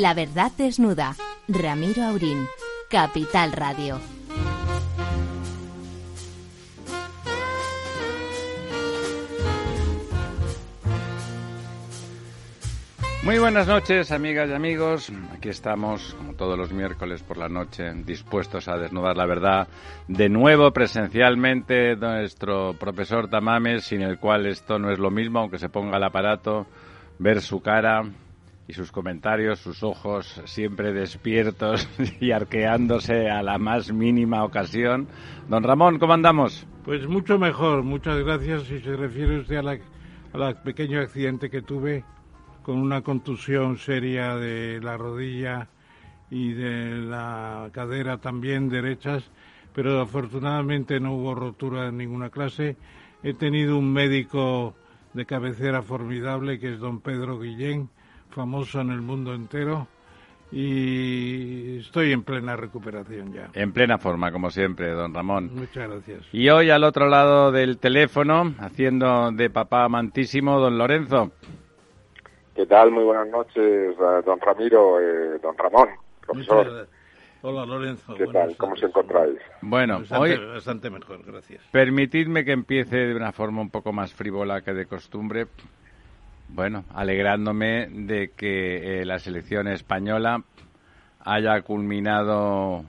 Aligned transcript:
La 0.00 0.12
verdad 0.12 0.50
desnuda. 0.58 1.14
Ramiro 1.46 2.02
Aurín. 2.02 2.48
Capital 2.90 3.52
Radio. 3.52 4.00
Muy 13.22 13.38
buenas 13.38 13.68
noches, 13.68 14.10
amigas 14.10 14.50
y 14.50 14.52
amigos. 14.52 15.12
Aquí 15.32 15.50
estamos, 15.50 16.14
como 16.14 16.34
todos 16.34 16.58
los 16.58 16.72
miércoles 16.72 17.22
por 17.22 17.36
la 17.36 17.48
noche, 17.48 17.94
dispuestos 18.04 18.66
a 18.66 18.76
desnudar 18.76 19.16
la 19.16 19.26
verdad. 19.26 19.68
De 20.08 20.28
nuevo, 20.28 20.72
presencialmente, 20.72 21.94
nuestro 21.94 22.74
profesor 22.74 23.28
Tamames, 23.30 23.84
sin 23.84 24.02
el 24.02 24.18
cual 24.18 24.46
esto 24.46 24.76
no 24.80 24.90
es 24.90 24.98
lo 24.98 25.12
mismo, 25.12 25.38
aunque 25.38 25.58
se 25.58 25.68
ponga 25.68 25.98
el 25.98 26.04
aparato, 26.04 26.66
ver 27.20 27.40
su 27.40 27.62
cara 27.62 28.02
y 28.66 28.72
sus 28.72 28.90
comentarios, 28.90 29.58
sus 29.58 29.82
ojos 29.82 30.40
siempre 30.46 30.92
despiertos 30.92 31.88
y 32.20 32.30
arqueándose 32.30 33.30
a 33.30 33.42
la 33.42 33.58
más 33.58 33.92
mínima 33.92 34.44
ocasión. 34.44 35.08
Don 35.48 35.62
Ramón, 35.62 35.98
¿cómo 35.98 36.14
andamos? 36.14 36.66
Pues 36.84 37.06
mucho 37.06 37.38
mejor, 37.38 37.82
muchas 37.82 38.18
gracias. 38.18 38.64
Si 38.64 38.80
se 38.80 38.96
refiere 38.96 39.38
usted 39.38 39.56
al 39.56 39.68
a 39.68 40.62
pequeño 40.62 41.00
accidente 41.00 41.50
que 41.50 41.62
tuve 41.62 42.04
con 42.62 42.78
una 42.78 43.02
contusión 43.02 43.78
seria 43.78 44.36
de 44.36 44.80
la 44.82 44.96
rodilla 44.96 45.68
y 46.30 46.52
de 46.52 46.96
la 46.96 47.68
cadera 47.72 48.18
también 48.18 48.68
derechas, 48.68 49.30
pero 49.74 50.00
afortunadamente 50.00 50.98
no 50.98 51.14
hubo 51.14 51.34
rotura 51.34 51.84
de 51.84 51.92
ninguna 51.92 52.30
clase. 52.30 52.76
He 53.22 53.34
tenido 53.34 53.78
un 53.78 53.92
médico 53.92 54.74
de 55.12 55.26
cabecera 55.26 55.82
formidable 55.82 56.58
que 56.58 56.72
es 56.72 56.80
don 56.80 57.00
Pedro 57.00 57.38
Guillén, 57.38 57.88
famoso 58.34 58.80
en 58.80 58.90
el 58.90 59.00
mundo 59.00 59.32
entero, 59.32 59.86
y 60.50 61.78
estoy 61.78 62.12
en 62.12 62.22
plena 62.22 62.56
recuperación 62.56 63.32
ya. 63.32 63.48
En 63.54 63.72
plena 63.72 63.98
forma, 63.98 64.30
como 64.30 64.50
siempre, 64.50 64.90
don 64.90 65.14
Ramón. 65.14 65.50
Muchas 65.54 65.88
gracias. 65.88 66.22
Y 66.32 66.48
hoy 66.48 66.70
al 66.70 66.84
otro 66.84 67.08
lado 67.08 67.50
del 67.50 67.78
teléfono, 67.78 68.54
haciendo 68.58 69.30
de 69.32 69.50
papá 69.50 69.84
amantísimo, 69.84 70.60
don 70.60 70.76
Lorenzo. 70.78 71.32
¿Qué 72.54 72.66
tal? 72.66 72.90
Muy 72.90 73.04
buenas 73.04 73.28
noches, 73.28 73.96
don 74.24 74.40
Ramiro, 74.40 75.00
eh, 75.00 75.38
don 75.42 75.56
Ramón, 75.56 75.88
profesor. 76.24 76.86
Hola, 77.42 77.66
Lorenzo. 77.66 78.14
¿Qué 78.14 78.26
tal? 78.28 78.56
¿Cómo 78.56 78.74
se 78.76 78.86
encontráis? 78.86 79.38
Bueno, 79.60 79.98
bastante, 79.98 80.38
hoy... 80.38 80.46
Bastante 80.46 80.88
mejor, 80.88 81.22
gracias. 81.26 81.62
Permitidme 81.72 82.44
que 82.44 82.52
empiece 82.52 82.96
de 82.96 83.14
una 83.14 83.32
forma 83.32 83.60
un 83.60 83.70
poco 83.70 83.92
más 83.92 84.14
frívola 84.14 84.62
que 84.62 84.72
de 84.72 84.86
costumbre. 84.86 85.46
Bueno, 86.48 86.84
alegrándome 86.94 87.88
de 87.88 88.30
que 88.36 89.00
eh, 89.00 89.04
la 89.04 89.18
selección 89.18 89.66
española 89.68 90.44
haya 91.24 91.62
culminado, 91.62 92.84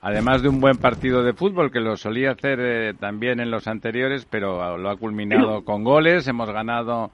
además 0.00 0.42
de 0.42 0.48
un 0.48 0.60
buen 0.60 0.76
partido 0.76 1.22
de 1.22 1.32
fútbol, 1.32 1.72
que 1.72 1.80
lo 1.80 1.96
solía 1.96 2.32
hacer 2.32 2.60
eh, 2.60 2.94
también 2.94 3.40
en 3.40 3.50
los 3.50 3.66
anteriores, 3.66 4.26
pero 4.26 4.76
lo 4.78 4.90
ha 4.90 4.96
culminado 4.96 5.62
con 5.64 5.84
goles. 5.84 6.28
Hemos 6.28 6.50
ganado 6.50 7.10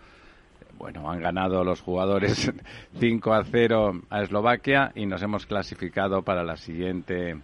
bueno, 0.78 1.10
han 1.10 1.20
ganado 1.20 1.64
los 1.64 1.80
jugadores 1.80 2.52
5 2.98 3.32
a 3.32 3.44
0 3.44 4.02
a 4.10 4.22
Eslovaquia 4.22 4.92
y 4.94 5.06
nos 5.06 5.22
hemos 5.22 5.46
clasificado 5.46 6.22
para 6.22 6.42
la 6.44 6.56
siguiente 6.56 7.36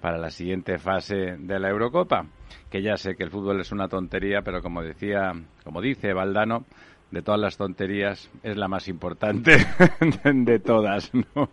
para 0.00 0.18
la 0.18 0.30
siguiente 0.30 0.78
fase 0.78 1.36
de 1.38 1.58
la 1.58 1.70
Eurocopa, 1.70 2.26
que 2.70 2.82
ya 2.82 2.96
sé 2.96 3.16
que 3.16 3.24
el 3.24 3.30
fútbol 3.30 3.60
es 3.60 3.72
una 3.72 3.88
tontería, 3.88 4.42
pero 4.42 4.62
como 4.62 4.80
decía, 4.80 5.32
como 5.64 5.80
dice 5.80 6.12
Valdano, 6.12 6.66
de 7.10 7.22
todas 7.22 7.40
las 7.40 7.56
tonterías 7.56 8.30
es 8.42 8.56
la 8.56 8.68
más 8.68 8.88
importante 8.88 9.56
de 10.24 10.58
todas, 10.58 11.12
¿no? 11.14 11.50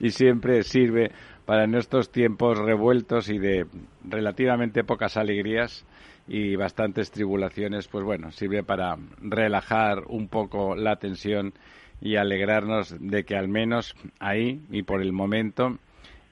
Y 0.00 0.10
siempre 0.10 0.62
sirve 0.62 1.12
para 1.46 1.64
en 1.64 1.74
estos 1.74 2.10
tiempos 2.10 2.58
revueltos 2.58 3.28
y 3.28 3.38
de 3.38 3.66
relativamente 4.04 4.84
pocas 4.84 5.16
alegrías 5.16 5.84
y 6.28 6.56
bastantes 6.56 7.10
tribulaciones, 7.10 7.88
pues 7.88 8.04
bueno, 8.04 8.30
sirve 8.30 8.62
para 8.62 8.96
relajar 9.20 10.04
un 10.08 10.28
poco 10.28 10.76
la 10.76 10.96
tensión 10.96 11.52
y 12.00 12.16
alegrarnos 12.16 12.96
de 13.00 13.24
que 13.24 13.36
al 13.36 13.48
menos 13.48 13.94
ahí 14.20 14.60
y 14.70 14.82
por 14.82 15.02
el 15.02 15.12
momento 15.12 15.78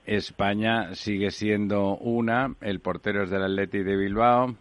España 0.06 0.94
sigue 0.94 1.30
siendo 1.30 1.96
una, 1.96 2.54
el 2.60 2.80
portero 2.80 3.22
es 3.24 3.30
del 3.30 3.44
Atleti 3.44 3.82
de 3.82 3.96
Bilbao, 3.96 4.56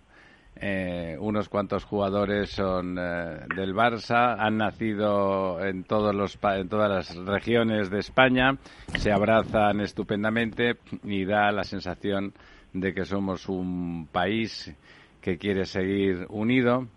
eh, 0.62 1.16
unos 1.20 1.48
cuantos 1.48 1.86
jugadores 1.86 2.50
son 2.50 2.98
eh, 3.00 3.46
del 3.56 3.74
Barça, 3.74 4.36
han 4.38 4.58
nacido 4.58 5.64
en, 5.66 5.86
todos 5.86 6.14
los, 6.14 6.38
en 6.44 6.68
todas 6.68 6.90
las 6.90 7.16
regiones 7.16 7.90
de 7.90 8.00
España, 8.00 8.58
se 8.98 9.12
abrazan 9.12 9.80
estupendamente 9.80 10.76
y 11.04 11.24
da 11.24 11.52
la 11.54 11.64
sensación 11.64 12.34
de 12.74 12.94
que 12.94 13.06
somos 13.06 13.48
un 13.48 14.08
país 14.12 14.76
que 15.22 15.38
quiere 15.38 15.66
seguir 15.66 16.26
unido 16.30 16.88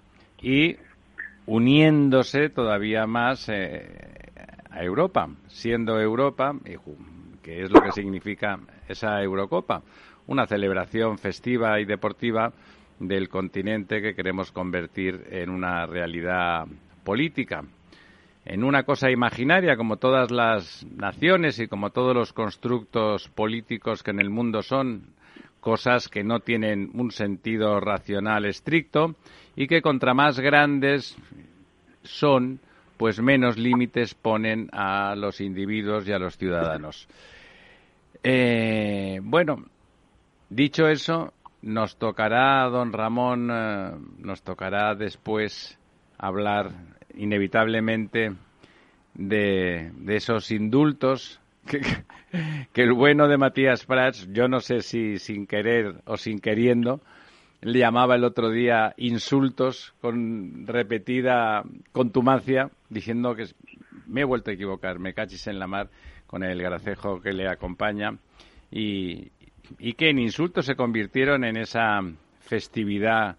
y 0.41 0.77
uniéndose 1.47 2.49
todavía 2.49 3.06
más 3.06 3.49
eh, 3.49 3.87
a 4.71 4.83
Europa, 4.83 5.28
siendo 5.47 6.01
Europa, 6.01 6.53
que 7.43 7.62
es 7.62 7.71
lo 7.71 7.81
que 7.81 7.93
significa 7.93 8.59
esa 8.89 9.22
Eurocopa, 9.22 9.83
una 10.27 10.47
celebración 10.47 11.19
festiva 11.19 11.78
y 11.81 11.84
deportiva 11.84 12.53
del 13.07 13.29
continente 13.29 14.01
que 14.01 14.15
queremos 14.15 14.53
convertir 14.53 15.27
en 15.31 15.51
una 15.51 15.87
realidad 15.87 16.67
política, 17.05 17.65
en 18.45 18.65
una 18.65 18.85
cosa 18.85 19.11
imaginaria 19.11 19.77
como 19.77 19.97
todas 19.97 20.31
las 20.31 20.87
naciones 20.87 21.59
y 21.59 21.67
como 21.67 21.91
todos 21.91 22.15
los 22.15 22.33
constructos 22.33 23.29
políticos 23.29 24.03
que 24.03 24.13
en 24.13 24.21
el 24.21 24.31
mundo 24.31 24.63
son 24.63 25.03
cosas 25.61 26.09
que 26.09 26.25
no 26.25 26.41
tienen 26.41 26.91
un 26.95 27.11
sentido 27.11 27.79
racional 27.81 28.45
estricto 28.47 29.15
y 29.57 29.67
que 29.67 29.83
contra 29.83 30.15
más 30.15 30.41
grandes 30.41 31.17
son, 32.03 32.61
pues 32.97 33.21
menos 33.21 33.59
límites 33.59 34.15
ponen 34.15 34.69
a 34.73 35.15
los 35.17 35.41
individuos 35.41 36.07
y 36.09 36.13
a 36.13 36.19
los 36.19 36.37
ciudadanos. 36.37 37.09
Eh, 38.25 39.21
bueno, 39.23 39.65
dicho 40.49 40.87
eso, 40.89 41.33
nos 41.62 41.97
tocará, 41.97 42.69
don 42.69 42.93
Ramón, 42.93 43.49
eh, 43.50 43.93
nos 44.19 44.43
tocará 44.43 44.95
después 44.95 45.78
hablar 46.19 46.73
inevitablemente 47.15 48.33
de, 49.15 49.93
de 49.95 50.17
esos 50.17 50.51
indultos 50.51 51.41
que, 51.67 52.83
el 52.83 52.93
bueno 52.93 53.28
de 53.28 53.39
Matías 53.39 53.84
Prats, 53.84 54.28
yo 54.33 54.49
no 54.49 54.61
sé 54.61 54.83
si 54.83 55.19
sin 55.19 55.47
querer 55.47 56.03
o 56.06 56.17
sin 56.17 56.41
queriendo, 56.41 57.01
le 57.61 57.78
llamaba 57.78 58.17
el 58.17 58.25
otro 58.25 58.51
día 58.51 58.95
insultos 58.97 59.95
con 60.01 60.67
repetida 60.67 61.62
contumacia, 61.93 62.71
diciendo 62.89 63.34
que 63.37 63.47
me 64.06 64.22
he 64.22 64.25
vuelto 64.25 64.51
a 64.51 64.55
equivocar, 64.55 64.99
me 64.99 65.15
cachis 65.15 65.47
en 65.47 65.59
la 65.59 65.69
mar 65.69 65.89
con 66.27 66.43
el 66.43 66.61
gracejo 66.61 67.21
que 67.21 67.33
le 67.33 67.49
acompaña 67.49 68.19
y, 68.71 69.31
y 69.78 69.94
que 69.94 70.10
en 70.10 70.19
insultos 70.19 70.66
se 70.66 70.77
convirtieron 70.77 71.44
en 71.44 71.56
esa 71.56 72.00
festividad 72.41 73.37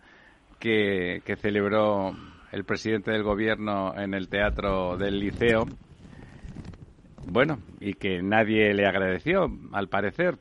que, 0.59 1.21
celebró 1.37 2.15
el 2.51 2.63
presidente 2.63 3.11
del 3.11 3.23
gobierno 3.23 3.93
en 3.97 4.13
el 4.13 4.29
teatro 4.29 4.97
del 4.97 5.19
liceo. 5.19 5.65
Bueno, 7.25 7.59
y 7.79 7.93
que 7.93 8.21
nadie 8.21 8.73
le 8.73 8.85
agradeció, 8.85 9.51
al 9.71 9.87
parecer, 9.87 10.37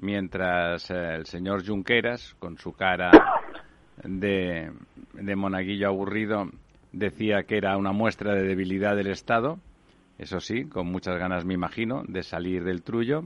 mientras 0.00 0.90
eh, 0.90 1.14
el 1.14 1.26
señor 1.26 1.66
Junqueras, 1.66 2.34
con 2.38 2.58
su 2.58 2.72
cara 2.72 3.10
de, 4.04 4.70
de 5.14 5.36
monaguillo 5.36 5.88
aburrido, 5.88 6.50
decía 6.92 7.44
que 7.44 7.56
era 7.56 7.76
una 7.76 7.92
muestra 7.92 8.34
de 8.34 8.42
debilidad 8.42 8.96
del 8.96 9.08
Estado, 9.08 9.58
eso 10.18 10.40
sí, 10.40 10.64
con 10.64 10.86
muchas 10.86 11.18
ganas, 11.18 11.44
me 11.44 11.54
imagino, 11.54 12.04
de 12.06 12.22
salir 12.22 12.62
del 12.64 12.82
trullo, 12.82 13.24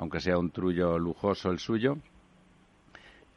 aunque 0.00 0.20
sea 0.20 0.38
un 0.38 0.50
trullo 0.50 0.98
lujoso 0.98 1.50
el 1.50 1.58
suyo, 1.58 1.98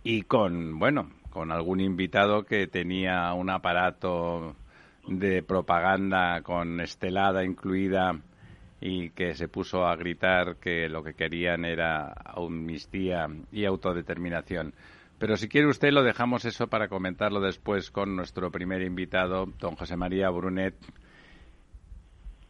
y 0.01 0.21
con, 0.21 0.79
bueno, 0.79 1.09
con 1.29 1.51
algún 1.51 1.81
invitado 1.81 2.45
que 2.45 2.67
tenía 2.67 3.33
un 3.33 3.49
aparato 3.49 4.55
de 5.05 5.43
propaganda 5.43 6.41
con 6.41 6.79
estelada 6.79 7.43
incluida 7.43 8.17
y 8.79 9.09
que 9.09 9.35
se 9.35 9.49
puso 9.49 9.85
a 9.85 9.97
gritar 9.97 10.55
que 10.55 10.87
lo 10.87 11.03
que 11.03 11.15
querían 11.15 11.65
era 11.65 12.13
amnistía 12.13 13.27
y 13.51 13.65
autodeterminación. 13.65 14.73
Pero 15.19 15.35
si 15.35 15.49
quiere 15.49 15.67
usted 15.67 15.91
lo 15.91 16.01
dejamos 16.01 16.45
eso 16.45 16.67
para 16.67 16.87
comentarlo 16.87 17.41
después 17.41 17.91
con 17.91 18.15
nuestro 18.15 18.51
primer 18.51 18.81
invitado, 18.83 19.47
don 19.59 19.75
José 19.75 19.97
María 19.97 20.29
Brunet. 20.29 20.75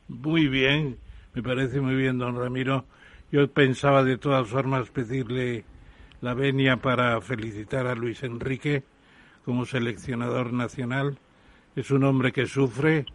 Muy 0.08 0.48
bien, 0.48 1.00
me 1.34 1.42
parece 1.42 1.82
muy 1.82 1.96
bien, 1.96 2.20
don 2.20 2.36
Ramiro. 2.38 2.86
Yo 3.34 3.48
pensaba 3.48 4.04
de 4.04 4.20
todas 4.20 4.48
formas 4.48 4.92
pedirle 4.92 5.66
la 6.22 6.36
venia 6.36 6.78
para 6.78 7.20
felicitar 7.20 7.88
a 7.88 7.96
Luis 7.96 8.22
Enrique 8.22 8.84
como 9.44 9.66
seleccionador 9.66 10.54
nacional. 10.54 11.18
Es 11.76 11.90
un 11.90 12.04
hombre 12.04 12.32
que 12.32 12.46
sufre, 12.46 13.08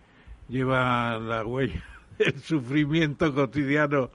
lleva 0.49 1.21
la 1.21 1.47
huella 1.47 1.85
el 2.19 2.37
sufrimiento 2.41 3.33
cotidiano 3.33 4.11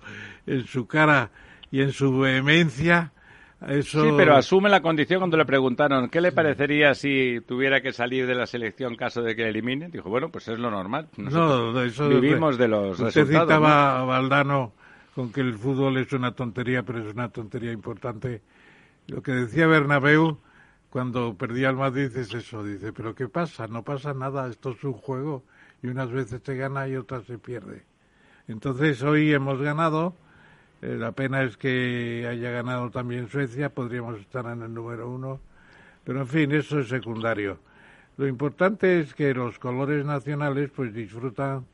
en 0.46 0.66
su 0.66 0.88
cara 0.88 1.32
y 1.72 1.80
en 1.80 1.94
su 1.94 2.20
vehemencia. 2.20 3.14
Eso... 3.66 4.04
Sí, 4.04 4.10
pero 4.18 4.36
asume 4.36 4.68
la 4.68 4.82
condición 4.82 5.22
cuando 5.22 5.38
le 5.38 5.46
preguntaron 5.46 6.10
qué 6.10 6.20
le 6.20 6.34
parecería 6.34 6.96
si 6.96 7.40
tuviera 7.48 7.80
que 7.80 7.94
salir 7.94 8.28
de 8.28 8.36
la 8.36 8.46
selección 8.46 8.98
caso 8.98 9.22
de 9.22 9.38
que 9.38 9.44
le 9.44 9.52
eliminen. 9.52 9.90
Dijo, 9.90 10.10
bueno, 10.10 10.28
pues 10.28 10.50
es 10.50 10.60
lo 10.60 10.70
normal. 10.70 11.08
no, 11.16 11.82
eso 11.82 12.10
vivimos 12.10 12.58
de 12.58 12.68
los 12.68 13.00
usted 13.00 13.22
resultados. 13.22 13.48
citaba 13.48 14.02
a 14.02 14.04
Valdano 14.04 14.74
con 15.16 15.32
que 15.32 15.42
el 15.42 15.58
fútbol 15.58 15.98
es 15.98 16.12
una 16.14 16.34
tontería, 16.34 16.84
pero 16.84 17.00
es 17.00 17.14
una 17.14 17.30
tontería 17.30 17.72
importante. 17.72 18.42
Lo 19.08 19.22
que 19.22 19.32
decía 19.32 19.68
Bernabéu 19.68 20.38
cuando 20.90 21.36
perdía 21.36 21.70
el 21.70 21.76
Madrid 21.76 22.16
es 22.16 22.34
eso, 22.36 22.64
dice, 22.64 22.94
pero 22.94 23.16
¿qué 23.16 23.28
pasa? 23.28 23.66
No 23.68 23.84
pasa 23.84 24.14
nada, 24.14 24.48
esto 24.48 24.74
es 24.74 24.84
un 24.84 24.94
juego 24.94 25.44
y 25.82 25.88
unas 25.88 26.12
veces 26.12 26.42
se 26.46 26.56
gana 26.56 26.88
y 26.88 26.96
otras 26.96 27.26
se 27.26 27.40
pierde. 27.40 27.84
Entonces 28.48 29.02
hoy 29.02 29.34
hemos 29.34 29.60
ganado, 29.60 30.16
eh, 30.84 30.96
la 31.00 31.12
pena 31.12 31.42
es 31.42 31.58
que 31.58 32.28
haya 32.30 32.52
ganado 32.52 32.92
también 32.92 33.28
Suecia, 33.28 33.74
podríamos 33.74 34.20
estar 34.20 34.46
en 34.46 34.62
el 34.62 34.72
número 34.72 35.10
uno, 35.10 35.40
pero 36.04 36.22
en 36.22 36.28
fin, 36.28 36.52
eso 36.52 36.80
es 36.80 36.90
secundario. 36.90 37.58
Lo 38.18 38.28
importante 38.28 39.00
es 39.00 39.16
que 39.16 39.34
los 39.34 39.58
colores 39.58 40.06
nacionales 40.06 40.70
pues 40.76 40.94
disfrutan 40.94 41.66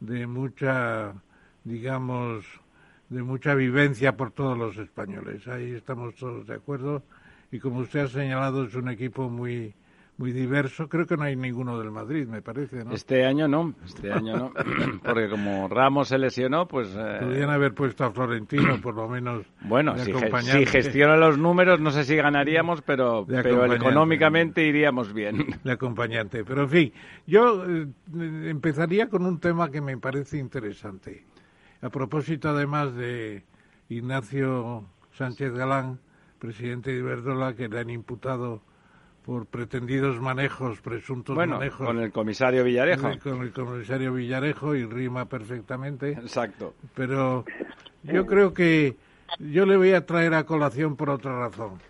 de 0.00 0.26
mucha, 0.26 1.14
digamos, 1.62 2.44
de 3.08 3.22
mucha 3.22 3.54
vivencia 3.54 4.16
por 4.16 4.32
todos 4.32 4.56
los 4.56 4.76
españoles. 4.78 5.46
Ahí 5.48 5.72
estamos 5.72 6.14
todos 6.16 6.46
de 6.46 6.54
acuerdo 6.54 7.02
y 7.50 7.58
como 7.60 7.80
usted 7.80 8.00
ha 8.00 8.08
señalado 8.08 8.64
es 8.64 8.74
un 8.74 8.88
equipo 8.88 9.28
muy 9.28 9.74
muy 10.18 10.32
diverso. 10.32 10.88
Creo 10.88 11.06
que 11.06 11.16
no 11.16 11.24
hay 11.24 11.36
ninguno 11.36 11.78
del 11.78 11.90
Madrid, 11.90 12.26
me 12.26 12.40
parece, 12.42 12.84
¿no? 12.84 12.92
Este 12.92 13.24
año 13.24 13.48
no, 13.48 13.74
este 13.84 14.10
año 14.12 14.36
no, 14.36 14.52
porque 15.04 15.28
como 15.28 15.68
Ramos 15.68 16.08
se 16.08 16.18
lesionó, 16.18 16.66
pues... 16.66 16.88
Eh... 16.96 17.18
Podrían 17.20 17.50
haber 17.50 17.74
puesto 17.74 18.04
a 18.04 18.10
Florentino, 18.10 18.80
por 18.80 18.94
lo 18.94 19.08
menos. 19.08 19.46
Bueno, 19.62 19.96
si, 19.98 20.12
si, 20.12 20.66
gestiona 20.66 21.16
los 21.16 21.38
números, 21.38 21.80
no 21.80 21.90
sé 21.90 22.04
si 22.04 22.16
ganaríamos, 22.16 22.82
pero, 22.82 23.26
pero 23.26 23.72
económicamente 23.72 24.66
iríamos 24.66 25.12
bien. 25.12 25.46
De 25.64 25.72
acompañante. 25.72 26.44
Pero 26.44 26.62
en 26.62 26.68
fin, 26.68 26.92
yo 27.26 27.64
eh, 27.64 27.86
empezaría 28.48 29.08
con 29.08 29.26
un 29.26 29.38
tema 29.38 29.70
que 29.70 29.80
me 29.80 29.98
parece 29.98 30.38
interesante. 30.38 31.24
A 31.82 31.90
propósito, 31.90 32.48
además 32.48 32.94
de 32.94 33.44
Ignacio 33.88 34.84
Sánchez 35.12 35.52
Galán, 35.52 36.00
presidente 36.38 36.90
de 36.90 36.98
Iberdrola, 36.98 37.54
que 37.54 37.68
le 37.68 37.80
han 37.80 37.90
imputado 37.90 38.62
por 39.24 39.46
pretendidos 39.46 40.20
manejos, 40.20 40.80
presuntos 40.80 41.34
bueno, 41.34 41.54
manejos. 41.58 41.84
Con 41.86 41.98
el 41.98 42.12
comisario 42.12 42.62
Villarejo. 42.62 43.10
Con 43.22 43.42
el 43.42 43.52
comisario 43.52 44.12
Villarejo 44.14 44.76
y 44.76 44.84
rima 44.84 45.24
perfectamente. 45.24 46.12
Exacto. 46.12 46.74
Pero 46.94 47.44
yo 48.04 48.24
creo 48.24 48.54
que 48.54 48.96
yo 49.40 49.66
le 49.66 49.76
voy 49.76 49.92
a 49.92 50.06
traer 50.06 50.34
a 50.34 50.44
colación 50.44 50.96
por 50.96 51.10
otra 51.10 51.38
razón. 51.38 51.80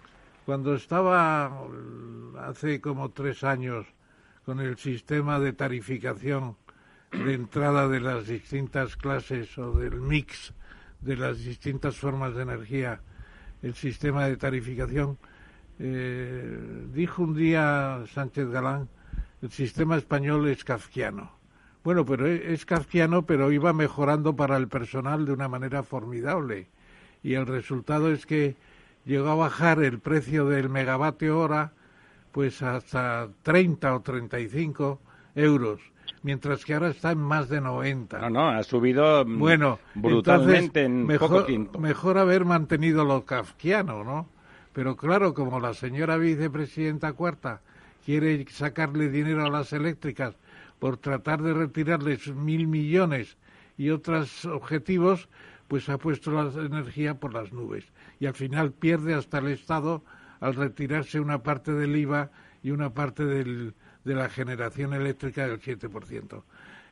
Cuando 0.46 0.74
estaba 0.74 1.52
hace 2.40 2.80
como 2.80 3.10
tres 3.10 3.44
años 3.44 3.86
con 4.46 4.60
el 4.60 4.78
sistema 4.78 5.38
de 5.38 5.52
tarificación 5.52 6.56
de 7.12 7.34
entrada 7.34 7.88
de 7.88 8.00
las 8.00 8.26
distintas 8.26 8.96
clases 8.96 9.56
o 9.58 9.72
del 9.72 10.00
mix 10.00 10.52
de 11.00 11.16
las 11.16 11.44
distintas 11.44 11.96
formas 11.96 12.34
de 12.34 12.42
energía, 12.42 13.00
el 13.62 13.74
sistema 13.74 14.26
de 14.26 14.36
tarificación, 14.36 15.18
eh, 15.78 16.86
dijo 16.92 17.22
un 17.22 17.34
día 17.34 18.02
Sánchez 18.12 18.48
Galán, 18.48 18.88
el 19.42 19.50
sistema 19.50 19.96
español 19.96 20.48
es 20.48 20.64
kafkiano. 20.64 21.30
Bueno, 21.84 22.04
pero 22.04 22.26
e, 22.26 22.52
es 22.52 22.64
kafkiano, 22.64 23.26
pero 23.26 23.52
iba 23.52 23.72
mejorando 23.72 24.34
para 24.34 24.56
el 24.56 24.68
personal 24.68 25.24
de 25.26 25.32
una 25.32 25.48
manera 25.48 25.82
formidable. 25.82 26.66
Y 27.22 27.34
el 27.34 27.46
resultado 27.46 28.10
es 28.10 28.26
que 28.26 28.56
llegó 29.04 29.28
a 29.28 29.34
bajar 29.34 29.82
el 29.82 30.00
precio 30.00 30.46
del 30.46 30.68
megavatio 30.68 31.38
hora 31.38 31.72
pues 32.32 32.60
hasta 32.60 33.28
30 33.44 33.94
o 33.94 34.00
35 34.02 35.00
euros, 35.36 35.80
mientras 36.26 36.64
que 36.64 36.74
ahora 36.74 36.88
está 36.88 37.12
en 37.12 37.20
más 37.20 37.48
de 37.48 37.60
90. 37.60 38.18
No, 38.18 38.30
no, 38.30 38.48
ha 38.48 38.64
subido 38.64 39.24
mm, 39.24 39.38
bueno, 39.38 39.78
brutalmente 39.94 40.82
en 40.82 41.06
mejor, 41.06 41.28
poco 41.28 41.44
tiempo. 41.44 41.78
Mejor 41.78 42.18
haber 42.18 42.44
mantenido 42.44 43.04
lo 43.04 43.24
kafkiano, 43.24 44.02
¿no? 44.02 44.28
Pero 44.72 44.96
claro, 44.96 45.34
como 45.34 45.60
la 45.60 45.72
señora 45.72 46.16
vicepresidenta 46.16 47.12
cuarta 47.12 47.60
quiere 48.04 48.44
sacarle 48.50 49.08
dinero 49.08 49.46
a 49.46 49.50
las 49.50 49.72
eléctricas 49.72 50.34
por 50.80 50.96
tratar 50.96 51.42
de 51.42 51.54
retirarles 51.54 52.34
mil 52.34 52.66
millones 52.66 53.36
y 53.78 53.90
otros 53.90 54.46
objetivos, 54.46 55.28
pues 55.68 55.88
ha 55.88 55.96
puesto 55.96 56.32
la 56.32 56.50
energía 56.60 57.20
por 57.20 57.34
las 57.34 57.52
nubes. 57.52 57.84
Y 58.18 58.26
al 58.26 58.34
final 58.34 58.72
pierde 58.72 59.14
hasta 59.14 59.38
el 59.38 59.46
Estado 59.46 60.02
al 60.40 60.56
retirarse 60.56 61.20
una 61.20 61.44
parte 61.44 61.72
del 61.72 61.94
IVA 61.94 62.30
y 62.64 62.72
una 62.72 62.92
parte 62.94 63.24
del, 63.24 63.74
de 64.06 64.14
la 64.14 64.30
generación 64.30 64.94
eléctrica 64.94 65.46
del 65.46 65.60
7%. 65.60 66.42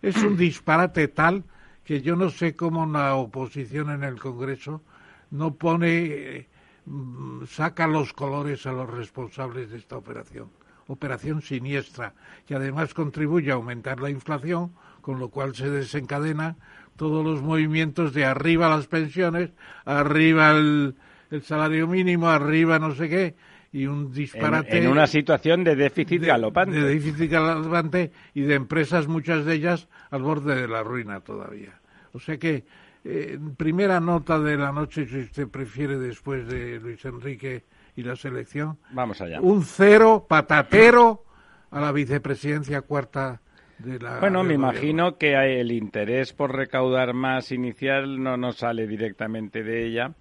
Es 0.03 0.17
un 0.19 0.37
disparate 0.37 1.09
tal 1.09 1.45
que 1.83 2.03
yo 2.03 2.17
no 2.17 2.29
sé 2.29 2.55
cómo 2.55 2.85
la 2.85 3.15
oposición 3.15 3.91
en 3.91 4.05
el 4.05 4.19
Congreso 4.21 4.83
no 5.31 5.55
pone 5.55 6.47
Mm, 6.87 7.47
saca 7.47 7.87
los 7.87 8.13
colores 8.13 8.67
a 8.67 8.73
los 8.73 8.91
responsables 8.91 9.71
de 9.71 9.79
esta 9.79 9.97
operación. 9.97 10.51
Operación 10.87 11.41
siniestra, 11.41 12.13
que 12.47 12.55
además 12.55 12.93
contribuye 12.93 13.51
a 13.51 13.55
aumentar 13.55 14.01
la 14.01 14.11
inflación, 14.11 14.73
con 15.01 15.19
lo 15.19 15.31
cual 15.31 15.55
se 15.55 15.71
desencadena 15.71 16.57
todos 16.97 17.25
los 17.25 17.43
movimientos 17.43 18.13
de 18.13 18.27
arriba 18.27 18.69
las 18.69 18.87
pensiones, 18.87 19.51
arriba 19.87 20.51
el, 20.51 20.95
salario 21.43 21.89
mínimo, 21.89 22.29
arriba 22.29 22.79
no 22.79 22.95
sé 22.95 23.09
qué, 23.09 23.35
y 23.75 23.87
un 23.89 24.13
disparate. 24.13 24.79
En, 24.79 24.87
una 24.87 25.09
situación 25.09 25.65
de 25.65 25.75
déficit 25.75 26.23
galopante. 26.23 26.81
De 26.81 26.95
déficit 26.95 27.29
galopante 27.29 28.13
y 28.33 28.43
de 28.43 28.55
empresas, 28.55 29.09
muchas 29.09 29.45
de 29.45 29.55
ellas, 29.55 29.89
al 30.13 30.23
borde 30.23 30.55
de 30.55 30.69
la 30.69 30.85
ruina 30.85 31.19
todavía. 31.21 31.81
O 32.13 32.21
sea 32.21 32.39
que 32.39 32.65
eh, 33.05 33.37
primera 33.57 33.99
nota 33.99 34.39
de 34.39 34.57
la 34.57 34.71
noche, 34.71 35.07
si 35.07 35.19
usted 35.19 35.49
prefiere, 35.49 35.99
después 35.99 36.47
de 36.47 36.79
Luis 36.79 37.05
Enrique 37.05 37.65
y 37.97 38.05
la 38.05 38.15
selección. 38.15 38.79
Vamos 38.93 39.21
allá. 39.21 39.41
Un 39.41 39.65
cero 39.65 40.25
patatero 40.29 41.25
a 41.73 41.81
la 41.81 41.91
vicepresidencia 41.91 42.83
cuarta 42.83 43.41
de 43.79 43.99
la. 43.99 44.21
Bueno, 44.21 44.45
me 44.45 44.55
imagino 44.55 45.19
que 45.19 45.35
el 45.35 45.73
interés 45.73 46.33
por 46.33 46.55
recaudar 46.55 47.13
más 47.13 47.51
inicial 47.51 48.23
no 48.23 48.37
nos 48.37 48.59
sale 48.59 48.87
directamente 48.87 49.65
de 49.65 49.85
ella. 49.85 50.15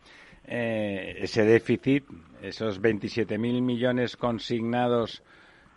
Eh, 0.46 1.18
ese 1.20 1.44
déficit, 1.44 2.04
esos 2.42 2.82
27.000 2.82 3.62
millones 3.62 4.18
consignados 4.18 5.24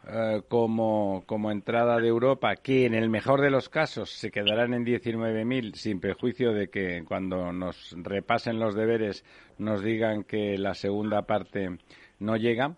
eh, 0.09 0.43
como, 0.49 1.25
como 1.27 1.51
entrada 1.51 1.99
de 1.99 2.09
Europa, 2.09 2.55
que 2.57 2.87
en 2.87 2.95
el 2.95 3.09
mejor 3.09 3.41
de 3.41 3.51
los 3.51 3.69
casos 3.69 4.11
se 4.11 4.31
quedarán 4.31 4.75
en 4.75 4.85
19.000, 4.85 5.75
sin 5.75 6.01
perjuicio 6.01 6.53
de 6.53 6.69
que 6.69 7.05
cuando 7.07 7.53
nos 7.53 7.95
repasen 7.97 8.59
los 8.59 8.75
deberes 8.75 9.25
nos 9.59 9.83
digan 9.83 10.25
que 10.25 10.59
la 10.59 10.75
segunda 10.75 11.23
parte 11.23 11.79
no 12.19 12.37
llega. 12.37 12.77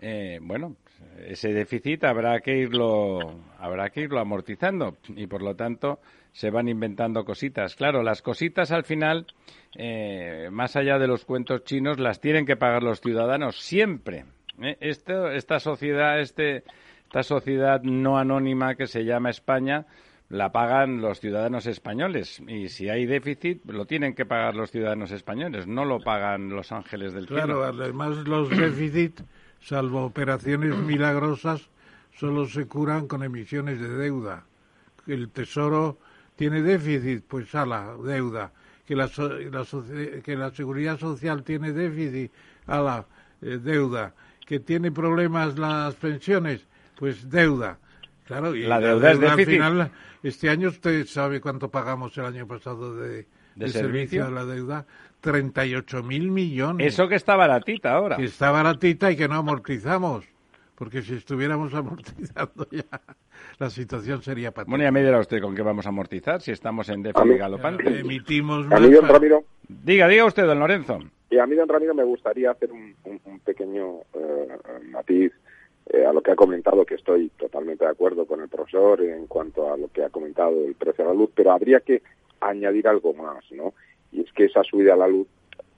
Eh, 0.00 0.38
bueno, 0.40 0.76
ese 1.26 1.52
déficit 1.52 2.04
habrá 2.04 2.40
que 2.40 2.56
irlo 2.56 3.40
habrá 3.58 3.90
que 3.90 4.02
irlo 4.02 4.20
amortizando 4.20 4.96
y 5.08 5.26
por 5.26 5.42
lo 5.42 5.56
tanto 5.56 6.00
se 6.38 6.50
van 6.50 6.68
inventando 6.68 7.24
cositas. 7.24 7.74
Claro, 7.74 8.04
las 8.04 8.22
cositas 8.22 8.70
al 8.70 8.84
final, 8.84 9.26
eh, 9.74 10.48
más 10.52 10.76
allá 10.76 10.96
de 10.96 11.08
los 11.08 11.24
cuentos 11.24 11.64
chinos, 11.64 11.98
las 11.98 12.20
tienen 12.20 12.46
que 12.46 12.54
pagar 12.54 12.84
los 12.84 13.00
ciudadanos 13.00 13.58
siempre 13.58 14.24
¿eh? 14.62 14.76
esta 14.78 15.58
sociedad, 15.58 16.20
este, 16.20 16.62
esta 17.02 17.24
sociedad 17.24 17.82
no 17.82 18.18
anónima 18.18 18.76
que 18.76 18.86
se 18.86 19.04
llama 19.04 19.30
España, 19.30 19.86
la 20.28 20.52
pagan 20.52 21.00
los 21.00 21.18
ciudadanos 21.18 21.66
españoles. 21.66 22.40
Y 22.46 22.68
si 22.68 22.88
hay 22.88 23.04
déficit, 23.04 23.68
lo 23.68 23.86
tienen 23.86 24.14
que 24.14 24.24
pagar 24.24 24.54
los 24.54 24.70
ciudadanos 24.70 25.10
españoles, 25.10 25.66
no 25.66 25.84
lo 25.84 25.98
pagan 25.98 26.50
los 26.50 26.70
ángeles 26.70 27.14
del 27.14 27.26
cielo. 27.26 27.42
Claro, 27.42 27.64
además 27.64 28.16
los 28.28 28.48
déficits, 28.56 29.24
salvo 29.58 30.04
operaciones 30.04 30.76
milagrosas, 30.76 31.68
solo 32.14 32.46
se 32.46 32.68
curan 32.68 33.08
con 33.08 33.24
emisiones 33.24 33.80
de 33.80 33.88
deuda. 33.88 34.44
El 35.08 35.30
Tesoro 35.30 35.98
tiene 36.38 36.62
déficit, 36.62 37.24
pues 37.26 37.52
a 37.54 37.66
la 37.66 37.96
deuda. 38.02 38.52
Que 38.86 38.96
la, 38.96 39.10
que 40.24 40.36
la 40.36 40.50
Seguridad 40.52 40.98
Social 40.98 41.42
tiene 41.42 41.72
déficit, 41.72 42.32
a 42.66 42.80
la 42.80 43.06
eh, 43.42 43.58
deuda 43.62 44.14
que 44.48 44.60
tiene 44.60 44.90
problemas 44.90 45.58
las 45.58 45.94
pensiones, 45.96 46.66
pues 46.98 47.28
deuda. 47.28 47.78
Claro, 48.24 48.54
y 48.54 48.62
la 48.62 48.80
deuda, 48.80 49.12
es 49.12 49.20
déficit. 49.20 49.46
Final, 49.46 49.90
este 50.22 50.48
año 50.48 50.70
usted 50.70 51.04
sabe 51.04 51.42
cuánto 51.42 51.70
pagamos 51.70 52.16
el 52.16 52.24
año 52.24 52.46
pasado 52.46 52.96
de, 52.96 53.26
¿De, 53.56 53.68
servicio 53.68 54.24
de 54.24 54.30
la 54.30 54.46
deuda. 54.46 54.86
38 55.20 56.02
mil 56.02 56.30
millones. 56.30 56.94
Eso 56.94 57.08
que 57.08 57.16
está 57.16 57.36
baratita 57.36 57.92
ahora. 57.92 58.16
Que 58.16 58.24
está 58.24 58.50
baratita 58.50 59.10
y 59.10 59.16
que 59.16 59.28
no 59.28 59.34
amortizamos. 59.34 60.24
Porque 60.78 61.02
si 61.02 61.14
estuviéramos 61.14 61.74
amortizando 61.74 62.66
ya, 62.70 62.84
la 63.58 63.68
situación 63.70 64.22
sería 64.22 64.50
patética. 64.52 64.70
Bueno, 64.70 64.84
ya 64.84 64.92
me 64.92 65.02
dirá 65.02 65.18
usted 65.18 65.40
con 65.42 65.54
qué 65.54 65.62
vamos 65.62 65.86
a 65.86 65.88
amortizar 65.88 66.40
si 66.40 66.52
estamos 66.52 66.88
en 66.88 67.02
déficit 67.02 67.36
galopante. 67.38 68.00
Emitimos 68.00 68.70
A 68.70 68.78
mí, 68.78 68.90
don 68.90 69.08
Ramiro, 69.08 69.44
Diga, 69.68 70.08
diga 70.08 70.24
usted, 70.24 70.46
don 70.46 70.60
Lorenzo. 70.60 70.98
y 71.30 71.38
a 71.38 71.46
mí, 71.46 71.54
don 71.56 71.68
Ramiro, 71.68 71.94
me 71.94 72.04
gustaría 72.04 72.50
hacer 72.52 72.72
un, 72.72 72.94
un- 73.04 73.20
un 73.24 73.40
pequeño 73.40 73.98
eh, 74.14 74.48
matiz 74.90 75.32
eh, 75.90 76.04
a 76.06 76.12
lo 76.12 76.22
que 76.22 76.30
ha 76.30 76.36
comentado, 76.36 76.86
que 76.86 76.94
estoy 76.94 77.28
totalmente 77.38 77.84
de 77.84 77.90
acuerdo 77.90 78.24
con 78.26 78.40
el 78.40 78.48
profesor 78.48 79.02
en 79.02 79.26
cuanto 79.26 79.72
a 79.72 79.76
lo 79.76 79.88
que 79.88 80.04
ha 80.04 80.10
comentado 80.10 80.54
del 80.62 80.74
precio 80.74 81.04
de 81.04 81.10
la 81.10 81.16
luz, 81.16 81.30
pero 81.34 81.52
habría 81.52 81.80
que 81.80 82.02
añadir 82.40 82.86
algo 82.88 83.12
más, 83.14 83.44
¿no? 83.50 83.74
Y 84.12 84.20
es 84.20 84.32
que 84.32 84.44
esa 84.46 84.62
subida 84.64 84.94
a 84.94 84.96
la 84.96 85.08
luz 85.08 85.26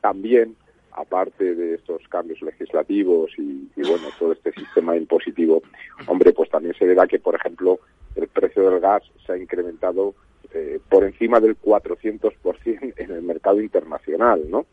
también, 0.01 0.55
aparte 1.01 1.55
de 1.55 1.75
estos 1.75 2.07
cambios 2.09 2.41
legislativos 2.43 3.31
y, 3.39 3.69
bueno, 3.77 4.09
todo 4.19 4.33
este 4.33 4.53
sistema 4.53 4.97
impositivo, 4.97 5.63
hombre, 6.07 6.33
pues 6.33 6.51
también 6.51 6.75
se 6.75 6.87
verá 6.87 7.07
que, 7.07 7.19
por 7.19 7.35
ejemplo, 7.35 7.81
el 8.15 8.29
precio 8.29 8.69
del 8.69 8.81
gas 8.81 9.03
se 9.25 9.33
ha 9.33 9.37
incrementado 9.37 10.15
eh, 10.53 10.81
por 10.89 11.05
encima 11.05 11.41
del 11.41 11.59
400% 11.61 12.95
en 12.97 13.11
el 13.11 13.23
mercado 13.23 13.61
internacional, 13.61 14.51
¿no? 14.51 14.67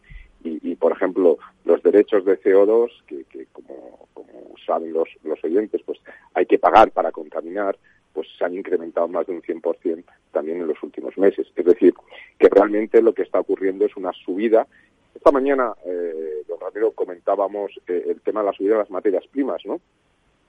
Y, 0.44 0.76
por 0.76 0.94
ejemplo, 0.94 1.38
los 1.66 1.84
derechos 1.84 2.24
de 2.24 2.40
CO2, 2.40 2.90
que, 3.06 3.26
que 3.26 3.48
como, 3.52 4.08
como 4.14 4.54
saben 4.66 4.94
los, 4.94 5.10
los 5.26 5.44
oyentes, 5.44 5.82
pues 5.86 6.00
hay 6.36 6.46
que 6.46 6.58
pagar 6.58 6.92
para 6.92 7.12
contaminar, 7.12 7.78
pues 8.14 8.28
se 8.36 8.46
han 8.46 8.56
incrementado 8.56 9.08
más 9.08 9.28
de 9.28 9.34
un 9.34 9.42
100% 9.42 10.04
también 10.32 10.62
en 10.62 10.68
los 10.68 10.82
últimos 10.82 11.16
meses. 11.18 11.48
Es 11.56 11.66
decir, 11.66 11.94
que 12.40 12.50
realmente 12.50 13.02
lo 13.02 13.14
que 13.14 13.22
está 13.22 13.40
ocurriendo 13.40 13.86
es 13.86 13.96
una 13.96 14.12
subida. 14.26 14.66
Esta 15.18 15.32
mañana, 15.32 15.74
eh, 15.84 16.44
don 16.48 16.60
Ramiro, 16.60 16.92
comentábamos 16.92 17.72
eh, 17.88 18.06
el 18.08 18.22
tema 18.22 18.42
de 18.42 18.46
la 18.46 18.54
subida 18.54 18.74
de 18.74 18.80
las 18.82 18.92
materias 18.92 19.26
primas, 19.32 19.66
¿no? 19.66 19.82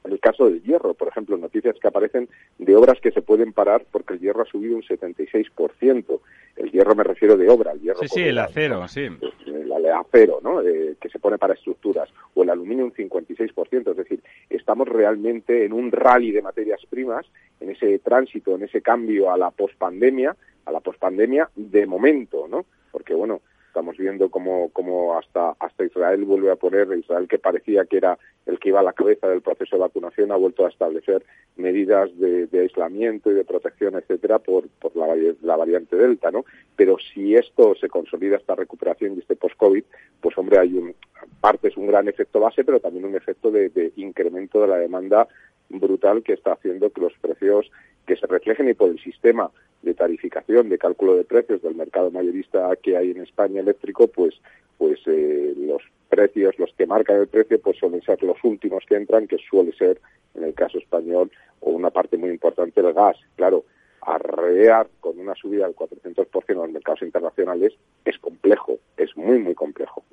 En 0.05 0.13
el 0.13 0.21
caso 0.21 0.45
del 0.45 0.63
hierro, 0.63 0.93
por 0.93 1.09
ejemplo, 1.09 1.39
noticias 1.39 1.77
que 1.81 1.89
aparecen 1.89 2.29
de 2.59 2.77
obras 2.77 3.01
que 3.01 3.11
se 3.11 3.23
pueden 3.23 3.55
parar 3.55 3.87
porque 3.91 4.13
el 4.13 4.21
hierro 4.21 4.43
ha 4.43 4.45
subido 4.45 4.77
un 4.77 4.83
76%. 4.83 6.21
El 6.57 6.71
hierro 6.71 6.95
me 6.95 7.03
refiero 7.03 7.39
de 7.39 7.49
obra, 7.49 7.73
el 7.73 7.81
hierro 7.81 8.01
Sí, 8.01 8.09
sí, 8.09 8.23
el 8.25 8.39
acero, 8.39 8.87
sí. 8.89 9.09
el 9.47 9.87
acero, 9.87 10.41
¿no? 10.43 10.61
Eh, 10.61 10.97
que 11.01 11.09
se 11.09 11.19
pone 11.19 11.39
para 11.39 11.55
estructuras, 11.55 12.11
o 12.35 12.43
el 12.43 12.51
aluminio 12.51 12.85
un 12.85 12.93
56%. 12.93 13.91
Es 13.91 13.97
decir, 13.97 14.23
estamos 14.51 14.87
realmente 14.87 15.65
en 15.65 15.73
un 15.73 15.91
rally 15.91 16.31
de 16.31 16.43
materias 16.43 16.83
primas, 16.91 17.25
en 17.61 17.71
ese 17.71 17.99
tránsito, 18.01 18.55
en 18.55 18.65
ese 18.65 18.83
cambio 18.83 19.33
a 19.33 19.39
la 19.39 19.51
pospandemia, 19.51 20.37
a 20.67 20.73
la 20.73 20.81
pospandemia 20.81 21.49
de 21.57 21.87
momento, 21.87 22.47
¿no? 22.49 22.67
Porque, 22.93 23.15
bueno, 23.15 23.41
estamos 23.79 23.97
viendo 23.97 24.29
cómo, 24.29 24.71
cómo 24.73 25.17
hasta, 25.17 25.55
hasta 25.61 25.85
Israel 25.85 26.25
vuelve 26.25 26.51
a 26.51 26.57
poner, 26.57 26.89
Israel 26.99 27.29
que 27.29 27.39
parecía 27.39 27.85
que 27.85 27.99
era 27.99 28.19
el 28.45 28.59
que 28.59 28.71
iba 28.71 28.81
a 28.81 28.83
la 28.83 28.93
cabeza 28.93 29.29
del 29.29 29.41
proceso 29.41 29.77
de 29.77 29.83
vacunación, 29.83 30.33
ha 30.33 30.37
vuelto 30.37 30.67
a 30.67 30.69
establecer 30.69 31.25
medidas 31.57 32.11
de, 32.19 32.49
de 32.49 32.61
aislamiento 32.63 33.31
y 33.31 33.35
de 33.35 33.45
protección, 33.45 33.95
etcétera, 33.95 34.41
por, 34.41 34.67
por 34.81 34.97
la, 34.97 35.07
vari- 35.07 35.37
la 35.43 35.55
variante 35.55 35.95
Delta, 35.95 36.33
¿no? 36.33 36.45
Pero 36.75 36.97
si 36.99 37.37
esto 37.37 37.77
se 37.77 37.89
consolida, 37.89 38.37
esta 38.37 38.57
recuperación 38.57 39.15
y 39.15 39.21
este 39.21 39.37
post-COVID, 39.37 39.85
pues 40.21 40.37
hombre, 40.37 40.59
hay 40.59 40.75
un, 40.75 40.97
parte 41.41 41.69
es 41.69 41.77
un 41.77 41.87
gran 41.87 42.09
efecto 42.09 42.41
base, 42.41 42.65
pero 42.65 42.81
también 42.81 43.05
un 43.05 43.15
efecto 43.15 43.53
de, 43.53 43.69
de 43.69 43.93
incremento 43.95 44.61
de 44.61 44.67
la 44.67 44.79
demanda 44.79 45.29
brutal 45.69 46.25
que 46.25 46.33
está 46.33 46.55
haciendo 46.55 46.91
que 46.91 47.01
los 47.01 47.13
precios 47.21 47.71
que 48.07 48.17
se 48.17 48.27
reflejen 48.27 48.69
y 48.69 48.75
por 48.75 48.89
el 48.91 48.99
sistema 48.99 49.53
de 49.83 49.95
tarificación, 49.95 50.69
de 50.69 50.79
cálculo 50.79 51.15
de 51.15 51.25
precios 51.25 51.63
del 51.63 51.75
mercado 51.75 52.11
mayorista 52.11 52.75
que 52.83 52.97
hay 52.97 53.13
en 53.13 53.23
España 53.23 53.61
eléctrico, 53.61 54.09
pues 54.09 54.41
pues 54.79 55.01
eh, 55.07 55.55
los 55.57 55.83
precios, 56.09 56.59
los 56.59 56.73
que 56.73 56.87
marcan 56.87 57.19
el 57.19 57.27
precio, 57.27 57.61
pues 57.61 57.77
suelen 57.77 58.01
ser 58.03 58.23
los 58.23 58.39
últimos 58.45 58.85
que 58.89 58.95
entran, 58.95 59.27
que 59.27 59.37
suele 59.39 59.73
ser, 59.73 60.01
en 60.35 60.45
el 60.45 60.55
caso 60.55 60.79
español, 60.79 61.31
o 61.61 61.71
una 61.71 61.91
parte 61.91 62.17
muy 62.17 62.31
importante 62.31 62.81
del 62.81 62.95
gas. 62.95 63.17
Claro, 63.35 63.65
arrear 64.01 64.89
con 65.01 65.19
una 65.19 65.35
subida 65.35 65.67
del 65.67 65.77
400% 65.77 66.45
en 66.49 66.57
los 66.57 66.71
mercados 66.71 67.03
internacionales 67.03 67.75
es 68.05 68.19
complejo, 68.19 68.79
es 68.97 69.15
muy, 69.17 69.39
muy 69.39 69.55
complejo. 69.55 70.05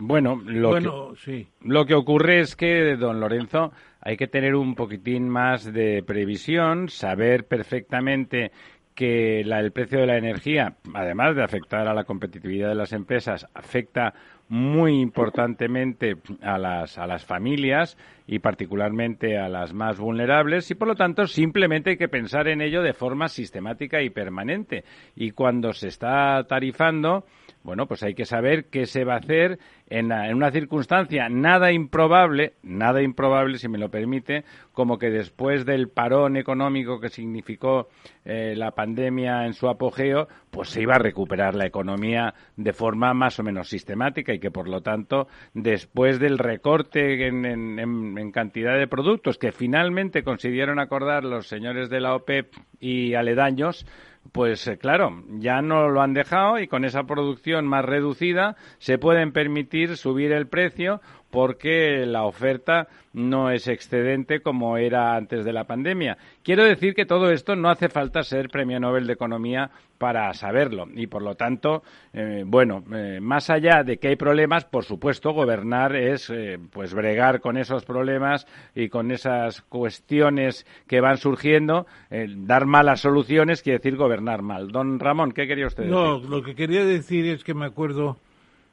Bueno, 0.00 0.40
lo, 0.44 0.70
bueno, 0.70 1.14
sí. 1.16 1.46
que, 1.60 1.68
lo 1.68 1.84
que 1.86 1.94
ocurre 1.94 2.40
es 2.40 2.56
que, 2.56 2.96
don 2.96 3.20
Lorenzo, 3.20 3.72
hay 4.00 4.16
que 4.16 4.26
tener 4.28 4.54
un 4.54 4.74
poquitín 4.74 5.28
más 5.28 5.70
de 5.72 6.02
previsión, 6.02 6.88
saber 6.88 7.44
perfectamente 7.46 8.50
que 8.94 9.42
la- 9.44 9.60
el 9.60 9.72
precio 9.72 10.00
de 10.00 10.06
la 10.06 10.16
energía, 10.18 10.74
además 10.94 11.36
de 11.36 11.42
afectar 11.44 11.86
a 11.86 11.94
la 11.94 12.04
competitividad 12.04 12.68
de 12.68 12.74
las 12.74 12.92
empresas, 12.92 13.46
afecta 13.54 14.12
muy 14.48 15.00
importantemente 15.00 16.16
a 16.42 16.58
las, 16.58 16.98
a 16.98 17.06
las 17.06 17.24
familias 17.24 17.96
y 18.26 18.40
particularmente 18.40 19.38
a 19.38 19.48
las 19.48 19.72
más 19.72 19.98
vulnerables 19.98 20.68
y 20.70 20.74
por 20.74 20.88
lo 20.88 20.96
tanto 20.96 21.26
simplemente 21.28 21.90
hay 21.90 21.96
que 21.96 22.08
pensar 22.08 22.48
en 22.48 22.60
ello 22.60 22.82
de 22.82 22.92
forma 22.92 23.28
sistemática 23.28 24.02
y 24.02 24.10
permanente. 24.10 24.82
Y 25.14 25.30
cuando 25.30 25.72
se 25.72 25.86
está 25.88 26.42
tarifando, 26.48 27.24
bueno, 27.62 27.86
pues 27.86 28.02
hay 28.02 28.14
que 28.14 28.24
saber 28.24 28.64
qué 28.66 28.86
se 28.86 29.04
va 29.04 29.14
a 29.14 29.18
hacer 29.18 29.58
en, 29.90 30.12
una 30.34 30.50
circunstancia 30.52 31.28
nada 31.28 31.72
improbable, 31.72 32.54
nada 32.62 33.02
improbable, 33.02 33.58
si 33.58 33.68
me 33.68 33.76
lo 33.78 33.90
permite, 33.90 34.44
como 34.72 34.98
que 34.98 35.10
después 35.10 35.66
del 35.66 35.88
parón 35.88 36.36
económico 36.36 37.00
que 37.00 37.08
significó 37.08 37.88
eh, 38.24 38.54
la 38.56 38.70
pandemia 38.70 39.44
en 39.46 39.52
su 39.52 39.68
apogeo, 39.68 40.28
pues 40.50 40.68
se 40.70 40.82
iba 40.82 40.94
a 40.94 40.98
recuperar 40.98 41.54
la 41.54 41.66
economía 41.66 42.34
de 42.56 42.72
forma 42.72 43.12
más 43.14 43.38
o 43.40 43.42
menos 43.42 43.68
sistemática 43.68 44.32
y 44.32 44.38
que, 44.38 44.50
por 44.50 44.68
lo 44.68 44.80
tanto, 44.80 45.26
después 45.54 46.18
del 46.20 46.38
recorte 46.38 47.26
en, 47.26 47.44
en- 47.44 47.78
en- 47.78 48.16
en 48.18 48.30
cantidad 48.32 48.78
de 48.78 48.86
productos 48.86 49.38
que 49.38 49.52
finalmente 49.52 50.22
consiguieron 50.22 50.78
acordar 50.78 51.24
los 51.24 51.48
señores 51.48 51.90
de 51.90 52.00
la 52.00 52.14
OPEP 52.14 52.52
y 52.78 53.14
aledaños, 53.14 53.84
pues 54.32 54.66
eh, 54.68 54.78
claro, 54.78 55.24
ya 55.38 55.60
no 55.62 55.88
lo 55.88 56.02
han 56.02 56.14
dejado 56.14 56.58
y 56.58 56.68
con 56.68 56.84
esa 56.84 57.04
producción 57.04 57.66
más 57.66 57.84
reducida 57.84 58.56
se 58.78 58.98
pueden 58.98 59.32
permitir 59.32 59.96
subir 59.96 60.32
el 60.32 60.46
precio 60.46 61.00
porque 61.30 62.04
la 62.06 62.24
oferta 62.24 62.88
no 63.12 63.50
es 63.50 63.66
excedente 63.68 64.40
como 64.40 64.76
era 64.76 65.16
antes 65.16 65.44
de 65.44 65.52
la 65.52 65.64
pandemia. 65.64 66.16
Quiero 66.42 66.64
decir 66.64 66.94
que 66.94 67.06
todo 67.06 67.30
esto 67.30 67.56
no 67.56 67.68
hace 67.68 67.88
falta 67.88 68.22
ser 68.22 68.48
premio 68.48 68.78
Nobel 68.78 69.06
de 69.06 69.14
Economía 69.14 69.70
para 69.98 70.32
saberlo 70.32 70.86
y 70.94 71.08
por 71.08 71.22
lo 71.22 71.34
tanto, 71.34 71.82
eh, 72.12 72.44
bueno, 72.46 72.82
eh, 72.94 73.18
más 73.20 73.50
allá 73.50 73.82
de 73.84 73.98
que 73.98 74.08
hay 74.08 74.16
problemas, 74.16 74.64
por 74.64 74.84
supuesto, 74.84 75.32
gobernar 75.32 75.94
es 75.94 76.30
eh, 76.30 76.58
pues 76.72 76.94
bregar 76.94 77.40
con 77.40 77.56
esos 77.58 77.84
problemas 77.84 78.46
y 78.74 78.88
con 78.88 79.10
esas 79.10 79.60
cuestiones 79.62 80.66
que 80.86 81.00
van 81.00 81.18
surgiendo, 81.18 81.86
eh, 82.10 82.26
dar 82.28 82.66
malas 82.66 83.00
soluciones 83.00 83.62
quiere 83.62 83.78
decir 83.78 83.96
gobernar 83.96 84.42
mal. 84.42 84.68
Don 84.68 84.98
Ramón, 84.98 85.32
¿qué 85.32 85.46
quería 85.46 85.66
usted 85.66 85.84
decir? 85.84 85.96
No, 85.96 86.18
lo 86.18 86.42
que 86.42 86.54
quería 86.54 86.84
decir 86.84 87.26
es 87.26 87.44
que 87.44 87.54
me 87.54 87.66
acuerdo 87.66 88.18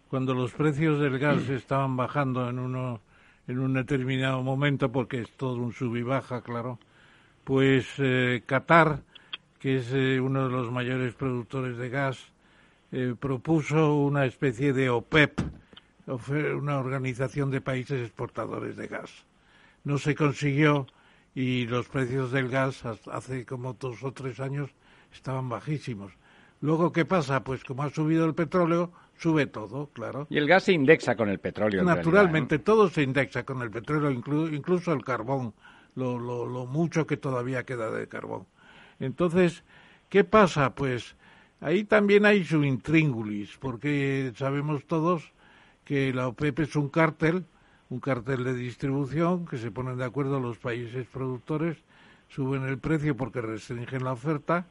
cuando 0.10 0.34
los 0.34 0.52
precios 0.54 1.00
del 1.00 1.20
gas 1.20 1.50
estaban 1.50 1.96
bajando 1.98 2.50
en 2.50 2.60
uno 2.60 3.02
en 3.48 3.60
un 3.60 3.74
determinado 3.74 4.44
momento 4.44 4.92
porque 4.92 5.22
es 5.22 5.32
todo 5.38 5.56
un 5.56 5.72
sub 5.74 5.96
y 5.96 6.02
baja, 6.04 6.42
claro. 6.42 6.80
Pues 7.46 7.86
eh, 7.98 8.44
Qatar, 8.46 9.00
que 9.60 9.78
es 9.78 9.92
eh, 9.94 10.20
uno 10.20 10.46
de 10.48 10.52
los 10.52 10.70
mayores 10.70 11.14
productores 11.14 11.78
de 11.78 11.90
gas, 11.90 12.20
eh, 12.92 13.16
propuso 13.18 13.96
una 13.96 14.26
especie 14.26 14.74
de 14.74 14.90
OPEP, 14.90 15.40
ofe- 16.08 16.58
una 16.58 16.78
organización 16.80 17.50
de 17.50 17.62
países 17.62 18.02
exportadores 18.02 18.76
de 18.76 18.88
gas. 18.88 19.12
No 19.86 19.98
se 19.98 20.14
consiguió 20.14 20.88
y 21.34 21.66
los 21.68 21.88
precios 21.88 22.32
del 22.34 22.50
gas 22.50 22.84
hace 22.86 23.46
como 23.46 23.74
dos 23.74 24.04
o 24.04 24.12
tres 24.12 24.42
años 24.42 24.70
estaban 25.14 25.48
bajísimos. 25.48 26.12
Luego, 26.60 26.92
¿qué 26.92 27.06
pasa? 27.06 27.44
Pues 27.46 27.64
como 27.64 27.84
ha 27.84 27.92
subido 27.92 28.26
el 28.26 28.34
petróleo, 28.34 28.92
sube 29.18 29.48
todo, 29.48 29.90
claro. 29.94 30.28
Y 30.30 30.38
el 30.38 30.48
gas 30.48 30.64
se 30.64 30.74
indexa 30.74 31.16
con 31.16 31.30
el 31.30 31.40
petróleo. 31.40 31.82
en 31.82 31.88
Naturalmente, 31.88 32.56
realidad, 32.56 32.66
todo 32.66 32.90
se 32.90 33.04
indexa 33.04 33.44
con 33.44 33.62
el 33.62 33.70
petróleo, 33.72 34.12
inclu- 34.12 34.54
incluso 34.54 34.94
el 34.94 35.04
carbón, 35.04 35.54
lo, 35.96 36.20
lo, 36.20 36.46
lo 36.46 36.66
mucho 36.66 37.06
que 37.08 37.18
todavía 37.18 37.66
queda 37.66 37.92
de 37.92 38.08
carbón. 38.08 38.46
Entonces, 39.00 39.64
¿qué 40.10 40.24
pasa? 40.24 40.76
Pues 40.76 41.16
ahí 41.62 41.84
también 41.84 42.26
hay 42.26 42.44
su 42.44 42.64
intríngulis, 42.64 43.58
porque 43.58 44.32
sabemos 44.36 44.86
todos 44.86 45.32
que 45.86 46.14
la 46.14 46.28
OPEP 46.28 46.60
es 46.60 46.76
un 46.76 46.90
cártel, 46.90 47.46
un 47.90 48.00
cártel 48.00 48.44
de 48.44 48.54
distribución, 48.54 49.46
que 49.46 49.58
se 49.58 49.72
ponen 49.72 49.98
de 49.98 50.06
acuerdo 50.06 50.40
los 50.40 50.58
países 50.58 51.08
productores, 51.08 51.78
suben 52.30 52.64
el 52.64 52.78
precio 52.78 53.16
porque 53.16 53.42
restringen 53.42 54.04
la 54.04 54.12
oferta 54.12 54.66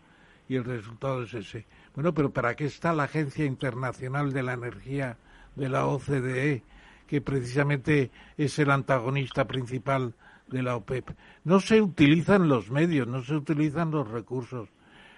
y 0.48 0.56
el 0.56 0.64
resultado 0.64 1.22
es 1.22 1.34
ese. 1.34 1.66
Bueno, 1.94 2.12
pero 2.14 2.30
¿para 2.30 2.54
qué 2.54 2.66
está 2.66 2.92
la 2.92 3.04
Agencia 3.04 3.44
Internacional 3.44 4.32
de 4.32 4.42
la 4.42 4.52
Energía 4.54 5.16
de 5.54 5.68
la 5.68 5.86
OCDE, 5.86 6.62
que 7.06 7.20
precisamente 7.20 8.10
es 8.36 8.58
el 8.58 8.70
antagonista 8.70 9.46
principal 9.46 10.14
de 10.46 10.62
la 10.62 10.76
OPEP? 10.76 11.10
No 11.44 11.60
se 11.60 11.80
utilizan 11.80 12.48
los 12.48 12.70
medios, 12.70 13.06
no 13.06 13.22
se 13.22 13.34
utilizan 13.34 13.90
los 13.90 14.08
recursos. 14.08 14.68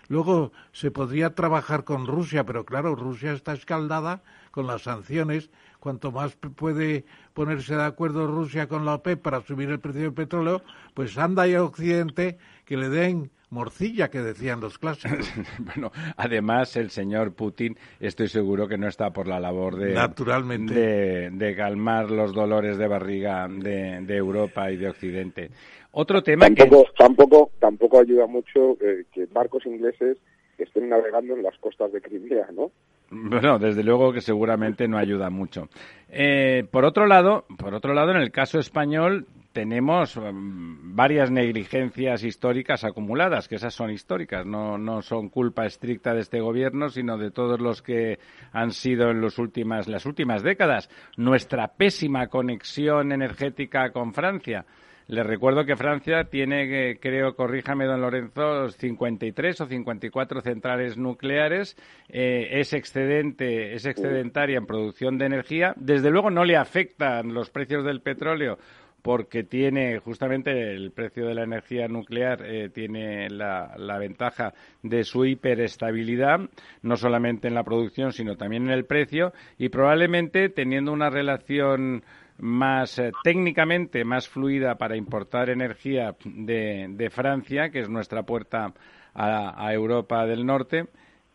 Luego 0.08 0.52
se 0.72 0.90
podría 0.90 1.34
trabajar 1.34 1.84
con 1.84 2.06
Rusia, 2.06 2.44
pero 2.44 2.64
claro, 2.64 2.94
Rusia 2.94 3.32
está 3.32 3.52
escaldada 3.52 4.22
con 4.50 4.66
las 4.66 4.82
sanciones 4.82 5.50
cuanto 5.80 6.10
más 6.10 6.34
puede 6.36 7.04
ponerse 7.34 7.76
de 7.76 7.84
acuerdo 7.84 8.26
Rusia 8.26 8.68
con 8.68 8.84
la 8.84 8.94
OPEP 8.94 9.20
para 9.20 9.42
subir 9.42 9.70
el 9.70 9.80
precio 9.80 10.02
del 10.02 10.12
petróleo, 10.12 10.62
pues 10.94 11.16
anda 11.18 11.46
y 11.46 11.54
a 11.54 11.62
Occidente 11.62 12.38
que 12.64 12.76
le 12.76 12.88
den 12.88 13.30
morcilla 13.50 14.08
que 14.08 14.20
decían 14.20 14.60
los 14.60 14.78
clásicos. 14.78 15.30
bueno, 15.58 15.90
además 16.16 16.76
el 16.76 16.90
señor 16.90 17.32
Putin 17.32 17.76
estoy 18.00 18.28
seguro 18.28 18.68
que 18.68 18.78
no 18.78 18.88
está 18.88 19.10
por 19.10 19.26
la 19.26 19.40
labor 19.40 19.76
de 19.76 19.94
naturalmente 19.94 21.30
de, 21.30 21.56
calmar 21.56 22.10
los 22.10 22.34
dolores 22.34 22.78
de 22.78 22.86
barriga 22.86 23.48
de, 23.48 24.16
Europa 24.16 24.70
y 24.70 24.76
de 24.76 24.88
Occidente. 24.88 25.50
Otro 25.92 26.22
tema 26.22 26.48
tampoco, 26.54 26.84
tampoco 26.96 27.50
tampoco 27.58 28.00
ayuda 28.00 28.26
mucho 28.26 28.76
eh, 28.80 29.04
que 29.12 29.26
barcos 29.26 29.64
ingleses 29.66 30.18
estén 30.58 30.88
navegando 30.88 31.34
en 31.34 31.42
las 31.42 31.56
costas 31.58 31.92
de 31.92 32.00
Crimea, 32.00 32.48
¿no? 32.52 32.70
Bueno, 33.10 33.58
desde 33.58 33.82
luego 33.82 34.12
que 34.12 34.20
seguramente 34.20 34.86
no 34.86 34.98
ayuda 34.98 35.30
mucho. 35.30 35.68
Eh, 36.10 36.64
por 36.70 36.84
otro 36.84 37.06
lado, 37.06 37.46
por 37.58 37.74
otro 37.74 37.94
lado, 37.94 38.10
en 38.10 38.18
el 38.18 38.30
caso 38.30 38.58
español 38.58 39.26
tenemos 39.52 40.16
mm, 40.16 40.94
varias 40.94 41.30
negligencias 41.30 42.22
históricas 42.24 42.84
acumuladas, 42.84 43.48
que 43.48 43.56
esas 43.56 43.74
son 43.74 43.90
históricas, 43.90 44.46
no, 44.46 44.78
no 44.78 45.02
son 45.02 45.28
culpa 45.28 45.66
estricta 45.66 46.14
de 46.14 46.20
este 46.20 46.40
gobierno, 46.40 46.88
sino 46.88 47.18
de 47.18 47.30
todos 47.30 47.60
los 47.60 47.82
que 47.82 48.18
han 48.52 48.72
sido 48.72 49.10
en 49.10 49.20
los 49.20 49.38
últimas, 49.38 49.88
las 49.88 50.06
últimas 50.06 50.42
décadas. 50.42 50.90
Nuestra 51.16 51.68
pésima 51.68 52.28
conexión 52.28 53.12
energética 53.12 53.90
con 53.90 54.12
Francia. 54.12 54.64
Les 55.08 55.24
recuerdo 55.24 55.64
que 55.64 55.74
Francia 55.74 56.24
tiene, 56.24 56.98
creo, 57.00 57.34
corríjame, 57.34 57.86
don 57.86 58.02
Lorenzo, 58.02 58.68
53 58.68 59.58
o 59.62 59.66
54 59.66 60.42
centrales 60.42 60.98
nucleares. 60.98 61.78
Eh, 62.10 62.60
es 62.60 62.74
excedente, 62.74 63.72
es 63.72 63.86
excedentaria 63.86 64.58
en 64.58 64.66
producción 64.66 65.16
de 65.16 65.24
energía. 65.24 65.72
Desde 65.76 66.10
luego 66.10 66.28
no 66.28 66.44
le 66.44 66.58
afectan 66.58 67.32
los 67.32 67.48
precios 67.48 67.86
del 67.86 68.02
petróleo 68.02 68.58
porque 69.02 69.44
tiene 69.44 69.98
justamente 69.98 70.74
el 70.74 70.90
precio 70.90 71.26
de 71.26 71.34
la 71.34 71.44
energía 71.44 71.88
nuclear 71.88 72.42
eh, 72.44 72.68
tiene 72.68 73.30
la, 73.30 73.98
ventaja 73.98 74.54
de 74.82 75.04
su 75.04 75.24
hiperestabilidad 75.24 76.40
no 76.82 76.96
solamente 76.96 77.48
en 77.48 77.54
la 77.54 77.64
producción 77.64 78.12
sino 78.12 78.36
también 78.36 78.64
en 78.64 78.70
el 78.70 78.84
precio 78.84 79.32
y 79.56 79.68
probablemente 79.68 80.48
teniendo 80.48 80.92
una 80.92 81.10
relación 81.10 82.02
más 82.38 82.98
eh, 82.98 83.12
técnicamente 83.22 84.04
más 84.04 84.28
fluida 84.28 84.76
para 84.76 84.96
importar 84.96 85.50
energía 85.50 86.14
de, 86.24 87.10
Francia 87.10 87.70
que 87.70 87.80
es 87.80 87.88
nuestra 87.88 88.22
puerta 88.24 88.72
a 89.14 89.72
Europa 89.72 90.26
del 90.26 90.46
Norte 90.46 90.86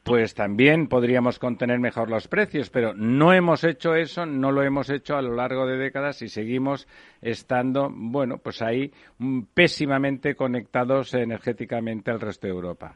pues 0.04 0.34
también 0.34 0.88
podríamos 0.88 1.40
contener 1.40 1.80
mejor 1.80 2.10
los 2.10 2.28
precios, 2.28 2.70
pero 2.70 2.94
no 2.94 3.34
hemos 3.34 3.64
hecho 3.64 3.96
eso, 3.96 4.26
no 4.26 4.52
lo 4.52 4.62
hemos 4.62 4.90
hecho 4.90 5.16
a 5.16 5.22
lo 5.22 5.34
largo 5.34 5.66
de 5.66 5.78
décadas 5.78 6.22
y 6.22 6.28
seguimos 6.28 6.88
estando, 7.22 7.90
bueno, 7.90 8.38
pues 8.38 8.62
ahí 8.62 8.92
mm, 9.18 9.44
pésimamente 9.54 10.36
conectados 10.36 11.14
energéticamente 11.14 12.12
al 12.12 12.20
resto 12.20 12.48
de 12.48 12.54
Europa. 12.54 12.94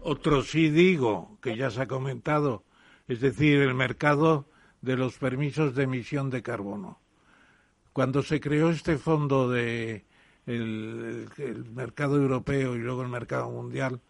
Otro 0.00 0.42
sí 0.42 0.68
digo, 0.68 1.38
que 1.40 1.56
ya 1.56 1.70
se 1.70 1.82
ha 1.82 1.86
comentado, 1.86 2.64
es 3.06 3.20
decir, 3.20 3.60
el 3.60 3.74
mercado 3.74 4.48
de 4.82 4.96
los 4.96 5.16
permisos 5.18 5.76
de 5.76 5.84
emisión 5.84 6.28
de 6.28 6.42
carbono. 6.42 6.98
Cuando 7.92 8.22
se 8.22 8.40
creó 8.40 8.70
este 8.70 8.96
fondo 8.98 9.48
de 9.48 10.04
el 10.46 11.28
mercado 11.74 12.16
europeo 12.16 12.74
y 12.74 12.78
luego 12.78 13.02
el 13.02 13.08
mercado 13.08 13.50
mundial, 13.50 14.00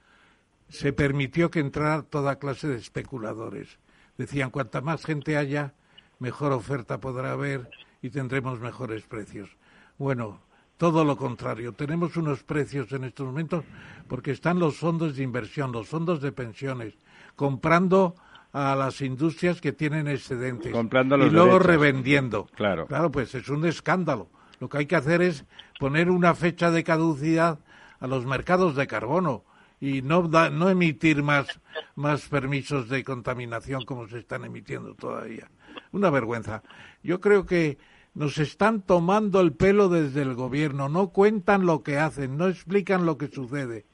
se 0.69 0.93
permitió 0.93 1.51
que 1.51 1.61
entrara 1.61 2.03
toda 2.03 2.39
clase 2.39 2.69
de 2.69 2.77
especuladores. 2.77 3.79
Decían, 4.17 4.51
cuanta 4.51 4.81
más 4.81 5.05
gente 5.05 5.37
haya, 5.37 5.75
mejor 6.19 6.53
oferta 6.53 7.01
podrá 7.01 7.33
haber 7.33 7.71
y 8.03 8.11
tendremos 8.11 8.61
mejores 8.61 9.03
precios. 9.05 9.49
Bueno, 9.97 10.41
todo 10.77 11.05
lo 11.05 11.17
contrario. 11.17 11.73
Tenemos 11.73 12.17
unos 12.17 12.43
precios 12.43 12.93
en 12.93 13.05
estos 13.05 13.27
momentos 13.27 13.65
porque 14.07 14.31
están 14.31 14.59
los 14.59 14.77
fondos 14.77 15.17
de 15.17 15.23
inversión, 15.23 15.73
los 15.73 15.89
fondos 15.89 16.21
de 16.21 16.33
pensiones, 16.33 16.95
comprando 17.37 18.15
a 18.53 18.75
las 18.75 19.01
industrias 19.01 19.61
que 19.61 19.73
tienen 19.73 20.09
excedentes 20.09 20.73
y 20.75 21.31
luego 21.31 21.59
revendiendo. 21.59 22.47
Claro. 22.55 22.87
Claro, 22.87 23.11
pues 23.11 23.35
es 23.35 23.49
un 23.49 23.67
escándalo. 23.67 24.29
Lo 24.61 24.69
que 24.69 24.79
hay 24.79 24.87
que 24.87 24.97
hacer 24.97 25.23
es 25.23 25.45
poner 25.79 26.11
una 26.11 26.35
fecha 26.35 26.71
de 26.71 26.83
caducidad 26.83 27.59
a 28.01 28.07
los 28.07 28.25
mercados 28.25 28.75
de 28.75 28.87
carbono 28.87 29.45
y 29.81 30.03
no, 30.03 30.23
no 30.23 30.69
emitir 30.69 31.23
más, 31.23 31.61
más 31.95 32.29
permisos 32.29 32.89
de 32.89 33.05
contaminación 33.05 33.85
como 33.85 34.09
se 34.09 34.19
están 34.19 34.45
emitiendo 34.45 34.95
todavía. 34.95 35.51
Una 35.93 36.11
vergüenza. 36.11 36.63
Yo 37.03 37.21
creo 37.21 37.47
que 37.47 37.79
nos 38.15 38.39
están 38.39 38.83
tomando 38.83 39.41
el 39.41 39.53
pelo 39.53 39.89
desde 39.89 40.23
el 40.23 40.35
gobierno, 40.35 40.89
no 40.89 41.11
cuentan 41.11 41.67
lo 41.67 41.83
que 41.83 41.99
hacen, 41.99 42.37
no 42.37 42.49
explican 42.49 43.07
lo 43.07 43.17
que 43.17 43.29
sucede. 43.29 43.87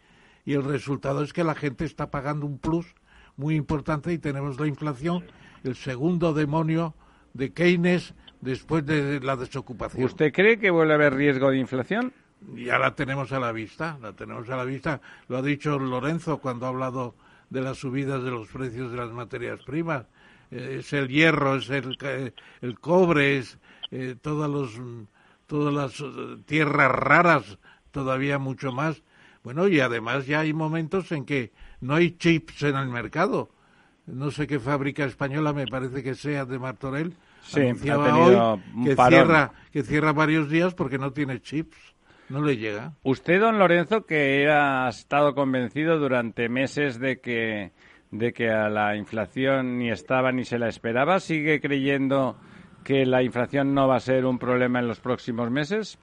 Y 0.47 0.55
el 0.55 0.64
resultado 0.64 1.23
es 1.23 1.33
que 1.33 1.44
la 1.44 1.55
gente 1.55 1.85
está 1.85 2.11
pagando 2.11 2.47
un 2.47 2.59
plus 2.59 2.87
muy 3.37 3.55
importante 3.55 4.12
y 4.12 4.18
tenemos 4.18 4.59
la 4.61 4.66
inflación, 4.66 5.25
el 5.62 5.75
segundo 5.75 6.33
demonio 6.33 6.94
de 7.33 7.53
Keynes 7.53 8.14
después 8.40 8.87
de 8.87 9.20
la 9.20 9.37
desocupación. 9.37 10.05
¿Usted 10.05 10.33
cree 10.33 10.59
que 10.59 10.70
vuelve 10.70 10.92
a 10.92 10.97
haber 10.97 11.14
riesgo 11.14 11.51
de 11.51 11.59
inflación? 11.59 12.12
Ya 12.54 12.78
la 12.78 12.94
tenemos 12.94 13.33
a 13.33 13.40
la 13.40 13.52
vista, 13.52 13.98
la 14.00 14.12
tenemos 14.12 14.48
a 14.50 14.57
la 14.57 14.64
vista. 14.64 15.00
Lo 15.28 15.38
ha 15.38 15.42
dicho 15.42 15.78
Lorenzo 15.78 16.38
cuando 16.38 16.66
ha 16.66 16.70
hablado 16.70 17.14
de 17.50 17.61
las 17.61 17.78
subidas 17.78 18.22
de 18.22 18.30
los 18.30 18.48
precios 18.48 18.90
de 18.90 18.98
las 18.98 19.11
materias 19.11 19.61
primas. 19.62 20.07
Eh, 20.50 20.78
es 20.80 20.92
el 20.92 21.09
hierro, 21.09 21.57
es 21.57 21.70
el, 21.70 21.96
el 22.61 22.78
cobre, 22.80 23.38
es 23.38 23.59
eh, 23.90 24.16
todas, 24.20 24.50
los, 24.50 24.80
todas 25.46 25.72
las 25.72 26.00
eh, 26.00 26.38
tierras 26.46 26.90
raras, 26.90 27.59
todavía 27.90 28.38
mucho 28.38 28.72
más. 28.72 29.02
Bueno, 29.42 29.68
y 29.68 29.80
además 29.80 30.26
ya 30.26 30.40
hay 30.40 30.52
momentos 30.52 31.12
en 31.12 31.24
que 31.24 31.52
no 31.80 31.94
hay 31.94 32.12
chips 32.16 32.62
en 32.62 32.76
el 32.76 32.88
mercado. 32.88 33.50
No 34.07 34.30
sé 34.30 34.46
qué 34.46 34.59
fábrica 34.59 35.04
española, 35.04 35.52
me 35.52 35.66
parece 35.66 36.02
que 36.02 36.14
sea 36.14 36.44
de 36.44 36.59
Martorell, 36.59 37.14
sí, 37.42 37.61
anunciaba 37.61 38.18
hoy 38.18 38.61
que 38.85 38.96
cierra, 38.96 39.52
que 39.72 39.83
cierra 39.83 40.12
varios 40.12 40.50
días 40.50 40.74
porque 40.74 40.98
no 40.98 41.12
tiene 41.12 41.40
chips. 41.40 41.93
No 42.29 42.43
le 42.43 42.57
llega. 42.57 42.93
Usted, 43.03 43.41
don 43.41 43.59
Lorenzo, 43.59 44.07
que 44.07 44.49
ha 44.49 44.89
estado 44.89 45.35
convencido 45.35 45.99
durante 45.99 46.49
meses 46.49 46.99
de 46.99 47.21
que, 47.21 47.73
de 48.11 48.33
que 48.33 48.49
a 48.49 48.69
la 48.69 48.97
inflación 48.97 49.79
ni 49.79 49.91
estaba 49.91 50.33
ni 50.33 50.45
se 50.45 50.59
la 50.59 50.69
esperaba, 50.69 51.21
¿sigue 51.21 51.61
creyendo 51.61 52.37
que 52.83 53.05
la 53.05 53.23
inflación 53.23 53.75
no 53.75 53.89
va 53.89 53.97
a 53.97 54.01
ser 54.01 54.25
un 54.25 54.39
problema 54.39 54.79
en 54.79 54.89
los 54.89 55.01
próximos 55.01 55.51
meses? 55.51 55.99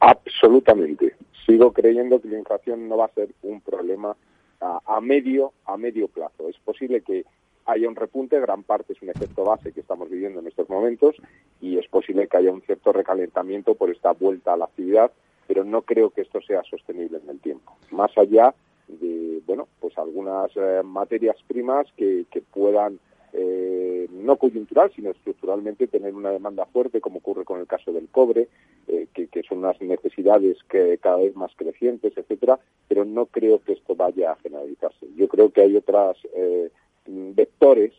Absolutamente. 0.00 1.14
Sigo 1.46 1.72
creyendo 1.72 2.20
que 2.20 2.28
la 2.28 2.38
inflación 2.38 2.88
no 2.88 2.96
va 2.96 3.06
a 3.06 3.14
ser 3.14 3.28
un 3.42 3.60
problema 3.60 4.16
a, 4.60 4.80
a 4.86 5.00
medio 5.00 5.52
a 5.64 5.76
medio 5.76 6.08
plazo. 6.08 6.48
Es 6.48 6.58
posible 6.58 7.00
que 7.02 7.24
haya 7.66 7.88
un 7.88 7.96
repunte, 7.96 8.40
gran 8.40 8.62
parte 8.62 8.92
es 8.92 9.02
un 9.02 9.10
efecto 9.10 9.44
base 9.44 9.72
que 9.72 9.80
estamos 9.80 10.08
viviendo 10.08 10.40
en 10.40 10.46
estos 10.46 10.68
momentos 10.68 11.16
y 11.60 11.78
es 11.78 11.86
posible 11.88 12.28
que 12.28 12.36
haya 12.36 12.52
un 12.52 12.62
cierto 12.62 12.92
recalentamiento 12.92 13.74
por 13.74 13.90
esta 13.90 14.12
vuelta 14.12 14.52
a 14.52 14.56
la 14.56 14.66
actividad, 14.66 15.10
pero 15.46 15.64
no 15.64 15.82
creo 15.82 16.10
que 16.10 16.22
esto 16.22 16.40
sea 16.40 16.62
sostenible 16.64 17.18
en 17.22 17.28
el 17.28 17.40
tiempo. 17.40 17.76
Más 17.90 18.16
allá 18.16 18.54
de, 18.88 19.40
bueno, 19.46 19.68
pues 19.80 19.98
algunas 19.98 20.50
eh, 20.56 20.82
materias 20.84 21.36
primas 21.46 21.86
que, 21.96 22.24
puedan 22.52 22.98
eh, 23.32 24.06
no 24.10 24.36
coyuntural, 24.36 24.90
sino 24.94 25.10
estructuralmente 25.10 25.88
tener 25.88 26.14
una 26.14 26.30
demanda 26.30 26.66
fuerte, 26.66 27.00
como 27.00 27.18
ocurre 27.18 27.44
con 27.44 27.60
el 27.60 27.66
caso 27.66 27.92
del 27.92 28.08
cobre, 28.08 28.48
eh, 28.88 29.08
que, 29.12 29.26
que, 29.26 29.42
son 29.42 29.58
unas 29.58 29.80
necesidades 29.80 30.56
que 30.68 30.98
cada 30.98 31.18
vez 31.18 31.34
más 31.34 31.52
crecientes, 31.56 32.16
etcétera, 32.16 32.58
pero 32.88 33.04
no 33.04 33.26
creo 33.26 33.60
que 33.60 33.72
esto 33.72 33.94
vaya 33.94 34.32
a 34.32 34.36
generalizarse. 34.36 35.06
Yo 35.16 35.28
creo 35.28 35.50
que 35.50 35.62
hay 35.62 35.76
otras 35.76 36.16
eh, 36.34 36.70
vectores 37.08 37.92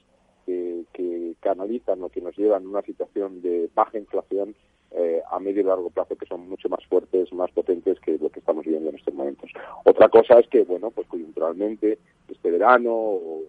que, 0.45 0.83
que, 0.93 1.35
canalizan 1.39 2.01
o 2.03 2.09
que 2.09 2.21
nos 2.21 2.35
llevan 2.37 2.65
a 2.65 2.69
una 2.69 2.81
situación 2.81 3.41
de 3.41 3.69
baja 3.73 3.97
inflación 3.97 4.55
eh, 4.91 5.21
a 5.29 5.39
medio 5.39 5.61
y 5.61 5.65
largo 5.65 5.89
plazo 5.89 6.15
que 6.15 6.25
son 6.25 6.47
mucho 6.49 6.69
más 6.69 6.85
fuertes, 6.85 7.31
más 7.33 7.51
potentes 7.51 7.99
que 7.99 8.17
lo 8.17 8.29
que 8.29 8.39
estamos 8.39 8.63
viviendo 8.63 8.89
en 8.89 8.95
estos 8.95 9.13
momentos. 9.13 9.51
Otra 9.83 10.07
cosa 10.09 10.39
es 10.39 10.47
que, 10.47 10.63
bueno, 10.63 10.91
pues 10.91 11.07
coyunturalmente 11.07 11.99
este 12.29 12.51
verano 12.51 12.93
o 12.93 13.43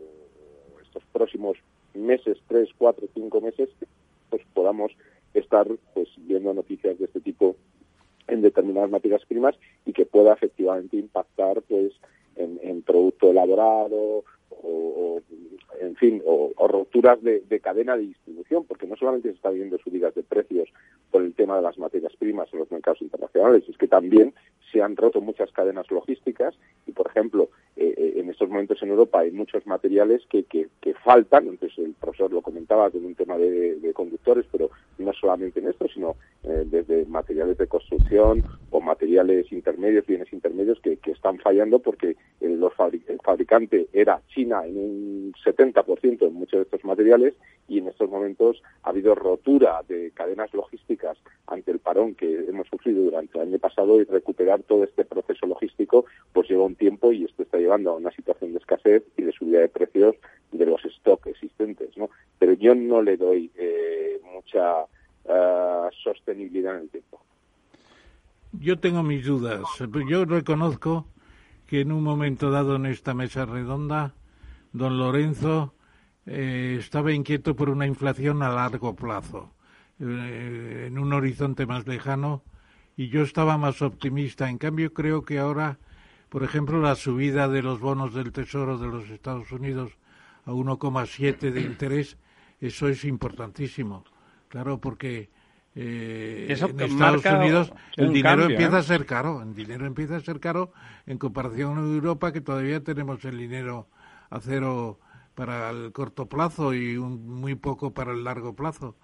estos 0.83 1.03
próximos 1.13 1.57
meses, 1.95 2.39
tres, 2.49 2.69
cuatro, 2.77 3.07
cinco 3.15 3.41
meses, 3.41 3.69
pues 4.31 4.43
podamos 4.53 4.93
estar 5.35 5.67
pues 5.95 6.09
viendo 6.17 6.53
noticias 6.55 6.99
de 6.99 7.05
este 7.05 7.21
tipo 7.21 7.57
en 8.27 8.43
determinadas 8.43 8.91
materias 8.91 9.25
primas 9.27 9.55
y 9.87 9.93
que 9.93 10.07
pueda 10.07 10.35
efectivamente 10.35 10.97
impactar 10.97 11.63
pues 11.63 11.93
en, 12.37 12.59
en 12.63 12.83
producto 12.83 13.31
elaborado 13.31 14.25
o, 14.51 15.21
en 15.81 15.97
fin, 15.97 16.23
o, 16.25 16.53
rupturas 16.69 17.23
de, 17.23 17.61
cadena 17.61 17.97
de 17.97 18.07
distribución, 18.07 18.65
porque 18.65 18.87
no 18.87 18.97
solamente 18.97 19.29
se 19.29 19.37
está 19.37 19.51
viendo 19.51 19.79
subidas 19.79 20.15
de 20.15 20.23
precios 20.23 20.69
por 21.11 21.23
el 21.23 21.35
tema 21.35 21.57
de 21.57 21.63
las 21.63 21.79
materias 21.79 22.15
primas 22.17 22.49
en 22.53 22.61
los 22.61 22.71
mercados 22.71 23.01
internacionales, 23.03 23.65
es 23.69 23.77
que 23.77 23.89
también 23.89 24.35
se 24.73 24.83
han 24.83 24.97
roto 24.97 25.21
muchas 25.21 25.51
cadenas 25.53 25.91
logísticas 25.91 26.55
y, 26.87 26.93
por 26.93 27.07
ejemplo, 27.07 27.49
eh, 27.77 27.95
eh, 27.97 28.15
en 28.17 28.29
estos 28.29 28.49
momentos 28.49 28.83
en 28.83 28.91
Europa 28.91 29.21
hay 29.21 29.31
muchos 29.31 29.67
materiales 29.67 30.23
que, 30.29 30.45
que, 30.45 30.69
faltan, 31.05 31.47
entonces 31.47 31.79
el 31.79 31.95
profesor 31.95 32.33
lo 32.33 32.43
comentaba 32.43 32.91
con 32.91 33.05
un 33.05 33.15
tema 33.15 33.39
de, 33.39 33.93
conductores, 33.95 34.45
pero 34.53 34.71
no 34.99 35.13
solamente 35.13 35.61
en 35.61 35.69
esto, 35.69 35.87
sino 35.89 36.17
eh, 36.45 36.65
desde 36.67 37.07
materiales 37.07 37.57
de 37.57 37.67
construcción 37.67 38.45
o 38.71 38.81
materiales 38.81 39.51
intermedios, 39.53 40.07
bienes 40.07 40.33
intermedios 40.33 40.79
que, 40.81 40.99
están 41.07 41.39
fallando 41.39 41.79
porque 41.79 42.17
el, 42.41 42.61
los 42.61 42.73
el 43.07 43.19
fabricante 43.25 43.89
era 43.93 44.21
China 44.39 44.65
en 44.65 44.77
un 44.77 45.33
70% 45.45 46.23
en 46.23 46.35
muchos 46.35 46.59
de 46.59 46.63
estos 46.63 46.85
materiales 46.85 47.35
y 47.67 47.79
en 47.79 47.89
estos 47.89 48.09
momentos 48.09 48.63
ha 48.85 48.91
habido 48.91 49.17
rotura 49.17 49.83
de 49.89 50.13
cadenas 50.13 50.55
logísticas 50.55 51.19
ante 51.49 51.73
el 51.73 51.81
parón 51.81 52.15
que 52.15 52.45
hemos 52.49 52.69
sufrido 52.69 53.03
durante 53.03 53.37
el 53.37 53.49
año 53.49 53.59
pasado 53.59 54.01
y 54.01 54.05
recuperar 54.05 54.63
todo 54.63 54.85
este 54.85 55.05
proceso 55.05 55.47
logístico 55.47 56.05
pues 56.33 56.49
lleva 56.49 56.65
un 56.65 56.77
tiempo 56.77 57.11
y 57.11 57.25
esto 57.25 57.43
está 57.43 57.59
llevando 57.59 57.91
a 57.91 57.97
una 57.97 58.13
situación 58.13 58.53
de 58.53 58.59
escasez 58.59 59.03
y 59.17 59.23
de 59.23 59.33
subida 59.33 59.59
de 59.59 59.69
precios 59.69 60.15
de 60.53 60.67
los 60.67 60.83
stocks 60.83 61.27
existentes, 61.27 61.97
¿no? 61.97 62.09
Pero 62.39 62.53
yo 62.53 62.77
no 62.77 63.03
le 63.03 63.17
doy 63.17 63.51
eh, 63.57 64.21
mucha 64.33 64.85
eh, 65.25 65.89
sostenibilidad 66.05 66.77
en 66.77 66.83
el 66.83 66.89
tiempo. 66.91 67.21
Yo 68.53 68.79
tengo 68.79 69.03
mis 69.03 69.27
dudas. 69.27 69.63
Yo 70.09 70.25
reconozco 70.25 71.07
que 71.67 71.81
en 71.81 71.93
un 71.93 72.03
momento 72.03 72.51
dado 72.51 72.77
en 72.77 72.87
esta 72.87 73.15
mesa 73.15 73.45
redonda, 73.45 74.15
don 74.79 74.97
Lorenzo 74.97 75.75
eh, 76.25 76.77
estaba 76.79 77.13
inquieto 77.13 77.55
por 77.55 77.69
una 77.69 77.87
inflación 77.87 78.43
a 78.43 78.49
largo 78.49 78.97
plazo, 78.97 79.53
en 80.01 80.99
un 80.99 81.13
horizonte 81.13 81.67
más 81.67 81.87
lejano, 81.87 82.43
y 82.97 83.09
yo 83.09 83.23
estaba 83.23 83.59
más 83.59 83.83
optimista. 83.83 84.49
En 84.49 84.59
cambio, 84.59 84.93
creo 84.95 85.23
que 85.23 85.39
ahora 85.39 85.79
por 86.29 86.43
ejemplo, 86.43 86.81
la 86.81 86.95
subida 86.95 87.49
de 87.49 87.63
los 87.63 87.81
bonos 87.81 88.15
del 88.15 88.33
Tesoro 88.33 88.79
de 88.79 88.89
los 88.89 89.09
Estados 89.09 89.51
Unidos 89.51 89.93
a 90.45 90.53
1,7 90.53 91.51
de 91.51 91.61
interés, 91.63 92.19
eso 92.61 92.89
es 92.89 93.05
importantísimo. 93.05 94.05
Claro, 94.49 94.79
porque 94.79 95.31
eh, 95.75 96.47
en 96.49 96.81
Estados 96.81 97.25
Unidos 97.25 97.73
el 97.97 98.13
dinero 98.13 98.45
empieza 98.45 98.77
¿eh? 98.77 98.81
a 98.81 98.83
ser 98.83 99.07
caro, 99.07 99.43
el 99.43 99.55
dinero 99.55 99.87
empieza 99.87 100.17
a 100.17 100.21
ser 100.21 100.39
caro 100.41 100.73
en 101.07 101.19
comparación 101.19 101.77
con 101.77 101.95
Europa, 101.95 102.33
que 102.33 102.41
todavía 102.41 102.83
tenemos 102.83 103.25
el 103.25 103.39
dinero 103.39 103.89
a 104.31 104.41
cero 104.41 104.99
para 105.35 105.71
el 105.71 105.93
corto 105.93 106.29
plazo 106.29 106.75
y 106.75 106.99
muy 106.99 107.55
poco 107.55 107.93
para 107.95 108.13
el 108.13 108.25
largo 108.25 108.55
plazo. 108.55 108.97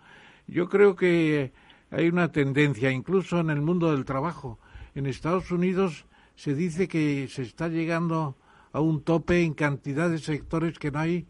Yo 0.47 0.69
creo 0.69 0.97
que 0.97 1.53
hay 1.91 2.09
una 2.09 2.33
tendencia, 2.33 2.91
incluso 2.91 3.39
en 3.39 3.51
el 3.51 3.61
mundo 3.61 3.93
del 3.93 4.05
trabajo. 4.05 4.59
En 4.95 5.07
Estados 5.07 5.51
Unidos 5.51 6.07
se 6.35 6.55
dice 6.55 6.89
que 6.89 7.29
se 7.29 7.43
está 7.43 7.69
llegando 7.69 8.37
a 8.73 8.81
un 8.81 9.03
tope 9.03 9.43
en 9.43 9.55
cantidad 9.55 10.11
de 10.11 10.19
sectores 10.19 10.79
que 10.79 10.91
no 10.91 10.99
hay 10.99 11.29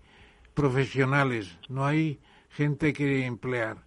profesionales, 0.54 1.58
no 1.68 1.84
hay 1.84 2.20
gente 2.48 2.92
que 2.92 3.26
emplear. 3.26 3.84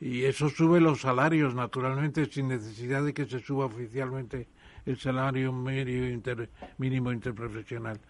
Y 0.00 0.24
eso 0.24 0.48
sube 0.48 0.80
los 0.80 1.02
salarios, 1.02 1.54
naturalmente, 1.54 2.26
sin 2.26 2.48
necesidad 2.48 3.04
de 3.04 3.14
que 3.14 3.26
se 3.26 3.40
suba 3.40 3.66
oficialmente 3.66 4.48
el 4.86 4.98
salario 4.98 5.52
mínimo 5.52 7.12
interprofesional. 7.12 8.00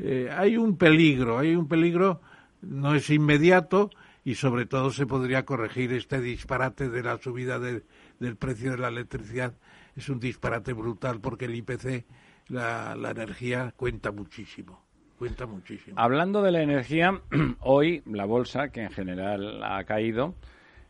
Eh, 0.00 0.30
hay 0.36 0.56
un 0.56 0.76
peligro, 0.76 1.38
hay 1.38 1.54
un 1.54 1.68
peligro, 1.68 2.20
no 2.62 2.94
es 2.94 3.10
inmediato 3.10 3.90
y 4.24 4.34
sobre 4.34 4.66
todo 4.66 4.90
se 4.90 5.06
podría 5.06 5.44
corregir 5.44 5.92
este 5.92 6.20
disparate 6.20 6.88
de 6.88 7.02
la 7.02 7.18
subida 7.18 7.58
del 7.58 8.36
precio 8.36 8.72
de 8.72 8.78
la 8.78 8.88
electricidad 8.88 9.54
es 9.96 10.08
un 10.08 10.20
disparate 10.20 10.72
brutal 10.72 11.20
porque 11.20 11.46
el 11.46 11.54
IPC, 11.54 12.04
la, 12.48 12.94
energía, 13.10 13.72
cuenta 13.76 14.10
muchísimo. 14.10 14.82
Cuenta 15.18 15.46
muchísimo. 15.46 15.94
Hablando 15.98 16.42
de 16.42 16.52
la 16.52 16.62
energía, 16.62 17.20
hoy 17.60 18.02
la 18.06 18.24
bolsa, 18.24 18.70
que 18.70 18.82
en 18.82 18.90
general 18.90 19.62
ha 19.62 19.84
caído, 19.84 20.34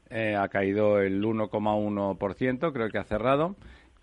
eh, 0.08 0.36
ha 0.36 0.48
caído 0.48 1.00
el 1.00 1.22
1,1%, 1.22 2.72
creo 2.72 2.88
que 2.88 2.98
ha 2.98 3.04
cerrado. 3.04 3.56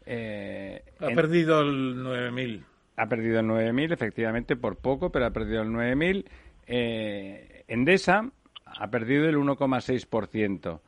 Eh, 0.06 0.84
ha 1.00 1.08
perdido 1.08 1.62
el 1.62 2.04
9.000. 2.04 2.64
Ha 2.98 3.08
perdido 3.08 3.40
el 3.40 3.46
9.000, 3.46 3.94
efectivamente, 3.94 4.56
por 4.56 4.78
poco, 4.78 5.12
pero 5.12 5.26
ha 5.28 5.32
perdido 5.32 5.62
el 5.62 5.70
9.000. 5.70 6.26
Eh, 6.66 7.64
Endesa 7.68 8.30
ha 8.66 8.90
perdido 8.90 9.30
el 9.30 9.38
1,6%. 9.38 10.82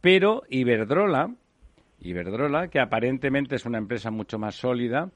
Pero 0.00 0.42
Iberdrola, 0.48 1.34
Iberdrola, 2.00 2.68
que 2.68 2.80
aparentemente 2.80 3.56
es 3.56 3.66
una 3.66 3.78
empresa 3.78 4.10
mucho 4.10 4.38
más 4.38 4.54
sólida, 4.54 5.10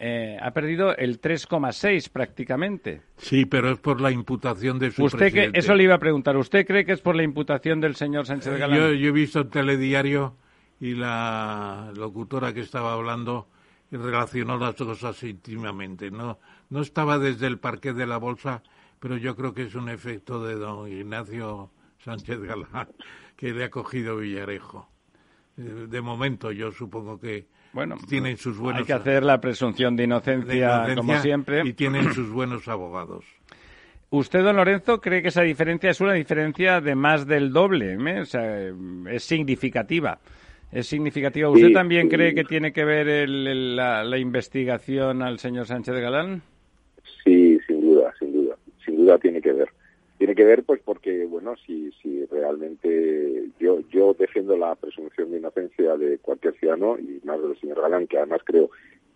eh, 0.00 0.36
ha 0.40 0.52
perdido 0.52 0.96
el 0.96 1.20
3,6 1.20 2.08
prácticamente. 2.10 3.02
Sí, 3.16 3.46
pero 3.46 3.72
es 3.72 3.78
por 3.80 4.00
la 4.00 4.12
imputación 4.12 4.78
de 4.78 4.92
su 4.92 5.04
¿Usted 5.04 5.32
Que, 5.32 5.50
eso 5.52 5.74
le 5.74 5.82
iba 5.82 5.96
a 5.96 5.98
preguntar. 5.98 6.36
¿Usted 6.36 6.64
cree 6.64 6.84
que 6.84 6.92
es 6.92 7.00
por 7.00 7.16
la 7.16 7.24
imputación 7.24 7.80
del 7.80 7.96
señor 7.96 8.24
Sánchez 8.24 8.54
eh, 8.54 8.58
Galán? 8.58 8.78
Yo, 8.78 8.92
yo, 8.92 9.08
he 9.08 9.12
visto 9.12 9.40
el 9.40 9.48
telediario 9.48 10.36
y 10.80 10.94
la 10.94 11.92
locutora 11.96 12.54
que 12.54 12.60
estaba 12.60 12.92
hablando 12.92 13.48
relacionó 13.90 14.58
las 14.58 14.74
cosas 14.74 15.22
íntimamente. 15.22 16.10
No, 16.10 16.38
no 16.70 16.80
estaba 16.80 17.18
desde 17.18 17.46
el 17.46 17.58
parque 17.58 17.92
de 17.92 18.06
la 18.06 18.18
bolsa, 18.18 18.62
pero 19.00 19.16
yo 19.16 19.36
creo 19.36 19.54
que 19.54 19.62
es 19.62 19.74
un 19.74 19.88
efecto 19.88 20.44
de 20.44 20.54
don 20.56 20.90
Ignacio 20.90 21.70
Sánchez 22.04 22.40
Galán 22.40 22.88
que 23.36 23.52
le 23.52 23.64
ha 23.64 23.70
cogido 23.70 24.16
Villarejo. 24.16 24.88
Eh, 25.56 25.86
de 25.88 26.00
momento 26.00 26.52
yo 26.52 26.70
supongo 26.72 27.18
que 27.18 27.46
bueno, 27.72 27.96
tienen 28.08 28.36
sus 28.36 28.58
buenos... 28.58 28.80
Hay 28.80 28.86
que 28.86 28.92
hacer 28.92 29.22
la 29.22 29.40
presunción 29.40 29.96
de 29.96 30.04
inocencia, 30.04 30.94
como 30.94 31.18
siempre. 31.20 31.62
Y 31.64 31.72
tienen 31.74 32.12
sus 32.12 32.30
buenos 32.30 32.66
abogados. 32.68 33.24
¿Usted, 34.10 34.42
don 34.42 34.56
Lorenzo, 34.56 35.00
cree 35.00 35.20
que 35.20 35.28
esa 35.28 35.42
diferencia 35.42 35.90
es 35.90 36.00
una 36.00 36.14
diferencia 36.14 36.80
de 36.80 36.94
más 36.94 37.26
del 37.26 37.52
doble? 37.52 37.92
¿eh? 37.92 38.20
O 38.20 38.24
sea, 38.24 38.72
es 39.10 39.22
significativa. 39.22 40.18
Es 40.70 40.86
significativa. 40.86 41.48
¿Usted 41.48 41.72
también 41.72 42.08
cree 42.08 42.34
que 42.34 42.44
tiene 42.44 42.72
que 42.72 42.84
ver 42.84 43.28
la, 43.28 44.04
la, 44.04 44.18
investigación 44.18 45.22
al 45.22 45.38
señor 45.38 45.66
Sánchez 45.66 45.94
de 45.94 46.00
Galán? 46.00 46.42
Sí, 47.24 47.58
sin 47.66 47.80
duda, 47.80 48.12
sin 48.18 48.32
duda. 48.32 48.56
Sin 48.84 48.96
duda 48.96 49.18
tiene 49.18 49.40
que 49.40 49.52
ver. 49.52 49.70
Tiene 50.18 50.34
que 50.34 50.44
ver, 50.44 50.64
pues, 50.64 50.80
porque, 50.84 51.24
bueno, 51.26 51.54
si, 51.64 51.90
si 52.02 52.26
realmente 52.26 53.46
yo, 53.58 53.80
yo 53.88 54.14
defiendo 54.18 54.56
la 54.56 54.74
presunción 54.74 55.30
de 55.30 55.38
inocencia 55.38 55.96
de 55.96 56.18
cualquier 56.18 56.54
ciudadano 56.54 56.98
y 56.98 57.20
más 57.24 57.40
del 57.40 57.58
señor 57.60 57.80
Galán, 57.80 58.06
que 58.06 58.18
además 58.18 58.42
creo 58.44 58.70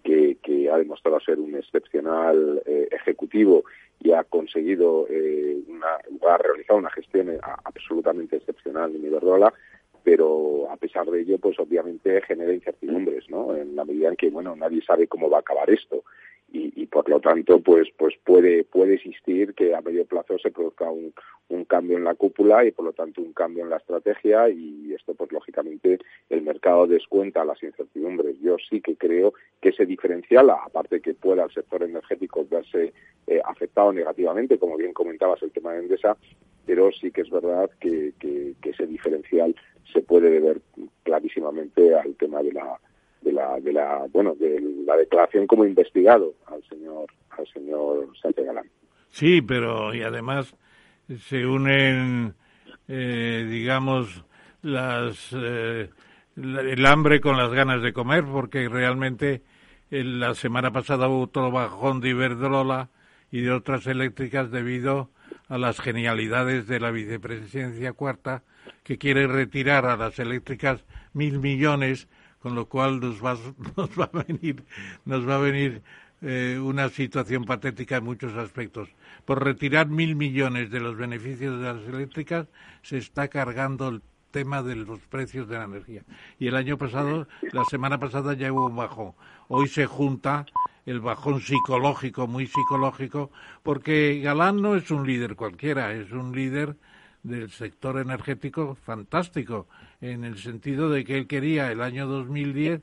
que, 0.04 0.38
que 0.42 0.70
ha 0.70 0.78
demostrado 0.78 1.20
ser 1.20 1.38
un 1.38 1.54
excepcional 1.54 2.62
eh, 2.66 2.88
ejecutivo 2.92 3.64
y 4.00 4.12
ha 4.12 4.24
conseguido, 4.24 5.06
eh, 5.10 5.58
una, 5.68 5.86
ha 6.32 6.38
realizado 6.38 6.78
una 6.78 6.90
gestión 6.90 7.30
eh, 7.30 7.38
absolutamente 7.64 8.36
excepcional 8.36 8.94
en 8.94 9.04
Iberdrola, 9.04 9.52
pero 10.02 10.70
a 10.70 10.76
pesar 10.76 11.06
de 11.10 11.20
ello, 11.20 11.38
pues 11.38 11.58
obviamente 11.58 12.20
genera 12.22 12.52
incertidumbres, 12.52 13.28
¿no? 13.28 13.54
En 13.56 13.76
la 13.76 13.84
medida 13.84 14.08
en 14.08 14.16
que, 14.16 14.30
bueno, 14.30 14.56
nadie 14.56 14.82
sabe 14.82 15.06
cómo 15.06 15.30
va 15.30 15.38
a 15.38 15.40
acabar 15.40 15.70
esto. 15.70 16.04
Y, 16.54 16.84
por 16.86 17.08
lo 17.08 17.20
tanto 17.20 17.60
pues 17.60 17.88
pues 17.96 18.14
puede 18.22 18.64
puede 18.64 18.96
existir 18.96 19.54
que 19.54 19.74
a 19.74 19.80
medio 19.80 20.04
plazo 20.04 20.38
se 20.38 20.50
produzca 20.50 20.90
un, 20.90 21.14
un 21.48 21.64
cambio 21.64 21.96
en 21.96 22.04
la 22.04 22.14
cúpula 22.14 22.66
y 22.66 22.72
por 22.72 22.84
lo 22.84 22.92
tanto 22.92 23.22
un 23.22 23.32
cambio 23.32 23.64
en 23.64 23.70
la 23.70 23.78
estrategia. 23.78 24.50
Y 24.50 24.92
esto 24.92 25.14
pues 25.14 25.32
lógicamente 25.32 25.98
el 26.28 26.42
mercado 26.42 26.86
descuenta 26.86 27.46
las 27.46 27.62
incertidumbres. 27.62 28.38
Yo 28.42 28.56
sí 28.68 28.82
que 28.82 28.96
creo 28.96 29.32
que 29.62 29.70
ese 29.70 29.86
diferencial 29.86 30.50
aparte 30.50 31.00
que 31.00 31.14
pueda 31.14 31.44
el 31.44 31.52
sector 31.54 31.82
energético 31.82 32.46
verse 32.50 32.92
eh, 33.26 33.40
afectado 33.42 33.94
negativamente 33.94 34.58
como 34.58 34.76
bien 34.76 34.92
comentabas 34.92 35.42
el 35.42 35.52
tema 35.52 35.72
de 35.72 35.78
Endesa 35.78 36.18
pero 36.66 36.90
sí 36.92 37.10
que 37.10 37.22
es 37.22 37.30
verdad 37.30 37.70
que, 37.80 38.12
ese 38.62 38.86
diferencial 38.86 39.54
se 39.92 40.00
puede 40.00 40.30
deber 40.30 40.60
clarísimamente 41.02 41.94
al 41.94 42.14
tema 42.16 42.42
de 42.42 42.52
la 42.52 42.78
de 43.20 43.32
la, 43.32 43.60
de 43.60 43.72
la, 43.72 44.06
bueno, 44.12 44.34
de 44.34 44.60
la 44.84 44.96
declaración 44.96 45.46
como 45.46 45.64
investigado 45.64 46.34
al 46.46 46.60
señor, 46.68 47.06
al 47.30 47.46
señor 47.46 48.08
Sánchez 48.20 48.46
Galán. 48.46 48.66
Sí, 49.10 49.42
pero 49.42 49.94
y 49.94 50.02
además 50.02 50.56
se 51.20 51.46
unen, 51.46 52.34
eh, 52.88 53.46
digamos, 53.48 54.24
las, 54.62 55.32
eh, 55.36 55.88
el 56.36 56.86
hambre 56.86 57.20
con 57.20 57.36
las 57.36 57.52
ganas 57.52 57.80
de 57.82 57.92
comer, 57.92 58.24
porque 58.24 58.68
realmente 58.68 59.42
la 59.90 60.34
semana 60.34 60.72
pasada 60.72 61.08
hubo 61.08 61.22
otro 61.22 61.50
bajón 61.50 62.00
de 62.00 62.08
Iberdrola 62.08 62.88
y 63.32 63.40
de 63.40 63.50
otras 63.50 63.86
eléctricas 63.88 64.52
debido 64.52 65.10
a 65.48 65.58
las 65.58 65.80
genialidades 65.80 66.68
de 66.68 66.78
la 66.78 66.92
vicepresidencia 66.92 67.92
cuarta, 67.94 68.44
que 68.84 68.98
quiere 68.98 69.26
retirar 69.26 69.86
a 69.86 69.96
las 69.96 70.18
eléctricas 70.20 70.84
mil 71.14 71.40
millones 71.40 72.08
con 72.38 72.54
lo 72.54 72.66
cual 72.66 73.00
nos 73.00 73.24
va, 73.24 73.36
nos 73.76 73.90
va 73.98 74.10
a 74.12 74.24
venir, 74.24 74.64
nos 75.04 75.26
va 75.28 75.36
a 75.36 75.38
venir 75.38 75.82
eh, 76.20 76.58
una 76.60 76.88
situación 76.88 77.44
patética 77.44 77.96
en 77.96 78.04
muchos 78.04 78.34
aspectos. 78.34 78.88
Por 79.24 79.44
retirar 79.44 79.88
mil 79.88 80.16
millones 80.16 80.70
de 80.70 80.80
los 80.80 80.96
beneficios 80.96 81.60
de 81.60 81.72
las 81.72 81.82
eléctricas 81.88 82.48
se 82.82 82.98
está 82.98 83.28
cargando 83.28 84.00
tema 84.32 84.62
de 84.62 84.74
los 84.74 84.98
precios 85.00 85.48
de 85.48 85.58
la 85.58 85.64
energía. 85.64 86.02
Y 86.40 86.48
el 86.48 86.56
año 86.56 86.76
pasado, 86.76 87.28
la 87.52 87.64
semana 87.66 87.98
pasada 87.98 88.34
ya 88.34 88.52
hubo 88.52 88.66
un 88.66 88.76
bajón. 88.76 89.12
Hoy 89.46 89.68
se 89.68 89.86
junta 89.86 90.46
el 90.86 91.00
bajón 91.00 91.40
psicológico, 91.40 92.26
muy 92.26 92.46
psicológico, 92.46 93.30
porque 93.62 94.20
Galán 94.20 94.60
no 94.60 94.74
es 94.74 94.90
un 94.90 95.06
líder 95.06 95.36
cualquiera, 95.36 95.92
es 95.92 96.10
un 96.10 96.34
líder 96.34 96.76
del 97.22 97.50
sector 97.50 98.00
energético 98.00 98.74
fantástico, 98.74 99.68
en 100.00 100.24
el 100.24 100.38
sentido 100.38 100.90
de 100.90 101.04
que 101.04 101.18
él 101.18 101.26
quería 101.28 101.70
el 101.70 101.80
año 101.80 102.08
2010, 102.08 102.80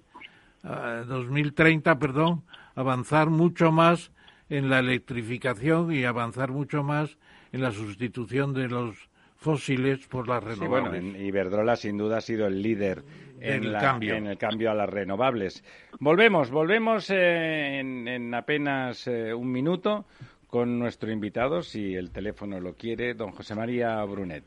2030, 0.64 1.92
ah, 1.92 2.00
perdón, 2.00 2.44
avanzar 2.76 3.30
mucho 3.30 3.72
más 3.72 4.12
en 4.50 4.70
la 4.70 4.80
electrificación 4.80 5.92
y 5.92 6.06
avanzar 6.06 6.52
mucho 6.52 6.84
más 6.84 7.18
en 7.52 7.62
la 7.62 7.72
sustitución 7.72 8.54
de 8.54 8.70
los 8.70 9.09
fósiles 9.40 10.06
por 10.08 10.28
las 10.28 10.44
renovables. 10.44 11.02
bueno, 11.02 11.18
Iberdrola 11.18 11.76
sin 11.76 11.98
duda 11.98 12.18
ha 12.18 12.22
sido 12.22 12.46
el 12.46 12.62
líder 12.62 13.04
en, 13.40 13.64
el 13.64 14.38
cambio 14.38 14.70
a 14.70 14.74
las 14.74 14.90
renovables. 14.90 15.64
Volvemos, 16.00 16.52
volvemos 16.52 17.10
eh, 17.10 17.80
en, 17.80 18.34
apenas 18.34 19.08
eh, 19.08 19.34
un 19.34 19.52
minuto 19.52 20.06
con 20.48 20.78
nuestro 20.78 21.12
invitado, 21.12 21.62
si 21.62 21.96
el 21.96 22.12
teléfono 22.12 22.60
lo 22.60 22.74
quiere, 22.74 23.14
don 23.14 23.32
José 23.32 23.56
María 23.56 24.04
Brunet. 24.04 24.44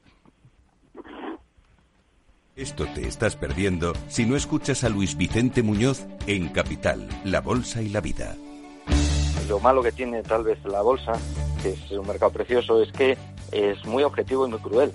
Esto 2.55 2.85
te 2.95 3.07
estás 3.07 3.35
perdiendo 3.35 3.95
si 4.09 4.27
no 4.27 4.37
escuchas 4.37 4.85
a 4.85 4.91
Luis 4.91 5.17
Vicente 5.17 5.63
Muñoz 5.63 6.07
en 6.27 6.49
Capital, 6.49 7.09
La 7.25 7.41
Bolsa 7.41 7.81
y 7.81 7.89
la 7.89 8.03
Vida. 8.03 8.37
Lo 9.49 9.59
malo 9.59 9.83
que 9.83 9.93
tiene 9.93 10.23
tal 10.23 10.45
vez 10.45 10.63
la 10.65 10.83
bolsa, 10.83 11.13
que 11.63 11.71
es 11.71 11.91
un 11.93 12.07
mercado 12.07 12.33
precioso, 12.33 12.83
es 12.83 12.93
que 12.93 13.17
es 13.53 13.85
muy 13.85 14.03
objetivo 14.03 14.47
y 14.47 14.51
muy 14.51 14.59
cruel. 14.59 14.93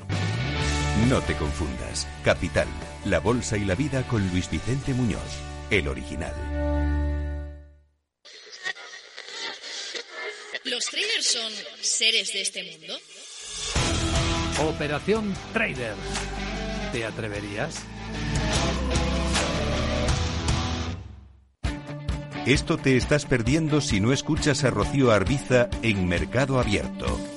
No 1.09 1.21
te 1.21 1.35
confundas. 1.35 2.07
Capital, 2.23 2.67
la 3.05 3.19
bolsa 3.19 3.55
y 3.57 3.63
la 3.63 3.75
vida 3.75 4.03
con 4.07 4.27
Luis 4.29 4.49
Vicente 4.49 4.93
Muñoz, 4.93 5.21
el 5.69 5.87
original. 5.87 6.33
¿Los 10.65 10.85
traders 10.87 11.25
son 11.25 11.53
seres 11.81 12.33
de 12.33 12.41
este 12.41 12.63
mundo? 12.63 12.97
Operación 14.69 15.33
Trader. 15.53 15.93
¿Te 16.91 17.05
atreverías? 17.05 17.83
Esto 22.45 22.77
te 22.77 22.97
estás 22.97 23.25
perdiendo 23.25 23.81
si 23.81 23.99
no 23.99 24.11
escuchas 24.11 24.63
a 24.63 24.69
Rocío 24.69 25.11
Arbiza 25.11 25.69
en 25.83 26.07
Mercado 26.07 26.59
Abierto. 26.59 27.36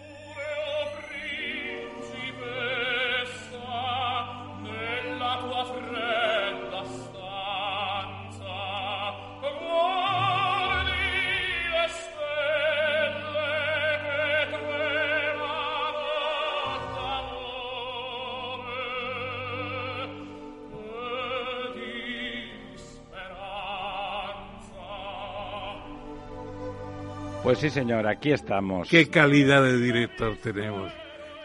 Pues 27.51 27.59
sí, 27.59 27.69
señor, 27.69 28.07
aquí 28.07 28.31
estamos. 28.31 28.87
Qué 28.87 29.09
calidad 29.09 29.61
de 29.61 29.77
director 29.77 30.37
tenemos. 30.41 30.89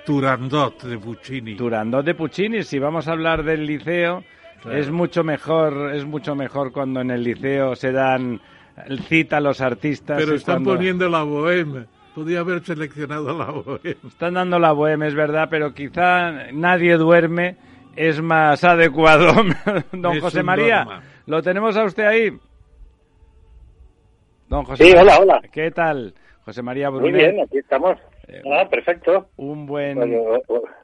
Turandot 0.05 0.85
de 0.85 0.99
Puccini. 0.99 1.57
Turandot 1.57 2.05
de 2.05 2.14
Puccini, 2.14 2.62
si 2.62 2.79
vamos 2.79 3.09
a 3.09 3.11
hablar 3.11 3.42
del 3.42 3.66
liceo, 3.66 4.23
es 4.71 4.88
mucho 4.88 5.25
mejor, 5.25 5.92
es 5.97 6.05
mucho 6.05 6.37
mejor 6.37 6.71
cuando 6.71 7.01
en 7.01 7.11
el 7.11 7.25
liceo 7.25 7.75
se 7.75 7.90
dan 7.90 8.40
cita 9.09 9.38
a 9.38 9.40
los 9.40 9.61
artistas. 9.61 10.19
Pero 10.19 10.37
están 10.37 10.62
poniendo 10.62 11.09
la 11.09 11.25
bohème. 11.25 11.87
Podía 12.14 12.38
haber 12.38 12.62
seleccionado 12.62 13.37
la 13.37 13.51
bohème. 13.51 13.97
Están 14.07 14.35
dando 14.35 14.61
la 14.61 14.71
bohème, 14.71 15.09
es 15.09 15.14
verdad, 15.16 15.49
pero 15.51 15.75
quizá 15.75 16.53
nadie 16.53 16.99
duerme 16.99 17.57
es 17.97 18.23
más 18.23 18.62
adecuado. 18.64 19.35
Don 19.90 20.21
José 20.21 20.45
María, 20.45 20.87
¿lo 21.27 21.42
tenemos 21.42 21.77
a 21.77 21.83
usted 21.83 22.05
ahí? 22.05 22.38
Don 24.49 24.65
José 24.65 24.85
sí, 24.85 24.93
hola, 24.97 25.19
hola. 25.21 25.41
¿Qué 25.53 25.71
tal? 25.71 26.15
José 26.45 26.63
María 26.63 26.89
Brunet. 26.91 27.13
Muy 27.13 27.21
bien, 27.21 27.41
aquí 27.41 27.59
estamos. 27.59 27.99
Eh, 28.29 28.41
ah, 28.53 28.69
perfecto. 28.69 29.29
Un 29.37 29.67
buen, 29.67 29.99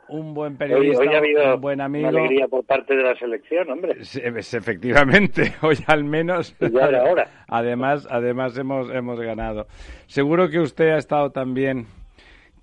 un 0.08 0.34
buen 0.34 0.56
periodista, 0.56 1.00
hoy, 1.00 1.14
ha 1.14 1.18
habido 1.18 1.54
un 1.54 1.60
buen 1.60 1.80
amigo. 1.80 2.08
Una 2.08 2.18
alegría 2.18 2.48
por 2.48 2.64
parte 2.64 2.96
de 2.96 3.02
la 3.04 3.14
selección, 3.16 3.70
hombre. 3.70 3.96
efectivamente, 4.00 5.54
hoy 5.62 5.76
al 5.86 6.02
menos. 6.04 6.56
Ya 6.58 6.86
era 6.86 7.04
hora. 7.04 7.28
Además, 7.46 8.08
además 8.10 8.58
hemos, 8.58 8.90
hemos 8.90 9.20
ganado. 9.20 9.66
Seguro 10.06 10.48
que 10.48 10.58
usted 10.58 10.90
ha 10.90 10.98
estado 10.98 11.30
también, 11.30 11.86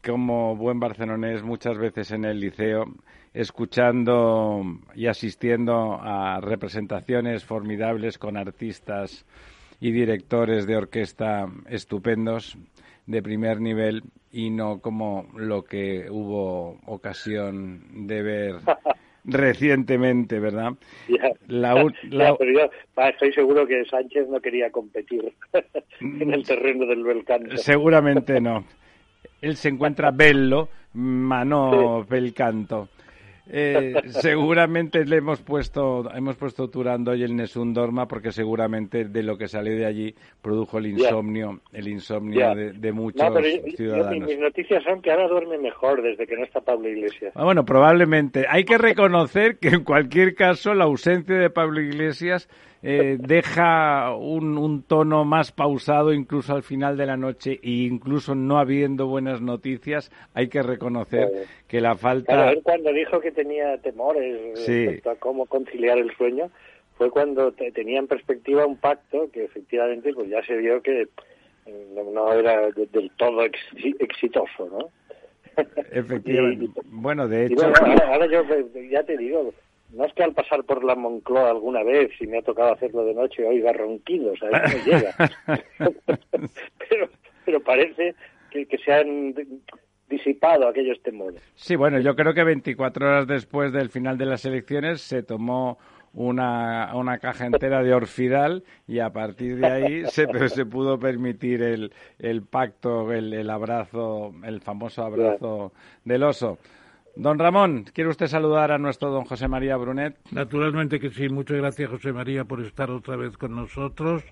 como 0.05 0.57
buen 0.57 0.79
barcelonés, 0.81 1.41
muchas 1.43 1.77
veces 1.77 2.11
en 2.11 2.25
el 2.25 2.41
liceo, 2.41 2.83
escuchando 3.33 4.61
y 4.95 5.07
asistiendo 5.07 5.97
a 6.01 6.41
representaciones 6.41 7.45
formidables 7.45 8.17
con 8.17 8.35
artistas 8.35 9.25
y 9.79 9.91
directores 9.91 10.67
de 10.67 10.77
orquesta 10.77 11.47
estupendos 11.69 12.57
de 13.05 13.21
primer 13.21 13.59
nivel 13.59 14.03
y 14.31 14.49
no 14.49 14.79
como 14.79 15.27
lo 15.35 15.63
que 15.63 16.09
hubo 16.09 16.79
ocasión 16.85 18.07
de 18.07 18.21
ver 18.21 18.55
recientemente, 19.25 20.39
¿verdad? 20.39 20.73
la, 21.47 21.73
pero 22.37 22.51
yo 22.51 22.69
estoy 23.07 23.33
seguro 23.33 23.65
que 23.65 23.83
Sánchez 23.85 24.27
no 24.29 24.39
quería 24.39 24.71
competir 24.71 25.33
en 25.99 26.33
el 26.33 26.45
terreno 26.45 26.85
del 26.85 27.03
bel 27.03 27.23
canto. 27.23 27.57
Seguramente 27.57 28.39
no. 28.39 28.63
Él 29.41 29.55
se 29.55 29.69
encuentra 29.69 30.11
bello, 30.11 30.69
mano 30.93 32.03
bel 32.03 32.33
canto. 32.33 32.89
Eh, 33.51 33.95
seguramente 34.09 35.05
le 35.05 35.17
hemos 35.17 35.41
puesto, 35.41 36.09
hemos 36.13 36.35
puesto 36.35 36.69
Turando 36.69 37.15
y 37.15 37.23
el 37.23 37.35
Nessun 37.35 37.73
Dorma 37.73 38.07
porque 38.07 38.31
seguramente 38.31 39.05
de 39.05 39.23
lo 39.23 39.37
que 39.37 39.47
salió 39.47 39.75
de 39.75 39.85
allí 39.85 40.15
produjo 40.41 40.77
el 40.77 40.87
insomnio, 40.87 41.59
el 41.73 41.87
insomnio 41.87 42.53
de, 42.53 42.91
muchos 42.91 43.33
ciudadanos. 43.75 44.27
mis 44.27 44.39
noticias 44.39 44.83
son 44.83 45.01
que 45.01 45.11
ahora 45.11 45.27
duerme 45.27 45.57
mejor 45.57 46.01
desde 46.01 46.27
que 46.27 46.35
no 46.35 46.43
está 46.43 46.61
Pablo 46.61 46.89
Iglesias. 46.89 47.33
Ah, 47.35 47.43
bueno, 47.43 47.65
probablemente. 47.65 48.45
Hay 48.47 48.65
que 48.65 48.77
reconocer 48.77 49.57
que 49.57 49.69
en 49.69 49.83
cualquier 49.83 50.35
caso 50.35 50.73
la 50.73 50.85
ausencia 50.85 51.35
de 51.35 51.49
Pablo 51.49 51.81
Iglesias 51.81 52.47
eh, 52.81 53.17
deja 53.19 54.15
un, 54.15 54.57
un, 54.57 54.83
tono 54.83 55.25
más 55.25 55.51
pausado 55.51 56.13
incluso 56.13 56.53
al 56.53 56.63
final 56.63 56.95
de 56.95 57.05
la 57.05 57.17
noche 57.17 57.59
e 57.61 57.69
incluso 57.69 58.35
no 58.35 58.57
habiendo 58.57 59.07
buenas 59.07 59.41
noticias 59.41 60.11
hay 60.33 60.47
que 60.47 60.63
reconocer 60.63 61.29
que 61.67 61.81
la 61.81 61.95
falta 61.95 62.53
cuando 62.63 62.93
dijo 62.93 63.19
que 63.19 63.31
tenía 63.31 63.77
temores 63.79 64.57
respecto 64.65 65.09
a 65.09 65.15
cómo 65.15 65.45
conciliar 65.45 65.97
el 65.97 66.15
sueño 66.15 66.49
fue 66.97 67.09
cuando 67.11 67.51
tenía 67.51 67.99
en 67.99 68.07
perspectiva 68.07 68.65
un 68.65 68.77
pacto 68.77 69.29
que 69.31 69.43
efectivamente 69.43 70.13
pues 70.13 70.29
ya 70.29 70.41
se 70.45 70.55
vio 70.55 70.81
que 70.81 71.07
no, 72.13 72.33
era 72.33 72.71
del 72.71 73.11
todo 73.17 73.43
exitoso 73.99 74.69
¿no? 74.69 74.89
Efectivamente. 75.91 76.81
bueno, 76.85 77.27
de 77.27 77.45
hecho. 77.45 77.65
ahora, 78.07 78.27
yo 78.27 78.43
ya 78.89 79.03
te 79.03 79.17
digo, 79.17 79.53
no 79.93 80.05
es 80.05 80.13
que 80.13 80.23
al 80.23 80.33
pasar 80.33 80.63
por 80.63 80.83
la 80.83 80.95
Moncloa 80.95 81.49
alguna 81.49 81.83
vez, 81.83 82.11
y 82.19 82.27
me 82.27 82.39
ha 82.39 82.41
tocado 82.41 82.73
hacerlo 82.73 83.05
de 83.05 83.13
noche, 83.13 83.45
oiga 83.45 83.73
ronquidos, 83.73 84.39
a 84.43 84.49
eso 84.49 84.77
no 84.77 84.85
llega. 84.85 85.15
pero, 86.89 87.09
pero 87.45 87.59
parece 87.61 88.15
que, 88.51 88.65
que 88.65 88.77
se 88.77 88.93
han 88.93 89.33
disipado 90.09 90.67
aquellos 90.67 91.01
temores. 91.01 91.41
Sí, 91.55 91.75
bueno, 91.75 91.99
yo 91.99 92.15
creo 92.15 92.33
que 92.33 92.43
24 92.43 93.07
horas 93.07 93.27
después 93.27 93.71
del 93.71 93.89
final 93.89 94.17
de 94.17 94.25
las 94.25 94.45
elecciones 94.45 95.01
se 95.01 95.23
tomó 95.23 95.77
una, 96.13 96.95
una 96.95 97.19
caja 97.19 97.45
entera 97.45 97.83
de 97.83 97.93
Orfidal 97.93 98.63
y 98.87 98.99
a 98.99 99.11
partir 99.11 99.57
de 99.57 99.67
ahí 99.67 100.05
se, 100.05 100.27
se 100.49 100.65
pudo 100.65 100.99
permitir 100.99 101.61
el, 101.61 101.93
el 102.17 102.41
pacto, 102.43 103.11
el, 103.11 103.33
el 103.33 103.49
abrazo, 103.49 104.33
el 104.43 104.61
famoso 104.61 105.03
abrazo 105.03 105.71
del 106.03 106.23
oso. 106.23 106.57
Don 107.15 107.37
Ramón, 107.37 107.85
¿quiere 107.93 108.09
usted 108.09 108.27
saludar 108.27 108.71
a 108.71 108.77
nuestro 108.77 109.09
don 109.11 109.25
José 109.25 109.47
María 109.47 109.75
Brunet? 109.77 110.15
Naturalmente 110.31 110.99
que 110.99 111.09
sí. 111.09 111.29
Muchas 111.29 111.57
gracias, 111.57 111.89
José 111.89 112.13
María, 112.13 112.45
por 112.45 112.61
estar 112.61 112.89
otra 112.91 113.15
vez 113.15 113.37
con 113.37 113.55
nosotros. 113.55 114.23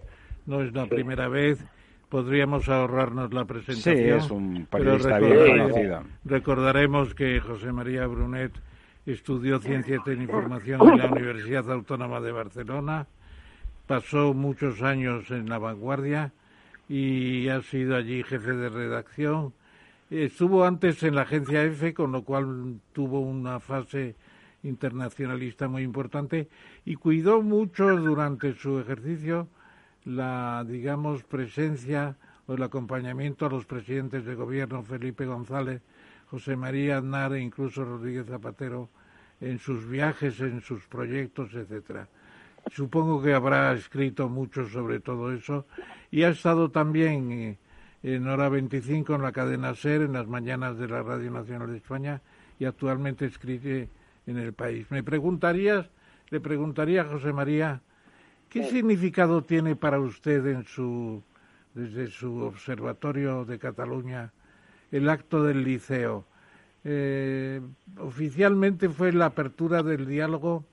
No 0.46 0.62
es 0.62 0.74
la 0.74 0.86
primera 0.86 1.28
vez. 1.28 1.63
Podríamos 2.10 2.70
ahorrarnos 2.70 3.34
la 3.34 3.44
presentación. 3.46 3.98
Sí, 3.98 4.26
es 4.26 4.32
un 4.32 4.66
periodista 4.70 5.20
bien 5.20 5.58
conocido. 5.58 6.04
Recordaremos 6.24 7.13
que 7.13 7.40
José 7.42 7.74
María 7.74 8.08
Brunet 8.08 8.54
estudió 9.06 9.60
Ciencias 9.60 10.04
de 10.06 10.13
Información 10.13 10.82
en 10.90 10.98
la 10.98 11.08
Universidad 11.08 11.70
Autónoma 11.72 12.20
de 12.20 12.32
Barcelona, 12.32 13.08
pasó 13.88 14.34
muchos 14.34 14.82
años 14.82 15.32
en 15.32 15.50
La 15.50 15.58
Vanguardia 15.58 16.32
y 16.90 17.48
ha 17.50 17.62
sido 17.62 17.96
allí 17.96 18.24
jefe 18.24 18.54
de 18.54 18.70
redacción. 18.70 19.54
Estuvo 20.10 20.63
antes 20.63 21.04
en 21.04 21.15
la 21.15 21.24
agencia 21.24 21.63
EFE, 21.63 21.93
con 21.93 22.13
lo 22.13 22.24
cual 22.24 22.80
tuvo 22.93 23.20
una 23.20 23.60
fase 23.60 24.15
internacionalista 24.63 25.67
muy 25.67 25.84
importante 25.84 26.48
y 26.86 26.96
cuidó 26.96 27.41
mucho 27.41 27.96
durante 27.98 28.54
su 28.54 28.80
ejercicio 28.80 29.50
la, 30.06 30.63
digamos, 30.65 31.24
presencia 31.24 32.15
o 32.46 32.54
el 32.54 32.63
acompañamiento 32.63 33.46
a 33.46 33.50
los 33.50 33.65
presidentes 33.65 34.24
de 34.24 34.36
gobierno 34.36 34.82
Felipe 34.82 35.26
González, 35.26 35.82
José 36.28 36.56
María 36.56 37.00
Aznar 37.00 37.34
e 37.34 37.41
incluso 37.41 37.84
Rodríguez 37.84 38.28
Zapatero 38.28 38.89
en 39.41 39.60
sus 39.60 39.88
viajes, 39.88 40.39
en 40.39 40.62
sus 40.62 40.86
proyectos, 40.86 41.54
etcétera. 41.54 42.08
Supongo 42.72 43.22
que 43.22 43.34
habrá 43.34 43.74
escrito 43.74 44.30
mucho 44.30 44.67
sobre 44.70 45.02
todo 45.02 45.34
eso 45.34 45.65
y 46.12 46.24
ha 46.24 46.30
estado 46.30 46.72
también 46.72 47.32
eh, 47.32 47.58
en 48.04 48.28
Hora 48.28 48.50
25 48.50 49.16
en 49.16 49.22
la 49.22 49.32
cadena 49.32 49.74
SER, 49.76 50.04
en 50.04 50.14
las 50.14 50.28
mañanas 50.28 50.78
de 50.78 50.88
la 50.88 51.02
Radio 51.02 51.32
Nacional 51.32 51.72
de 51.72 51.78
España 51.78 52.22
y 52.60 52.66
actualmente 52.66 53.26
escribe 53.26 53.90
en 54.26 54.38
el 54.38 54.54
país. 54.54 54.90
Me 54.92 55.04
preguntarías, 55.04 55.90
le 56.30 56.40
preguntaría 56.40 57.02
a 57.02 57.06
José 57.06 57.34
María, 57.34 57.82
¿qué 58.50 58.70
significado 58.70 59.44
tiene 59.44 59.76
para 59.76 60.00
usted 60.00 60.46
en 60.48 60.66
su, 60.66 61.24
desde 61.74 62.08
su 62.08 62.38
observatorio 62.42 63.46
de 63.46 63.60
Cataluña 63.60 64.32
el 64.92 65.10
acto 65.10 65.44
del 65.44 65.64
liceo? 65.64 66.26
Eh, 66.84 67.62
oficialmente 68.00 68.90
fue 68.90 69.12
la 69.12 69.26
apertura 69.26 69.84
del 69.84 70.06
diálogo 70.06 70.66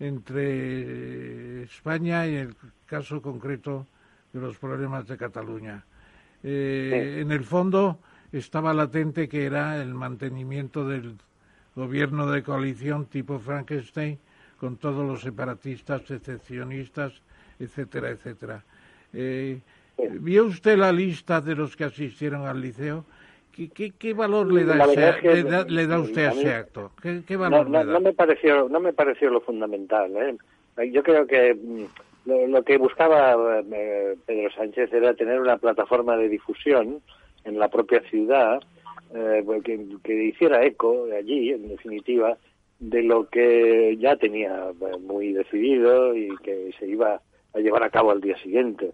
entre 0.00 1.62
España 1.62 2.26
y 2.26 2.34
el 2.34 2.56
caso 2.86 3.22
concreto 3.22 3.86
de 4.32 4.40
los 4.40 4.58
problemas 4.58 5.06
de 5.06 5.16
Cataluña. 5.16 5.84
Eh, 6.44 7.18
En 7.20 7.30
el 7.30 7.44
fondo 7.44 7.98
estaba 8.32 8.74
latente 8.74 9.28
que 9.28 9.44
era 9.44 9.80
el 9.80 9.94
mantenimiento 9.94 10.88
del 10.88 11.16
gobierno 11.74 12.30
de 12.30 12.42
coalición 12.42 13.06
tipo 13.06 13.38
Frankenstein 13.38 14.18
con 14.58 14.76
todos 14.76 15.06
los 15.06 15.22
separatistas, 15.22 16.02
secessionistas, 16.02 17.12
etcétera, 17.58 18.10
etcétera. 18.10 18.62
Eh, 19.12 19.58
¿Vio 20.20 20.46
usted 20.46 20.78
la 20.78 20.92
lista 20.92 21.40
de 21.40 21.54
los 21.54 21.76
que 21.76 21.84
asistieron 21.84 22.46
al 22.46 22.60
liceo? 22.60 23.04
¿Qué, 23.52 24.14
valor 24.14 24.50
le 24.50 24.64
da, 24.64 24.86
le, 25.66 25.86
da, 25.86 25.98
usted 25.98 26.24
a 26.24 26.32
ese 26.32 26.54
acto? 26.54 26.92
¿Qué, 27.02 27.36
valor 27.36 27.68
no, 27.68 27.80
le 27.80 27.86
da? 27.86 27.92
No 27.92 28.00
me 28.00 28.14
pareció, 28.14 28.68
no 28.68 28.80
me 28.80 28.94
pareció 28.94 29.28
lo 29.30 29.42
fundamental. 29.42 30.10
¿eh? 30.16 30.90
Yo 30.90 31.02
creo 31.02 31.26
que 31.26 31.88
mm, 32.24 32.50
lo, 32.50 32.62
que 32.62 32.78
buscaba 32.78 33.60
eh, 33.72 34.16
Pedro 34.26 34.50
Sánchez 34.52 34.92
era 34.92 35.14
tener 35.14 35.40
una 35.40 35.58
plataforma 35.58 36.16
de 36.16 36.28
difusión 36.28 37.00
en 37.44 37.58
la 37.58 37.68
propia 37.68 38.00
ciudad 38.02 38.60
eh, 39.14 39.42
pues 39.44 39.62
que, 39.62 40.24
hiciera 40.24 40.64
eco 40.64 41.06
allí, 41.14 41.50
en 41.50 41.68
definitiva, 41.68 42.38
de 42.78 43.02
lo 43.02 43.28
que 43.28 43.96
ya 43.98 44.16
tenía 44.16 44.70
eh, 44.70 44.98
muy 44.98 45.34
decidido 45.34 46.16
y 46.16 46.34
que 46.42 46.70
se 46.78 46.86
iba 46.86 47.20
a 47.52 47.58
llevar 47.58 47.82
a 47.82 47.90
cabo 47.90 48.10
al 48.10 48.22
día 48.22 48.38
siguiente. 48.38 48.92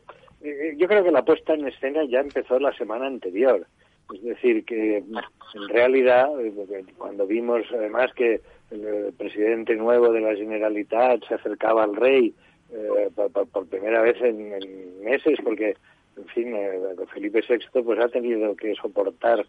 Yo 0.76 0.86
creo 0.88 1.04
que 1.04 1.12
la 1.12 1.24
puesta 1.24 1.54
en 1.54 1.66
escena 1.66 2.04
ya 2.04 2.20
empezó 2.20 2.58
la 2.58 2.72
semana 2.72 3.06
anterior. 3.06 3.66
Es 4.12 4.22
decir, 4.22 4.64
que 4.64 4.98
en 4.98 5.68
realidad, 5.68 6.28
eh, 6.40 6.52
cuando 6.96 7.26
vimos 7.26 7.62
además 7.72 8.12
que 8.14 8.40
el 8.70 9.12
presidente 9.16 9.76
nuevo 9.76 10.12
de 10.12 10.20
la 10.20 10.34
Generalitat 10.34 11.24
se 11.26 11.34
acercaba 11.34 11.84
al 11.84 11.94
rey 11.94 12.34
eh, 12.72 13.10
por, 13.52 13.66
primera 13.66 14.02
vez 14.02 14.16
en, 14.20 15.02
meses, 15.02 15.38
porque, 15.42 15.76
en 16.16 16.26
fin, 16.26 16.54
eh, 16.54 16.78
Felipe 17.12 17.42
VI 17.48 17.82
pues 17.82 17.98
ha 18.00 18.08
tenido 18.08 18.54
que 18.56 18.74
soportar 18.74 19.44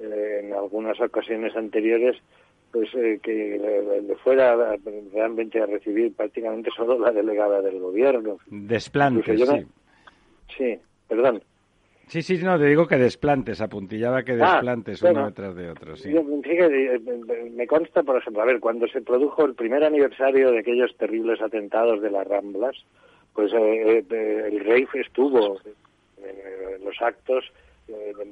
en 0.00 0.52
algunas 0.52 1.00
ocasiones 1.00 1.54
anteriores 1.54 2.16
pues 2.72 2.90
que 3.22 4.02
le, 4.02 4.16
fuera 4.16 4.76
realmente 5.12 5.60
a 5.60 5.66
recibir 5.66 6.12
prácticamente 6.12 6.70
solo 6.76 6.98
la 6.98 7.12
delegada 7.12 7.62
del 7.62 7.78
gobierno. 7.78 8.38
Desplantes, 8.48 9.40
sí. 9.40 9.66
Sí, 10.56 10.78
perdón. 11.06 11.40
Sí, 12.08 12.22
sí, 12.22 12.38
no, 12.38 12.58
te 12.58 12.66
digo 12.66 12.86
que 12.86 12.96
desplantes, 12.96 13.60
apuntillaba 13.60 14.22
que 14.22 14.32
ah, 14.32 14.52
desplantes 14.52 15.02
uno 15.02 15.26
detrás 15.26 15.54
de 15.56 15.70
otro, 15.70 15.96
sí. 15.96 16.12
Fíjate, 16.42 16.94
eh, 16.96 17.50
me 17.54 17.66
consta, 17.66 18.02
por 18.02 18.16
ejemplo, 18.18 18.42
a 18.42 18.46
ver, 18.46 18.60
cuando 18.60 18.86
se 18.88 19.00
produjo 19.00 19.44
el 19.44 19.54
primer 19.54 19.84
aniversario 19.84 20.50
de 20.50 20.58
aquellos 20.58 20.94
terribles 20.96 21.40
atentados 21.40 22.02
de 22.02 22.10
las 22.10 22.26
Ramblas, 22.26 22.76
pues 23.32 23.52
eh, 23.52 24.04
eh, 24.08 24.48
el 24.52 24.60
rey 24.60 24.86
estuvo 24.94 25.58
en 26.18 26.84
los 26.84 27.00
actos, 27.00 27.44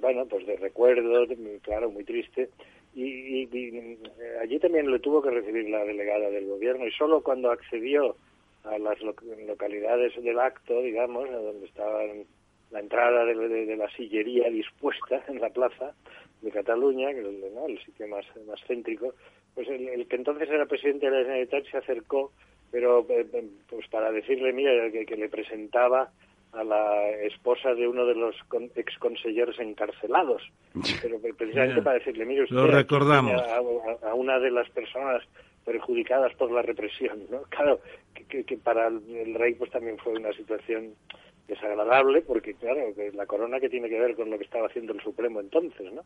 bueno, 0.01 0.27
pues 0.27 0.47
de 0.47 0.57
recuerdo, 0.57 1.27
claro, 1.63 1.91
muy 1.91 2.05
triste, 2.05 2.51
y, 2.95 3.49
allí 4.41 4.59
también 4.59 4.91
le 4.91 4.99
tuvo 4.99 5.23
que 5.23 5.31
recibir 5.31 5.69
la 5.69 5.85
delegada 5.85 6.31
del 6.31 6.47
gobierno, 6.47 6.87
y 6.87 6.93
solo 6.93 7.23
cuando 7.23 7.51
accedió 7.51 8.17
a 8.65 8.79
las 8.79 8.99
localidades 9.47 10.13
del 10.23 10.39
acto, 10.39 10.81
digamos, 10.83 11.29
a 11.31 11.37
donde 11.37 11.67
estaban 11.67 12.25
la 12.73 12.81
entrada 12.81 13.25
de, 13.25 13.77
la 13.77 13.89
sillería 13.91 14.49
dispuesta 14.49 15.23
en 15.29 15.41
la 15.41 15.51
plaza 15.51 15.93
de 16.41 16.51
Cataluña, 16.51 17.13
que 17.13 17.21
es 17.21 17.27
el, 17.27 17.79
sitio 17.85 18.09
más, 18.09 18.25
más 18.47 18.61
céntrico, 18.67 19.15
pues 19.55 19.69
el, 19.69 20.07
que 20.09 20.17
entonces 20.17 20.49
era 20.49 20.67
presidente 20.67 21.07
de 21.07 21.13
la 21.13 21.23
Generalitat 21.23 21.65
se 21.71 21.77
acercó, 21.77 22.33
pero 22.71 23.07
eh, 23.11 23.27
eh, 23.33 23.45
pues 23.69 23.87
para 23.89 24.11
decirle, 24.11 24.53
mira, 24.53 24.73
que, 24.91 25.17
le 25.17 25.29
presentaba 25.29 26.11
a 26.53 26.65
la 26.65 27.11
esposa 27.23 27.75
de 27.75 27.87
uno 27.87 28.07
de 28.07 28.15
los 28.15 28.35
ex 28.75 28.99
consejeros 28.99 29.59
encarcelados, 29.59 30.43
pero 31.01 31.19
precisamente 31.37 31.83
para 31.83 31.99
decirle, 31.99 32.25
mire 32.25 32.43
usted, 32.43 32.57
Lo 32.57 32.67
recordamos. 32.67 33.41
A, 34.03 34.15
una 34.15 34.39
de 34.39 34.51
las 34.51 34.69
personas 34.71 35.23
perjudicadas 35.65 36.35
por 36.35 36.51
la 36.51 36.63
represión, 36.63 37.21
¿no? 37.31 37.43
Claro, 37.43 37.81
que, 38.29 38.45
que, 38.45 38.57
para 38.57 38.89
el 38.89 39.35
rey 39.35 39.55
pues 39.55 39.71
también 39.71 39.97
fue 39.99 40.13
una 40.15 40.33
situación 40.33 40.95
desagradable 41.49 42.23
porque, 42.23 42.55
claro, 42.55 42.81
la 43.15 43.27
corona 43.27 43.61
que 43.61 43.69
tiene 43.69 43.89
que 43.89 43.99
ver 43.99 44.15
con 44.15 44.31
lo 44.31 44.39
que 44.39 44.45
estaba 44.45 44.67
haciendo 44.67 44.93
el 44.93 45.01
Supremo 45.01 45.41
entonces, 45.41 45.93
¿no? 45.93 46.03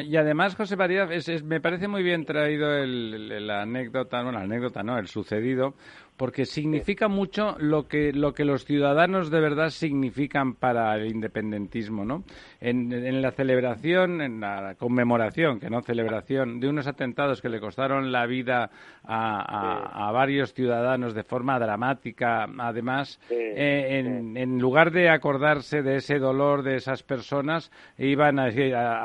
y 0.00 0.16
además, 0.16 0.56
José 0.56 0.76
María, 0.76 1.08
me 1.44 1.60
parece 1.60 1.86
muy 1.86 2.02
bien 2.02 2.24
traído 2.24 2.74
el, 2.74 3.46
la 3.46 3.62
anécdota, 3.62 4.22
bueno, 4.22 4.38
anécdota 4.38 4.82
no, 4.82 4.98
el 4.98 5.06
sucedido, 5.06 5.74
porque 6.16 6.46
significa 6.46 7.08
mucho 7.08 7.56
lo 7.58 7.88
que, 7.88 8.12
lo 8.12 8.32
que 8.32 8.44
los 8.44 8.64
ciudadanos 8.64 9.30
de 9.30 9.40
verdad 9.40 9.70
significan 9.70 10.54
para 10.54 10.96
el 10.96 11.06
independentismo, 11.10 12.04
¿no? 12.04 12.24
En, 12.60 13.20
la 13.20 13.30
celebración, 13.32 14.22
en 14.22 14.40
la 14.40 14.74
conmemoración, 14.78 15.60
que 15.60 15.68
no 15.68 15.82
celebración, 15.82 16.58
de 16.58 16.68
unos 16.68 16.86
atentados 16.86 17.42
que 17.42 17.48
le 17.48 17.60
costaron 17.60 18.12
la 18.12 18.26
vida 18.26 18.70
a, 19.04 20.10
varios 20.12 20.54
ciudadanos 20.54 21.14
de 21.14 21.22
forma 21.22 21.58
dramática, 21.58 22.46
además, 22.58 23.20
eh, 23.30 24.02
en, 24.34 24.58
lugar 24.58 24.90
de 24.90 25.10
acordarse 25.10 25.82
de 25.82 25.96
ese 25.96 26.18
dolor 26.18 26.62
de 26.62 26.76
esas 26.76 27.02
personas, 27.02 27.70
iban 27.98 28.38
a, 28.38 28.46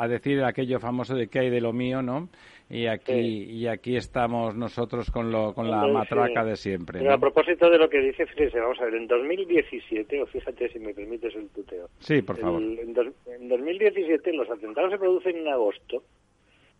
a 0.01 0.07
decir 0.07 0.43
aquello 0.43 0.79
famoso 0.79 1.15
de 1.15 1.27
que 1.27 1.39
hay 1.39 1.49
de 1.49 1.61
lo 1.61 1.73
mío, 1.73 2.01
¿no? 2.01 2.29
Y 2.71 2.87
aquí 2.87 3.11
y 3.11 3.67
aquí 3.67 3.97
estamos 3.97 4.55
nosotros 4.55 5.11
con 5.11 5.29
lo 5.29 5.53
con 5.53 5.69
la 5.69 5.85
matraca 5.87 6.45
de 6.45 6.55
siempre. 6.55 7.07
A 7.07 7.17
propósito 7.17 7.69
de 7.69 7.77
lo 7.77 7.89
que 7.89 7.99
dice, 7.99 8.25
fíjese, 8.25 8.59
vamos 8.59 8.79
a 8.79 8.85
ver, 8.85 8.95
en 8.95 9.07
2017, 9.07 10.21
o 10.21 10.25
fíjate 10.25 10.69
si 10.69 10.79
me 10.79 10.93
permites 10.93 11.35
el 11.35 11.49
tuteo. 11.49 11.89
Sí, 11.99 12.21
por 12.21 12.37
favor. 12.37 12.61
en, 12.61 13.49
2017 13.49 14.33
los 14.33 14.49
atentados 14.49 14.91
se 14.91 14.97
producen 14.97 15.37
en 15.37 15.47
agosto 15.49 16.03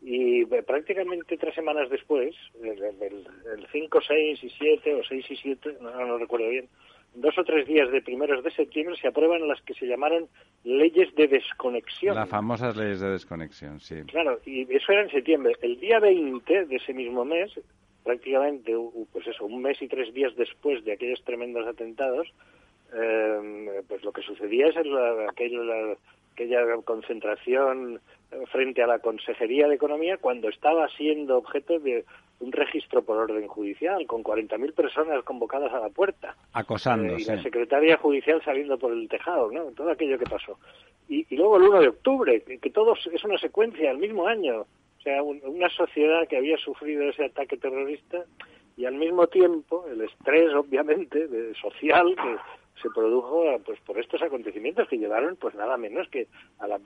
y 0.02 0.44
eh, 0.44 0.64
prácticamente 0.66 1.38
tres 1.38 1.54
semanas 1.54 1.90
después, 1.90 2.36
el, 2.64 3.68
5, 3.72 4.00
6 4.08 4.44
y 4.44 4.50
7 4.50 4.96
o 4.96 5.04
6 5.04 5.26
y 5.30 5.36
7, 5.36 5.78
no, 5.82 6.08
no 6.08 6.18
recuerdo 6.18 6.50
bien, 6.50 6.68
dos 7.14 7.38
o 7.38 7.44
tres 7.44 7.68
días 7.68 7.92
de 7.92 8.02
primeros 8.02 8.44
de 8.44 8.52
septiembre 8.52 8.96
se 9.00 9.08
aprueban 9.08 9.48
las 9.48 9.62
que 9.62 9.74
se 9.74 9.86
llamaron 9.86 10.28
leyes 10.64 11.14
de 11.16 11.28
desconexión. 11.28 12.16
Las 12.16 12.30
famosas 12.30 12.76
leyes 12.76 13.00
de 13.00 13.10
desconexión, 13.10 13.80
sí. 13.80 13.96
Claro, 14.08 14.40
y 14.46 14.62
eso 14.74 14.92
era 14.92 15.04
en 15.04 15.12
septiembre. 15.12 15.56
El 15.62 15.80
día 15.80 16.00
20 16.00 16.66
de 16.66 16.76
ese 16.76 16.94
mismo 16.94 17.26
mes, 17.26 17.52
prácticamente, 18.04 18.74
pues 19.12 19.28
eso, 19.28 19.46
un 19.46 19.62
mes 19.62 19.82
y 19.82 19.88
tres 19.88 20.14
días 20.14 20.36
después 20.36 20.84
de 20.86 20.94
aquellos 20.94 21.22
tremendos 21.24 21.68
atentados, 21.68 22.28
eh, 22.94 23.82
pues 23.88 24.04
lo 24.04 24.12
que 24.12 24.22
sucedía 24.22 24.68
es 24.68 24.76
la, 24.86 25.28
aquella, 25.30 25.60
aquella 26.34 26.78
concentración 26.84 28.00
frente 28.52 28.82
a 28.82 28.88
la 28.88 29.00
Consejería 29.00 29.68
de 29.68 29.76
Economía 29.76 30.18
cuando 30.18 30.50
estaba 30.50 30.88
siendo 30.90 31.38
objeto 31.38 31.80
de 31.80 32.06
un 32.40 32.52
registro 32.52 33.04
por 33.04 33.18
orden 33.18 33.48
judicial, 33.48 34.06
con 34.08 34.24
40.000 34.24 34.74
personas 34.74 35.24
convocadas 35.24 35.72
a 35.74 35.80
la 35.80 35.90
puerta. 35.90 36.36
Acosando, 36.54 37.14
eh, 37.14 37.18
y 37.20 37.26
la 37.26 37.42
secretaria 37.42 37.98
judicial 37.98 38.42
saliendo 38.44 38.78
por 38.80 38.94
el 38.94 39.08
tejado, 39.08 39.52
¿no? 39.52 39.66
Todo 39.72 39.92
aquello 39.92 40.18
que 40.18 40.26
pasó. 40.26 40.58
Y, 41.08 41.26
luego 41.36 41.58
el 41.58 41.64
1 41.64 41.82
de 41.82 41.88
octubre, 41.90 42.42
que, 42.42 42.58
que 42.58 42.70
todo 42.70 42.94
es 42.94 43.24
una 43.24 43.38
secuencia, 43.38 43.92
al 43.92 43.98
mismo 43.98 44.28
año. 44.28 44.62
O 44.62 45.04
sea, 45.04 45.24
una 45.24 45.70
sociedad 45.70 46.28
que 46.28 46.38
había 46.38 46.58
sufrido 46.58 47.10
ese 47.10 47.26
ataque 47.26 47.58
terrorista 47.58 48.24
y 48.78 48.86
al 48.86 48.96
mismo 48.96 49.28
tiempo 49.28 49.86
el 49.92 50.02
estrés, 50.02 50.54
obviamente, 50.54 51.28
de, 51.28 51.54
social 51.56 52.16
que 52.16 52.36
se 52.82 52.90
produjo 52.90 53.44
pues 53.66 53.80
por 53.82 54.00
estos 54.00 54.22
acontecimientos 54.22 54.88
que 54.88 54.98
llevaron 54.98 55.36
pues 55.36 55.56
nada 55.56 55.78
menos 55.78 56.08
que 56.10 56.28
a 56.60 56.68
la, 56.68 56.80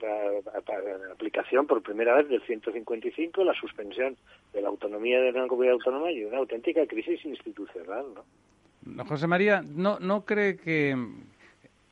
aplicación 1.12 1.66
por 1.66 1.82
primera 1.82 2.14
vez 2.14 2.28
del 2.28 2.42
155 2.42 3.44
la 3.44 3.54
suspensión 3.54 4.16
de 4.52 4.60
la 4.60 4.68
autonomía 4.68 5.20
de 5.20 5.30
una 5.30 5.46
comunidad 5.46 5.74
autónoma 5.74 6.10
y 6.12 6.24
una 6.24 6.38
auténtica 6.38 6.86
crisis 6.86 7.24
institucional 7.24 8.06
¿no? 8.14 9.04
José 9.04 9.26
María 9.26 9.62
no 9.62 9.98
no 9.98 10.24
cree 10.24 10.56
que 10.56 10.94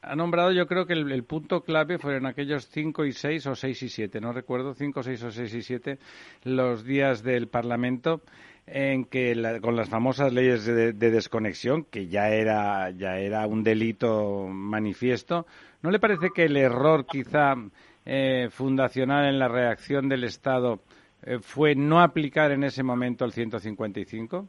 ha 0.02 0.16
nombrado 0.16 0.52
yo 0.52 0.66
creo 0.66 0.86
que 0.86 0.92
el, 0.92 1.24
punto 1.24 1.62
clave 1.62 1.98
fueron 1.98 2.26
aquellos 2.26 2.68
5 2.68 3.04
y 3.06 3.12
6 3.12 3.46
o 3.46 3.54
6 3.54 3.82
y 3.82 3.88
7 3.88 4.20
no 4.20 4.32
recuerdo 4.32 4.74
5 4.74 5.02
6 5.02 5.22
o 5.24 5.30
6 5.30 5.54
y 5.54 5.62
7 5.62 5.98
los 6.44 6.84
días 6.84 7.22
del 7.22 7.48
Parlamento 7.48 8.20
en 8.66 9.04
que 9.04 9.34
con 9.60 9.76
las 9.76 9.90
famosas 9.90 10.32
leyes 10.32 10.64
de, 10.64 10.92
desconexión, 10.92 11.84
que 11.84 12.06
ya 12.06 12.30
era, 12.30 12.90
ya 12.90 13.18
era 13.18 13.46
un 13.46 13.62
delito 13.62 14.46
manifiesto, 14.48 15.46
¿no 15.82 15.90
le 15.90 15.98
parece 15.98 16.30
que 16.34 16.44
el 16.44 16.56
error 16.56 17.06
quizá 17.06 17.54
eh, 18.06 18.48
fundacional 18.50 19.26
en 19.26 19.38
la 19.38 19.48
reacción 19.48 20.08
del 20.08 20.24
Estado 20.24 20.80
eh, 21.24 21.38
fue 21.40 21.74
no 21.74 22.00
aplicar 22.00 22.52
en 22.52 22.64
ese 22.64 22.82
momento 22.82 23.24
el 23.24 23.32
155? 23.32 24.48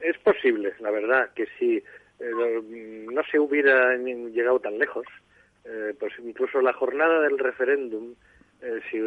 Es 0.00 0.18
posible, 0.18 0.72
la 0.80 0.90
verdad, 0.90 1.30
que 1.34 1.46
si 1.58 1.76
eh, 1.76 3.04
no 3.12 3.22
se 3.30 3.38
hubiera 3.38 3.94
llegado 3.96 4.58
tan 4.60 4.78
lejos, 4.78 5.06
pues 6.00 6.12
incluso 6.18 6.60
la 6.60 6.72
jornada 6.72 7.20
del 7.20 7.38
referéndum 7.38 8.14
eh, 8.62 8.80
si 8.90 8.98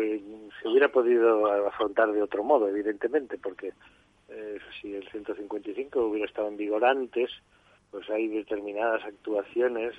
se 0.62 0.68
hubiera 0.68 0.90
podido 0.90 1.48
afrontar 1.68 2.12
de 2.12 2.22
otro 2.22 2.44
modo, 2.44 2.68
evidentemente, 2.68 3.38
porque 3.38 3.72
eh, 4.28 4.58
si 4.82 4.94
el 4.94 5.08
155 5.10 6.08
hubiera 6.08 6.26
estado 6.26 6.50
en 6.50 6.58
vigor 6.58 6.84
antes, 6.84 7.32
pues 7.90 8.10
hay 8.10 8.28
determinadas 8.28 9.04
actuaciones 9.06 9.94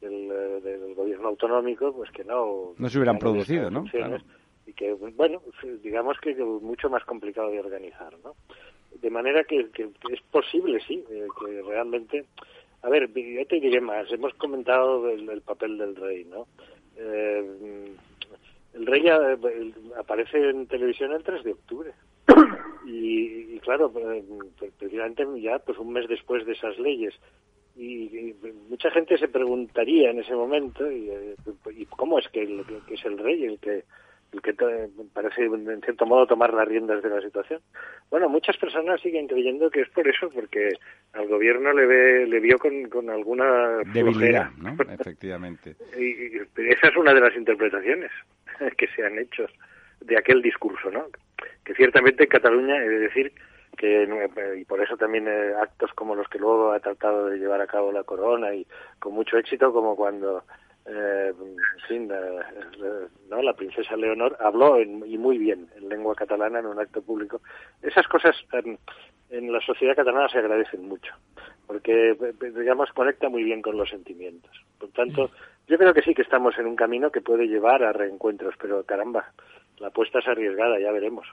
del, 0.00 0.94
gobierno 0.94 1.28
autonómico 1.28 1.92
pues 1.94 2.10
que 2.10 2.24
no 2.24 2.74
no 2.76 2.88
se 2.88 2.98
hubieran 2.98 3.18
producido, 3.18 3.70
¿no? 3.70 3.84
Y 4.66 4.74
que, 4.74 4.92
bueno, 4.92 5.40
digamos 5.82 6.18
que 6.20 6.34
mucho 6.34 6.90
más 6.90 7.02
complicado 7.04 7.48
de 7.50 7.60
organizar, 7.60 8.12
¿no? 8.22 8.34
De 9.00 9.08
manera 9.08 9.44
que, 9.44 9.70
es 10.10 10.20
posible, 10.30 10.78
sí, 10.86 11.02
eh, 11.10 11.26
que 11.40 11.62
realmente... 11.62 12.26
A 12.82 12.90
ver, 12.90 13.10
yo 13.12 13.46
te 13.46 13.58
diré 13.60 13.80
más. 13.80 14.12
Hemos 14.12 14.34
comentado 14.34 15.08
el, 15.08 15.40
papel 15.40 15.78
del 15.78 15.96
rey, 15.96 16.24
¿no? 16.26 16.46
El 18.78 18.86
rey 18.86 19.04
aparece 19.98 20.50
en 20.50 20.66
televisión 20.66 21.12
el 21.12 21.22
3 21.22 21.44
de 21.44 21.52
octubre. 21.52 21.92
Y, 22.90 23.58
claro, 23.58 23.92
pues, 23.92 24.24
pues, 24.58 24.72
precisamente 24.78 25.26
ya 25.42 25.58
pues 25.58 25.76
un 25.76 25.92
mes 25.92 26.08
después 26.08 26.46
de 26.46 26.52
esas 26.52 26.78
leyes. 26.78 27.12
Y, 27.76 28.34
mucha 28.70 28.90
gente 28.90 29.18
se 29.18 29.28
preguntaría 29.28 30.10
en 30.10 30.20
ese 30.20 30.34
momento, 30.34 30.90
y, 30.90 31.10
eh, 31.10 31.36
cómo 31.90 32.18
es 32.18 32.26
que, 32.28 32.46
que 32.86 32.94
es 32.94 33.04
el 33.04 33.18
rey 33.18 33.44
el 33.44 33.58
que 33.58 33.84
el 34.32 34.42
que 34.42 34.54
parece 35.12 35.44
en 35.44 35.80
cierto 35.82 36.06
modo 36.06 36.26
tomar 36.26 36.52
las 36.52 36.68
riendas 36.68 37.02
de 37.02 37.08
la 37.08 37.20
situación. 37.20 37.60
Bueno, 38.10 38.28
muchas 38.28 38.56
personas 38.56 39.00
siguen 39.00 39.26
creyendo 39.26 39.70
que 39.70 39.80
es 39.80 39.88
por 39.88 40.06
eso, 40.06 40.30
porque 40.30 40.70
al 41.14 41.28
gobierno 41.28 41.72
le 41.72 41.86
ve, 41.86 42.26
le 42.26 42.40
vio 42.40 42.58
con, 42.58 42.88
con 42.90 43.08
alguna 43.08 43.78
debilidad, 43.92 44.50
¿no? 44.58 44.76
Efectivamente. 45.00 45.76
y, 45.98 46.36
esa 46.36 46.88
es 46.88 46.96
una 46.96 47.14
de 47.14 47.20
las 47.20 47.34
interpretaciones 47.36 48.10
que 48.76 48.86
se 48.88 49.04
han 49.04 49.18
hecho 49.18 49.46
de 50.00 50.18
aquel 50.18 50.42
discurso, 50.42 50.90
¿no? 50.90 51.06
Que 51.64 51.74
ciertamente 51.74 52.24
en 52.24 52.28
Cataluña, 52.30 52.76
he 52.76 52.88
de 52.88 52.98
decir 52.98 53.32
que, 53.76 54.08
y 54.58 54.64
por 54.64 54.82
eso 54.82 54.96
también 54.96 55.26
eh, 55.28 55.52
actos 55.60 55.92
como 55.94 56.14
los 56.14 56.28
que 56.28 56.38
luego 56.38 56.72
ha 56.72 56.80
tratado 56.80 57.26
de 57.26 57.38
llevar 57.38 57.60
a 57.60 57.66
cabo 57.66 57.92
la 57.92 58.04
corona 58.04 58.54
y 58.54 58.66
con 58.98 59.14
mucho 59.14 59.38
éxito, 59.38 59.72
como 59.72 59.96
cuando 59.96 60.44
eh, 60.88 61.32
¿no? 63.28 63.42
la 63.42 63.52
princesa 63.52 63.96
Leonor 63.96 64.36
habló 64.40 64.80
y 64.80 65.18
muy 65.18 65.38
bien 65.38 65.68
en 65.76 65.88
lengua 65.88 66.14
catalana 66.14 66.60
en 66.60 66.66
un 66.66 66.80
acto 66.80 67.02
público. 67.02 67.40
Esas 67.82 68.06
cosas 68.08 68.34
en, 68.52 68.78
en, 69.30 69.52
la 69.52 69.60
sociedad 69.60 69.94
catalana 69.94 70.28
se 70.28 70.38
agradecen 70.38 70.88
mucho, 70.88 71.12
porque, 71.66 72.16
digamos, 72.56 72.90
conecta 72.92 73.28
muy 73.28 73.42
bien 73.42 73.60
con 73.60 73.76
los 73.76 73.90
sentimientos. 73.90 74.50
Por 74.78 74.90
tanto, 74.90 75.30
yo 75.66 75.76
creo 75.76 75.92
que 75.92 76.02
sí 76.02 76.14
que 76.14 76.22
estamos 76.22 76.56
en 76.58 76.66
un 76.66 76.76
camino 76.76 77.10
que 77.10 77.20
puede 77.20 77.46
llevar 77.46 77.82
a 77.82 77.92
reencuentros, 77.92 78.54
pero 78.60 78.82
caramba, 78.84 79.32
la 79.78 79.88
apuesta 79.88 80.20
es 80.20 80.28
arriesgada, 80.28 80.80
ya 80.80 80.92
veremos. 80.92 81.26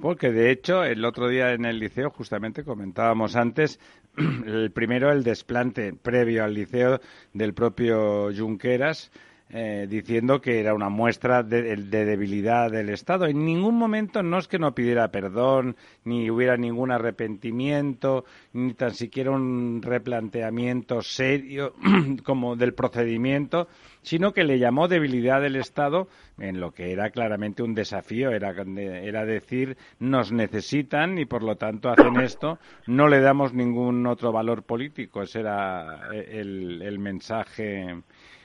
Porque 0.00 0.32
de 0.32 0.50
hecho, 0.50 0.84
el 0.84 1.04
otro 1.04 1.28
día 1.28 1.52
en 1.52 1.64
el 1.64 1.78
liceo, 1.78 2.10
justamente 2.10 2.64
comentábamos 2.64 3.36
antes, 3.36 3.78
el 4.46 4.70
primero 4.72 5.10
el 5.10 5.24
desplante 5.24 5.92
previo 5.94 6.44
al 6.44 6.54
liceo 6.54 7.00
del 7.32 7.54
propio 7.54 8.30
Junqueras, 8.36 9.10
eh, 9.54 9.86
diciendo 9.86 10.40
que 10.40 10.60
era 10.60 10.72
una 10.72 10.88
muestra 10.88 11.42
de, 11.42 11.76
debilidad 11.76 12.70
del 12.70 12.88
Estado. 12.88 13.26
En 13.26 13.44
ningún 13.44 13.76
momento 13.76 14.22
no 14.22 14.38
es 14.38 14.48
que 14.48 14.58
no 14.58 14.74
pidiera 14.74 15.08
perdón, 15.08 15.76
ni 16.04 16.30
hubiera 16.30 16.56
ningún 16.56 16.90
arrepentimiento, 16.90 18.24
ni 18.54 18.72
tan 18.72 18.94
siquiera 18.94 19.30
un 19.30 19.82
replanteamiento 19.82 21.02
serio 21.02 21.74
como 22.24 22.56
del 22.56 22.72
procedimiento, 22.72 23.68
sino 24.00 24.32
que 24.32 24.44
le 24.44 24.58
llamó 24.58 24.88
debilidad 24.88 25.42
del 25.42 25.56
Estado 25.56 26.08
en 26.38 26.58
lo 26.58 26.72
que 26.72 26.90
era 26.90 27.10
claramente 27.10 27.62
un 27.62 27.74
desafío, 27.74 28.30
era, 28.30 28.52
era 28.52 29.26
decir 29.26 29.76
nos 29.98 30.32
necesitan 30.32 31.18
y 31.18 31.26
por 31.26 31.42
lo 31.42 31.56
tanto 31.56 31.90
hacen 31.90 32.16
esto, 32.22 32.58
no 32.86 33.06
le 33.06 33.20
damos 33.20 33.52
ningún 33.52 34.06
otro 34.06 34.32
valor 34.32 34.62
político. 34.62 35.22
Ese 35.22 35.40
era 35.40 36.08
el, 36.10 36.80
el 36.80 36.98
mensaje 36.98 38.02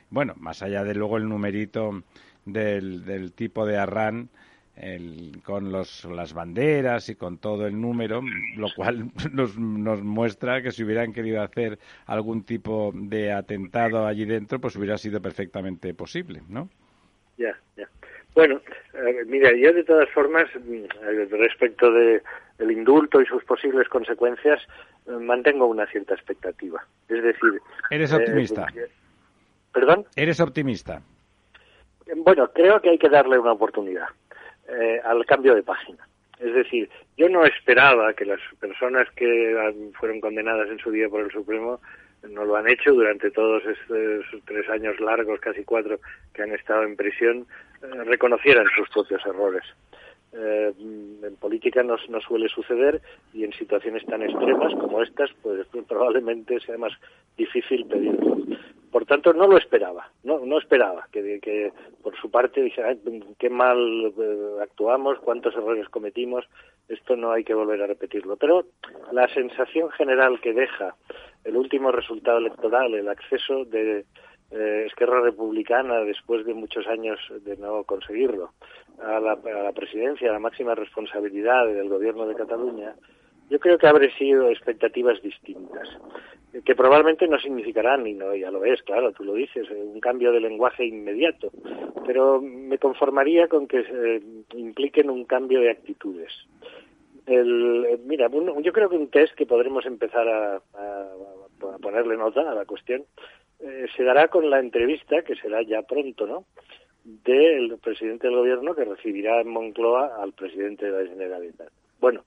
bueno, 0.09 0.33
más 0.37 0.61
allá 0.61 0.83
de 0.83 0.95
luego 0.95 1.17
el 1.17 1.27
numerito 1.27 2.03
del, 2.45 3.05
del 3.05 3.33
tipo 3.33 3.65
de 3.65 3.77
Arran, 3.77 4.29
con 5.43 5.71
los, 5.71 6.05
las 6.05 6.33
banderas 6.33 7.09
y 7.09 7.15
con 7.15 7.39
todo 7.39 7.65
el 7.65 7.79
número, 7.79 8.21
lo 8.55 8.67
cual 8.75 9.09
nos, 9.33 9.57
nos, 9.57 10.03
muestra 10.03 10.61
que 10.61 10.71
si 10.71 10.83
hubieran 10.83 11.13
querido 11.13 11.41
hacer 11.41 11.79
algún 12.05 12.43
tipo 12.43 12.91
de 12.93 13.31
atentado 13.31 14.05
allí 14.05 14.25
dentro, 14.25 14.59
pues 14.59 14.75
hubiera 14.75 14.97
sido 14.97 15.19
perfectamente 15.19 15.93
posible, 15.93 16.41
¿no? 16.47 16.69
Ya, 17.37 17.57
ya. 17.75 17.87
Bueno, 18.35 18.61
mira, 19.25 19.51
yo 19.55 19.73
de 19.73 19.83
todas 19.83 20.09
formas, 20.11 20.45
mm, 20.55 21.31
respecto 21.31 21.91
de 21.91 22.21
el 22.59 22.71
indulto 22.71 23.19
y 23.19 23.25
sus 23.25 23.43
posibles 23.43 23.87
consecuencias, 23.89 24.61
eh, 25.07 25.11
mantengo 25.11 25.65
una 25.65 25.87
cierta 25.87 26.13
expectativa. 26.13 26.85
Es 27.09 27.23
decir, 27.23 27.61
eres 27.89 28.13
optimista. 28.13 28.67
Eh, 28.75 28.87
¿Perdón? 29.77 30.07
¿Eres 30.15 30.39
optimista? 30.39 31.03
Bueno, 32.15 32.49
creo 32.51 32.81
que 32.81 32.89
hay 32.89 32.97
que 32.97 33.09
darle 33.09 33.37
una 33.37 33.51
oportunidad 33.51 34.07
eh, 34.67 34.99
al 35.05 35.23
cambio 35.27 35.53
de 35.53 35.61
página. 35.61 35.99
Es 36.39 36.51
decir, 36.51 36.89
yo 37.15 37.29
no 37.29 37.45
esperaba 37.45 38.11
que 38.13 38.25
las 38.25 38.39
personas 38.59 39.07
que 39.15 39.91
fueron 39.99 40.19
condenadas 40.19 40.67
en 40.71 40.79
su 40.79 40.89
día 40.89 41.07
por 41.09 41.21
el 41.21 41.31
Supremo 41.31 41.79
no 42.27 42.43
lo 42.43 42.55
han 42.55 42.67
hecho 42.67 42.91
durante 42.91 43.29
todos 43.29 43.61
estos 43.67 44.41
tres 44.45 44.67
años 44.67 44.99
largos, 44.99 45.39
casi 45.41 45.63
cuatro, 45.63 45.99
que 46.33 46.41
han 46.41 46.53
estado 46.53 46.81
en 46.81 46.95
prisión, 46.95 47.45
eh, 47.83 48.03
reconocieran 48.03 48.65
sus 48.75 48.89
propios 48.89 49.23
errores. 49.27 49.63
Eh, 50.33 50.73
en 51.21 51.35
política 51.35 51.83
no, 51.83 51.97
no, 52.09 52.19
suele 52.21 52.49
suceder 52.49 52.99
y 53.31 53.43
en 53.43 53.53
situaciones 53.53 54.03
tan 54.07 54.23
extremas 54.23 54.73
como 54.73 55.03
estas, 55.03 55.29
pues 55.43 55.67
probablemente 55.87 56.59
sea 56.61 56.79
más 56.79 56.93
difícil 57.37 57.85
pedirlo. 57.85 58.37
Por 58.91 59.05
tanto, 59.05 59.33
no 59.33 59.47
lo 59.47 59.57
esperaba, 59.57 60.09
no, 60.23 60.39
no 60.39 60.57
esperaba 60.57 61.07
que, 61.11 61.71
por 62.01 62.15
su 62.15 62.31
parte 62.31 62.61
dijera, 62.61 62.95
qué 63.37 63.49
mal 63.49 64.13
eh, 64.17 64.57
actuamos, 64.61 65.19
cuántos 65.19 65.53
errores 65.55 65.89
cometimos, 65.89 66.45
esto 66.87 67.15
no 67.15 67.31
hay 67.31 67.43
que 67.43 67.53
volver 67.53 67.81
a 67.81 67.87
repetirlo. 67.87 68.37
Pero 68.37 68.65
la 69.11 69.27
sensación 69.33 69.89
general 69.91 70.39
que 70.39 70.53
deja 70.53 70.95
el 71.43 71.57
último 71.57 71.91
resultado 71.91 72.37
electoral, 72.37 72.93
el 72.93 73.09
acceso 73.09 73.65
de 73.65 74.05
eh, 74.51 74.83
Esquerra 74.87 75.21
Republicana, 75.21 75.99
después 76.01 76.45
de 76.45 76.53
muchos 76.53 76.87
años 76.87 77.19
de 77.41 77.57
no 77.57 77.83
conseguirlo, 77.83 78.51
a 79.03 79.19
la, 79.19 79.33
a 79.33 79.63
la 79.63 79.73
presidencia, 79.73 80.29
a 80.29 80.33
la 80.33 80.39
máxima 80.39 80.75
responsabilidad 80.75 81.67
del 81.67 81.89
gobierno 81.89 82.25
de 82.25 82.35
Cataluña, 82.35 82.95
yo 83.49 83.59
creo 83.59 83.77
que 83.77 83.87
habré 83.87 84.11
sido 84.17 84.49
expectativas 84.49 85.21
distintas, 85.21 85.87
que 86.65 86.75
probablemente 86.75 87.27
no 87.27 87.39
significarán, 87.39 88.05
y 88.07 88.13
no, 88.13 88.35
ya 88.35 88.51
lo 88.51 88.63
es, 88.65 88.81
claro, 88.83 89.11
tú 89.11 89.23
lo 89.23 89.33
dices, 89.33 89.67
eh, 89.69 89.75
un 89.83 89.99
cambio 89.99 90.31
de 90.31 90.39
lenguaje 90.39 90.85
inmediato, 90.85 91.51
pero 92.05 92.41
me 92.41 92.77
conformaría 92.77 93.47
con 93.47 93.67
que 93.67 93.79
eh, 93.79 94.21
impliquen 94.55 95.09
un 95.09 95.25
cambio 95.25 95.59
de 95.61 95.71
actitudes. 95.71 96.31
El, 97.25 97.85
eh, 97.85 97.99
mira, 98.05 98.27
un- 98.29 98.63
yo 98.63 98.71
creo 98.71 98.89
que 98.89 98.95
un 98.97 99.09
test 99.09 99.33
que 99.35 99.45
podremos 99.45 99.85
empezar 99.85 100.27
a, 100.27 100.55
a- 100.55 101.13
ponerle 101.81 102.15
nota 102.17 102.49
a 102.49 102.55
la 102.55 102.65
cuestión 102.65 103.03
se 103.95 104.03
dará 104.03 104.27
con 104.27 104.49
la 104.51 104.59
entrevista, 104.59 105.23
que 105.23 105.35
será 105.35 105.63
ya 105.63 105.81
pronto, 105.81 106.27
¿no?, 106.27 106.45
del 107.03 107.77
presidente 107.79 108.27
del 108.27 108.35
gobierno 108.35 108.75
que 108.75 108.85
recibirá 108.85 109.41
en 109.41 109.47
Moncloa 109.47 110.21
al 110.21 110.33
presidente 110.33 110.85
de 110.91 111.03
la 111.03 111.09
Generalitat. 111.09 111.69
Bueno, 111.99 112.23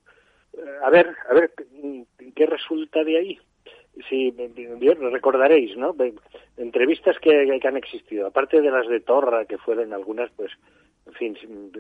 a 0.83 0.91
ver, 0.91 1.15
a 1.29 1.35
ver, 1.35 1.53
¿qué 2.35 2.47
resulta 2.47 3.05
de 3.05 3.17
ahí? 3.19 3.39
Sí, 4.09 4.35
bien, 4.79 5.13
recordaréis, 5.13 5.77
¿no? 5.77 5.95
Entrevistas 6.57 7.19
que, 7.21 7.59
que 7.61 7.69
han 7.69 7.77
existido, 7.77 8.27
aparte 8.27 8.61
de 8.61 8.71
las 8.71 8.87
de 8.89 9.01
Torra, 9.01 9.45
que 9.45 9.59
fueron 9.59 9.93
algunas, 9.93 10.31
pues, 10.33 10.51
en 11.07 11.13
fin, 11.15 11.37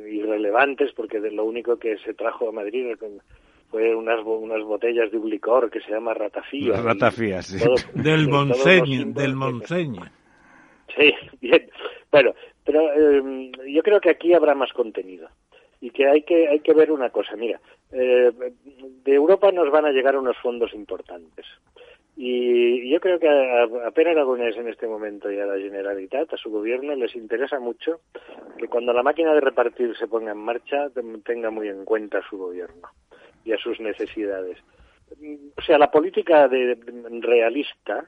irrelevantes, 0.09 0.93
porque 0.93 1.21
de 1.21 1.31
lo 1.31 1.45
único 1.45 1.79
que 1.79 1.97
se 1.99 2.15
trajo 2.15 2.49
a 2.49 2.53
Madrid 2.53 2.95
fue 3.71 3.95
unas, 3.95 4.23
bo- 4.25 4.39
unas 4.39 4.63
botellas 4.65 5.11
de 5.11 5.19
un 5.19 5.31
licor 5.31 5.71
que 5.71 5.81
se 5.81 5.91
llama 5.91 6.15
ratafía. 6.15 6.71
Las 6.73 6.85
ratafías, 6.85 7.47
sí. 7.47 7.65
Todo- 7.65 7.77
Del 7.95 8.25
símbolos 8.25 8.59
del 9.15 9.35
Monseño. 9.37 10.03
Sí, 10.97 11.15
bien. 11.41 11.71
Bueno, 12.11 12.35
pero 12.65 12.81
eh, 12.93 13.53
yo 13.69 13.83
creo 13.83 14.01
que 14.01 14.11
aquí 14.11 14.35
habrá 14.35 14.55
más 14.55 14.73
contenido 14.73 15.29
y 15.81 15.91
que 15.91 16.07
hay 16.09 16.23
que 16.23 16.49
hay 16.49 16.61
que 16.61 16.75
ver 16.75 16.91
una 16.91 17.11
cosa. 17.11 17.37
Mira, 17.37 17.61
eh, 17.93 18.31
de 19.05 19.15
Europa 19.15 19.51
nos 19.53 19.71
van 19.71 19.87
a 19.87 19.93
llegar 19.93 20.17
unos 20.17 20.37
fondos 20.39 20.75
importantes 20.75 21.47
y 22.23 22.91
yo 22.91 23.01
creo 23.01 23.19
que 23.19 23.27
a, 23.29 23.63
a 23.63 23.93
en 23.97 24.69
este 24.69 24.87
momento 24.87 25.33
y 25.33 25.39
a 25.39 25.47
la 25.47 25.57
Generalitat, 25.57 26.35
a 26.35 26.37
su 26.37 26.51
gobierno, 26.51 26.95
les 26.95 27.17
interesa 27.17 27.59
mucho 27.59 28.01
que 28.59 28.69
cuando 28.69 28.93
la 28.93 29.03
máquina 29.03 29.33
de 29.33 29.41
repartir 29.41 29.97
se 29.97 30.07
ponga 30.07 30.33
en 30.33 30.37
marcha 30.37 30.91
ten- 30.91 31.23
tenga 31.23 31.49
muy 31.51 31.69
en 31.69 31.87
cuenta 31.87 32.19
a 32.19 32.29
su 32.29 32.37
gobierno 32.37 32.89
y 33.43 33.53
a 33.53 33.57
sus 33.57 33.81
necesidades. 33.81 34.59
O 35.57 35.63
sea, 35.63 35.79
la 35.79 35.91
política 35.91 36.47
de, 36.47 36.77
realista, 37.23 38.05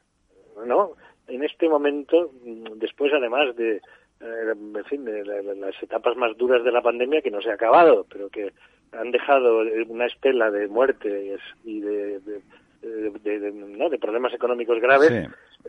¿no? 0.66 0.90
En 1.26 1.42
este 1.42 1.66
momento, 1.70 2.32
después 2.76 3.14
además 3.14 3.56
de, 3.56 3.76
eh, 3.76 4.52
en 4.52 4.84
fin, 4.84 5.06
de, 5.06 5.24
la- 5.24 5.40
la- 5.40 5.54
las 5.54 5.82
etapas 5.82 6.16
más 6.18 6.36
duras 6.36 6.62
de 6.64 6.72
la 6.72 6.82
pandemia 6.82 7.22
que 7.22 7.30
no 7.30 7.40
se 7.40 7.50
ha 7.50 7.54
acabado, 7.54 8.04
pero 8.12 8.28
que 8.28 8.52
han 8.92 9.10
dejado 9.10 9.62
una 9.88 10.04
estela 10.04 10.50
de 10.50 10.68
muertes 10.68 11.40
y 11.64 11.80
de, 11.80 12.20
de, 12.20 12.42
de- 12.86 13.38
de- 13.40 13.52
¿no? 13.52 13.88
de 13.88 13.98
problemas 13.98 14.32
económicos 14.34 14.80
graves, 14.80 15.08
Sí. 15.08 15.14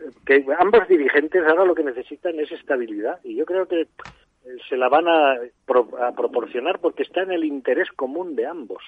eh, 0.00 0.10
que 0.26 0.44
ambos 0.58 0.86
dirigentes 0.88 1.42
ahora 1.46 1.64
lo 1.64 1.74
que 1.74 1.84
necesitan 1.84 2.38
es 2.40 2.50
estabilidad 2.52 3.18
y 3.24 3.36
yo 3.36 3.44
creo 3.46 3.66
que 3.68 3.82
eh, 3.82 3.88
se 4.68 4.76
la 4.76 4.88
van 4.88 5.08
a, 5.08 5.36
pro- 5.64 5.88
a 6.02 6.12
proporcionar 6.12 6.80
porque 6.80 7.02
está 7.04 7.22
en 7.22 7.32
el 7.32 7.44
interés 7.44 7.88
común 7.96 8.36
de 8.36 8.46
ambos. 8.46 8.82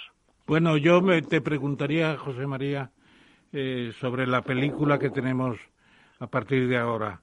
Bueno, 0.47 0.77
yo 0.77 1.01
me, 1.01 1.22
te 1.22 1.41
preguntaría, 1.41 2.16
José 2.18 2.47
María, 2.47 2.91
eh, 3.53 3.93
sobre 4.01 4.27
la 4.27 4.43
película 4.43 4.99
que 4.99 5.11
tenemos 5.11 5.59
a 6.18 6.27
partir 6.27 6.68
de 6.68 6.77
ahora. 6.77 7.20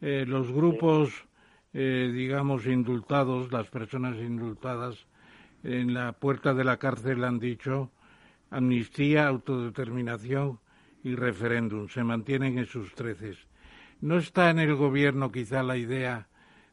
Eh, 0.00 0.24
los 0.26 0.50
grupos, 0.50 1.10
eh, 1.72 2.10
digamos, 2.12 2.66
indultados, 2.66 3.52
las 3.52 3.68
personas 3.68 4.16
indultadas 4.16 5.06
en 5.62 5.94
la 5.94 6.12
puerta 6.12 6.52
de 6.54 6.64
la 6.64 6.76
cárcel 6.78 7.22
han 7.24 7.38
dicho 7.38 7.90
amnistía, 8.54 9.26
autodeterminación 9.26 10.60
y 11.02 11.14
referéndum. 11.14 11.88
Se 11.88 12.04
mantienen 12.04 12.58
en 12.58 12.66
sus 12.66 12.94
treces. 12.94 13.36
¿No 14.00 14.18
está 14.18 14.50
en 14.50 14.58
el 14.58 14.74
gobierno 14.74 15.32
quizá 15.32 15.62
la 15.62 15.76
idea 15.76 16.28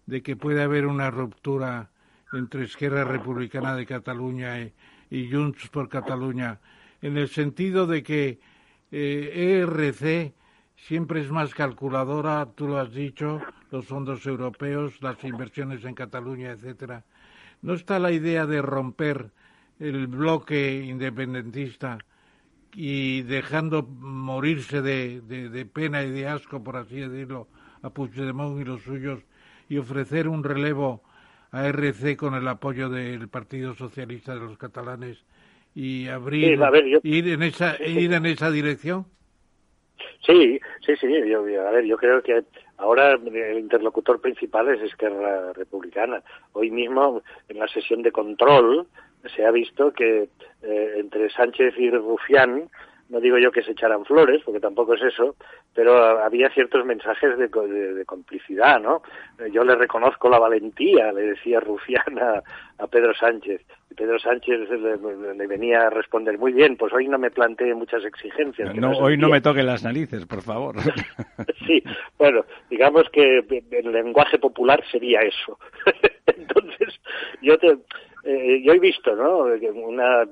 de 0.06 0.22
que 0.22 0.36
puede 0.36 0.62
haber 0.62 0.86
una 0.86 1.12
ruptura 1.12 1.92
entre 2.34 2.66
Esquerra 2.66 3.04
Republicana 3.04 3.76
de 3.76 3.86
Cataluña 3.86 4.62
y, 4.62 4.74
y 5.10 5.30
Junts 5.30 5.68
por 5.70 5.90
Cataluña, 5.90 6.60
en 7.02 7.18
el 7.18 7.28
sentido 7.28 7.86
de 7.88 8.04
que 8.04 8.40
eh, 8.92 9.62
ERC 9.62 10.34
siempre 10.76 11.22
es 11.22 11.30
más 11.30 11.54
calculadora, 11.54 12.48
tú 12.56 12.68
lo 12.68 12.80
has 12.80 12.94
dicho, 12.94 13.42
los 13.72 13.86
fondos 13.86 14.26
europeos, 14.26 15.02
las 15.02 15.24
inversiones 15.24 15.84
en 15.84 15.96
Cataluña, 15.96 16.52
etcétera. 16.52 17.04
¿No 17.62 17.74
está 17.74 18.00
la 18.00 18.12
idea 18.12 18.46
de 18.46 18.62
romper 18.62 19.32
el 19.82 20.08
bloque 20.08 20.84
independentista 20.86 21.98
y 22.74 23.24
dejando 23.24 23.84
morirse 23.84 24.82
de, 24.82 25.22
de- 25.22 25.50
de 25.50 25.66
pena 25.66 26.04
y 26.04 26.12
de 26.12 26.28
asco, 26.28 26.64
por 26.64 26.78
así 26.78 27.00
decirlo, 27.00 27.48
a 27.82 27.90
Puigdemont 27.90 28.62
y 28.62 28.64
los 28.64 28.82
suyos 28.84 29.20
y 29.68 29.78
ofrecer 29.78 30.28
un 30.28 30.44
relevo 30.44 31.02
a 31.52 31.68
RC 31.68 32.16
con 32.16 32.36
el 32.36 32.48
apoyo 32.48 32.90
del 32.90 33.28
Partido 33.28 33.74
Socialista 33.76 34.36
de 34.36 34.42
los 34.42 34.58
Catalanes 34.58 35.18
y 35.74 36.08
abrir 36.08 36.58
Sí, 36.58 36.64
a 36.64 36.70
ver, 36.70 36.86
yo- 36.86 37.00
ir 37.04 37.28
en 37.28 37.44
esa 37.44 37.76
Sí, 37.78 37.84
sí. 37.86 38.00
ir 38.00 38.14
en 38.14 38.26
esa 38.28 38.52
dirección? 38.52 39.06
Sí, 40.26 40.60
sí, 40.86 40.94
sí. 41.00 41.08
Yo- 41.28 41.40
a 41.68 41.72
ver, 41.72 41.86
yo 41.86 41.98
creo 41.98 42.22
que 42.22 42.44
ahora 42.78 43.14
el 43.14 43.58
interlocutor 43.60 44.22
principal 44.22 44.70
es 44.70 44.82
Esquerra 44.82 45.52
Republicana. 45.54 46.22
Hoy 46.54 46.70
mismo, 46.70 47.24
en 47.50 47.58
la 47.60 47.68
sesión 47.68 48.02
de 48.04 48.12
control, 48.12 48.88
se 49.36 49.46
ha 49.46 49.52
visto 49.52 49.92
que 49.94 50.30
eh, 50.64 50.94
entre 50.98 51.30
Sánchez 51.30 51.74
y 51.78 51.90
Rufián, 51.92 52.70
no 53.10 53.20
digo 53.20 53.38
yo 53.38 53.52
que 53.52 53.62
se 53.62 53.72
echaran 53.72 54.06
flores, 54.06 54.42
porque 54.46 54.62
tampoco 54.62 54.94
es 54.94 55.02
eso, 55.02 55.36
pero 55.74 55.94
había 56.24 56.50
ciertos 56.52 56.86
mensajes 56.86 57.38
de, 57.38 57.48
de- 57.50 57.94
de 57.94 58.06
complicidad, 58.06 58.80
¿no? 58.80 59.02
Yo 59.52 59.64
le 59.66 59.76
reconozco 59.76 60.30
la 60.30 60.40
valentía, 60.40 61.12
le 61.12 61.24
decía 61.24 61.60
Rufián 61.60 62.18
a, 62.20 62.42
a 62.82 62.88
Pedro 62.88 63.14
Sánchez. 63.14 63.62
Y 63.90 63.96
Pedro 63.96 64.18
Sánchez 64.18 64.70
le, 64.70 65.34
le 65.36 65.48
venía 65.48 65.88
a 65.88 65.90
responder, 65.90 66.38
muy 66.38 66.54
bien, 66.54 66.78
pues 66.78 66.94
hoy 66.94 67.10
no 67.10 67.18
me 67.20 67.32
plantee 67.32 67.74
muchas 67.76 68.06
exigencias. 68.06 68.72
que 68.74 68.80
No, 68.80 68.92
hoy 68.92 69.18
no 69.18 69.28
día". 69.28 69.36
me 69.36 69.42
toquen 69.42 69.66
las 69.66 69.84
narices, 69.84 70.26
por 70.26 70.42
favor. 70.42 70.76
Sí, 71.68 71.84
bueno, 72.18 72.46
digamos 72.70 73.04
que 73.12 73.40
el 73.72 73.92
lenguaje 73.92 74.40
popular 74.40 74.82
sería 74.92 75.20
eso. 75.22 75.58
Entonces, 76.26 77.00
yo 77.42 77.58
te, 77.58 77.78
eh, 78.24 78.62
yo 78.64 78.74
he 78.74 78.80
visto, 78.80 79.16
¿no? 79.16 79.46
Una 79.74 80.28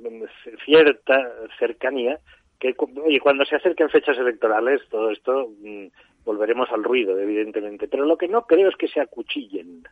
cierta 0.66 1.32
cercanía 1.58 2.20
que, 2.60 2.76
oye, 3.04 3.20
cuando 3.20 3.46
se 3.46 3.56
acerquen 3.56 3.90
fechas 3.90 4.18
electorales, 4.18 4.82
todo 4.90 5.10
esto 5.12 5.50
mm, 5.62 5.88
volveremos 6.26 6.70
al 6.72 6.84
ruido, 6.84 7.18
evidentemente. 7.18 7.88
Pero 7.88 8.06
lo 8.06 8.18
que 8.18 8.28
no 8.28 8.46
creo 8.46 8.70
es 8.70 8.76
que 8.76 8.88
se 8.88 9.00
acuchillen. 9.00 9.84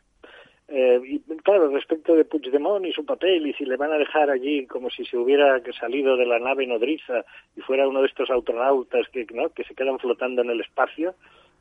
Eh, 0.68 1.00
y 1.02 1.20
claro, 1.38 1.68
respecto 1.70 2.14
de 2.14 2.26
Puigdemont 2.26 2.84
y 2.84 2.92
su 2.92 3.04
papel, 3.06 3.46
y 3.46 3.54
si 3.54 3.64
le 3.64 3.76
van 3.76 3.90
a 3.90 3.98
dejar 3.98 4.28
allí 4.28 4.66
como 4.66 4.90
si 4.90 5.04
se 5.06 5.16
hubiera 5.16 5.58
salido 5.80 6.16
de 6.18 6.26
la 6.26 6.38
nave 6.38 6.66
nodriza 6.66 7.24
y 7.56 7.62
fuera 7.62 7.88
uno 7.88 8.02
de 8.02 8.08
estos 8.08 8.30
astronautas 8.30 9.08
que, 9.08 9.26
¿no? 9.32 9.48
que 9.48 9.64
se 9.64 9.74
quedan 9.74 9.98
flotando 9.98 10.42
en 10.42 10.50
el 10.50 10.60
espacio, 10.60 11.14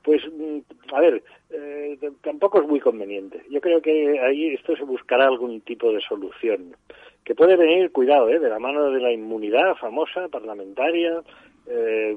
pues, 0.07 0.21
mm, 0.25 0.59
a 0.95 1.01
ver, 1.01 1.21
eh, 1.49 1.99
tampoco 2.23 2.61
es 2.61 2.67
muy 2.69 2.79
conveniente. 2.79 3.43
Yo 3.49 3.59
creo 3.59 3.81
que 3.81 4.17
ahí 4.21 4.53
esto 4.53 4.73
se 4.77 4.85
buscará 4.85 5.25
algún 5.25 5.59
tipo 5.59 5.91
de 5.91 5.99
solución, 5.99 6.77
que 7.25 7.35
puede 7.35 7.57
venir, 7.57 7.91
cuidado, 7.91 8.29
eh, 8.29 8.39
de 8.39 8.47
la 8.47 8.57
mano 8.57 8.89
de 8.89 9.01
la 9.01 9.11
inmunidad 9.11 9.75
famosa, 9.75 10.29
parlamentaria, 10.29 11.21
eh, 11.67 12.15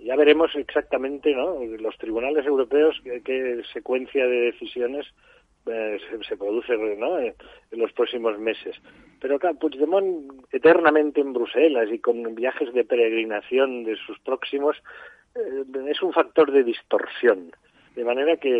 ya 0.00 0.16
veremos 0.16 0.50
exactamente, 0.56 1.32
¿no? 1.32 1.64
Los 1.78 1.96
tribunales 1.98 2.44
europeos, 2.44 3.00
qué, 3.04 3.62
secuencia 3.72 4.26
de 4.26 4.50
decisiones 4.50 5.06
eh, 5.66 5.98
se, 6.26 6.36
produce 6.36 6.76
¿no? 6.76 7.20
eh, 7.20 7.36
en 7.70 7.78
los 7.78 7.92
próximos 7.92 8.36
meses. 8.40 8.74
Pero 9.20 9.38
claro, 9.38 9.58
Puigdemont 9.58 10.44
eternamente 10.50 11.20
en 11.20 11.32
Bruselas 11.32 11.88
y 11.92 12.00
con 12.00 12.34
viajes 12.34 12.74
de 12.74 12.84
peregrinación 12.84 13.84
de 13.84 13.94
sus 13.94 14.18
próximos 14.20 14.76
es 15.88 16.02
un 16.02 16.12
factor 16.12 16.50
de 16.52 16.64
distorsión. 16.64 17.52
De 17.94 18.04
manera 18.04 18.36
que 18.36 18.58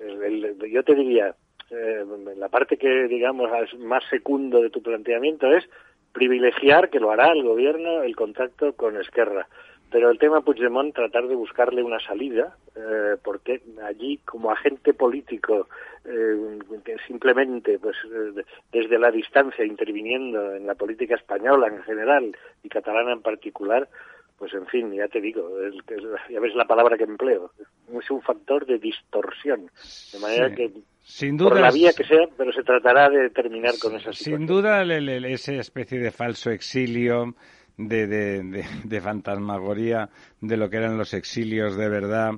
el- 0.00 0.56
yo 0.70 0.82
te 0.82 0.94
diría, 0.94 1.34
eh, 1.70 2.04
la 2.36 2.48
parte 2.48 2.76
que 2.76 3.06
digamos 3.08 3.50
más 3.78 4.02
secundo 4.10 4.60
de 4.60 4.70
tu 4.70 4.82
planteamiento 4.82 5.46
es 5.52 5.68
privilegiar, 6.12 6.90
que 6.90 6.98
lo 7.00 7.10
hará 7.10 7.32
el 7.32 7.44
gobierno, 7.44 8.02
el 8.02 8.16
contacto 8.16 8.72
con 8.74 8.96
Esquerra. 8.96 9.46
Pero 9.92 10.10
el 10.10 10.18
tema 10.18 10.40
Puigdemont, 10.40 10.94
tratar 10.94 11.26
de 11.26 11.34
buscarle 11.34 11.82
una 11.82 11.98
salida, 12.00 12.56
eh, 12.76 13.16
porque 13.24 13.60
allí 13.84 14.18
como 14.18 14.50
agente 14.52 14.94
político, 14.94 15.68
eh, 16.04 16.58
simplemente 17.06 17.78
pues 17.78 17.96
eh, 18.04 18.42
desde 18.72 18.98
la 18.98 19.10
distancia 19.10 19.64
interviniendo 19.64 20.54
en 20.54 20.66
la 20.66 20.76
política 20.76 21.16
española 21.16 21.66
en 21.68 21.82
general 21.82 22.36
y 22.62 22.68
catalana 22.68 23.12
en 23.12 23.22
particular, 23.22 23.88
pues 24.40 24.54
en 24.54 24.66
fin, 24.68 24.90
ya 24.90 25.06
te 25.06 25.20
digo, 25.20 25.50
ya 26.30 26.40
ves 26.40 26.54
la 26.54 26.64
palabra 26.64 26.96
que 26.96 27.04
empleo, 27.04 27.52
es 27.92 28.10
un 28.10 28.22
factor 28.22 28.64
de 28.64 28.78
distorsión, 28.78 29.70
de 30.14 30.18
manera 30.18 30.54
que 30.54 30.72
sin 31.02 31.36
duda, 31.36 31.50
por 31.50 31.60
la 31.60 31.70
vía 31.70 31.92
que 31.92 32.04
sea, 32.04 32.26
pero 32.38 32.50
se 32.50 32.62
tratará 32.62 33.10
de 33.10 33.28
terminar 33.28 33.74
con 33.78 33.96
esa 33.96 34.14
situación. 34.14 34.38
Sin 34.38 34.46
duda, 34.46 34.82
esa 34.82 35.52
especie 35.52 35.98
de 35.98 36.10
falso 36.10 36.50
exilio, 36.50 37.34
de, 37.76 38.06
de, 38.06 38.64
de, 38.82 39.00
fantasmagoría 39.02 40.08
de 40.40 40.56
lo 40.56 40.70
que 40.70 40.78
eran 40.78 40.96
los 40.96 41.12
exilios 41.12 41.76
de 41.76 41.90
verdad 41.90 42.32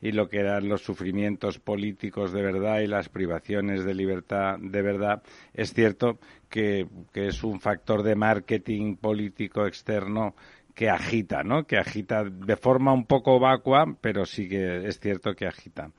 y 0.00 0.12
lo 0.12 0.28
que 0.28 0.38
eran 0.38 0.68
los 0.68 0.82
sufrimientos 0.82 1.58
políticos 1.58 2.32
de 2.32 2.42
verdad 2.42 2.80
y 2.82 2.86
las 2.86 3.08
privaciones 3.08 3.84
de 3.84 3.94
libertad 3.94 4.58
de 4.60 4.80
verdad, 4.80 5.24
es 5.54 5.74
cierto 5.74 6.18
que, 6.48 6.86
que 7.12 7.26
es 7.26 7.42
un 7.42 7.58
factor 7.58 8.04
de 8.04 8.14
marketing 8.14 8.94
político 8.94 9.66
externo 9.66 10.36
que 10.78 10.88
agita, 10.88 11.42
¿no? 11.42 11.64
Que 11.64 11.76
agita 11.76 12.22
de 12.22 12.54
forma 12.54 12.92
un 12.92 13.04
poco 13.04 13.40
vacua, 13.40 13.96
pero 14.00 14.24
sí 14.24 14.48
que 14.48 14.86
es 14.86 15.00
cierto 15.00 15.34
que 15.34 15.48
agita. 15.48 15.90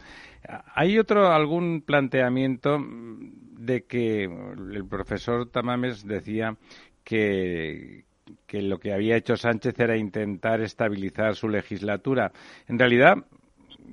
Hay 0.74 0.98
otro 0.98 1.34
algún 1.34 1.82
planteamiento 1.82 2.78
de 2.80 3.84
que 3.84 4.24
el 4.24 4.88
profesor 4.90 5.50
Tamames 5.50 6.08
decía 6.08 6.56
que, 7.04 8.06
que 8.48 8.62
lo 8.62 8.80
que 8.80 8.94
había 8.94 9.18
hecho 9.18 9.36
Sánchez 9.36 9.78
era 9.78 9.98
intentar 9.98 10.62
estabilizar 10.62 11.36
su 11.36 11.50
legislatura. 11.50 12.32
En 12.70 12.80
realidad, 12.80 13.18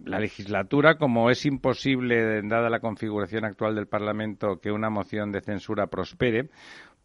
la 0.05 0.21
legislatura, 0.21 0.99
como 0.99 1.31
es 1.31 1.45
imposible, 1.47 2.43
dada 2.43 2.71
la 2.71 2.79
configuración 2.79 3.45
actual 3.45 3.75
del 3.75 3.89
Parlamento, 3.89 4.61
que 4.61 4.71
una 4.71 4.89
moción 4.89 5.33
de 5.33 5.41
censura 5.41 5.89
prospere, 5.89 6.49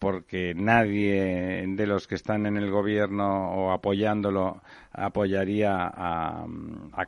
porque 0.02 0.56
nadie 0.56 1.64
de 1.68 1.86
los 1.86 2.08
que 2.08 2.16
están 2.16 2.48
en 2.48 2.58
el 2.58 2.72
gobierno 2.72 3.52
o 3.52 3.72
apoyándolo 3.72 4.60
apoyaría 4.94 5.72
a, 5.74 6.48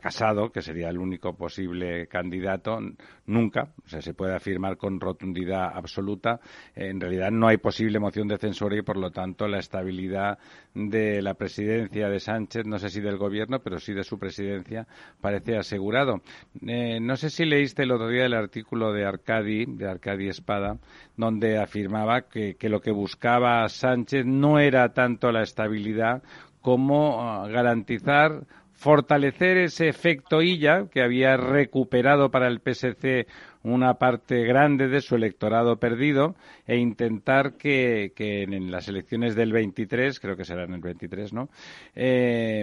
Casado, 0.00 0.52
que 0.52 0.60
sería 0.60 0.90
el 0.90 0.98
único 0.98 1.34
posible 1.34 2.06
candidato, 2.08 2.78
nunca. 3.26 3.68
O 3.84 3.88
sea, 3.88 4.02
se 4.02 4.12
puede 4.12 4.34
afirmar 4.34 4.76
con 4.76 5.00
rotundidad 5.00 5.70
absoluta. 5.74 6.40
En 6.74 7.00
realidad 7.00 7.30
no 7.30 7.48
hay 7.48 7.56
posible 7.56 7.98
moción 7.98 8.28
de 8.28 8.36
censura 8.36 8.76
y, 8.76 8.82
por 8.82 8.98
lo 8.98 9.10
tanto, 9.10 9.48
la 9.48 9.58
estabilidad 9.58 10.38
de 10.74 11.22
la 11.22 11.34
presidencia 11.34 12.08
de 12.08 12.20
Sánchez, 12.20 12.66
no 12.66 12.78
sé 12.78 12.90
si 12.90 13.00
del 13.00 13.16
gobierno, 13.16 13.60
pero 13.60 13.78
sí 13.78 13.94
de 13.94 14.04
su 14.04 14.18
presidencia, 14.18 14.86
parece 15.22 15.56
asegurado. 15.56 16.20
Eh, 16.66 17.00
no 17.00 17.16
sé 17.16 17.30
si 17.30 17.46
leíste 17.46 17.84
el 17.84 17.92
otro 17.92 18.08
día 18.08 18.26
el 18.26 18.34
artículo 18.34 18.92
de 18.92 19.06
Arcadi, 19.06 19.64
de 19.64 19.88
Arcadi 19.88 20.28
Espada, 20.28 20.76
donde 21.16 21.58
afirmaba 21.58 22.22
que, 22.28 22.56
que 22.56 22.68
lo 22.68 22.82
que 22.84 22.92
buscaba 22.92 23.68
Sánchez 23.68 24.26
no 24.26 24.60
era 24.60 24.92
tanto 24.92 25.32
la 25.32 25.42
estabilidad 25.42 26.22
como 26.60 27.22
ah, 27.22 27.48
garantizar 27.48 28.42
fortalecer 28.74 29.56
ese 29.56 29.88
efecto 29.88 30.42
ILA 30.42 30.88
que 30.90 31.02
había 31.02 31.36
recuperado 31.38 32.30
para 32.30 32.48
el 32.48 32.60
PSC 32.60 33.26
una 33.62 33.94
parte 33.94 34.44
grande 34.44 34.88
de 34.88 35.00
su 35.00 35.14
electorado 35.14 35.78
perdido 35.78 36.34
e 36.66 36.76
intentar 36.76 37.54
que, 37.54 38.12
en 38.16 38.70
las 38.70 38.88
elecciones 38.88 39.34
del 39.34 39.52
23, 39.52 40.20
creo 40.20 40.36
que 40.36 40.44
serán 40.44 40.74
el 40.74 40.80
23, 40.82 41.32
¿no? 41.32 41.48
Eh, 41.94 42.62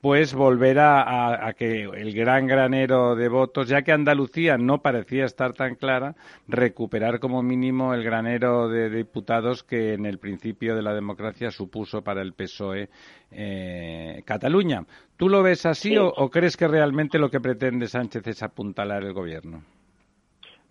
pues 0.00 0.34
volver 0.34 0.78
a, 0.78 1.52
que 1.58 1.82
el 1.82 2.14
gran 2.14 2.46
granero 2.46 3.14
de 3.14 3.28
votos, 3.28 3.68
ya 3.68 3.82
que 3.82 3.92
Andalucía 3.92 4.56
no 4.56 4.78
parecía 4.78 5.24
estar 5.24 5.52
tan 5.52 5.74
clara, 5.74 6.14
recuperar 6.48 7.20
como 7.20 7.42
mínimo 7.42 7.92
el 7.92 8.02
granero 8.02 8.68
de 8.68 8.88
diputados 8.88 9.62
que 9.62 9.92
en 9.94 10.06
el 10.06 10.18
principio 10.18 10.74
de 10.74 10.82
la 10.82 10.94
democracia 10.94 11.50
supuso 11.50 12.02
para 12.02 12.22
el 12.22 12.32
PSOE 12.32 12.88
eh, 13.30 14.22
Cataluña. 14.24 14.84
¿Tú 15.18 15.28
lo 15.28 15.42
ves 15.42 15.66
así 15.66 15.98
o, 15.98 16.08
o 16.08 16.30
crees 16.30 16.56
que 16.56 16.66
realmente 16.66 17.18
lo 17.18 17.28
que 17.28 17.40
pretende 17.40 17.86
Sánchez 17.86 18.26
es 18.26 18.42
apuntalar 18.42 19.04
el 19.04 19.12
gobierno? 19.12 19.62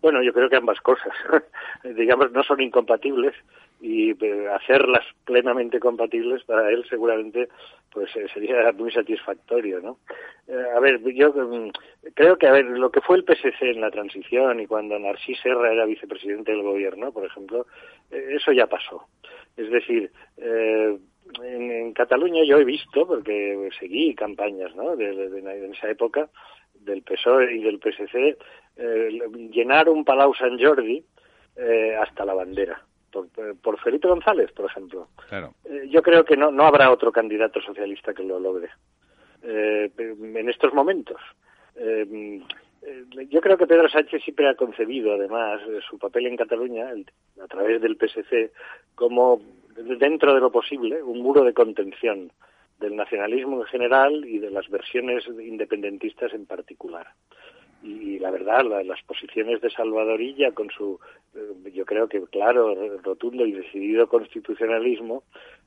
Bueno, 0.02 0.24
yo 0.24 0.34
creo 0.34 0.50
que 0.50 0.56
ambas 0.56 0.80
cosas, 0.82 1.14
digamos, 1.84 2.32
no 2.32 2.42
son 2.44 2.62
incompatibles 2.62 3.36
y 3.82 4.12
eh, 4.12 4.48
hacerlas 4.50 5.06
plenamente 5.26 5.80
compatibles 5.80 6.44
para 6.44 6.70
él 6.70 6.86
seguramente 6.90 7.48
pues 7.92 8.14
eh, 8.16 8.28
sería 8.34 8.72
muy 8.74 8.92
satisfactorio 8.92 9.80
no 9.80 10.00
eh, 10.48 10.64
a 10.76 10.80
ver 10.80 11.02
yo 11.14 11.32
mm, 11.32 11.70
creo 12.14 12.38
que 12.38 12.48
a 12.48 12.52
ver 12.52 12.66
lo 12.66 12.92
que 12.92 13.02
fue 13.02 13.18
el 13.18 13.24
PSC 13.24 13.62
en 13.62 13.82
la 13.82 13.92
transición 13.92 14.60
y 14.60 14.68
cuando 14.68 15.00
Narcís 15.00 15.40
Serra 15.42 15.72
era 15.72 15.86
vicepresidente 15.86 16.52
del 16.52 16.64
gobierno 16.64 17.12
por 17.12 17.26
ejemplo 17.26 17.68
eso 18.10 18.52
ya 18.52 18.66
pasó. 18.66 19.06
Es 19.56 19.70
decir 19.70 20.12
en, 20.38 21.94
Cataluña 21.94 22.44
yo 22.44 22.58
he 22.58 22.66
visto 22.66 23.06
porque 23.06 23.70
seguí 23.80 24.16
campañas 24.16 24.76
no 24.76 24.96
de, 24.96 25.10
en 25.12 25.74
esa 25.74 25.90
época 25.90 26.30
del 26.74 27.04
PSOE 27.04 27.56
y 27.56 27.64
del 27.64 27.80
PSC 27.80 28.38
llenar 29.52 29.90
un 29.90 30.04
Palau 30.04 30.34
Sant 30.34 30.60
Jordi 30.62 31.04
hasta 32.00 32.26
la 32.26 32.34
bandera 32.34 32.82
por, 33.10 33.80
Felipe 33.80 34.08
González, 34.08 34.52
por 34.52 34.66
ejemplo. 34.66 35.08
Eh, 35.66 35.88
yo 35.90 36.02
creo 36.02 36.24
que 36.24 36.38
no, 36.38 36.52
no 36.52 36.66
habrá 36.66 36.92
otro 36.92 37.12
candidato 37.12 37.62
socialista 37.62 38.14
que 38.14 38.24
lo 38.24 38.40
logre 38.40 38.70
eh, 39.42 39.92
en 39.98 40.50
estos 40.50 40.74
momentos. 40.74 41.22
Eh, 41.76 42.42
yo 43.30 43.42
creo 43.42 43.58
que 43.58 43.68
Pedro 43.68 43.90
Sánchez 43.90 44.24
siempre 44.24 44.48
ha 44.48 44.56
concebido, 44.56 45.14
además, 45.14 45.62
su 45.90 45.98
papel 45.98 46.28
en 46.28 46.38
Cataluña, 46.38 46.88
a 47.42 47.48
través 47.48 47.82
del 47.82 47.98
PSC, 47.98 48.52
como, 48.96 49.42
dentro 49.76 50.34
de 50.34 50.40
lo 50.40 50.52
posible, 50.52 51.04
un 51.04 51.20
muro 51.20 51.44
de 51.44 51.54
contención 51.54 52.32
del 52.80 52.96
nacionalismo 52.96 53.62
en 53.62 53.68
general 53.68 54.26
y 54.26 54.40
de 54.40 54.50
las 54.50 54.70
versiones 54.70 55.28
independentistas 55.28 56.34
en 56.34 56.46
particular 56.46 57.08
y 57.82 58.20
la 58.20 58.32
verdad 58.32 58.64
las 58.84 59.02
posiciones 59.04 59.62
de 59.62 59.70
Salvadorilla 59.70 60.52
con 60.52 60.70
su 60.70 61.00
eh, 61.36 61.72
yo 61.74 61.86
creo 61.86 62.08
que 62.08 62.22
claro 62.24 62.76
rotundo 63.04 63.46
y 63.46 63.54
decidido 63.54 64.08
constitucionalismo 64.08 65.24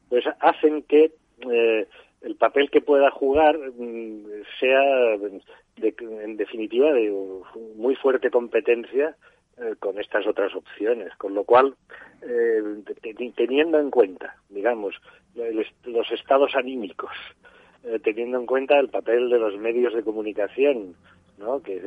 pues 0.08 0.24
hacen 0.40 0.82
que 0.82 1.12
eh, 1.50 1.86
el 2.20 2.36
papel 2.36 2.70
que 2.70 2.80
pueda 2.80 3.10
jugar 3.10 3.58
mm, 3.58 4.24
sea 4.60 5.14
en 5.14 6.36
definitiva 6.36 6.92
de 6.92 7.10
muy 7.76 7.96
fuerte 7.96 8.30
competencia 8.30 9.16
eh, 9.56 9.74
con 9.78 9.98
estas 9.98 10.26
otras 10.26 10.54
opciones. 10.54 11.14
Con 11.16 11.34
lo 11.34 11.44
cual 11.44 11.74
teniendo 13.34 13.80
en 13.80 13.90
cuenta 13.90 14.36
digamos 14.48 14.94
los 15.34 16.12
estados 16.12 16.54
anímicos 16.54 17.10
teniendo 18.04 18.38
en 18.38 18.46
cuenta 18.46 18.78
el 18.78 18.90
papel 18.90 19.28
de 19.28 19.40
los 19.40 19.58
medios 19.58 19.92
de 19.92 20.04
comunicación 20.04 20.94
¿no? 21.38 21.62
que 21.62 21.80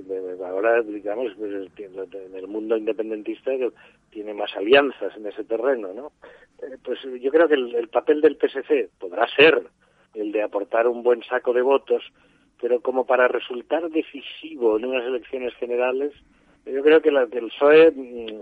ahora, 0.45 0.81
digamos, 0.81 1.33
pues, 1.37 1.69
en 1.77 2.35
el 2.35 2.47
mundo 2.47 2.77
independentista 2.77 3.51
tiene 4.09 4.33
más 4.33 4.55
alianzas 4.55 5.15
en 5.15 5.27
ese 5.27 5.43
terreno. 5.43 5.93
¿no? 5.93 6.11
Eh, 6.61 6.77
pues 6.83 6.99
yo 7.21 7.31
creo 7.31 7.47
que 7.47 7.55
el, 7.55 7.87
papel 7.89 8.21
del 8.21 8.37
PSC 8.37 8.89
podrá 8.99 9.27
ser 9.27 9.61
el 10.13 10.31
de 10.31 10.43
aportar 10.43 10.87
un 10.87 11.03
buen 11.03 11.23
saco 11.23 11.53
de 11.53 11.61
votos, 11.61 12.03
pero 12.61 12.81
como 12.81 13.05
para 13.05 13.27
resultar 13.27 13.89
decisivo 13.89 14.77
en 14.77 14.85
unas 14.85 15.05
elecciones 15.05 15.53
generales, 15.55 16.13
yo 16.65 16.81
creo 16.81 17.01
que, 17.01 17.11
la, 17.11 17.23
el 17.23 17.49
PSOE, 17.49 17.91
mm, 17.91 18.41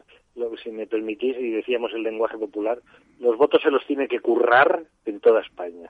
si 0.63 0.71
me 0.71 0.87
permitís, 0.87 1.35
y 1.37 1.51
decíamos 1.51 1.91
el 1.93 2.03
lenguaje 2.03 2.37
popular, 2.37 2.79
los 3.19 3.37
votos 3.37 3.61
se 3.61 3.71
los 3.71 3.85
tiene 3.85 4.07
que 4.07 4.19
currar 4.19 4.83
en 5.05 5.19
toda 5.19 5.41
España 5.41 5.89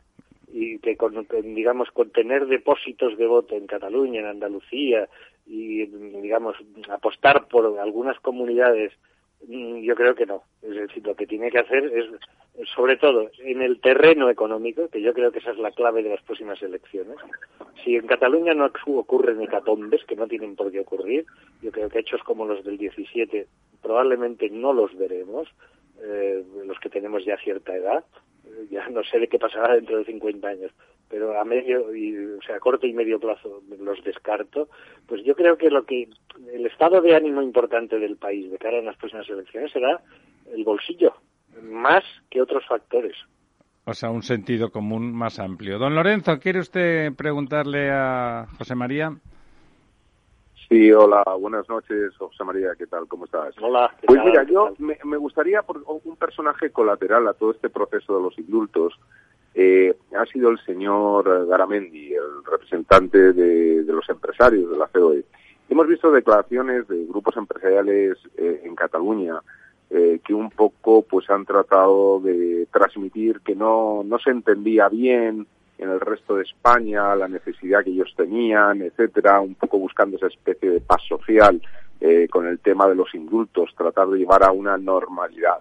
y 0.54 0.78
que 0.78 0.96
con, 0.96 1.28
digamos 1.56 1.90
con 1.90 2.12
tener 2.12 2.46
depósitos 2.46 3.18
de 3.18 3.26
voto 3.26 3.56
en 3.56 3.66
Cataluña, 3.66 4.20
en 4.20 4.28
Andalucía 4.28 5.10
y 5.48 5.88
digamos 5.88 6.56
apostar 6.90 7.48
por 7.48 7.80
algunas 7.80 8.20
comunidades 8.20 8.94
mm, 9.48 9.80
yo 9.80 9.96
creo 9.96 10.14
que 10.14 10.28
no. 10.28 10.44
Es 10.62 10.76
decir, 10.76 11.06
lo 11.08 11.16
que 11.16 11.26
tiene 11.26 11.50
que 11.50 11.58
hacer 11.58 11.86
es, 11.86 12.06
sobre 12.76 12.98
todo, 12.98 13.32
en 13.40 13.64
el 13.64 13.82
terreno 13.82 14.30
económico, 14.30 14.90
que 14.90 15.02
yo 15.02 15.12
creo 15.14 15.32
que 15.32 15.40
esa 15.40 15.52
es 15.52 15.58
la 15.58 15.72
clave 15.72 16.04
de 16.04 16.12
las 16.12 16.22
próximas 16.22 16.62
elecciones. 16.62 17.18
Si 17.84 17.96
en 17.96 18.06
Cataluña 18.06 18.54
no 18.54 18.70
ocurren 18.86 19.42
hecatombes, 19.42 20.06
que 20.06 20.16
no 20.16 20.28
tienen 20.28 20.56
por 20.56 20.72
qué 20.72 20.82
ocurrir, 20.82 21.26
yo 21.64 21.72
creo 21.72 21.90
que 21.90 22.00
hechos 22.00 22.22
como 22.24 22.46
los 22.46 22.64
del 22.64 22.78
17 22.78 23.48
probablemente 23.82 24.52
no 24.52 24.72
los 24.72 24.96
veremos, 24.96 25.50
eh, 26.02 26.44
los 26.66 26.80
que 26.80 26.90
tenemos 26.90 27.26
ya 27.26 27.38
cierta 27.38 27.76
edad, 27.76 28.04
ya 28.70 28.88
no 28.90 29.04
sé 29.04 29.20
de 29.20 29.28
qué 29.28 29.40
pasará 29.40 29.76
dentro 29.76 29.98
de 29.98 30.06
50 30.06 30.48
años, 30.48 30.72
pero 31.10 31.40
a 31.40 31.46
medio, 31.46 31.96
y, 31.96 32.16
o 32.16 32.42
sea, 32.42 32.56
a 32.56 32.60
corto 32.60 32.88
y 32.88 32.94
medio 32.94 33.20
plazo 33.20 33.62
los 33.80 34.04
descarto, 34.04 34.68
pues 35.08 35.24
yo 35.24 35.36
creo 35.36 35.58
que 35.58 35.70
lo 35.70 35.86
que 35.86 36.10
el 36.52 36.66
estado 36.66 37.02
de 37.02 37.16
ánimo 37.16 37.42
importante 37.42 38.00
del 38.00 38.18
país 38.18 38.52
de 38.52 38.58
cara 38.58 38.80
a 38.80 38.82
las 38.82 38.98
próximas 38.98 39.30
elecciones 39.30 39.72
será 39.72 40.02
el 40.52 40.64
bolsillo, 40.64 41.14
más 41.62 42.04
que 42.30 42.42
otros 42.42 42.66
factores. 42.68 43.16
O 43.86 43.94
sea, 43.94 44.10
un 44.10 44.24
sentido 44.24 44.72
común 44.72 45.14
más 45.14 45.40
amplio. 45.40 45.78
Don 45.78 45.94
Lorenzo, 45.94 46.40
¿quiere 46.40 46.60
usted 46.60 47.14
preguntarle 47.16 47.92
a 47.92 48.48
José 48.58 48.76
María? 48.76 49.12
Sí, 50.74 50.92
hola, 50.92 51.24
buenas 51.40 51.70
noches, 51.70 52.18
José 52.18 52.44
María, 52.44 52.70
¿qué 52.76 52.88
tal? 52.88 53.08
¿Cómo 53.08 53.26
estás? 53.26 53.54
Hola. 53.62 53.94
pues 54.08 54.20
mira, 54.26 54.42
yo 54.42 54.74
me, 54.80 55.18
gustaría, 55.18 55.62
por 55.62 55.84
un 55.86 56.16
personaje 56.16 56.72
colateral 56.72 57.28
a 57.28 57.36
todo 57.36 57.52
este 57.52 57.70
proceso 57.70 58.18
de 58.18 58.24
los 58.24 58.40
indultos, 58.40 59.00
eh, 59.54 59.96
ha 60.18 60.26
sido 60.26 60.50
el 60.50 60.58
señor 60.66 61.48
Garamendi, 61.48 62.14
el 62.16 62.44
representante 62.44 63.34
de, 63.34 63.84
los 63.84 64.10
empresarios 64.10 64.72
de 64.72 64.78
la 64.80 64.88
COE. 64.88 65.26
Hemos 65.70 65.86
visto 65.86 66.12
declaraciones 66.12 66.88
de 66.88 67.06
grupos 67.06 67.38
empresariales 67.38 68.18
eh, 68.36 68.62
en 68.64 68.74
Cataluña 68.74 69.42
eh, 69.92 70.22
que 70.26 70.34
un 70.34 70.50
poco 70.50 71.04
pues 71.04 71.30
han 71.30 71.46
tratado 71.46 72.20
de 72.20 72.68
transmitir 72.72 73.42
que 73.42 73.54
no, 73.54 74.02
no 74.04 74.18
se 74.18 74.32
entendía 74.32 74.90
bien 74.90 75.46
en 75.78 75.90
el 75.90 76.00
resto 76.00 76.36
de 76.36 76.44
España 76.44 77.16
la 77.16 77.28
necesidad 77.28 77.84
que 77.84 77.92
ellos 77.92 78.14
tenían, 78.16 78.82
etcétera, 78.82 79.40
un 79.42 79.56
poco 79.56 79.80
buscando 79.80 80.18
esa 80.18 80.28
especie 80.28 80.70
de 80.70 80.82
paz 80.82 81.02
social 81.08 81.62
eh, 82.00 82.28
con 82.30 82.48
el 82.48 82.60
tema 82.60 82.88
de 82.88 82.96
los 82.96 83.14
indultos, 83.16 83.74
tratar 83.76 84.08
de 84.10 84.20
llevar 84.20 84.44
a 84.44 84.52
una 84.52 84.78
normalidad. 84.78 85.60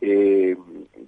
Eh, 0.00 0.56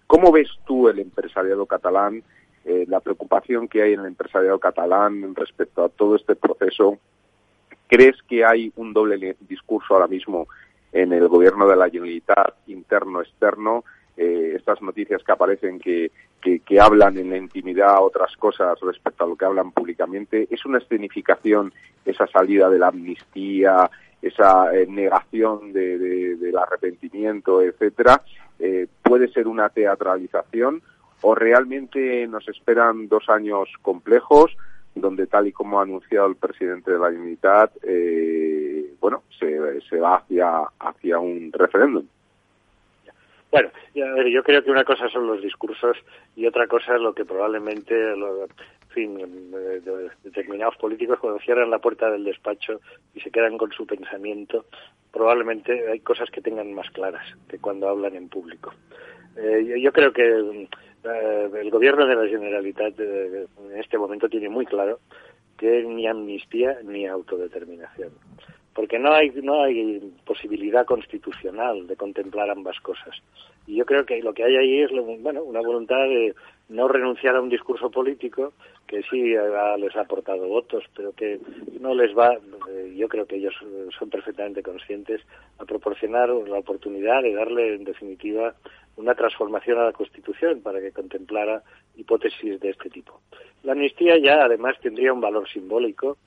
¿Cómo 0.06 0.30
ves 0.30 0.48
tú 0.66 0.88
el 0.88 0.98
empresariado 0.98 1.66
catalán, 1.66 2.22
eh, 2.64 2.84
la 2.88 3.00
preocupación 3.00 3.68
que 3.68 3.82
hay 3.82 3.94
en 3.94 4.00
el 4.00 4.06
empresariado 4.06 4.58
catalán 4.58 5.34
respecto 5.34 5.84
a 5.84 5.88
todo 5.88 6.16
este 6.16 6.36
proceso? 6.36 6.98
¿Crees 7.88 8.16
que 8.28 8.44
hay 8.44 8.72
un 8.76 8.92
doble 8.92 9.36
discurso 9.40 9.94
ahora 9.94 10.06
mismo 10.06 10.48
en 10.92 11.12
el 11.12 11.28
gobierno 11.28 11.66
de 11.66 11.76
la 11.76 11.90
Generalitat, 11.90 12.54
interno-externo, 12.68 13.84
eh, 14.16 14.52
estas 14.56 14.80
noticias 14.82 15.22
que 15.22 15.32
aparecen 15.32 15.78
que, 15.78 16.10
que, 16.40 16.80
hablan 16.80 17.16
en 17.18 17.30
la 17.30 17.36
intimidad 17.36 18.02
otras 18.02 18.36
cosas 18.36 18.78
respecto 18.80 19.24
a 19.24 19.26
lo 19.26 19.36
que 19.36 19.44
hablan 19.44 19.72
públicamente, 19.72 20.46
es 20.50 20.64
una 20.64 20.78
escenificación 20.78 21.72
esa 22.04 22.26
salida 22.26 22.68
de 22.68 22.78
la 22.78 22.88
amnistía, 22.88 23.90
esa 24.20 24.74
eh, 24.74 24.86
negación 24.86 25.72
de, 25.72 26.36
del 26.36 26.56
arrepentimiento, 26.56 27.62
etcétera, 27.62 28.22
eh, 28.58 28.86
puede 29.02 29.28
ser 29.28 29.48
una 29.48 29.68
teatralización 29.68 30.82
o 31.22 31.34
realmente 31.34 32.26
nos 32.26 32.46
esperan 32.48 33.08
dos 33.08 33.28
años 33.28 33.68
complejos 33.82 34.56
donde 34.94 35.26
tal 35.26 35.48
y 35.48 35.52
como 35.52 35.80
ha 35.80 35.82
anunciado 35.82 36.26
el 36.26 36.36
presidente 36.36 36.92
de 36.92 36.98
la 36.98 37.08
Unidad, 37.08 37.70
eh, 37.82 38.94
bueno, 39.00 39.24
se, 39.38 39.80
se 39.88 39.98
va 39.98 40.16
hacia, 40.16 40.62
hacia 40.78 41.18
un 41.18 41.50
referéndum. 41.52 42.06
Bueno, 43.54 43.70
yo 43.94 44.42
creo 44.42 44.64
que 44.64 44.70
una 44.72 44.82
cosa 44.82 45.08
son 45.08 45.28
los 45.28 45.40
discursos 45.40 45.96
y 46.34 46.44
otra 46.44 46.66
cosa 46.66 46.96
es 46.96 47.00
lo 47.00 47.14
que 47.14 47.24
probablemente, 47.24 47.94
en 47.94 48.48
fin, 48.88 49.16
eh, 49.20 49.80
determinados 50.24 50.74
políticos 50.74 51.20
cuando 51.20 51.38
cierran 51.38 51.70
la 51.70 51.78
puerta 51.78 52.10
del 52.10 52.24
despacho 52.24 52.80
y 53.14 53.20
se 53.20 53.30
quedan 53.30 53.56
con 53.56 53.70
su 53.70 53.86
pensamiento, 53.86 54.64
probablemente 55.12 55.88
hay 55.88 56.00
cosas 56.00 56.32
que 56.32 56.40
tengan 56.40 56.72
más 56.72 56.90
claras 56.90 57.24
que 57.46 57.60
cuando 57.60 57.88
hablan 57.88 58.16
en 58.16 58.28
público. 58.28 58.74
Eh, 59.36 59.78
yo 59.80 59.92
creo 59.92 60.12
que 60.12 60.66
eh, 61.04 61.50
el 61.54 61.70
gobierno 61.70 62.06
de 62.06 62.16
la 62.16 62.26
Generalitat 62.26 62.98
eh, 62.98 63.46
en 63.70 63.78
este 63.78 63.98
momento 63.98 64.28
tiene 64.28 64.48
muy 64.48 64.66
claro 64.66 64.98
que 65.56 65.84
ni 65.84 66.08
amnistía 66.08 66.78
ni 66.82 67.06
autodeterminación 67.06 68.10
porque 68.74 68.98
no 68.98 69.12
hay 69.12 69.30
no 69.42 69.62
hay 69.62 70.00
posibilidad 70.24 70.84
constitucional 70.84 71.86
de 71.86 71.96
contemplar 71.96 72.50
ambas 72.50 72.78
cosas 72.80 73.16
y 73.66 73.76
yo 73.76 73.86
creo 73.86 74.04
que 74.04 74.22
lo 74.22 74.34
que 74.34 74.44
hay 74.44 74.56
ahí 74.56 74.80
es 74.82 74.90
bueno 75.20 75.42
una 75.42 75.60
voluntad 75.60 76.02
de 76.04 76.34
no 76.68 76.88
renunciar 76.88 77.36
a 77.36 77.40
un 77.40 77.48
discurso 77.48 77.90
político 77.90 78.52
que 78.86 79.02
sí 79.02 79.34
les 79.78 79.96
ha 79.96 80.00
aportado 80.00 80.48
votos 80.48 80.84
pero 80.96 81.12
que 81.12 81.40
no 81.80 81.94
les 81.94 82.16
va 82.16 82.34
eh, 82.34 82.94
yo 82.96 83.08
creo 83.08 83.26
que 83.26 83.36
ellos 83.36 83.54
son 83.98 84.10
perfectamente 84.10 84.62
conscientes 84.62 85.20
a 85.58 85.64
proporcionar 85.64 86.28
la 86.30 86.58
oportunidad 86.58 87.22
de 87.22 87.34
darle 87.34 87.74
en 87.74 87.84
definitiva 87.84 88.54
una 88.96 89.14
transformación 89.14 89.78
a 89.78 89.84
la 89.84 89.92
Constitución 89.92 90.60
para 90.60 90.80
que 90.80 90.92
contemplara 90.92 91.62
hipótesis 91.96 92.60
de 92.60 92.70
este 92.70 92.90
tipo. 92.90 93.20
La 93.62 93.72
amnistía 93.72 94.18
ya 94.18 94.44
además 94.44 94.78
tendría 94.80 95.12
un 95.12 95.20
valor 95.20 95.48
simbólico, 95.48 96.18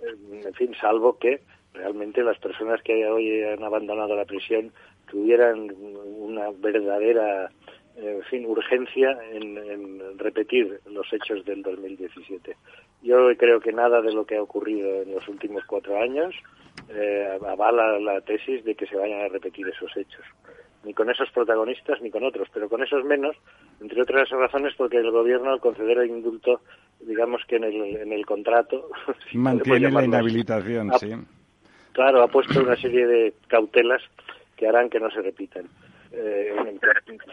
eh, 0.00 0.42
en 0.44 0.54
fin, 0.54 0.74
salvo 0.80 1.18
que 1.18 1.40
realmente 1.76 2.22
las 2.22 2.38
personas 2.38 2.82
que 2.82 3.06
hoy 3.06 3.42
han 3.42 3.62
abandonado 3.62 4.16
la 4.16 4.24
prisión 4.24 4.72
tuvieran 5.10 5.70
una 6.18 6.50
verdadera 6.50 7.50
en 7.96 8.22
fin, 8.24 8.44
urgencia 8.44 9.16
en, 9.32 10.18
repetir 10.18 10.80
los 10.90 11.10
hechos 11.12 11.44
del 11.44 11.62
2017. 11.62 12.56
Yo 13.02 13.34
creo 13.38 13.60
que 13.60 13.72
nada 13.72 14.02
de 14.02 14.12
lo 14.12 14.26
que 14.26 14.36
ha 14.36 14.42
ocurrido 14.42 15.02
en 15.02 15.12
los 15.12 15.26
últimos 15.28 15.64
cuatro 15.64 15.98
años 15.98 16.34
eh, 16.90 17.38
avala 17.48 17.98
la 17.98 18.20
tesis 18.20 18.64
de 18.64 18.74
que 18.74 18.86
se 18.86 18.96
vayan 18.96 19.22
a 19.22 19.28
repetir 19.28 19.66
esos 19.68 19.96
hechos 19.96 20.24
ni 20.84 20.94
con 20.94 21.10
esos 21.10 21.28
protagonistas 21.32 22.00
ni 22.00 22.10
con 22.10 22.22
otros, 22.22 22.48
pero 22.54 22.68
con 22.68 22.80
esos 22.80 23.04
menos, 23.04 23.34
entre 23.80 24.00
otras 24.02 24.30
razones 24.30 24.72
porque 24.78 24.98
el 24.98 25.10
gobierno 25.10 25.50
al 25.50 25.60
conceder 25.60 25.98
el 25.98 26.10
indulto, 26.10 26.60
digamos 27.00 27.42
que 27.48 27.56
en 27.56 27.64
el, 27.64 27.96
en 27.96 28.12
el 28.12 28.24
contrato... 28.24 28.88
Mantiene 29.32 29.90
la 29.90 30.04
inhabilitación, 30.04 30.92
sí. 31.00 31.12
Claro, 31.96 32.22
ha 32.22 32.28
puesto 32.28 32.60
una 32.60 32.76
serie 32.76 33.06
de 33.06 33.32
cautelas 33.48 34.02
que 34.54 34.68
harán 34.68 34.90
que 34.90 35.00
no 35.00 35.10
se 35.10 35.22
repitan. 35.22 35.64
Eh, 36.12 36.54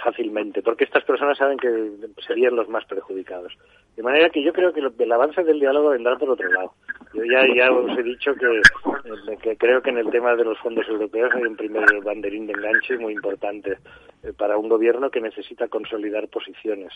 fácilmente, 0.02 0.62
porque 0.62 0.86
estas 0.86 1.04
personas 1.04 1.38
saben 1.38 1.58
que 1.58 1.92
serían 2.26 2.56
los 2.56 2.70
más 2.70 2.86
perjudicados. 2.86 3.52
De 3.98 4.04
manera 4.04 4.30
que 4.30 4.42
yo 4.42 4.54
creo 4.54 4.72
que 4.72 4.80
el 4.80 5.12
avance 5.12 5.44
del 5.44 5.60
diálogo 5.60 5.90
vendrá 5.90 6.18
por 6.18 6.30
otro 6.30 6.50
lado. 6.50 6.74
Yo 7.14 7.26
ya, 7.26 7.46
ya 7.54 7.74
os 7.74 7.98
he 7.98 8.04
dicho 8.04 8.34
que, 8.36 8.46
eh, 8.46 9.38
que 9.42 9.58
creo 9.58 9.82
que 9.82 9.90
en 9.90 9.98
el 9.98 10.10
tema 10.10 10.34
de 10.38 10.46
los 10.46 10.58
fondos 10.60 10.88
europeos 10.88 11.34
hay 11.36 11.44
un 11.44 11.58
primer 11.58 11.86
banderín 12.02 12.48
de 12.48 12.54
enganche 12.54 12.98
muy 12.98 13.12
importante 13.12 13.80
eh, 14.24 14.32
para 14.32 14.58
un 14.58 14.70
gobierno 14.70 15.12
que 15.12 15.20
necesita 15.20 15.68
consolidar 15.68 16.30
posiciones 16.30 16.94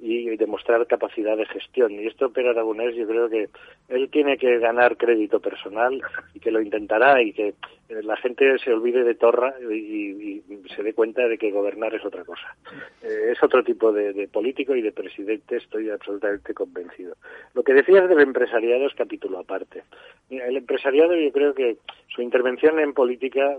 y, 0.00 0.36
demostrar 0.36 0.86
capacidad 0.86 1.36
de 1.36 1.46
gestión. 1.46 1.92
Y 1.92 2.06
esto, 2.06 2.30
Pedro 2.30 2.50
Aragonés, 2.50 2.94
yo 2.94 3.06
creo 3.06 3.28
que 3.28 3.48
él 3.88 4.08
tiene 4.10 4.36
que 4.36 4.58
ganar 4.58 4.96
crédito 4.96 5.40
personal 5.40 6.00
y 6.34 6.40
que 6.40 6.50
lo 6.50 6.60
intentará 6.60 7.20
y 7.22 7.32
que 7.32 7.48
eh, 7.48 8.02
la 8.02 8.16
gente 8.16 8.58
se 8.58 8.72
olvide 8.72 9.02
de 9.02 9.14
Torra 9.14 9.54
y, 9.60 10.42
se 10.74 10.82
dé 10.82 10.92
cuenta 10.92 11.26
de 11.26 11.38
que 11.38 11.50
gobernar 11.50 11.94
es 11.94 12.04
otra 12.04 12.24
cosa. 12.24 12.56
Eh, 13.02 13.32
es 13.32 13.42
otro 13.42 13.64
tipo 13.64 13.92
de, 13.92 14.28
político 14.28 14.76
y 14.76 14.82
de 14.82 14.92
presidente, 14.92 15.56
estoy 15.56 15.90
absolutamente 15.90 16.54
convencido. 16.54 17.16
Lo 17.54 17.62
que 17.62 17.74
decías 17.74 18.08
del 18.08 18.20
empresariado 18.20 18.86
es 18.86 18.94
capítulo 18.94 19.38
aparte. 19.38 19.82
el 20.30 20.56
empresariado 20.56 21.16
yo 21.16 21.32
creo 21.32 21.54
que 21.54 21.78
su 22.08 22.22
intervención 22.22 22.78
en 22.78 22.92
política 22.92 23.56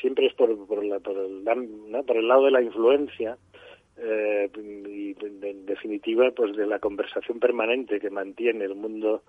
siempre 0.00 0.26
es 0.26 0.34
por, 0.34 0.66
por, 0.66 0.82
el, 0.84 0.98
por 1.00 2.16
el 2.16 2.28
lado 2.28 2.44
de 2.44 2.50
la 2.50 2.62
influencia 2.62 3.36
eh, 3.98 4.50
y 4.56 5.16
en 5.20 5.66
definitiva 5.66 6.30
pues 6.30 6.54
de 6.54 6.66
la 6.66 6.78
conversación 6.78 7.40
permanente 7.40 7.98
que 7.98 8.10
mantiene 8.10 8.64
el 8.64 8.74
mundo 8.74 9.22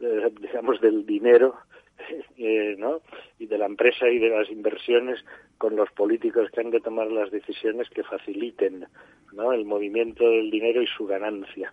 eh, 0.00 0.32
digamos 0.40 0.80
del 0.80 1.04
dinero 1.04 1.56
eh, 2.38 2.74
¿no? 2.78 3.02
y 3.38 3.46
de 3.46 3.58
la 3.58 3.66
empresa 3.66 4.08
y 4.08 4.18
de 4.18 4.30
las 4.30 4.48
inversiones 4.50 5.22
con 5.58 5.76
los 5.76 5.90
políticos 5.92 6.50
que 6.50 6.60
han 6.60 6.70
de 6.70 6.80
tomar 6.80 7.10
las 7.10 7.30
decisiones 7.30 7.88
que 7.90 8.02
faciliten 8.02 8.86
¿no? 9.32 9.52
el 9.52 9.66
movimiento 9.66 10.24
del 10.24 10.50
dinero 10.50 10.80
y 10.80 10.86
su 10.86 11.06
ganancia 11.06 11.72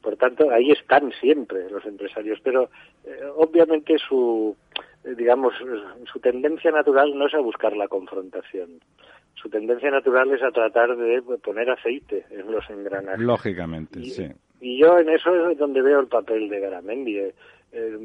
por 0.00 0.16
tanto 0.16 0.50
ahí 0.50 0.72
están 0.72 1.12
siempre 1.12 1.70
los 1.70 1.84
empresarios 1.86 2.40
pero 2.42 2.68
eh, 3.04 3.20
obviamente 3.36 3.96
su 3.98 4.56
digamos 5.04 5.54
su 6.12 6.18
tendencia 6.18 6.72
natural 6.72 7.16
no 7.16 7.26
es 7.26 7.34
a 7.34 7.40
buscar 7.40 7.76
la 7.76 7.86
confrontación 7.86 8.80
su 9.34 9.48
tendencia 9.48 9.90
natural 9.90 10.30
es 10.32 10.42
a 10.42 10.50
tratar 10.50 10.96
de 10.96 11.22
poner 11.42 11.70
aceite 11.70 12.24
en 12.30 12.50
los 12.50 12.68
engranajes. 12.70 13.20
Lógicamente, 13.20 14.02
sí. 14.04 14.28
Y 14.62 14.78
yo 14.78 14.96
en 14.96 15.08
eso 15.08 15.50
es 15.50 15.58
donde 15.58 15.82
veo 15.82 15.98
el 15.98 16.06
papel 16.06 16.48
de 16.48 16.60
Garamendi. 16.60 17.18
Eh, 17.18 17.34
eh, 17.72 17.98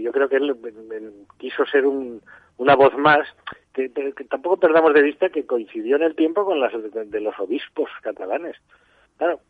yo 0.00 0.12
creo 0.12 0.28
que 0.28 0.36
él 0.36 0.56
eh, 0.64 1.10
quiso 1.36 1.66
ser 1.66 1.84
un, 1.84 2.22
una 2.58 2.76
voz 2.76 2.96
más, 2.96 3.26
que, 3.72 3.88
tampoco 4.30 4.58
perdamos 4.58 4.94
de 4.94 5.02
vista 5.02 5.30
que 5.30 5.44
coincidió 5.44 5.96
en 5.96 6.02
el 6.02 6.14
tiempo 6.14 6.44
con 6.44 6.60
las 6.60 6.72
de, 6.72 7.20
los 7.20 7.38
obispos 7.40 7.90
catalanes. 8.02 8.56
Claro, 9.18 9.40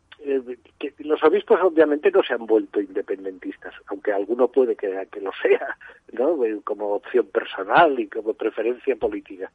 que 0.79 0.93
los 0.99 1.23
obispos 1.23 1.61
obviamente 1.61 2.09
no 2.09 2.23
se 2.23 2.33
han 2.33 2.47
vuelto 2.47 2.81
independentistas, 2.81 3.75
aunque 3.87 4.11
alguno 4.11 4.47
puede 4.47 4.75
que, 4.75 5.07
que 5.11 5.21
lo 5.21 5.31
sea, 5.41 5.77
¿no? 6.13 6.39
como 6.63 6.95
opción 6.95 7.27
personal 7.27 7.99
y 7.99 8.07
como 8.07 8.33
preferencia 8.33 8.95
política. 8.95 9.51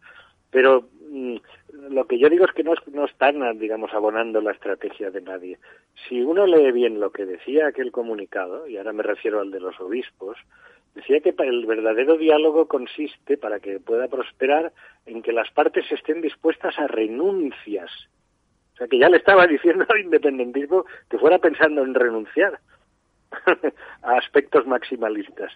Pero 0.52 0.88
que 2.12 2.18
yo 2.18 2.28
digo 2.28 2.44
es 2.44 2.52
que 2.52 2.62
no, 2.62 2.74
no 2.92 3.06
están, 3.06 3.58
digamos, 3.58 3.94
abonando 3.94 4.42
la 4.42 4.52
estrategia 4.52 5.10
de 5.10 5.22
nadie. 5.22 5.58
Si 6.06 6.20
uno 6.20 6.46
lee 6.46 6.70
bien 6.70 7.00
lo 7.00 7.10
que 7.10 7.24
decía 7.24 7.68
aquel 7.68 7.90
comunicado, 7.90 8.68
y 8.68 8.76
ahora 8.76 8.92
me 8.92 9.02
refiero 9.02 9.40
al 9.40 9.50
de 9.50 9.60
los 9.60 9.80
obispos, 9.80 10.36
decía 10.94 11.20
que 11.20 11.34
el 11.38 11.64
verdadero 11.64 12.18
diálogo 12.18 12.68
consiste, 12.68 13.38
para 13.38 13.60
que 13.60 13.80
pueda 13.80 14.08
prosperar, 14.08 14.74
en 15.06 15.22
que 15.22 15.32
las 15.32 15.50
partes 15.52 15.90
estén 15.90 16.20
dispuestas 16.20 16.78
a 16.78 16.86
renuncias. 16.86 17.90
O 18.74 18.76
sea, 18.76 18.88
que 18.88 18.98
ya 18.98 19.08
le 19.08 19.16
estaba 19.16 19.46
diciendo 19.56 19.86
al 19.88 20.00
independentismo 20.00 20.84
que 21.08 21.16
fuera 21.16 21.38
pensando 21.38 21.82
en 21.82 21.94
renunciar 21.94 22.58
a 24.02 24.18
aspectos 24.18 24.66
maximalistas. 24.66 25.50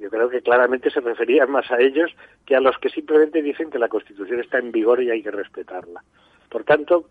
Yo 0.00 0.08
creo 0.08 0.30
que 0.30 0.40
claramente 0.40 0.90
se 0.90 1.00
refería 1.00 1.46
más 1.46 1.70
a 1.70 1.78
ellos 1.78 2.10
que 2.46 2.56
a 2.56 2.60
los 2.60 2.78
que 2.78 2.88
simplemente 2.88 3.42
dicen 3.42 3.70
que 3.70 3.78
la 3.78 3.88
Constitución 3.88 4.40
está 4.40 4.58
en 4.58 4.72
vigor 4.72 5.02
y 5.02 5.10
hay 5.10 5.22
que 5.22 5.30
respetarla. 5.30 6.02
Por 6.48 6.64
tanto, 6.64 7.10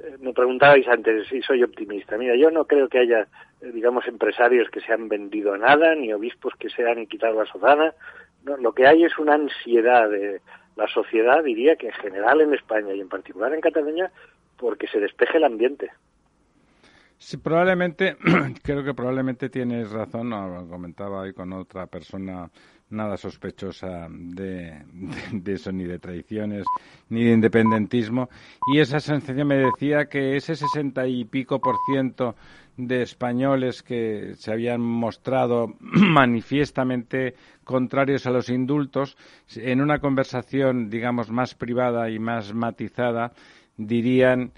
eh, 0.00 0.16
me 0.20 0.32
preguntabais 0.32 0.86
antes 0.88 1.28
si 1.28 1.40
soy 1.42 1.62
optimista. 1.62 2.18
Mira, 2.18 2.34
yo 2.34 2.50
no 2.50 2.64
creo 2.64 2.88
que 2.88 2.98
haya, 2.98 3.28
eh, 3.60 3.70
digamos, 3.72 4.08
empresarios 4.08 4.68
que 4.70 4.80
se 4.80 4.92
han 4.92 5.08
vendido 5.08 5.56
nada, 5.56 5.94
ni 5.94 6.12
obispos 6.12 6.54
que 6.58 6.68
se 6.70 6.88
han 6.88 7.06
quitado 7.06 7.38
la 7.38 7.46
sotana. 7.46 7.94
No, 8.42 8.56
lo 8.56 8.72
que 8.72 8.88
hay 8.88 9.04
es 9.04 9.16
una 9.16 9.34
ansiedad 9.34 10.10
de 10.10 10.40
la 10.76 10.88
sociedad, 10.88 11.44
diría 11.44 11.76
que 11.76 11.86
en 11.86 11.92
general 11.92 12.40
en 12.40 12.52
España 12.52 12.92
y 12.94 13.00
en 13.00 13.08
particular 13.08 13.54
en 13.54 13.60
Cataluña, 13.60 14.10
porque 14.58 14.88
se 14.88 14.98
despeje 14.98 15.38
el 15.38 15.44
ambiente. 15.44 15.92
Sí, 17.18 17.36
probablemente, 17.38 18.16
creo 18.62 18.84
que 18.84 18.94
probablemente 18.94 19.48
tienes 19.48 19.90
razón, 19.90 20.30
no, 20.30 20.66
comentaba 20.68 21.22
ahí 21.22 21.32
con 21.32 21.52
otra 21.52 21.86
persona 21.86 22.50
nada 22.90 23.16
sospechosa 23.16 24.08
de, 24.10 24.82
eso, 25.46 25.72
ni 25.72 25.84
de 25.84 25.98
traiciones, 25.98 26.64
ni 27.08 27.24
de 27.24 27.32
independentismo. 27.32 28.28
Y 28.72 28.78
esa 28.78 29.00
sensación 29.00 29.48
me 29.48 29.56
decía 29.56 30.06
que 30.06 30.36
ese 30.36 30.54
sesenta 30.54 31.06
y 31.06 31.24
pico 31.24 31.60
por 31.60 31.76
ciento 31.90 32.36
de 32.76 33.02
españoles 33.02 33.82
que 33.82 34.34
se 34.36 34.52
habían 34.52 34.80
mostrado 34.80 35.74
manifiestamente 35.80 37.34
contrarios 37.64 38.26
a 38.26 38.30
los 38.30 38.48
indultos, 38.48 39.16
en 39.56 39.80
una 39.80 39.98
conversación, 39.98 40.90
digamos, 40.90 41.30
más 41.30 41.54
privada 41.54 42.10
y 42.10 42.18
más 42.18 42.52
matizada, 42.52 43.32
dirían 43.76 44.52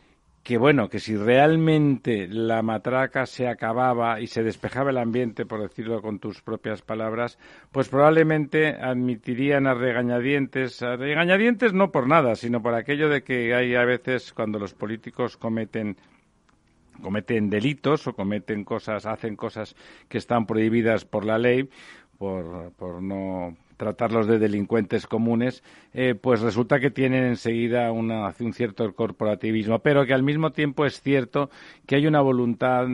que 0.47 0.59
bueno, 0.59 0.89
que 0.89 1.01
si 1.01 1.17
realmente 1.17 2.29
la 2.29 2.63
matraca 2.63 3.27
se 3.27 3.49
acababa 3.49 4.21
y 4.21 4.29
se 4.29 4.45
despejaba 4.45 4.91
el 4.91 4.99
ambiente, 4.99 5.45
por 5.45 5.61
decirlo 5.61 6.01
con 6.01 6.21
tus 6.21 6.41
propias 6.41 6.83
palabras, 6.83 7.37
pues 7.73 7.89
probablemente 7.89 8.69
admitirían 8.69 9.67
a 9.67 9.75
regañadientes, 9.75 10.85
a 10.85 10.95
regañadientes 10.95 11.73
no 11.73 11.91
por 11.91 12.07
nada, 12.07 12.37
sino 12.37 12.63
por 12.63 12.75
aquello 12.75 13.09
de 13.09 13.25
que 13.25 13.57
hay 13.57 13.75
a 13.75 13.85
veces 13.85 14.33
cuando 14.33 14.61
los 14.61 14.73
políticos 14.73 15.37
cometen 15.37 15.97
cometen 17.03 17.51
delitos 17.51 18.07
o 18.07 18.13
cometen 18.13 18.63
cosas, 18.63 19.05
hacen 19.05 19.35
cosas 19.35 19.75
que 20.09 20.19
están 20.19 20.47
prohibidas 20.47 21.05
por 21.05 21.25
la 21.25 21.39
ley, 21.39 21.69
por, 22.19 22.71
por 22.75 23.03
no 23.03 23.57
tratarlos 23.77 24.27
de 24.27 24.39
delincuentes 24.39 25.07
comunes, 25.07 25.63
eh, 25.93 26.15
pues 26.15 26.41
resulta 26.41 26.81
que 26.81 26.91
tienen 26.91 27.25
enseguida 27.25 27.93
una, 27.93 28.33
un 28.41 28.53
cierto 28.53 28.93
corporativismo, 28.95 29.81
pero 29.81 30.07
que 30.07 30.15
al 30.15 30.23
mismo 30.23 30.51
tiempo 30.53 30.87
es 30.87 31.01
cierto 31.01 31.51
que 31.87 31.97
hay 31.97 32.07
una 32.07 32.21
voluntad, 32.21 32.87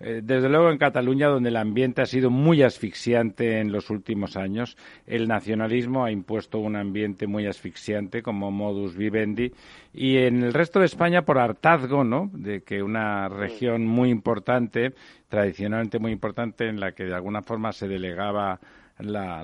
eh, 0.00 0.20
desde 0.22 0.48
luego 0.48 0.70
en 0.70 0.78
Cataluña, 0.78 1.28
donde 1.28 1.50
el 1.50 1.56
ambiente 1.56 2.00
ha 2.00 2.06
sido 2.06 2.30
muy 2.30 2.62
asfixiante 2.62 3.60
en 3.60 3.72
los 3.72 3.90
últimos 3.90 4.36
años, 4.36 4.76
el 5.06 5.28
nacionalismo 5.28 6.04
ha 6.04 6.12
impuesto 6.12 6.58
un 6.58 6.76
ambiente 6.76 7.26
muy 7.26 7.46
asfixiante 7.46 8.22
como 8.22 8.50
modus 8.50 8.96
vivendi, 8.96 9.52
y 9.92 10.18
en 10.18 10.42
el 10.42 10.54
resto 10.54 10.78
de 10.78 10.86
España 10.86 11.22
por 11.22 11.38
hartazgo, 11.38 12.04
¿no?, 12.04 12.30
de 12.32 12.62
que 12.62 12.82
una 12.82 13.28
región 13.28 13.84
muy 13.86 14.10
importante, 14.10 14.92
tradicionalmente 15.28 15.98
muy 15.98 16.12
importante, 16.12 16.68
en 16.68 16.80
la 16.80 16.92
que 16.92 17.04
de 17.04 17.14
alguna 17.14 17.42
forma 17.42 17.72
se 17.72 17.88
delegaba 17.88 18.60
la, 19.02 19.42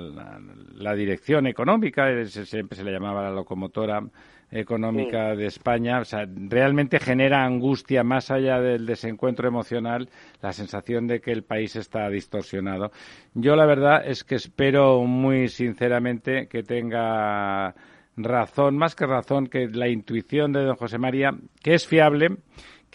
la, 0.74 0.94
dirección 0.94 1.46
económica, 1.46 2.06
siempre 2.26 2.76
se 2.76 2.84
le 2.84 2.92
llamaba 2.92 3.22
la 3.22 3.30
locomotora 3.30 4.02
económica 4.50 5.34
de 5.34 5.46
España, 5.46 6.00
o 6.00 6.04
sea, 6.04 6.26
realmente 6.28 7.00
genera 7.00 7.44
angustia 7.44 8.04
más 8.04 8.30
allá 8.30 8.60
del 8.60 8.86
desencuentro 8.86 9.48
emocional, 9.48 10.08
la 10.40 10.52
sensación 10.52 11.06
de 11.06 11.20
que 11.20 11.32
el 11.32 11.42
país 11.42 11.74
está 11.76 12.08
distorsionado. 12.08 12.92
Yo 13.34 13.56
la 13.56 13.66
verdad 13.66 14.06
es 14.06 14.24
que 14.24 14.36
espero 14.36 15.02
muy 15.02 15.48
sinceramente 15.48 16.46
que 16.46 16.62
tenga 16.62 17.74
razón, 18.16 18.78
más 18.78 18.94
que 18.94 19.06
razón, 19.06 19.48
que 19.48 19.68
la 19.68 19.88
intuición 19.88 20.52
de 20.52 20.64
don 20.64 20.76
José 20.76 20.98
María, 20.98 21.32
que 21.62 21.74
es 21.74 21.86
fiable, 21.86 22.36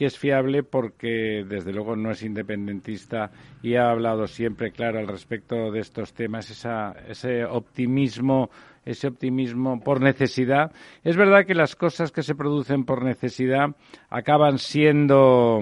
que 0.01 0.07
es 0.07 0.17
fiable 0.17 0.63
porque 0.63 1.45
desde 1.47 1.71
luego 1.71 1.95
no 1.95 2.09
es 2.09 2.23
independentista 2.23 3.29
y 3.61 3.75
ha 3.75 3.91
hablado 3.91 4.25
siempre 4.25 4.71
claro 4.71 4.97
al 4.97 5.07
respecto 5.07 5.69
de 5.69 5.79
estos 5.79 6.15
temas, 6.15 6.49
ese 6.49 7.45
optimismo 7.45 8.49
ese 8.83 9.09
optimismo 9.09 9.79
por 9.79 10.01
necesidad. 10.01 10.71
Es 11.03 11.17
verdad 11.17 11.45
que 11.45 11.53
las 11.53 11.75
cosas 11.75 12.11
que 12.11 12.23
se 12.23 12.33
producen 12.33 12.83
por 12.83 13.03
necesidad 13.03 13.75
acaban 14.09 14.57
siendo 14.57 15.61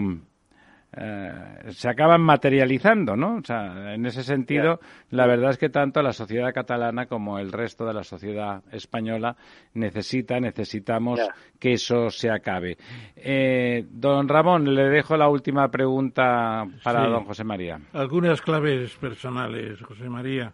eh, 0.91 1.31
se 1.69 1.87
acaban 1.87 2.21
materializando, 2.21 3.15
¿no? 3.15 3.35
O 3.35 3.43
sea, 3.43 3.93
en 3.93 4.05
ese 4.07 4.23
sentido, 4.23 4.79
la 5.11 5.27
verdad 5.27 5.51
es 5.51 5.57
que 5.59 5.69
tanto 5.69 6.01
la 6.01 6.13
sociedad 6.13 6.51
catalana 6.51 7.05
como 7.05 7.37
el 7.37 7.51
resto 7.51 7.85
de 7.85 7.93
la 7.93 8.03
sociedad 8.03 8.63
española 8.71 9.35
necesita, 9.75 10.39
necesitamos 10.39 11.19
que 11.59 11.73
eso 11.73 12.09
se 12.09 12.31
acabe. 12.31 12.77
Eh, 13.15 13.85
don 13.89 14.27
Ramón, 14.27 14.73
le 14.73 14.89
dejo 14.89 15.15
la 15.15 15.29
última 15.29 15.69
pregunta 15.69 16.65
para 16.83 17.07
don 17.07 17.25
José 17.25 17.43
María. 17.43 17.79
Algunas 17.93 18.41
claves 18.41 18.95
personales, 18.95 19.79
José 19.81 20.09
María. 20.09 20.53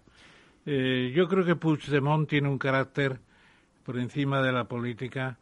Eh, 0.66 1.14
yo 1.16 1.28
creo 1.28 1.46
que 1.46 1.56
Puigdemont 1.56 2.28
tiene 2.28 2.50
un 2.50 2.58
carácter 2.58 3.20
por 3.86 3.98
encima 3.98 4.42
de 4.42 4.52
la 4.52 4.66
política 4.66 5.38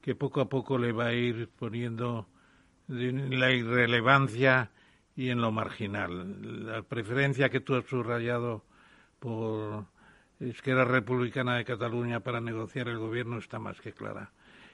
que 0.00 0.14
poco 0.14 0.40
a 0.40 0.48
poco 0.48 0.78
le 0.78 0.92
va 0.92 1.06
a 1.06 1.14
ir 1.14 1.48
poniendo 1.58 2.28
la 2.88 3.52
irrelevancia 3.52 4.70
y 5.16 5.30
en 5.30 5.40
lo 5.40 5.50
marginal. 5.50 6.66
La 6.66 6.82
preferencia 6.82 7.48
que 7.48 7.60
tú 7.60 7.74
has 7.74 7.84
subrayado 7.86 8.62
por 9.18 9.86
Izquierda 10.40 10.84
Republicana 10.84 11.56
de 11.56 11.64
Cataluña 11.64 12.20
para 12.20 12.40
negociar 12.40 12.88
el 12.88 12.98
gobierno 12.98 13.38
está 13.38 13.58
más 13.58 13.80
que 13.80 13.92
clara. 13.92 14.30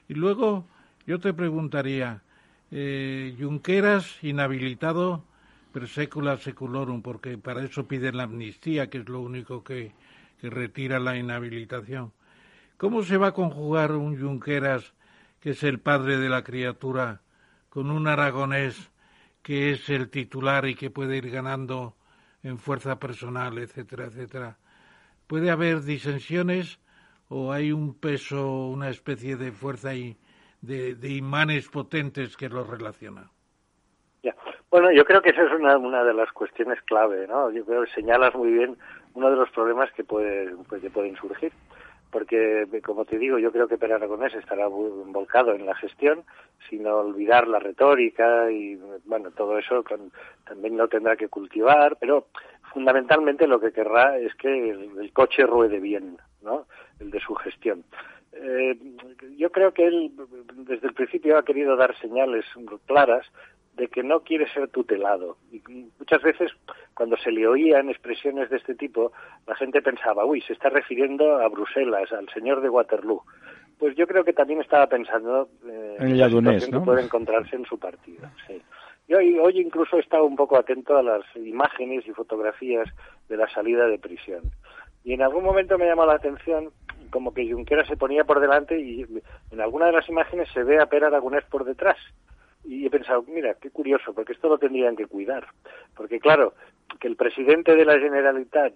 Y 0.07 0.13
luego 0.15 0.67
yo 1.07 1.19
te 1.19 1.33
preguntaría, 1.33 2.21
eh, 2.71 3.35
Junqueras 3.39 4.21
inhabilitado 4.23 5.23
per 5.71 5.87
secula 5.87 6.37
seculorum, 6.37 7.01
porque 7.01 7.37
para 7.37 7.63
eso 7.63 7.87
piden 7.87 8.17
la 8.17 8.23
amnistía, 8.23 8.89
que 8.89 8.99
es 8.99 9.09
lo 9.09 9.21
único 9.21 9.63
que, 9.63 9.91
que 10.39 10.49
retira 10.49 10.99
la 10.99 11.17
inhabilitación. 11.17 12.11
¿Cómo 12.77 13.03
se 13.03 13.17
va 13.17 13.27
a 13.27 13.33
conjugar 13.33 13.93
un 13.93 14.19
Junqueras, 14.19 14.93
que 15.39 15.51
es 15.51 15.63
el 15.63 15.79
padre 15.79 16.17
de 16.17 16.29
la 16.29 16.43
criatura, 16.43 17.22
con 17.73 17.89
un 17.89 18.07
aragonés 18.07 18.91
que 19.41 19.71
es 19.71 19.89
el 19.89 20.11
titular 20.11 20.67
y 20.67 20.75
que 20.75 20.91
puede 20.91 21.17
ir 21.17 21.31
ganando 21.31 21.95
en 22.43 22.59
fuerza 22.59 22.99
personal, 22.99 23.57
etcétera, 23.57 24.05
etcétera. 24.05 24.57
¿Puede 25.25 25.49
haber 25.49 25.81
disensiones 25.81 26.79
o 27.29 27.51
hay 27.51 27.71
un 27.71 27.99
peso, 27.99 28.67
una 28.67 28.89
especie 28.89 29.37
de 29.37 29.51
fuerza 29.51 29.95
y 29.95 30.15
de, 30.61 30.95
imanes 31.09 31.67
potentes 31.67 32.37
que 32.37 32.47
los 32.47 32.69
relaciona? 32.69 33.31
Bueno, 34.69 34.91
yo 34.91 35.05
creo 35.05 35.21
que 35.21 35.29
esa 35.29 35.43
es 35.43 35.51
una, 35.51 35.77
una 35.77 36.03
de 36.03 36.13
las 36.13 36.31
cuestiones 36.31 36.81
clave, 36.81 37.27
¿no? 37.27 37.51
Yo 37.51 37.63
creo 37.63 37.85
que 37.85 37.91
señalas 37.91 38.33
muy 38.33 38.51
bien 38.51 38.75
uno 39.13 39.29
de 39.29 39.35
los 39.35 39.49
problemas 39.51 39.91
que, 39.93 40.03
puede, 40.03 40.55
pues, 40.67 40.81
que 40.81 40.89
pueden 40.89 41.15
surgir 41.15 41.51
porque, 42.13 42.67
como 42.85 43.05
te 43.05 43.17
digo, 43.17 43.39
yo 43.39 43.51
creo 43.51 43.67
que 43.67 43.79
Per 43.79 43.91
Aragonés 43.91 44.35
estará 44.35 44.67
volcado 44.67 45.53
en 45.53 45.65
la 45.65 45.73
gestión, 45.73 46.23
sin 46.69 46.85
olvidar 46.85 47.47
la 47.47 47.57
retórica 47.57 48.51
y, 48.51 48.79
bueno, 49.05 49.31
todo 49.31 49.57
eso 49.57 49.83
también 50.45 50.77
lo 50.77 50.87
tendrá 50.87 51.15
que 51.15 51.27
cultivar, 51.27 51.97
pero 51.99 52.27
fundamentalmente 52.71 53.47
lo 53.47 53.59
que 53.59 53.71
querrá 53.71 54.19
es 54.19 54.33
que 54.35 54.69
el, 54.69 55.11
coche 55.11 55.47
ruede 55.47 55.79
bien, 55.79 56.17
¿no? 56.43 56.67
El 56.99 57.09
de 57.09 57.19
su 57.19 57.33
gestión. 57.33 57.83
Eh, 58.33 58.77
yo 59.35 59.51
creo 59.51 59.73
que 59.73 59.87
él 59.87 60.11
desde 60.53 60.87
el 60.87 60.93
principio 60.93 61.37
ha 61.37 61.45
querido 61.45 61.75
dar 61.75 61.97
señales 61.99 62.45
claras 62.85 63.25
de 63.75 63.87
que 63.87 64.03
no 64.03 64.21
quiere 64.21 64.51
ser 64.53 64.67
tutelado. 64.69 65.37
Y 65.51 65.61
muchas 65.97 66.21
veces, 66.21 66.51
cuando 66.93 67.17
se 67.17 67.31
le 67.31 67.47
oían 67.47 67.89
expresiones 67.89 68.49
de 68.49 68.57
este 68.57 68.75
tipo, 68.75 69.11
la 69.47 69.55
gente 69.55 69.81
pensaba, 69.81 70.25
uy, 70.25 70.41
se 70.41 70.53
está 70.53 70.69
refiriendo 70.69 71.37
a 71.37 71.47
Bruselas, 71.49 72.11
al 72.11 72.29
señor 72.29 72.61
de 72.61 72.69
Waterloo. 72.69 73.23
Pues 73.79 73.95
yo 73.95 74.05
creo 74.05 74.23
que 74.23 74.33
también 74.33 74.61
estaba 74.61 74.87
pensando 74.87 75.49
eh, 75.65 75.97
en 75.99 76.17
la 76.17 76.29
situación 76.29 76.71
que 76.71 76.85
puede 76.85 77.03
encontrarse 77.03 77.55
en 77.55 77.65
su 77.65 77.79
partido. 77.79 78.29
Sí. 78.47 78.61
Yo 79.07 79.17
hoy, 79.17 79.37
hoy 79.39 79.59
incluso 79.59 79.97
he 79.97 80.01
estado 80.01 80.23
un 80.23 80.35
poco 80.35 80.57
atento 80.57 80.95
a 80.95 81.03
las 81.03 81.23
imágenes 81.35 82.07
y 82.07 82.11
fotografías 82.11 82.87
de 83.27 83.37
la 83.37 83.49
salida 83.49 83.87
de 83.87 83.97
prisión. 83.97 84.43
Y 85.03 85.13
en 85.13 85.21
algún 85.21 85.43
momento 85.43 85.77
me 85.77 85.85
llamó 85.85 86.05
la 86.05 86.13
atención 86.13 86.69
como 87.09 87.33
que 87.33 87.51
Junquera 87.51 87.85
se 87.85 87.97
ponía 87.97 88.23
por 88.23 88.39
delante 88.39 88.79
y 88.79 89.05
en 89.51 89.61
alguna 89.61 89.87
de 89.87 89.91
las 89.91 90.07
imágenes 90.07 90.47
se 90.53 90.63
ve 90.63 90.79
a 90.79 90.85
Per 90.85 91.03
Aragonés 91.03 91.43
por 91.45 91.65
detrás 91.65 91.97
y 92.63 92.85
he 92.85 92.89
pensado, 92.89 93.23
mira, 93.27 93.55
qué 93.55 93.69
curioso, 93.69 94.13
porque 94.13 94.33
esto 94.33 94.49
lo 94.49 94.57
tendrían 94.57 94.95
que 94.95 95.07
cuidar. 95.07 95.47
Porque 95.95 96.19
claro, 96.19 96.53
que 96.99 97.07
el 97.07 97.15
presidente 97.15 97.75
de 97.75 97.85
la 97.85 97.99
Generalitat 97.99 98.73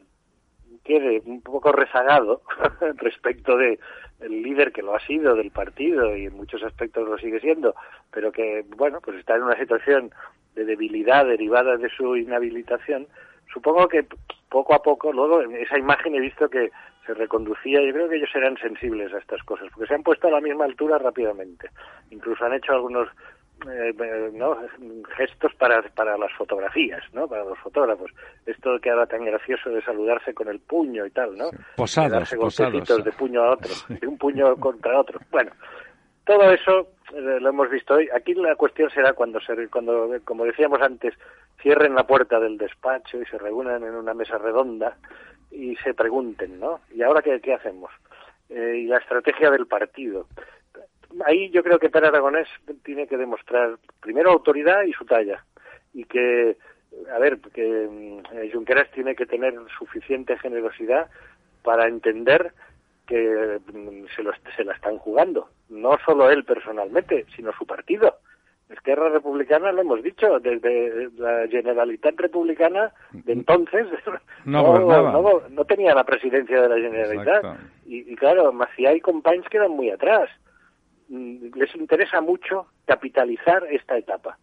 quede 0.84 1.22
un 1.26 1.42
poco 1.42 1.72
rezagado 1.72 2.42
respecto 2.96 3.58
de 3.58 3.80
el 4.20 4.42
líder 4.42 4.72
que 4.72 4.82
lo 4.82 4.96
ha 4.96 5.00
sido 5.00 5.36
del 5.36 5.52
partido 5.52 6.16
y 6.16 6.26
en 6.26 6.36
muchos 6.36 6.64
aspectos 6.64 7.08
lo 7.08 7.18
sigue 7.18 7.40
siendo, 7.40 7.76
pero 8.12 8.32
que 8.32 8.66
bueno, 8.76 9.00
pues 9.02 9.18
está 9.18 9.36
en 9.36 9.44
una 9.44 9.58
situación 9.58 10.12
de 10.56 10.66
debilidad 10.66 11.26
derivada 11.26 11.78
de 11.78 11.90
su 11.90 12.16
inhabilitación, 12.16 13.08
supongo 13.54 13.88
que 13.88 14.06
poco 14.50 14.74
a 14.74 14.82
poco, 14.82 15.12
luego 15.12 15.42
en 15.42 15.56
esa 15.58 15.78
imagen 15.78 16.16
he 16.16 16.20
visto 16.20 16.50
que 16.50 16.72
se 17.06 17.14
reconducía, 17.14 17.82
yo 17.82 17.94
creo 17.94 18.10
que 18.10 18.18
ellos 18.18 18.30
serán 18.32 18.58
sensibles 18.58 19.14
a 19.14 19.20
estas 19.20 19.42
cosas, 19.44 19.68
porque 19.74 19.88
se 19.88 19.94
han 19.94 20.04
puesto 20.04 20.28
a 20.28 20.32
la 20.32 20.42
misma 20.42 20.66
altura 20.66 20.98
rápidamente. 20.98 21.70
Incluso 22.12 22.44
han 22.44 22.54
hecho 22.54 22.74
algunos 22.74 23.08
eh, 23.70 24.32
¿no? 24.34 24.58
gestos 25.16 25.54
para, 25.56 25.82
para 25.96 26.18
las 26.18 26.32
fotografías, 26.34 27.04
¿no? 27.14 27.28
Para 27.28 27.44
los 27.44 27.58
fotógrafos. 27.60 28.12
Esto 28.46 28.80
que 28.80 28.90
ahora 28.90 29.08
tan 29.08 29.26
gracioso 29.26 29.70
de 29.70 29.82
saludarse 29.82 30.34
con 30.34 30.48
el 30.48 30.60
puño 30.60 31.06
y 31.06 31.12
tal, 31.12 31.38
¿no? 31.38 31.50
Posados, 31.76 32.12
darse 32.12 32.38
posados. 32.38 33.04
de 33.04 33.12
puño 33.12 33.44
a 33.44 33.52
otro, 33.54 33.72
de 33.90 34.08
un 34.08 34.18
puño 34.18 34.56
contra 34.58 35.00
otro. 35.00 35.20
Bueno, 35.32 35.52
todo 36.26 36.52
eso 36.52 36.90
eh, 37.16 37.40
lo 37.40 37.50
hemos 37.50 37.70
visto 37.70 37.96
hoy. 37.96 38.10
Aquí 38.14 38.34
la 38.34 38.56
cuestión 38.56 38.90
será 38.92 39.14
cuando, 39.14 39.40
se, 39.42 39.68
cuando, 39.70 40.10
como 40.24 40.46
decíamos 40.46 40.82
antes, 40.82 41.14
cierren 41.62 41.96
la 41.96 42.06
puerta 42.06 42.40
del 42.40 42.58
despacho 42.58 43.22
y 43.22 43.26
se 43.26 43.38
reúnan 43.38 43.84
en 43.84 43.96
una 43.96 44.14
mesa 44.14 44.38
redonda 44.38 44.98
y 45.52 45.76
se 45.78 45.94
pregunten, 45.94 46.60
¿no? 46.60 46.82
¿Y 46.94 47.02
ahora 47.02 47.22
qué, 47.22 47.40
qué 47.42 47.54
hacemos? 47.54 47.92
Eh, 48.50 48.82
y 48.84 48.88
la 48.88 48.98
estrategia 48.98 49.52
del 49.52 49.68
partido 49.68 50.28
ahí 51.26 51.50
yo 51.50 51.64
creo 51.64 51.80
que 51.80 51.90
Per 51.90 52.06
Aragonés 52.06 52.48
tiene 52.84 53.08
que 53.08 53.18
demostrar 53.18 53.78
primero 54.02 54.32
autoridad 54.32 54.84
y 54.84 54.94
su 54.94 55.06
talla. 55.06 55.44
Y 55.94 56.06
que 56.06 56.58
a 57.14 57.20
ver 57.20 57.40
que 57.54 57.88
mm, 57.90 58.52
Junqueras 58.52 58.90
tiene 58.92 59.16
que 59.16 59.26
tener 59.26 59.54
suficiente 59.78 60.38
generosidad 60.38 61.10
para 61.64 61.88
entender 61.88 62.54
que 63.06 63.60
mm, 63.74 64.06
se, 64.16 64.24
lo, 64.24 64.32
se 64.56 64.64
la 64.64 64.74
están 64.74 64.98
jugando. 64.98 65.50
No 65.70 65.98
solo 66.06 66.30
él 66.30 66.44
personalmente 66.44 67.26
sino 67.36 67.52
su 67.54 67.66
partido. 67.66 68.18
Esquerra 68.70 69.08
Republicana, 69.08 69.72
lo 69.72 69.82
hemos 69.82 70.04
dicho, 70.04 70.40
desde 70.40 71.10
la 71.18 71.48
Generalitat 71.48 72.20
Republicana 72.20 72.92
de 73.14 73.32
entonces 73.32 73.88
no, 74.44 74.80
no, 74.80 75.42
no, 75.50 75.66
tenía 75.66 75.96
la 75.96 76.04
presidencia 76.04 76.62
de 76.62 76.70
la 76.70 76.76
Generalitat. 76.76 77.46
Y, 77.86 78.12
y, 78.12 78.16
claro, 78.18 78.52
Maciá 78.52 78.94
y 78.94 79.00
Companys 79.00 79.48
quedan 79.48 79.72
muy 79.72 79.90
atrás. 79.90 80.30
Mm, 81.10 81.54
les 81.56 81.74
interesa 81.76 82.22
mucho 82.22 82.68
capitalizar 82.86 83.66
esta 83.72 83.98
etapa. 83.98 84.38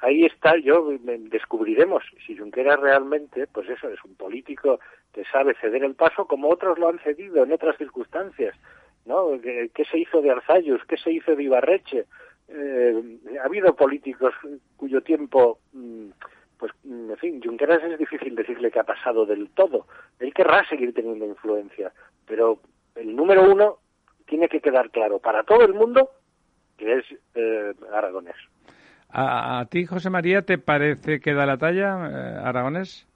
Ahí 0.00 0.24
está, 0.24 0.56
yo 0.56 0.90
descubriremos 1.30 2.02
si 2.26 2.36
Junqueras 2.36 2.80
realmente, 2.80 3.46
pues 3.46 3.68
eso, 3.68 3.88
es 3.88 4.02
un 4.04 4.14
político 4.16 4.80
que 5.12 5.24
sabe 5.26 5.54
ceder 5.60 5.84
el 5.84 5.94
paso 5.94 6.26
como 6.26 6.50
otros 6.50 6.78
lo 6.78 6.88
han 6.88 6.98
cedido 6.98 7.42
en 7.42 7.52
otras 7.52 7.76
circunstancias. 7.78 8.54
¿no? 9.06 9.40
¿Qué, 9.40 9.84
se 9.90 9.98
hizo 9.98 10.20
de 10.20 10.30
Arzayus? 10.30 10.84
¿Qué 10.86 10.96
se 10.96 11.12
hizo 11.12 11.36
de 11.36 11.44
Ibarreche? 11.44 12.06
Eh, 12.48 13.18
ha 13.42 13.46
habido 13.46 13.74
políticos 13.74 14.34
cuyo 14.76 15.02
tiempo, 15.02 15.58
mm, 15.72 16.08
pues, 16.58 16.72
mm, 16.84 17.10
en 17.10 17.16
fin, 17.16 17.42
Junqueras 17.42 17.82
es 17.84 17.98
difícil 17.98 18.34
decirle 18.34 18.70
que 18.70 18.80
ha 18.80 18.84
pasado 18.84 19.24
del 19.24 19.50
todo. 19.50 19.86
Él 20.18 20.32
querrá 20.34 20.66
seguir 20.68 20.92
teniendo 20.92 21.24
influencia, 21.24 21.92
pero 22.26 22.58
el 22.94 23.14
número 23.14 23.50
uno 23.50 23.78
tiene 24.26 24.48
que 24.48 24.60
quedar 24.60 24.90
claro 24.90 25.18
para 25.18 25.42
todo 25.44 25.64
el 25.64 25.74
mundo 25.74 26.10
que 26.76 26.98
es 26.98 27.04
eh, 27.34 27.72
aragonés. 27.92 28.36
¿A, 29.16 29.64
ti, 29.70 29.86
José 29.86 30.10
María, 30.10 30.42
te 30.42 30.58
parece 30.58 31.20
que 31.20 31.34
da 31.34 31.46
la 31.46 31.56
talla 31.56 32.08
eh, 32.08 32.40
aragonés? 32.42 33.06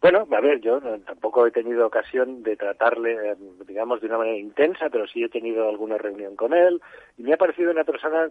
Bueno, 0.00 0.28
a 0.30 0.40
ver, 0.40 0.60
yo 0.60 0.80
tampoco 0.80 1.46
he 1.46 1.50
tenido 1.50 1.84
ocasión 1.84 2.44
de 2.44 2.56
tratarle, 2.56 3.32
eh, 3.32 3.36
digamos, 3.66 4.00
de 4.00 4.06
una 4.06 4.18
manera 4.18 4.36
intensa, 4.36 4.88
pero 4.88 5.08
sí 5.08 5.24
he 5.24 5.28
tenido 5.28 5.68
alguna 5.68 5.98
reunión 5.98 6.36
con 6.36 6.54
él 6.54 6.80
y 7.18 7.24
me 7.24 7.34
ha 7.34 7.38
parecido 7.38 7.72
una 7.72 7.82
persona 7.82 8.28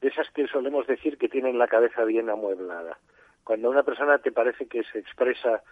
de 0.00 0.08
esas 0.08 0.30
que 0.30 0.46
solemos 0.46 0.86
decir 0.86 1.18
que 1.18 1.28
tienen 1.28 1.58
la 1.58 1.66
cabeza 1.66 2.04
bien 2.04 2.30
amueblada. 2.30 2.98
Cuando 3.42 3.68
una 3.68 3.82
persona 3.82 4.18
te 4.18 4.30
parece 4.30 4.66
que 4.66 4.84
se 4.84 4.98
expresa 4.98 5.62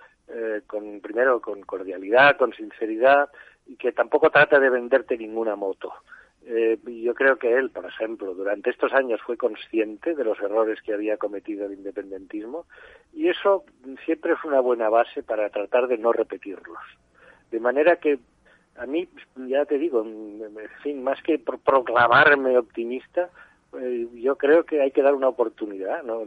con 0.66 1.00
primero 1.00 1.40
con 1.40 1.60
cordialidad, 1.62 2.36
con 2.36 2.52
sinceridad 2.52 3.28
y 3.66 3.76
que 3.76 3.92
tampoco 3.92 4.30
trata 4.30 4.58
de 4.60 4.70
venderte 4.70 5.16
ninguna 5.16 5.56
moto. 5.56 5.92
Eh, 6.48 6.78
yo 7.02 7.12
creo 7.14 7.38
que 7.38 7.52
él, 7.52 7.70
por 7.70 7.86
ejemplo, 7.86 8.32
durante 8.32 8.70
estos 8.70 8.92
años 8.92 9.20
fue 9.20 9.36
consciente 9.36 10.14
de 10.14 10.24
los 10.24 10.38
errores 10.38 10.80
que 10.80 10.94
había 10.94 11.16
cometido 11.16 11.66
el 11.66 11.72
independentismo 11.72 12.66
y 13.12 13.28
eso 13.28 13.64
siempre 14.04 14.34
es 14.34 14.44
una 14.44 14.60
buena 14.60 14.88
base 14.88 15.24
para 15.24 15.50
tratar 15.50 15.88
de 15.88 15.98
no 15.98 16.12
repetirlos. 16.12 16.78
De 17.50 17.58
manera 17.58 17.96
que 17.96 18.20
a 18.76 18.86
mí, 18.86 19.08
ya 19.48 19.64
te 19.64 19.76
digo, 19.78 20.02
en 20.02 20.52
fin, 20.82 21.02
más 21.02 21.20
que 21.22 21.38
proclamarme 21.40 22.56
optimista, 22.56 23.30
eh, 23.80 24.06
yo 24.14 24.36
creo 24.36 24.64
que 24.64 24.80
hay 24.82 24.92
que 24.92 25.02
dar 25.02 25.14
una 25.14 25.28
oportunidad. 25.28 26.04
¿no? 26.04 26.22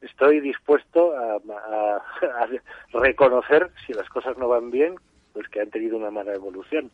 Estoy 0.00 0.40
dispuesto 0.40 1.16
a, 1.16 1.36
a 1.36 2.48
reconocer 2.92 3.70
si 3.84 3.94
las 3.94 4.08
cosas 4.10 4.38
no 4.38 4.46
van 4.46 4.70
bien, 4.70 4.94
pues 5.36 5.50
que 5.50 5.60
han 5.60 5.68
tenido 5.68 5.98
una 5.98 6.10
mala 6.10 6.32
evolución. 6.32 6.90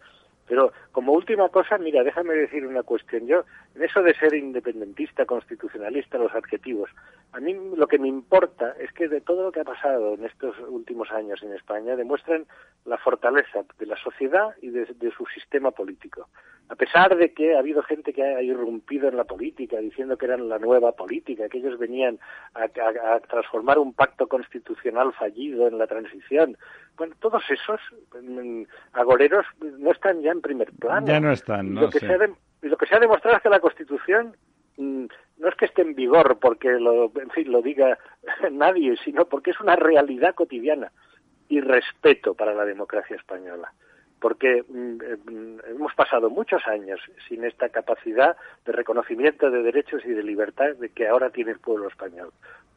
Pero 0.49 0.73
como 0.91 1.13
última 1.13 1.49
cosa, 1.49 1.79
mira, 1.79 2.03
déjame 2.03 2.35
decir 2.35 2.67
una 2.67 2.83
cuestión. 2.83 3.29
Yo, 3.29 3.45
en 3.77 3.85
eso 3.85 4.03
de 4.03 4.15
ser 4.15 4.35
independentista, 4.35 5.25
constitucionalista, 5.25 6.19
los 6.19 6.35
adjetivos, 6.35 6.91
a 7.31 7.39
mí 7.39 7.57
lo 7.77 7.87
que 7.87 8.01
me 8.01 8.09
importa 8.09 8.75
es 8.81 8.93
que 8.93 9.07
de 9.07 9.21
todo 9.21 9.45
lo 9.45 9.53
que 9.53 9.61
ha 9.61 9.65
pasado 9.65 10.15
en 10.15 10.25
estos 10.25 10.57
últimos 10.69 11.13
años 11.13 11.41
en 11.45 11.53
España 11.53 11.95
demuestran 11.95 12.45
la 12.85 12.99
fortaleza 12.99 13.61
de 13.79 13.87
la 13.87 13.97
sociedad 13.97 14.51
y 14.61 14.71
de, 14.71 14.87
su 15.17 15.25
sistema 15.27 15.71
político. 15.71 16.29
A 16.69 16.75
pesar 16.75 17.17
de 17.17 17.33
que 17.33 17.55
ha 17.55 17.61
habido 17.61 17.85
gente 17.85 18.13
que 18.13 18.25
ha 18.25 18.43
irrumpido 18.43 19.09
en 19.09 19.17
la 19.17 19.25
política 19.25 19.79
diciendo 19.79 20.17
que 20.17 20.27
eran 20.27 20.49
la 20.49 20.59
nueva 20.59 20.91
política, 20.91 21.49
que 21.49 21.59
ellos 21.59 21.79
venían 21.79 22.19
a 22.55 23.21
transformar 23.21 23.79
un 23.79 23.93
pacto 23.93 24.27
constitucional 24.27 25.13
fallido 25.13 25.69
en 25.69 25.79
la 25.79 25.87
transición, 25.87 26.57
bueno, 26.97 27.15
todos 27.21 27.43
esos 27.51 27.81
agoreros 28.93 29.47
no 29.79 29.91
están 29.91 30.21
ya 30.23 30.33
en 30.33 30.41
primer 30.41 30.73
plano. 30.73 31.07
Ya 31.07 31.21
no 31.21 31.33
están, 31.33 31.75
¿no? 31.75 31.83
Lo 31.83 31.91
que, 31.91 32.01
se, 32.01 32.13
ha 32.13 32.19
lo 32.63 32.77
que 32.77 32.87
se 32.87 32.95
ha 32.95 33.01
demostrado 33.01 33.37
es 33.37 33.43
que 33.43 33.49
la 33.49 33.61
Constitución 33.61 34.37
mm, 34.77 35.07
no 35.39 35.49
es 35.49 35.55
que 35.57 35.65
esté 35.65 35.83
en 35.83 35.95
vigor 35.95 36.39
porque 36.41 36.71
lo, 36.73 37.11
en 37.21 37.31
fin, 37.31 37.51
lo 37.51 37.63
diga 37.63 37.99
nadie, 38.53 38.97
sino 39.05 39.25
porque 39.27 39.51
es 39.51 39.61
una 39.61 39.77
realidad 39.77 40.35
cotidiana 40.35 40.93
y 41.49 41.61
respeto 41.61 42.35
para 42.35 42.55
la 42.55 42.65
democracia 42.65 43.17
española. 43.17 43.73
Porque 44.21 44.65
mm, 44.69 44.99
eh, 45.03 45.59
hemos 45.71 45.95
pasado 45.95 46.31
muchos 46.31 46.67
años 46.67 47.01
sin 47.29 47.45
esta 47.45 47.71
capacidad 47.71 48.37
de 48.65 48.73
reconocimiento 48.73 49.51
de 49.51 49.63
derechos 49.63 50.03
y 50.05 50.11
de 50.11 50.23
libertad 50.23 50.77
de 50.79 50.91
que 50.91 51.09
ahora 51.09 51.31
tiene 51.31 51.53
el 51.53 51.59
pueblo 51.59 51.89
español. 51.89 52.33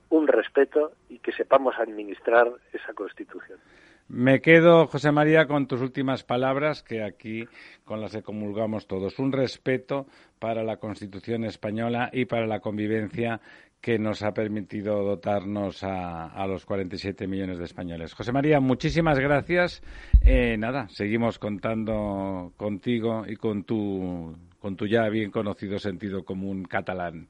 Un 0.09 0.27
respeto 0.27 0.93
y 1.09 1.19
que 1.19 1.31
sepamos 1.31 1.77
administrar 1.77 2.51
esa 2.73 2.93
Constitución. 2.93 3.59
Me 4.07 4.39
quedo, 4.39 4.85
José 4.85 5.11
María, 5.11 5.47
con 5.47 5.67
tus 5.67 5.81
últimas 5.81 6.23
palabras, 6.23 6.83
que 6.83 7.03
aquí 7.03 7.45
con 7.83 8.01
las 8.01 8.11
que 8.11 8.21
comulgamos 8.21 8.85
todos. 8.85 9.17
Un 9.17 9.31
respeto 9.31 10.05
para 10.37 10.63
la 10.63 10.77
Constitución 10.77 11.43
española 11.43 12.09
y 12.13 12.25
para 12.25 12.45
la 12.45 12.59
convivencia 12.59 13.41
que 13.81 13.97
nos 13.99 14.23
ha 14.23 14.31
permitido 14.33 15.03
dotarnos 15.03 15.83
a, 15.83 16.27
a 16.27 16.47
los 16.47 16.65
47 16.65 17.27
millones 17.27 17.57
de 17.57 17.65
españoles. 17.65 18.13
José 18.13 18.31
María, 18.31 18.59
muchísimas 18.59 19.19
gracias. 19.19 19.81
Eh, 20.23 20.55
nada, 20.57 20.87
seguimos 20.89 21.37
contando 21.39 22.51
contigo 22.57 23.25
y 23.27 23.35
con 23.35 23.63
tu, 23.63 24.35
con 24.59 24.75
tu 24.75 24.87
ya 24.87 25.07
bien 25.09 25.29
conocido 25.31 25.77
sentido 25.77 26.23
común 26.23 26.63
catalán. 26.65 27.27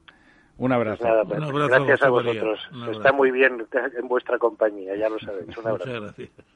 Un 0.58 0.72
abrazo. 0.72 1.04
Pues 1.28 1.38
Un 1.38 1.44
abrazo 1.44 1.68
gracias 1.68 2.02
a 2.02 2.08
vosotros. 2.08 2.58
Está 2.90 3.12
muy 3.12 3.30
bien 3.30 3.66
en 3.98 4.08
vuestra 4.08 4.38
compañía, 4.38 4.96
ya 4.96 5.08
lo 5.08 5.18
sabéis. 5.18 5.56
Un 5.58 5.66
abrazo. 5.66 5.86
Muchas 5.86 6.02
gracias. 6.16 6.55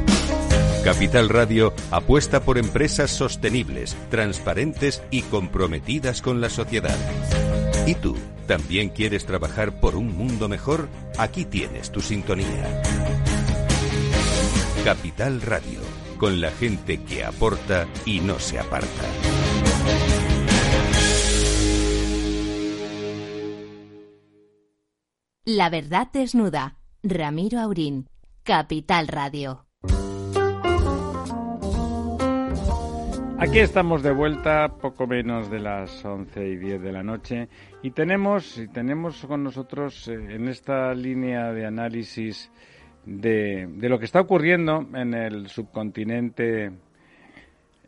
Capital 0.83 1.29
Radio 1.29 1.73
apuesta 1.91 2.39
por 2.43 2.57
empresas 2.57 3.11
sostenibles, 3.11 3.95
transparentes 4.09 5.03
y 5.11 5.21
comprometidas 5.21 6.23
con 6.23 6.41
la 6.41 6.49
sociedad. 6.49 6.97
¿Y 7.85 7.93
tú 7.93 8.17
también 8.47 8.89
quieres 8.89 9.27
trabajar 9.27 9.79
por 9.79 9.95
un 9.95 10.17
mundo 10.17 10.49
mejor? 10.49 10.89
Aquí 11.19 11.45
tienes 11.45 11.91
tu 11.91 12.01
sintonía. 12.01 12.81
Capital 14.83 15.43
Radio, 15.43 15.81
con 16.17 16.41
la 16.41 16.49
gente 16.49 17.03
que 17.03 17.23
aporta 17.23 17.87
y 18.05 18.19
no 18.19 18.39
se 18.39 18.57
aparta. 18.57 19.05
La 25.45 25.69
verdad 25.69 26.07
desnuda. 26.11 26.77
Ramiro 27.03 27.59
Aurín. 27.59 28.07
Capital 28.43 29.07
Radio. 29.07 29.67
Aquí 33.41 33.57
estamos 33.57 34.03
de 34.03 34.11
vuelta, 34.11 34.67
poco 34.79 35.07
menos 35.07 35.49
de 35.49 35.57
las 35.57 36.05
11 36.05 36.47
y 36.47 36.57
10 36.57 36.79
de 36.79 36.91
la 36.91 37.01
noche, 37.01 37.49
y 37.81 37.89
tenemos, 37.89 38.59
y 38.59 38.67
tenemos 38.67 39.25
con 39.25 39.43
nosotros 39.43 40.07
eh, 40.07 40.13
en 40.13 40.47
esta 40.47 40.93
línea 40.93 41.51
de 41.51 41.65
análisis 41.65 42.51
de, 43.03 43.65
de 43.67 43.89
lo 43.89 43.97
que 43.97 44.05
está 44.05 44.21
ocurriendo 44.21 44.87
en 44.93 45.15
el 45.15 45.47
subcontinente 45.47 46.71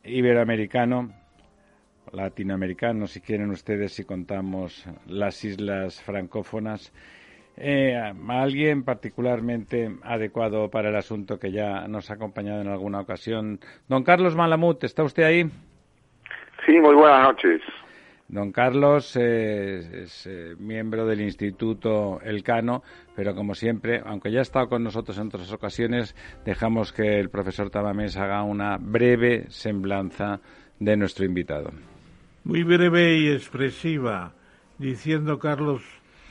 iberoamericano, 0.04 1.14
latinoamericano, 2.12 3.06
si 3.06 3.22
quieren 3.22 3.52
ustedes, 3.52 3.94
si 3.94 4.06
contamos 4.06 4.88
las 5.06 5.46
islas 5.46 6.02
francófonas, 6.02 6.92
eh, 7.58 7.96
a 7.96 8.42
alguien 8.42 8.84
particularmente 8.84 9.96
adecuado 10.04 10.70
para 10.70 10.90
el 10.90 10.96
asunto 10.96 11.40
que 11.40 11.52
ya 11.52 11.88
nos 11.88 12.10
ha 12.10 12.16
acompañado 12.16 12.62
en 12.62 12.68
alguna 12.68 13.02
ocasión. 13.02 13.60
Don 13.88 14.04
Carlos 14.04 14.36
Malamut, 14.36 14.84
¿está 14.84 15.04
usted 15.04 15.24
ahí? 15.24 15.44
Sí, 16.66 16.80
muy 16.80 16.96
buenas 16.96 17.24
noches. 17.24 17.62
Don 18.28 18.52
Carlos 18.52 19.16
eh, 19.16 20.04
es 20.04 20.26
eh, 20.26 20.56
miembro 20.58 21.06
del 21.06 21.22
Instituto 21.22 22.20
Elcano, 22.24 22.82
pero 23.16 23.36
como 23.36 23.54
siempre, 23.54 24.02
aunque 24.04 24.32
ya 24.32 24.40
ha 24.40 24.42
estado 24.42 24.70
con 24.70 24.84
nosotros 24.84 25.18
en 25.20 25.28
otras 25.28 25.52
ocasiones, 25.54 26.16
dejamos 26.44 26.94
que 26.94 27.20
el 27.20 27.30
profesor 27.30 27.70
Tamamés 27.70 28.18
haga 28.18 28.42
una 28.42 28.78
breve 28.80 29.46
semblanza 29.50 30.40
de 30.80 30.98
nuestro 30.98 31.26
invitado. 31.26 31.72
Muy 32.44 32.64
breve 32.64 33.18
y 33.18 33.30
expresiva, 33.30 34.34
diciendo 34.80 35.38
Carlos 35.38 35.84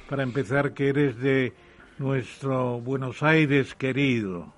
para 0.08 0.22
empezar, 0.22 0.72
que 0.72 0.88
eres 0.88 1.18
de 1.20 1.52
nuestro 1.98 2.80
Buenos 2.80 3.22
Aires 3.22 3.74
querido. 3.74 4.52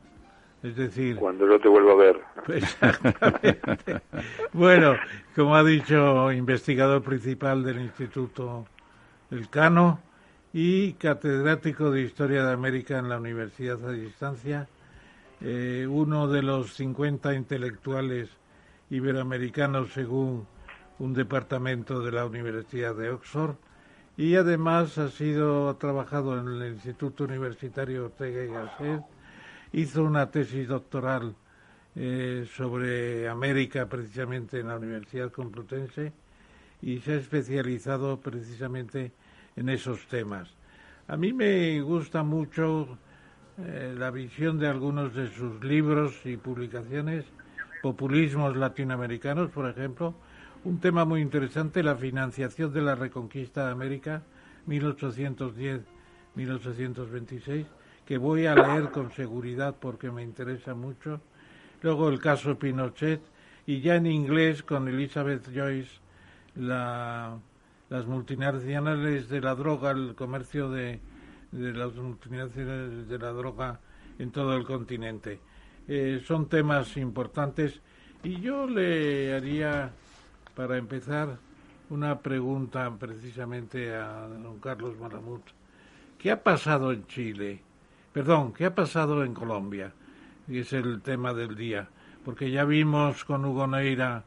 Es 0.63 0.77
decir... 0.77 1.17
Cuando 1.17 1.47
yo 1.47 1.61
te 1.61 1.69
vuelvo 1.69 1.93
a 1.93 1.97
ver. 1.97 2.21
Exactamente. 2.49 4.01
bueno, 4.53 4.97
como 5.37 5.55
ha 5.55 5.63
dicho, 5.63 6.33
investigador 6.33 7.03
principal 7.03 7.63
del 7.63 7.81
Instituto 7.81 8.67
Elcano 9.31 10.01
y 10.53 10.93
catedrático 10.95 11.91
de 11.91 12.03
Historia 12.03 12.45
de 12.45 12.53
América 12.53 12.99
en 12.99 13.09
la 13.09 13.19
Universidad 13.19 13.85
a 13.87 13.93
Distancia, 13.93 14.69
eh, 15.41 15.87
uno 15.89 16.29
de 16.29 16.43
los 16.43 16.75
50 16.75 17.35
intelectuales 17.35 18.31
iberoamericanos 18.89 19.93
según 19.93 20.47
un 20.99 21.13
departamento 21.13 22.01
de 22.01 22.13
la 22.13 22.25
Universidad 22.25 22.95
de 22.95 23.11
Oxford, 23.11 23.57
y 24.17 24.37
además 24.37 24.97
ha 24.99 25.09
sido 25.09 25.69
ha 25.69 25.79
trabajado 25.79 26.39
en 26.39 26.49
el 26.49 26.73
Instituto 26.73 27.25
Universitario 27.25 28.07
Ortega 28.07 28.45
y 28.45 28.49
Gasset, 28.49 29.03
hizo 29.73 30.05
una 30.05 30.31
tesis 30.31 30.69
doctoral 30.69 31.35
eh, 31.97 32.47
sobre 32.57 33.29
América 33.29 33.87
precisamente 33.87 34.61
en 34.61 34.69
la 34.69 34.77
Universidad 34.77 35.33
Complutense 35.33 36.13
y 36.83 36.99
se 37.01 37.15
ha 37.15 37.17
especializado 37.17 38.21
precisamente 38.21 39.13
en 39.57 39.69
esos 39.69 40.07
temas. 40.07 40.49
A 41.09 41.17
mí 41.17 41.33
me 41.33 41.81
gusta 41.83 42.23
mucho 42.23 42.99
eh, 43.59 43.95
la 43.97 44.11
visión 44.11 44.59
de 44.59 44.69
algunos 44.69 45.15
de 45.15 45.29
sus 45.29 45.63
libros 45.63 46.15
y 46.25 46.37
publicaciones, 46.37 47.25
populismos 47.83 48.57
latinoamericanos, 48.57 49.51
por 49.51 49.69
ejemplo, 49.69 50.15
un 50.65 50.81
tema 50.81 51.05
muy 51.05 51.21
interesante, 51.21 51.83
la 51.83 51.95
financiación 51.95 52.73
de 52.73 52.81
la 52.81 52.95
reconquista 52.95 53.67
de 53.67 53.73
América, 53.73 54.23
1810-1826, 54.67 57.67
que 58.07 58.17
voy 58.17 58.47
a 58.47 58.55
leer 58.55 58.91
con 58.91 59.13
seguridad 59.13 59.77
porque 59.79 60.11
me 60.11 60.23
interesa 60.23 60.75
mucho. 60.75 61.21
Luego 61.83 62.09
el 62.09 62.19
caso 62.19 62.59
Pinochet 62.59 63.21
y 63.67 63.83
ya 63.83 63.97
en 63.97 64.07
inglés 64.07 64.63
con 64.63 64.89
Elizabeth 64.89 65.55
Joyce, 65.55 66.01
la, 66.57 67.37
las 67.91 68.07
multinacionales 68.07 69.29
de 69.29 69.43
la 69.43 69.55
droga, 69.55 69.91
el 69.91 70.15
comercio 70.15 70.71
de, 70.71 70.99
de 71.53 71.75
las 71.75 71.95
multinacionales 71.95 73.07
de 73.07 73.19
la 73.19 73.33
droga 73.33 73.81
en 74.19 74.31
todo 74.31 74.57
el 74.57 74.65
continente. 74.65 75.41
Eh, 75.89 76.23
son 76.27 76.49
temas 76.49 76.97
importantes 76.97 77.83
y 78.23 78.41
yo 78.41 78.67
le 78.67 79.35
haría 79.35 79.93
para 80.55 80.77
empezar, 80.77 81.39
una 81.91 82.21
pregunta 82.21 82.91
precisamente 82.99 83.95
a 83.95 84.27
don 84.29 84.59
Carlos 84.59 84.99
Maramut. 84.99 85.43
¿Qué 86.19 86.31
ha 86.31 86.43
pasado 86.43 86.93
en 86.93 87.07
Chile? 87.07 87.61
Perdón, 88.13 88.53
¿qué 88.53 88.67
ha 88.67 88.75
pasado 88.75 89.25
en 89.25 89.35
Colombia? 89.35 89.93
Y 90.49 90.59
es 90.59 90.73
el 90.73 91.03
tema 91.03 91.35
del 91.35 91.57
día. 91.57 91.89
Porque 92.25 92.51
ya 92.51 92.65
vimos 92.65 93.25
con 93.25 93.45
Hugo 93.45 93.67
Neira 93.67 94.25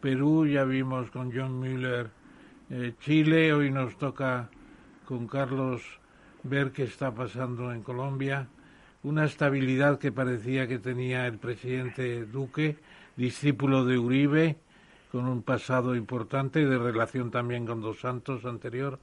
Perú, 0.00 0.46
ya 0.46 0.64
vimos 0.64 1.10
con 1.10 1.32
John 1.34 1.58
Mueller 1.58 2.10
eh, 2.72 2.94
Chile, 3.00 3.52
hoy 3.52 3.70
nos 3.72 3.98
toca 3.98 4.48
con 5.04 5.26
Carlos 5.26 5.82
ver 6.44 6.70
qué 6.70 6.84
está 6.84 7.12
pasando 7.12 7.72
en 7.72 7.82
Colombia. 7.82 8.48
Una 9.02 9.24
estabilidad 9.24 9.98
que 9.98 10.12
parecía 10.12 10.68
que 10.68 10.78
tenía 10.78 11.26
el 11.26 11.38
presidente 11.38 12.24
Duque, 12.26 12.76
discípulo 13.16 13.84
de 13.84 13.98
Uribe, 13.98 14.56
con 15.10 15.26
un 15.26 15.42
pasado 15.42 15.94
importante 15.96 16.64
de 16.64 16.78
relación 16.78 17.30
también 17.30 17.66
con 17.66 17.80
Dos 17.80 18.00
Santos 18.00 18.44
anterior, 18.44 18.98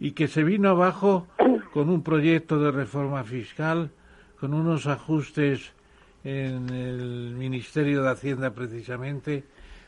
y 0.00 0.12
que 0.12 0.28
se 0.28 0.42
vino 0.42 0.70
abajo 0.70 1.26
con 1.72 1.88
un 1.88 2.02
proyecto 2.02 2.58
de 2.58 2.70
reforma 2.70 3.24
fiscal, 3.24 3.90
con 4.40 4.54
unos 4.54 4.86
ajustes 4.86 5.72
en 6.24 6.70
el 6.70 7.34
Ministerio 7.36 8.02
de 8.02 8.10
Hacienda 8.10 8.50
precisamente, 8.54 9.44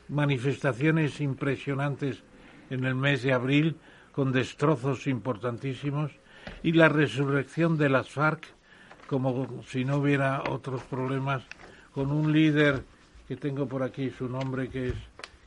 manifestaciones 0.09 1.21
impresionantes 1.21 2.23
en 2.71 2.85
el 2.85 2.95
mes 2.95 3.23
de 3.23 3.33
abril 3.33 3.77
con 4.13 4.33
destrozos 4.33 5.07
importantísimos 5.07 6.13
y 6.63 6.73
la 6.73 6.89
resurrección 6.89 7.77
de 7.77 7.89
las 7.89 8.11
FARC 8.11 8.47
como 9.07 9.63
si 9.69 9.85
no 9.85 9.99
hubiera 9.99 10.43
otros 10.51 10.83
problemas 10.83 11.43
con 11.93 12.11
un 12.11 12.33
líder 12.33 12.83
que 13.29 13.37
tengo 13.37 13.67
por 13.67 13.83
aquí 13.83 14.11
su 14.11 14.29
nombre 14.29 14.69
que 14.69 14.89
es 14.89 14.95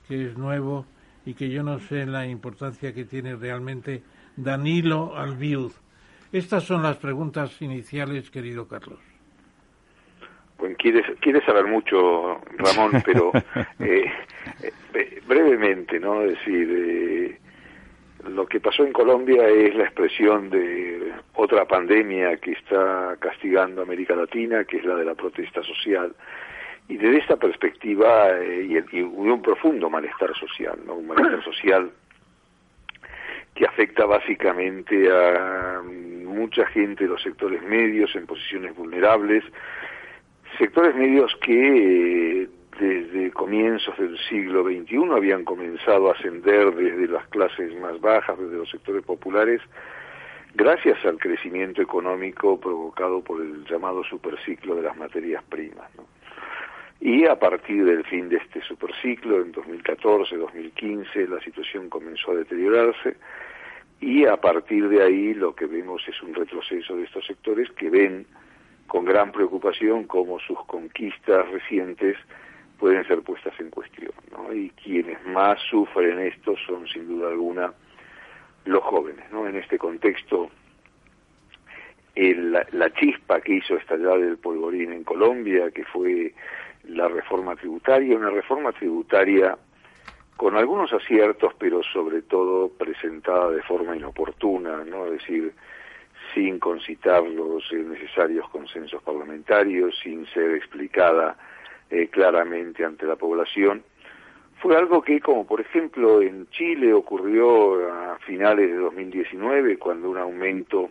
que 0.10 0.26
es 0.26 0.38
nuevo 0.38 0.88
y 1.24 1.36
que 1.36 1.50
yo 1.50 1.62
no 1.62 1.80
sé 1.80 2.08
la 2.08 2.26
importancia 2.26 2.94
que 2.94 3.06
tiene 3.06 3.36
realmente 3.36 4.02
Danilo 4.36 5.16
Albiud. 5.16 5.72
Estas 6.32 6.64
son 6.64 6.82
las 6.82 6.98
preguntas 6.98 7.62
iniciales, 7.62 8.32
querido 8.32 8.68
Carlos. 8.68 9.00
Bueno, 10.58 10.76
quieres, 10.80 11.06
quieres 11.22 11.44
saber 11.46 11.66
mucho, 11.66 12.42
Ramón, 12.58 13.04
pero 13.06 13.32
eh, 13.80 14.12
eh, 14.96 15.22
brevemente, 15.28 16.00
¿no? 16.00 16.24
Es 16.24 16.40
decir, 16.40 16.70
eh, 16.72 17.38
lo 18.28 18.48
que 18.48 18.60
pasó 18.60 18.84
en 18.84 18.92
Colombia 18.92 19.48
es 19.48 19.76
la 19.76 19.84
expresión 19.84 20.50
de 20.50 21.14
otra 21.36 21.66
pandemia 21.66 22.38
que 22.38 22.54
está 22.54 23.16
castigando 23.20 23.82
a 23.82 23.84
América 23.84 24.16
Latina, 24.16 24.64
que 24.64 24.78
es 24.78 24.86
la 24.86 24.96
de 24.96 25.06
la 25.06 25.14
protesta 25.14 25.62
social 25.62 26.16
y 26.90 26.98
desde 26.98 27.20
esta 27.20 27.38
perspectiva 27.38 28.32
eh, 28.40 28.84
y, 28.92 29.02
un 29.02 29.42
profundo 29.42 29.90
malestar 29.90 30.36
social, 30.36 30.78
¿no? 30.86 30.96
un 30.96 31.08
malestar 31.08 31.44
social 31.44 31.92
que 33.54 33.66
afecta 33.66 34.06
básicamente 34.06 35.10
a 35.12 35.82
mucha 35.84 36.66
gente 36.68 37.04
de 37.04 37.10
los 37.12 37.22
sectores 37.22 37.62
medios 37.62 38.16
en 38.16 38.26
posiciones 38.26 38.76
vulnerables, 38.76 39.44
sectores 40.58 40.96
medios 40.96 41.36
que 41.42 42.44
eh, 42.44 42.50
desde 42.80 43.32
comienzos 43.32 43.96
del 43.98 44.18
siglo 44.30 44.64
XXI 44.64 45.12
habían 45.16 45.44
comenzado 45.44 46.10
a 46.10 46.14
ascender 46.14 46.74
desde 46.74 47.08
las 47.08 47.28
clases 47.28 47.76
más 47.80 48.00
bajas, 48.02 48.40
desde 48.40 48.58
los 48.58 48.70
sectores 48.70 49.04
populares, 49.04 49.62
gracias 50.56 51.04
al 51.06 51.20
crecimiento 51.20 51.82
económico 51.82 52.60
provocado 52.60 53.22
por 53.22 53.42
el 53.42 53.66
llamado 53.66 54.04
superciclo 54.06 54.76
de 54.76 54.84
las 54.84 54.98
materias 54.98 55.44
primas. 55.50 55.94
¿no? 55.96 56.06
Y 57.02 57.26
a 57.26 57.40
partir 57.40 57.86
del 57.86 58.04
fin 58.06 58.28
de 58.28 58.38
este 58.38 58.62
superciclo, 58.62 59.42
en 59.42 59.54
2014-2015, 59.54 61.30
la 61.30 61.40
situación 61.40 61.90
comenzó 61.90 62.32
a 62.32 62.36
deteriorarse 62.36 63.16
y 64.02 64.26
a 64.26 64.38
partir 64.38 64.88
de 64.90 65.04
ahí 65.04 65.34
lo 65.34 65.56
que 65.56 65.66
vemos 65.66 66.02
es 66.08 66.22
un 66.22 66.34
retroceso 66.34 66.96
de 66.96 67.04
estos 67.04 67.26
sectores 67.26 67.70
que 67.72 67.90
ven 67.90 68.26
con 68.88 69.06
gran 69.06 69.32
preocupación 69.32 70.06
cómo 70.06 70.40
sus 70.40 70.58
conquistas 70.66 71.50
recientes 71.50 72.18
pueden 72.80 73.06
ser 73.08 73.22
puestas 73.22 73.54
en 73.60 73.70
cuestión. 73.70 74.12
Y 74.54 74.70
quienes 74.72 75.24
más 75.26 75.60
sufren 75.70 76.20
esto 76.20 76.56
son 76.66 76.88
sin 76.88 77.08
duda 77.08 77.30
alguna 77.30 77.74
los 78.66 78.84
jóvenes. 78.84 79.26
¿no? 79.32 79.48
En 79.48 79.56
este 79.56 79.78
contexto, 79.78 80.50
el, 82.16 82.52
la 82.52 82.94
chispa 82.94 83.42
que 83.42 83.56
hizo 83.56 83.76
estallar 83.76 84.20
el 84.20 84.38
polvorín 84.38 84.94
en 84.94 85.04
Colombia, 85.04 85.72
que 85.72 85.84
fue 85.86 86.34
la 86.90 87.08
reforma 87.08 87.56
tributaria, 87.56 88.18
una 88.18 88.30
reforma 88.30 88.72
tributaria 88.72 89.58
con 90.36 90.56
algunos 90.56 90.94
aciertos, 90.94 91.54
pero 91.60 91.82
sobre 91.84 92.22
todo 92.22 92.70
presentada 92.70 93.52
de 93.52 93.62
forma 93.62 93.96
inoportuna, 93.96 94.84
¿no? 94.86 95.06
Es 95.08 95.12
decir, 95.14 95.54
sin 96.34 96.60
concitar 96.60 97.24
los 97.24 97.64
necesarios 97.74 98.48
consensos 98.50 99.02
parlamentarios, 99.04 99.98
sin 100.02 100.26
ser 100.28 100.56
explicada 100.56 101.38
eh, 101.90 102.08
claramente 102.08 102.86
ante 102.86 103.06
la 103.06 103.16
población, 103.16 103.84
fue 104.62 104.76
algo 104.76 105.02
que, 105.02 105.20
como 105.20 105.46
por 105.46 105.62
ejemplo 105.62 106.22
en 106.22 106.50
Chile 106.50 106.94
ocurrió 106.94 107.92
a 107.92 108.18
finales 108.20 108.70
de 108.70 108.78
2019, 108.78 109.78
cuando 109.78 110.10
un 110.10 110.18
aumento 110.18 110.90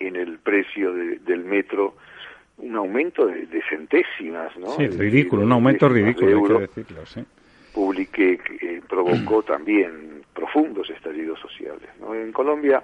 en 0.00 0.16
el 0.16 0.38
precio 0.38 0.92
del 0.92 1.44
metro, 1.44 1.94
un 2.58 2.76
aumento 2.76 3.26
de, 3.26 3.62
centésimas, 3.68 4.56
¿no? 4.56 4.68
Sí, 4.76 4.86
ridículo, 4.86 5.42
un 5.42 5.52
aumento 5.52 5.88
ridículo, 5.88 6.58
hay 6.58 6.66
que 6.66 6.80
decirlo, 6.80 7.06
sí. 7.06 7.24
Publique, 7.72 8.38
que 8.38 8.82
provocó 8.88 9.42
también 9.46 10.22
profundos 10.32 10.88
estallidos 10.90 11.40
sociales. 11.40 11.88
¿no? 12.00 12.14
En 12.14 12.32
Colombia 12.32 12.82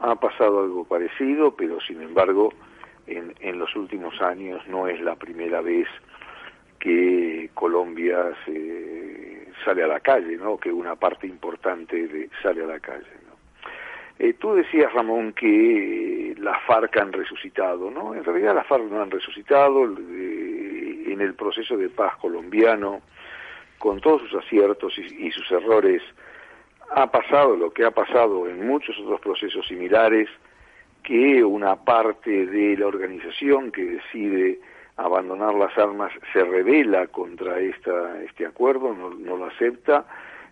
ha 0.00 0.14
pasado 0.16 0.60
algo 0.60 0.84
parecido, 0.84 1.54
pero 1.56 1.80
sin 1.80 2.02
embargo, 2.02 2.52
en, 3.06 3.34
en 3.40 3.58
los 3.58 3.74
últimos 3.76 4.20
años 4.20 4.62
no 4.68 4.86
es 4.86 5.00
la 5.00 5.16
primera 5.16 5.60
vez 5.60 5.88
que 6.78 7.50
Colombia 7.54 8.32
se 8.44 9.48
sale 9.64 9.82
a 9.82 9.86
la 9.86 10.00
calle, 10.00 10.36
¿no? 10.36 10.58
que 10.58 10.70
una 10.72 10.94
parte 10.96 11.26
importante 11.26 12.06
de, 12.06 12.30
sale 12.42 12.62
a 12.62 12.66
la 12.66 12.80
calle. 12.80 13.06
Eh, 14.18 14.34
tú 14.34 14.54
decías, 14.54 14.92
Ramón, 14.92 15.32
que 15.32 16.34
las 16.38 16.60
FARC 16.64 16.96
han 16.96 17.12
resucitado, 17.12 17.90
¿no? 17.90 18.14
En 18.14 18.24
realidad 18.24 18.54
las 18.54 18.66
FARC 18.66 18.84
no 18.84 19.00
han 19.00 19.10
resucitado. 19.10 19.84
Eh, 19.84 20.58
en 21.18 21.20
el 21.20 21.34
proceso 21.34 21.76
de 21.76 21.88
paz 21.88 22.16
colombiano, 22.16 23.00
con 23.78 24.00
todos 24.00 24.22
sus 24.22 24.34
aciertos 24.34 24.96
y, 24.98 25.30
sus 25.30 25.50
errores, 25.50 26.02
ha 26.90 27.10
pasado 27.10 27.56
lo 27.56 27.72
que 27.72 27.84
ha 27.84 27.90
pasado 27.90 28.48
en 28.48 28.66
muchos 28.66 28.98
otros 28.98 29.20
procesos 29.20 29.66
similares, 29.66 30.28
que 31.02 31.44
una 31.44 31.76
parte 31.76 32.46
de 32.46 32.76
la 32.76 32.86
organización 32.86 33.70
que 33.70 33.84
decide 33.84 34.60
abandonar 34.96 35.54
las 35.54 35.76
armas 35.78 36.12
se 36.32 36.42
revela 36.44 37.06
contra 37.06 37.60
esta, 37.60 38.22
este 38.22 38.46
acuerdo, 38.46 38.94
no 38.94 39.36
lo 39.36 39.46
acepta, 39.46 40.06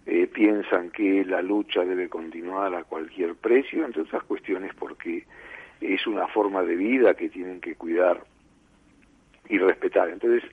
eh, 0.06 0.28
piensan 0.28 0.90
que 0.90 1.24
la 1.24 1.42
lucha 1.42 1.84
debe 1.84 2.08
continuar 2.08 2.74
a 2.74 2.84
cualquier 2.84 3.34
precio, 3.34 3.84
entre 3.84 4.02
otras 4.02 4.22
cuestiones 4.22 4.72
porque 4.74 5.24
es 5.80 6.06
una 6.06 6.28
forma 6.28 6.62
de 6.62 6.76
vida 6.76 7.14
que 7.14 7.28
tienen 7.28 7.60
que 7.60 7.74
cuidar 7.74 8.22
y 9.48 9.58
respetar. 9.58 10.08
Entonces, 10.08 10.48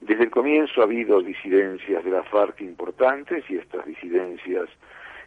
desde 0.00 0.24
el 0.24 0.30
comienzo 0.30 0.80
ha 0.80 0.84
habido 0.84 1.20
disidencias 1.20 2.04
de 2.04 2.10
la 2.10 2.22
FARC 2.24 2.60
importantes 2.60 3.44
y 3.48 3.56
estas 3.56 3.86
disidencias 3.86 4.68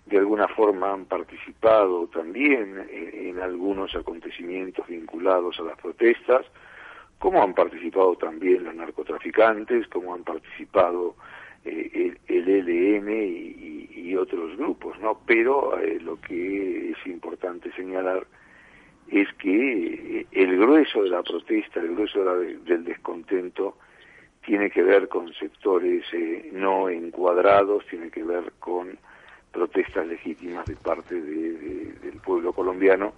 de 0.06 0.18
alguna 0.18 0.48
forma 0.48 0.94
han 0.94 1.06
participado 1.06 2.08
también 2.08 2.88
en 2.92 3.40
algunos 3.40 3.96
acontecimientos 3.96 4.88
vinculados 4.88 5.60
a 5.60 5.64
las 5.64 5.78
protestas, 5.78 6.46
como 7.18 7.42
han 7.42 7.54
participado 7.54 8.16
también 8.16 8.66
los 8.66 8.76
narcotraficantes, 8.76 9.88
como 9.88 10.14
han 10.14 10.24
participado 10.24 11.16
el, 11.66 12.18
el, 12.28 12.46
LN 12.46 13.10
y, 13.12 14.16
otros 14.16 14.56
grupos, 14.56 14.98
¿no? 15.00 15.20
Pero 15.26 15.78
eh, 15.78 16.00
lo 16.00 16.22
que 16.22 16.92
es 16.92 16.98
importante 17.06 17.70
señalar 17.74 18.26
es 19.10 19.28
que 19.34 20.20
eh, 20.22 20.28
el 20.32 20.58
grueso 20.58 21.04
de 21.04 21.10
la 21.10 21.22
protesta, 21.22 21.82
el 21.82 21.96
grueso 21.96 22.24
del 22.24 22.86
descontento, 22.86 23.78
tiene 24.46 24.70
que 24.70 24.84
ver 24.84 25.10
con 25.10 25.34
sectores 25.34 26.06
no 26.54 26.88
encuadrados, 26.88 27.86
tiene 27.88 28.10
que 28.10 28.24
ver 28.24 28.54
con 28.60 28.98
protestas 29.52 30.06
legítimas 30.06 30.66
de 30.66 30.76
parte 30.76 31.20
del 31.20 32.20
pueblo 32.24 32.54
colombiano, 32.54 33.14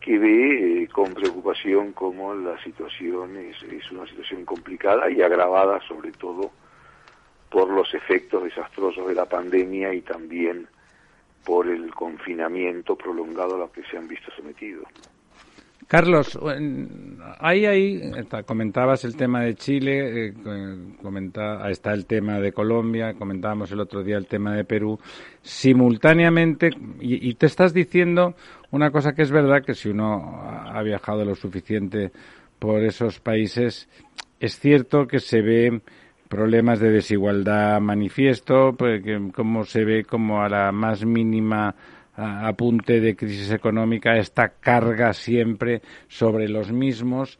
que 0.00 0.18
ve 0.18 0.82
eh, 0.82 0.88
con 0.88 1.12
preocupación 1.14 1.92
cómo 1.92 2.34
la 2.34 2.62
situación 2.62 3.36
es, 3.36 3.62
es, 3.62 3.90
una 3.90 4.06
situación 4.06 4.44
complicada 4.44 5.10
y 5.10 5.20
agravada 5.20 5.80
sobre 5.86 6.12
todo 6.12 6.50
por 7.50 7.70
los 7.70 7.92
efectos 7.94 8.44
desastrosos 8.44 9.06
de 9.06 9.14
la 9.14 9.26
pandemia 9.26 9.94
y 9.94 10.00
también 10.02 10.66
por 11.44 11.68
el 11.68 11.94
confinamiento 11.94 12.96
prolongado 12.96 13.54
a 13.54 13.58
lo 13.58 13.72
que 13.72 13.82
se 13.84 13.96
han 13.96 14.08
visto 14.08 14.30
sometidos. 14.36 14.86
Carlos, 15.86 16.36
ahí, 17.38 17.64
ahí 17.64 18.02
comentabas 18.44 19.04
el 19.04 19.16
tema 19.16 19.42
de 19.42 19.54
Chile, 19.54 20.26
eh, 20.26 20.34
está 21.70 21.92
el 21.92 22.06
tema 22.06 22.40
de 22.40 22.50
Colombia, 22.50 23.14
comentábamos 23.14 23.70
el 23.70 23.78
otro 23.78 24.02
día 24.02 24.16
el 24.16 24.26
tema 24.26 24.56
de 24.56 24.64
Perú. 24.64 24.98
Simultáneamente, 25.42 26.70
y, 26.98 27.32
te 27.34 27.46
estás 27.46 27.72
diciendo 27.72 28.34
una 28.72 28.90
cosa 28.90 29.14
que 29.14 29.22
es 29.22 29.30
verdad, 29.30 29.62
que 29.64 29.74
si 29.74 29.90
uno 29.90 30.42
ha 30.42 30.82
viajado 30.82 31.24
lo 31.24 31.36
suficiente 31.36 32.10
por 32.58 32.82
esos 32.82 33.20
países, 33.20 33.88
es 34.40 34.58
cierto 34.58 35.06
que 35.06 35.20
se 35.20 35.40
ve 35.40 35.82
problemas 36.28 36.80
de 36.80 36.90
desigualdad 36.90 37.80
manifiesto, 37.80 38.74
pues, 38.76 39.02
como 39.34 39.64
se 39.64 39.84
ve 39.84 40.04
como 40.04 40.42
a 40.42 40.48
la 40.48 40.72
más 40.72 41.04
mínima 41.04 41.74
apunte 42.16 43.00
de 43.00 43.14
crisis 43.14 43.50
económica 43.50 44.16
esta 44.16 44.48
carga 44.48 45.12
siempre 45.12 45.82
sobre 46.08 46.48
los 46.48 46.72
mismos 46.72 47.38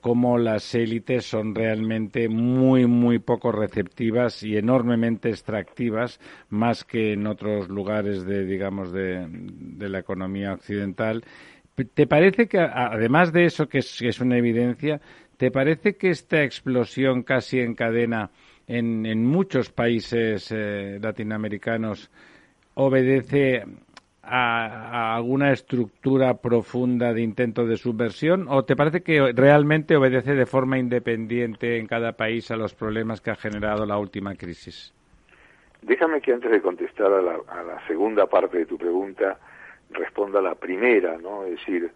como 0.00 0.38
las 0.38 0.74
élites 0.74 1.24
son 1.24 1.54
realmente 1.54 2.28
muy, 2.28 2.86
muy 2.86 3.18
poco 3.18 3.52
receptivas 3.52 4.42
y 4.42 4.56
enormemente 4.56 5.28
extractivas, 5.28 6.18
más 6.48 6.84
que 6.84 7.12
en 7.12 7.26
otros 7.26 7.68
lugares 7.68 8.24
de, 8.24 8.44
digamos, 8.44 8.92
de, 8.92 9.28
la 9.78 9.98
economía 9.98 10.52
occidental. 10.52 11.24
¿Te 11.94 12.06
parece 12.06 12.48
que, 12.48 12.58
además 12.58 13.32
de 13.32 13.44
eso, 13.44 13.68
que 13.68 13.78
es, 13.78 14.20
una 14.20 14.36
evidencia, 14.36 15.00
¿te 15.42 15.50
parece 15.50 15.96
que 15.96 16.10
esta 16.10 16.44
explosión 16.44 17.24
casi 17.24 17.58
en 17.58 17.74
cadena 17.74 18.30
en, 18.68 19.26
muchos 19.26 19.72
países 19.72 20.52
eh, 20.52 21.00
latinoamericanos 21.02 22.12
obedece 22.74 23.64
a, 24.22 25.16
alguna 25.16 25.50
estructura 25.50 26.34
profunda 26.34 27.12
de 27.12 27.22
intento 27.22 27.66
de 27.66 27.76
subversión 27.76 28.46
o 28.48 28.64
te 28.64 28.76
parece 28.76 29.02
que 29.02 29.32
realmente 29.34 29.96
obedece 29.96 30.36
de 30.36 30.46
forma 30.46 30.78
independiente 30.78 31.76
en 31.76 31.88
cada 31.88 32.12
país 32.12 32.48
a 32.52 32.56
los 32.56 32.72
problemas 32.72 33.20
que 33.20 33.32
ha 33.32 33.34
generado 33.34 33.84
la 33.84 33.98
última 33.98 34.36
crisis? 34.36 34.94
Déjame 35.82 36.20
que 36.20 36.34
antes 36.34 36.52
de 36.52 36.62
contestar 36.62 37.12
a 37.12 37.20
la, 37.20 37.40
a 37.48 37.64
la 37.64 37.84
segunda 37.88 38.26
parte 38.26 38.58
de 38.58 38.66
tu 38.66 38.78
pregunta 38.78 39.40
responda 39.90 40.38
a 40.38 40.42
la 40.42 40.54
primera, 40.54 41.18
¿no? 41.18 41.42
Es 41.46 41.56
decir, 41.56 41.90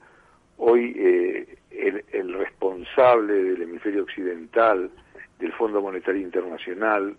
hoy 0.59 0.97
eh, 0.99 1.59
el, 1.79 2.05
el, 2.13 2.35
responsable 2.35 3.33
del 3.33 3.63
hemisferio 3.63 4.03
occidental 4.03 4.91
del 5.39 5.53
Fondo 5.53 5.81
Monetario 5.83 6.23
Internacional 6.23 7.17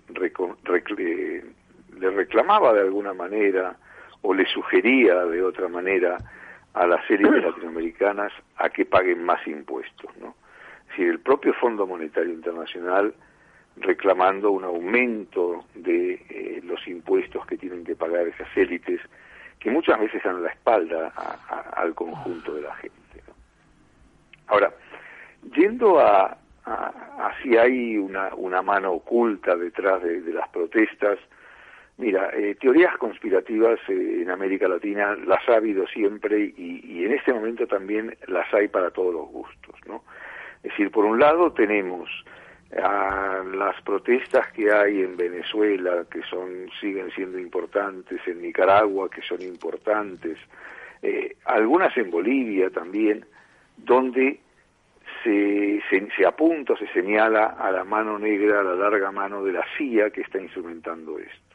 le 2.00 2.10
reclamaba 2.12 2.74
de 2.74 2.82
alguna 2.82 3.14
manera 3.14 3.76
o 4.22 4.34
le 4.34 4.46
sugería 4.46 5.26
de 5.26 5.42
otra 5.44 5.68
manera 5.68 6.18
a 6.74 6.88
las 6.88 7.10
élites 7.10 7.44
latinoamericanas 7.46 8.32
a 8.58 8.70
que 8.70 8.86
paguen 8.86 9.24
más 9.24 9.46
impuestos, 9.48 10.16
¿no? 10.18 10.36
Es 10.84 10.90
decir, 10.90 11.10
el 11.10 11.20
propio 11.20 11.54
Fondo 11.54 11.86
Monetario 11.86 12.34
Internacional 12.34 13.14
reclamando 13.80 14.52
un 14.52 14.64
aumento 14.64 15.66
de 15.76 16.14
eh, 16.30 16.62
los 16.64 16.88
impuestos 16.88 17.46
que 17.46 17.58
tienen 17.58 17.84
que 17.84 17.96
pagar 17.96 18.28
esas 18.28 18.48
élites 18.56 19.02
que 19.60 19.70
muchas 19.70 20.00
veces 20.00 20.24
dan 20.24 20.42
la 20.44 20.50
espalda 20.50 21.08
al 21.76 21.94
conjunto 21.94 22.54
de 22.54 22.62
la 22.62 22.76
gente. 22.76 23.07
Ahora, 24.48 24.74
yendo 25.56 26.00
a, 26.00 26.38
a, 26.66 27.32
si 27.42 27.58
hay 27.58 27.98
una, 27.98 28.34
una 28.36 28.62
mano 28.62 28.94
oculta 28.94 29.56
detrás 29.56 30.04
de 30.04 30.34
las 30.34 30.50
protestas, 30.50 31.20
Mira, 31.98 32.30
eh, 32.36 32.56
teorías 32.60 32.96
conspirativas 32.98 33.80
eh, 33.88 34.20
en 34.22 34.30
América 34.30 34.68
Latina 34.68 35.16
las 35.16 35.48
ha 35.50 35.56
habido 35.56 35.88
siempre 35.88 36.54
y, 36.56 37.04
en 37.04 37.12
este 37.12 37.34
momento 37.34 37.66
también 37.66 38.16
las 38.28 38.54
hay 38.54 38.68
para 38.68 38.92
todos 38.92 39.14
los 39.14 39.28
gustos, 39.30 39.76
¿no? 39.88 40.04
Es 40.58 40.72
decir, 40.72 40.92
por 40.92 41.06
un 41.06 41.20
lado 41.20 41.54
tenemos 41.54 42.10
a 42.84 43.42
las 43.52 43.82
protestas 43.82 44.52
que 44.52 44.72
hay 44.72 45.02
en 45.02 45.18
Venezuela, 45.18 46.06
que 46.12 46.22
son 46.24 46.70
siguen 46.80 47.10
siendo 47.16 47.40
importantes, 47.40 48.20
en 48.28 48.44
Nicaragua, 48.44 49.10
que 49.10 49.22
son 49.24 49.42
importantes, 49.42 50.38
eh, 51.02 51.36
algunas 51.46 51.96
en 51.98 52.12
Bolivia 52.12 52.70
también, 52.70 53.26
donde 53.78 54.40
se, 55.24 55.82
se, 55.90 56.08
se 56.16 56.26
apunta, 56.26 56.76
se 56.78 56.88
señala 56.88 57.46
a 57.46 57.72
la 57.72 57.84
mano 57.84 58.20
negra, 58.20 58.60
a 58.60 58.64
la 58.64 58.76
larga 58.76 59.12
mano 59.12 59.44
de 59.44 59.54
la 59.54 59.66
CIA 59.78 60.10
que 60.10 60.22
está 60.22 60.40
instrumentando 60.40 61.18
esto 61.20 61.48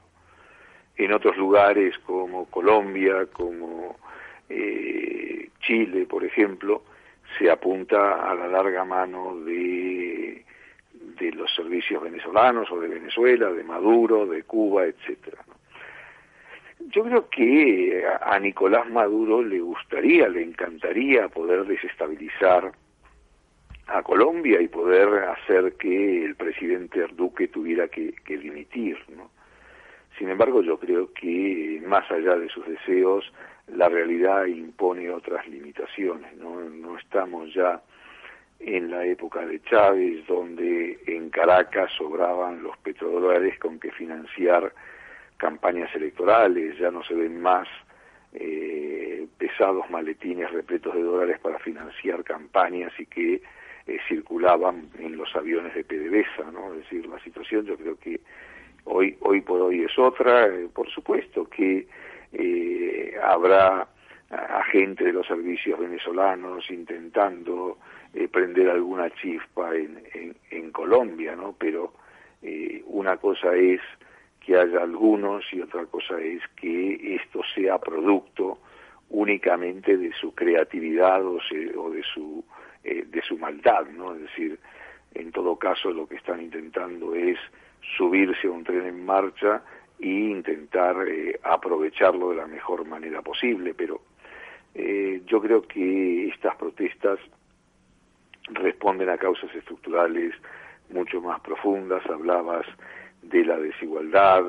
en 0.96 1.12
otros 1.12 1.36
lugares 1.36 1.98
como 2.00 2.46
Colombia, 2.46 3.26
como 3.32 3.96
eh, 4.48 5.48
Chile, 5.60 6.06
por 6.06 6.24
ejemplo, 6.24 6.82
se 7.38 7.50
apunta 7.50 8.30
a 8.30 8.34
la 8.34 8.46
larga 8.46 8.84
mano 8.84 9.36
de, 9.40 10.44
los 11.34 11.54
servicios 11.54 12.02
venezolanos 12.02 12.70
o 12.70 12.80
de 12.80 12.88
Venezuela, 12.88 13.50
de 13.50 13.62
Maduro, 13.62 14.26
de 14.26 14.42
Cuba, 14.42 14.84
etcétera. 14.84 15.38
Yo 16.88 17.04
creo 17.04 17.28
que 17.28 18.04
a 18.20 18.38
Nicolás 18.38 18.88
Maduro 18.88 19.42
le 19.42 19.60
gustaría, 19.60 20.28
le 20.28 20.42
encantaría 20.42 21.28
poder 21.28 21.64
desestabilizar 21.64 22.72
a 23.86 24.02
Colombia 24.02 24.60
y 24.60 24.68
poder 24.68 25.24
hacer 25.24 25.74
que 25.74 26.24
el 26.24 26.34
presidente 26.36 27.06
Duque 27.14 27.48
tuviera 27.48 27.88
que, 27.88 28.12
que 28.24 28.38
dimitir, 28.38 28.98
¿no? 29.16 29.30
Sin 30.18 30.28
embargo, 30.28 30.62
yo 30.62 30.78
creo 30.78 31.12
que 31.12 31.82
más 31.86 32.10
allá 32.10 32.36
de 32.36 32.48
sus 32.48 32.66
deseos, 32.66 33.32
la 33.68 33.88
realidad 33.88 34.44
impone 34.46 35.10
otras 35.10 35.46
limitaciones, 35.48 36.36
¿no? 36.36 36.60
No 36.60 36.98
estamos 36.98 37.52
ya 37.54 37.82
en 38.60 38.90
la 38.90 39.04
época 39.04 39.44
de 39.46 39.60
Chávez, 39.62 40.26
donde 40.26 40.98
en 41.06 41.30
Caracas 41.30 41.90
sobraban 41.96 42.62
los 42.62 42.76
petrodólares 42.78 43.58
con 43.58 43.80
que 43.80 43.90
financiar 43.90 44.72
campañas 45.42 45.92
electorales, 45.96 46.78
ya 46.78 46.92
no 46.92 47.02
se 47.02 47.14
ven 47.14 47.42
más 47.42 47.66
eh, 48.32 49.26
pesados 49.38 49.90
maletines 49.90 50.48
repletos 50.52 50.94
de 50.94 51.02
dólares 51.02 51.40
para 51.42 51.58
financiar 51.58 52.22
campañas 52.22 52.92
y 52.96 53.06
que 53.06 53.42
eh, 53.88 53.98
circulaban 54.08 54.88
en 55.00 55.16
los 55.16 55.34
aviones 55.34 55.74
de 55.74 55.82
PDVSA, 55.82 56.52
¿no? 56.52 56.72
Es 56.74 56.84
decir, 56.84 57.04
la 57.08 57.18
situación 57.24 57.66
yo 57.66 57.76
creo 57.76 57.98
que 57.98 58.20
hoy, 58.84 59.16
hoy 59.20 59.40
por 59.40 59.60
hoy 59.60 59.82
es 59.82 59.98
otra, 59.98 60.46
eh, 60.46 60.68
por 60.72 60.88
supuesto 60.90 61.50
que 61.50 61.88
eh, 62.32 63.16
habrá 63.20 63.88
agentes 64.30 65.04
de 65.04 65.12
los 65.12 65.26
servicios 65.26 65.78
venezolanos 65.78 66.70
intentando 66.70 67.78
prender 68.30 68.70
alguna 68.70 69.10
chispa 69.10 69.74
en, 69.74 70.00
en, 70.14 70.36
en, 70.50 70.70
Colombia, 70.70 71.34
¿no? 71.36 71.54
Pero 71.58 71.92
una 72.86 73.18
cosa 73.18 73.54
es 73.54 73.80
que 74.44 74.56
haya 74.56 74.82
algunos 74.82 75.44
y 75.52 75.60
otra 75.60 75.86
cosa 75.86 76.20
es 76.20 76.42
que 76.56 77.16
esto 77.16 77.40
sea 77.54 77.78
producto 77.78 78.58
únicamente 79.10 79.96
de 79.96 80.12
su 80.14 80.34
creatividad 80.34 81.24
o, 81.24 81.38
se, 81.42 81.76
o 81.76 81.90
de 81.90 82.02
su 82.02 82.44
eh, 82.84 83.04
de 83.06 83.22
su 83.22 83.38
maldad, 83.38 83.86
¿no? 83.96 84.12
Es 84.14 84.22
decir, 84.22 84.58
en 85.14 85.30
todo 85.30 85.54
caso 85.56 85.92
lo 85.92 86.08
que 86.08 86.16
están 86.16 86.42
intentando 86.42 87.14
es 87.14 87.38
subirse 87.96 88.48
a 88.48 88.50
un 88.50 88.64
tren 88.64 88.86
en 88.86 89.04
marcha 89.04 89.62
e 90.00 90.08
intentar 90.08 90.96
eh, 91.06 91.38
aprovecharlo 91.44 92.30
de 92.30 92.36
la 92.36 92.48
mejor 92.48 92.84
manera 92.84 93.22
posible, 93.22 93.72
pero 93.72 94.00
eh, 94.74 95.22
yo 95.26 95.40
creo 95.40 95.62
que 95.62 96.26
estas 96.26 96.56
protestas 96.56 97.20
responden 98.48 99.08
a 99.10 99.16
causas 99.16 99.54
estructurales 99.54 100.34
mucho 100.90 101.20
más 101.20 101.40
profundas, 101.40 102.04
hablabas 102.06 102.66
de 103.22 103.44
la 103.44 103.58
desigualdad, 103.58 104.44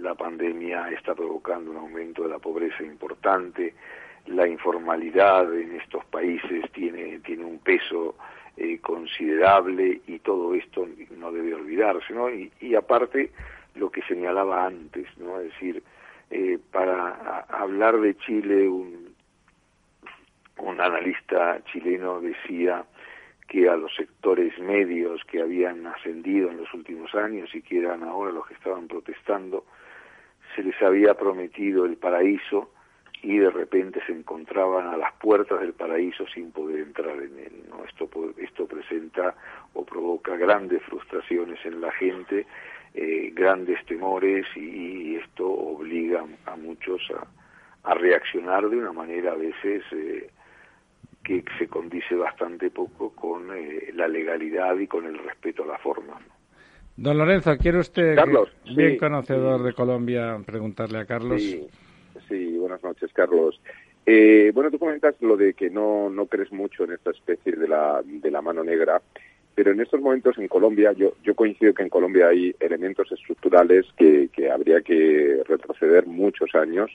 la 0.00 0.14
pandemia 0.14 0.90
está 0.90 1.14
provocando 1.14 1.70
un 1.70 1.76
aumento 1.78 2.22
de 2.22 2.28
la 2.28 2.38
pobreza 2.38 2.82
importante, 2.82 3.74
la 4.26 4.46
informalidad 4.46 5.52
en 5.54 5.80
estos 5.80 6.04
países 6.06 6.70
tiene, 6.72 7.18
tiene 7.20 7.44
un 7.44 7.58
peso 7.58 8.14
eh, 8.56 8.78
considerable 8.78 10.00
y 10.06 10.18
todo 10.20 10.54
esto 10.54 10.86
no 11.16 11.32
debe 11.32 11.54
olvidarse, 11.54 12.12
¿no? 12.14 12.30
Y, 12.30 12.74
aparte 12.74 13.30
lo 13.74 13.90
que 13.90 14.02
señalaba 14.02 14.66
antes, 14.66 15.06
¿no? 15.18 15.40
Es 15.40 15.52
decir, 15.52 15.82
eh, 16.30 16.58
para 16.70 17.40
hablar 17.48 18.00
de 18.00 18.16
Chile, 18.18 18.68
un, 18.68 19.14
un 20.58 20.80
analista 20.80 21.60
chileno 21.72 22.20
decía 22.20 22.84
que 23.48 23.68
a 23.68 23.76
los 23.76 23.94
sectores 23.94 24.58
medios 24.58 25.22
que 25.24 25.40
habían 25.40 25.86
ascendido 25.86 26.50
en 26.50 26.58
los 26.58 26.72
últimos 26.74 27.14
años 27.14 27.54
y 27.54 27.62
que 27.62 27.78
eran 27.78 28.02
ahora 28.02 28.32
los 28.32 28.46
que 28.46 28.54
estaban 28.54 28.88
protestando, 28.88 29.64
se 30.54 30.62
les 30.62 30.80
había 30.82 31.14
prometido 31.14 31.84
el 31.84 31.96
paraíso 31.96 32.70
y 33.22 33.38
de 33.38 33.50
repente 33.50 34.00
se 34.06 34.12
encontraban 34.12 34.86
a 34.86 34.96
las 34.96 35.12
puertas 35.14 35.60
del 35.60 35.72
paraíso 35.72 36.26
sin 36.28 36.52
poder 36.52 36.80
entrar 36.80 37.16
en 37.16 37.38
él. 37.38 37.64
¿no? 37.70 37.82
Esto, 37.84 38.08
esto 38.36 38.66
presenta 38.66 39.34
o 39.72 39.84
provoca 39.84 40.36
grandes 40.36 40.82
frustraciones 40.82 41.58
en 41.64 41.80
la 41.80 41.90
gente, 41.92 42.46
eh, 42.92 43.30
grandes 43.34 43.84
temores 43.86 44.46
y, 44.56 45.16
esto 45.16 45.48
obliga 45.48 46.24
a 46.46 46.56
muchos 46.56 47.00
a, 47.10 47.90
a, 47.90 47.94
reaccionar 47.94 48.68
de 48.68 48.76
una 48.76 48.92
manera 48.92 49.32
a 49.32 49.36
veces 49.36 49.82
eh, 49.92 50.28
que 51.24 51.42
se 51.58 51.66
condice 51.66 52.14
bastante 52.14 52.70
poco 52.70 53.10
con 53.10 53.50
eh, 53.56 53.90
la 53.94 54.06
legalidad 54.06 54.78
y 54.78 54.86
con 54.86 55.06
el 55.06 55.18
respeto 55.18 55.64
a 55.64 55.66
la 55.66 55.78
forma. 55.78 56.20
¿no? 56.20 56.34
Don 56.96 57.18
Lorenzo, 57.18 57.56
¿quiere 57.56 57.78
usted, 57.78 58.14
Carlos, 58.14 58.50
bien 58.76 58.92
sí, 58.92 58.98
conocedor 58.98 59.60
sí. 59.60 59.66
de 59.66 59.72
Colombia, 59.72 60.38
preguntarle 60.46 60.98
a 60.98 61.06
Carlos? 61.06 61.42
Sí, 61.42 61.66
sí 62.28 62.56
buenas 62.56 62.82
noches, 62.84 63.10
Carlos. 63.12 63.60
Eh, 64.06 64.52
bueno, 64.54 64.70
tú 64.70 64.78
comentas 64.78 65.14
lo 65.20 65.36
de 65.36 65.54
que 65.54 65.70
no, 65.70 66.10
no 66.10 66.26
crees 66.26 66.52
mucho 66.52 66.84
en 66.84 66.92
esta 66.92 67.10
especie 67.10 67.52
de 67.52 67.66
la, 67.66 68.02
de 68.04 68.30
la 68.30 68.42
mano 68.42 68.62
negra, 68.62 69.02
pero 69.54 69.72
en 69.72 69.80
estos 69.80 70.00
momentos 70.00 70.38
en 70.38 70.46
Colombia, 70.46 70.92
yo, 70.92 71.14
yo 71.24 71.34
coincido 71.34 71.74
que 71.74 71.82
en 71.82 71.88
Colombia 71.88 72.28
hay 72.28 72.54
elementos 72.60 73.10
estructurales 73.10 73.86
que, 73.96 74.28
que 74.32 74.50
habría 74.50 74.80
que 74.82 75.42
retroceder 75.46 76.06
muchos 76.06 76.54
años 76.54 76.90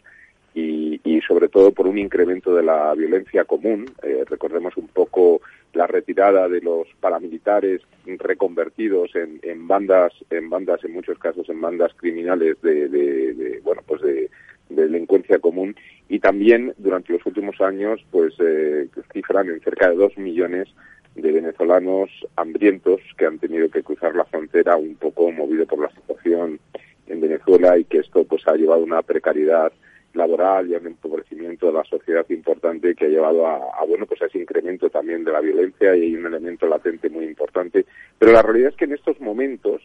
y, 0.53 0.99
y, 1.03 1.21
sobre 1.21 1.47
todo 1.47 1.71
por 1.71 1.87
un 1.87 1.97
incremento 1.97 2.55
de 2.55 2.63
la 2.63 2.93
violencia 2.95 3.45
común. 3.45 3.85
Eh, 4.03 4.23
recordemos 4.27 4.75
un 4.77 4.87
poco 4.87 5.41
la 5.73 5.87
retirada 5.87 6.47
de 6.49 6.61
los 6.61 6.87
paramilitares 6.99 7.81
reconvertidos 8.05 9.15
en, 9.15 9.39
en, 9.43 9.67
bandas, 9.67 10.13
en 10.29 10.49
bandas, 10.49 10.83
en 10.83 10.93
muchos 10.93 11.19
casos 11.19 11.47
en 11.49 11.61
bandas 11.61 11.93
criminales 11.95 12.59
de, 12.61 12.89
de, 12.89 13.33
de 13.33 13.59
bueno, 13.63 13.81
pues 13.85 14.01
de, 14.01 14.29
de, 14.69 14.87
delincuencia 14.87 15.39
común 15.39 15.75
y 16.07 16.19
también 16.19 16.73
durante 16.77 17.13
los 17.13 17.25
últimos 17.25 17.61
años, 17.61 18.03
pues 18.09 18.33
eh, 18.39 18.87
cifran 19.13 19.49
en 19.49 19.61
cerca 19.61 19.89
de 19.89 19.95
dos 19.95 20.17
millones 20.17 20.67
de 21.15 21.31
venezolanos 21.31 22.09
hambrientos 22.35 23.01
que 23.17 23.25
han 23.25 23.37
tenido 23.39 23.69
que 23.69 23.83
cruzar 23.83 24.15
la 24.15 24.25
frontera 24.25 24.75
un 24.77 24.95
poco 24.95 25.31
movido 25.31 25.65
por 25.65 25.79
la 25.79 25.89
situación 25.91 26.59
en 27.07 27.21
Venezuela 27.21 27.77
y 27.77 27.83
que 27.83 27.99
esto 27.99 28.23
pues 28.23 28.47
ha 28.47 28.55
llevado 28.55 28.81
a 28.81 28.85
una 28.85 29.01
precariedad 29.01 29.71
laboral 30.13 30.69
y 30.69 30.75
a 30.75 30.79
un 30.79 30.87
empobrecimiento 30.87 31.67
de 31.67 31.73
la 31.73 31.83
sociedad 31.83 32.25
importante 32.29 32.95
que 32.95 33.05
ha 33.05 33.09
llevado 33.09 33.47
a, 33.47 33.85
bueno 33.87 34.05
pues 34.05 34.21
a 34.21 34.25
ese 34.25 34.39
incremento 34.39 34.89
también 34.89 35.23
de 35.23 35.31
la 35.31 35.41
violencia 35.41 35.95
y 35.95 36.01
hay 36.01 36.15
un 36.15 36.25
elemento 36.25 36.67
latente 36.67 37.09
muy 37.09 37.25
importante. 37.25 37.85
Pero 38.17 38.31
la 38.31 38.41
realidad 38.41 38.69
es 38.69 38.75
que 38.75 38.85
en 38.85 38.93
estos 38.93 39.19
momentos 39.19 39.81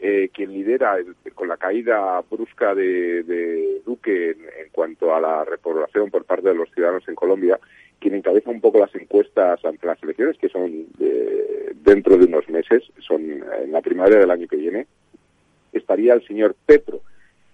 eh, 0.00 0.30
quien 0.32 0.52
lidera 0.52 0.96
el, 0.96 1.14
con 1.34 1.48
la 1.48 1.56
caída 1.56 2.22
brusca 2.30 2.74
de, 2.74 3.22
de 3.24 3.82
Duque 3.84 4.30
en, 4.30 4.40
en, 4.40 4.70
cuanto 4.70 5.14
a 5.14 5.20
la 5.20 5.44
repoblación 5.44 6.10
por 6.10 6.24
parte 6.24 6.48
de 6.48 6.54
los 6.54 6.70
ciudadanos 6.70 7.08
en 7.08 7.16
Colombia 7.16 7.58
quien 7.98 8.14
encabeza 8.14 8.50
un 8.50 8.60
poco 8.60 8.78
las 8.78 8.94
encuestas 8.94 9.64
ante 9.64 9.86
las 9.86 10.00
elecciones 10.00 10.38
que 10.38 10.48
son 10.48 10.86
eh, 11.00 11.72
dentro 11.74 12.16
de 12.16 12.26
unos 12.26 12.48
meses 12.48 12.84
son 13.00 13.22
en 13.22 13.72
la 13.72 13.80
primavera 13.80 14.20
del 14.20 14.30
año 14.30 14.46
que 14.46 14.56
viene 14.56 14.86
estaría 15.72 16.14
el 16.14 16.24
señor 16.26 16.54
Petro 16.64 17.00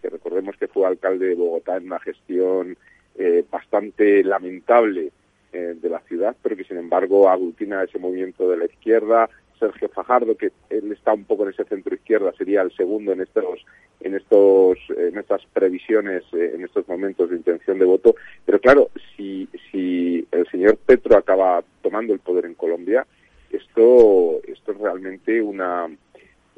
que 0.04 0.10
recordemos 0.10 0.54
que 0.58 0.68
fue 0.68 0.86
alcalde 0.86 1.28
de 1.28 1.34
Bogotá 1.34 1.78
en 1.78 1.86
una 1.86 1.98
gestión 1.98 2.76
eh, 3.14 3.42
bastante 3.50 4.22
lamentable 4.22 5.12
eh, 5.50 5.74
de 5.80 5.88
la 5.88 6.00
ciudad, 6.00 6.36
pero 6.42 6.56
que 6.56 6.64
sin 6.64 6.76
embargo 6.76 7.26
aglutina 7.30 7.82
ese 7.82 7.98
movimiento 7.98 8.46
de 8.50 8.58
la 8.58 8.66
izquierda. 8.66 9.30
Sergio 9.58 9.88
Fajardo, 9.88 10.36
que 10.36 10.52
él 10.68 10.92
está 10.92 11.14
un 11.14 11.24
poco 11.24 11.44
en 11.44 11.54
ese 11.54 11.64
centro 11.64 11.94
izquierda, 11.94 12.34
sería 12.36 12.60
el 12.60 12.70
segundo 12.76 13.12
en 13.12 13.22
estos, 13.22 13.64
en 14.00 14.14
estos, 14.14 14.78
en 14.94 15.16
estas 15.16 15.46
previsiones, 15.54 16.22
eh, 16.34 16.52
en 16.54 16.64
estos 16.64 16.86
momentos 16.86 17.30
de 17.30 17.36
intención 17.36 17.78
de 17.78 17.86
voto. 17.86 18.14
Pero 18.44 18.60
claro, 18.60 18.90
si, 19.16 19.48
si 19.72 20.26
el 20.32 20.46
señor 20.50 20.76
Petro 20.76 21.16
acaba 21.16 21.64
tomando 21.80 22.12
el 22.12 22.20
poder 22.20 22.44
en 22.44 22.54
Colombia, 22.54 23.06
esto, 23.50 24.42
esto 24.46 24.72
es 24.72 24.78
realmente 24.78 25.40
una, 25.40 25.88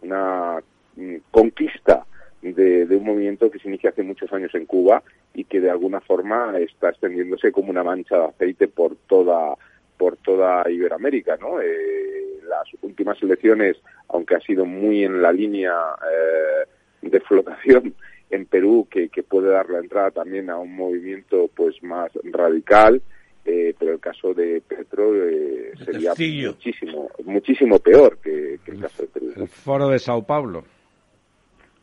una 0.03 0.61
mm, 0.97 1.17
conquista 1.31 2.05
de, 2.43 2.87
de, 2.87 2.97
un 2.97 3.05
movimiento 3.05 3.51
que 3.51 3.59
se 3.59 3.69
inicia 3.69 3.91
hace 3.91 4.03
muchos 4.03 4.33
años 4.33 4.55
en 4.55 4.67
Cuba 4.67 5.03
y 5.35 5.45
que 5.45 5.61
de 5.61 5.71
alguna 5.71 6.01
forma 6.01 6.57
está 6.59 6.91
extendiéndose 6.91 7.53
como 7.53 7.71
una 7.71 7.83
mancha 7.83 8.17
de 8.19 8.25
aceite 8.27 8.69
por 8.69 8.97
toda 9.07 9.55
por 9.97 10.17
toda 10.19 10.71
Iberoamérica, 10.71 11.37
¿no? 11.37 11.61
Eh, 11.61 12.41
las 12.49 12.67
últimas 12.83 13.21
elecciones, 13.23 13.77
aunque 14.09 14.37
ha 14.37 14.41
sido 14.41 14.65
muy 14.65 15.05
en 15.05 15.23
la 15.23 15.33
línea 15.33 15.73
eh, 15.73 16.69
de 17.03 17.21
flotación 17.21 17.95
en 18.31 18.47
Perú, 18.47 18.89
que, 18.91 19.09
que, 19.09 19.23
puede 19.23 19.51
dar 19.51 19.71
la 19.71 19.79
entrada 19.79 20.11
también 20.11 20.51
a 20.51 20.59
un 20.59 20.75
movimiento 20.75 21.49
pues 21.55 21.83
más 21.83 22.11
radical, 22.25 23.01
eh, 23.45 23.75
pero 23.79 23.93
el 23.93 24.01
caso 24.01 24.35
de 24.35 24.61
Petro 24.67 25.15
eh, 25.15 25.73
sería 25.85 26.11
Castillo. 26.11 26.53
muchísimo 26.53 27.11
muchísimo 27.25 27.79
peor 27.79 28.19
que, 28.19 28.59
que 28.65 28.73
el 28.73 28.81
caso 28.81 29.03
de 29.03 29.09
Perú. 29.09 29.33
El 29.37 29.49
foro 29.49 29.89
de 29.89 29.99
Sao 29.99 30.23
Paulo. 30.23 30.65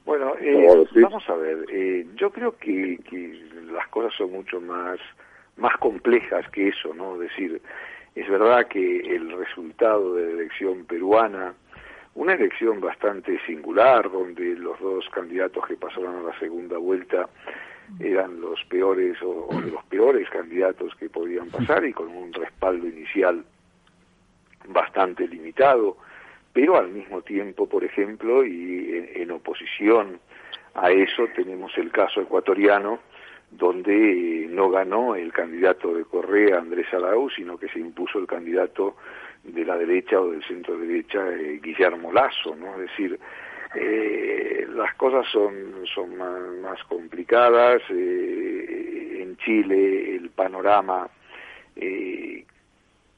Bueno, 0.05 0.33
eh, 0.39 0.85
vamos 0.95 1.23
a 1.29 1.35
ver, 1.35 1.65
eh, 1.69 2.05
yo 2.15 2.29
creo 2.29 2.57
que, 2.57 2.99
que, 3.09 3.41
las 3.71 3.87
cosas 3.87 4.13
son 4.17 4.31
mucho 4.31 4.59
más, 4.59 4.99
más 5.55 5.75
complejas 5.77 6.47
que 6.49 6.67
eso, 6.69 6.93
¿no? 6.93 7.15
Es 7.15 7.29
decir, 7.29 7.61
es 8.13 8.29
verdad 8.29 8.67
que 8.67 8.99
el 8.99 9.31
resultado 9.31 10.15
de 10.15 10.25
la 10.25 10.31
elección 10.41 10.85
peruana, 10.85 11.53
una 12.15 12.33
elección 12.33 12.81
bastante 12.81 13.39
singular, 13.45 14.11
donde 14.11 14.55
los 14.55 14.77
dos 14.81 15.07
candidatos 15.09 15.65
que 15.67 15.77
pasaron 15.77 16.17
a 16.17 16.29
la 16.29 16.39
segunda 16.39 16.77
vuelta 16.77 17.29
eran 17.99 18.41
los 18.41 18.63
peores 18.65 19.21
o, 19.21 19.47
o 19.49 19.61
de 19.61 19.71
los 19.71 19.83
peores 19.85 20.29
candidatos 20.29 20.93
que 20.95 21.09
podían 21.09 21.49
pasar 21.49 21.85
y 21.85 21.93
con 21.93 22.09
un 22.09 22.33
respaldo 22.33 22.87
inicial 22.87 23.43
bastante 24.67 25.27
limitado, 25.27 25.97
pero 26.53 26.77
al 26.77 26.89
mismo 26.89 27.21
tiempo, 27.23 27.67
por 27.67 27.83
ejemplo, 27.83 28.45
y 28.45 29.09
en, 29.15 29.31
oposición 29.31 30.19
a 30.75 30.91
eso 30.91 31.27
tenemos 31.35 31.75
el 31.77 31.91
caso 31.91 32.21
ecuatoriano, 32.21 32.99
donde 33.49 34.47
no 34.49 34.69
ganó 34.69 35.15
el 35.15 35.33
candidato 35.33 35.93
de 35.93 36.05
Correa, 36.05 36.59
Andrés 36.59 36.93
Araú, 36.93 37.29
sino 37.29 37.57
que 37.57 37.67
se 37.69 37.79
impuso 37.79 38.19
el 38.19 38.27
candidato 38.27 38.95
de 39.43 39.65
la 39.65 39.77
derecha 39.77 40.21
o 40.21 40.31
del 40.31 40.43
centro 40.43 40.77
derecha, 40.77 41.27
eh, 41.29 41.59
Guillermo 41.61 42.11
Lazo, 42.11 42.55
¿no? 42.55 42.73
Es 42.75 42.89
decir, 42.89 43.19
eh, 43.75 44.67
las 44.69 44.93
cosas 44.95 45.27
son, 45.31 45.85
son 45.93 46.15
más, 46.17 46.83
complicadas. 46.87 47.81
Eh, 47.89 49.19
en 49.21 49.37
Chile 49.37 50.15
el 50.15 50.29
panorama 50.29 51.09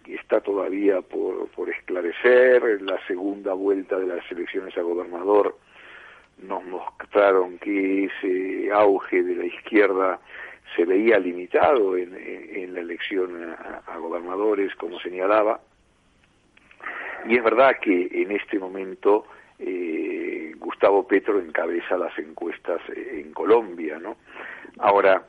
eh, 0.08 0.16
está 0.16 0.42
todavía 0.42 1.02
por, 1.02 1.48
por 1.50 1.70
esclarecer. 1.70 2.82
La 2.82 3.00
segunda 3.08 3.54
vuelta 3.54 3.98
de 3.98 4.08
las 4.08 4.32
elecciones 4.32 4.78
a 4.78 4.82
gobernador 4.82 5.58
nos 6.42 6.64
mostraron 6.66 7.58
que 7.60 8.06
ese 8.06 8.72
auge 8.72 9.24
de 9.24 9.36
la 9.36 9.46
izquierda 9.46 10.20
se 10.76 10.86
veía 10.86 11.20
limitado 11.20 11.96
en, 11.96 12.16
en, 12.16 12.74
la 12.74 12.82
elección 12.82 13.56
a, 13.88 13.98
gobernadores, 13.98 14.76
como 14.76 15.00
señalaba. 15.00 15.62
Y 17.28 17.38
es 17.38 17.44
verdad 17.44 17.78
que 17.82 18.10
en 18.12 18.32
este 18.32 18.60
momento 18.60 19.26
eh, 19.60 20.54
Gustavo 20.58 21.08
Petro 21.08 21.40
encabeza 21.40 21.98
las 21.98 22.18
encuestas 22.20 22.82
en 22.90 23.32
Colombia, 23.32 24.00
¿no? 24.00 24.18
Ahora, 24.80 25.26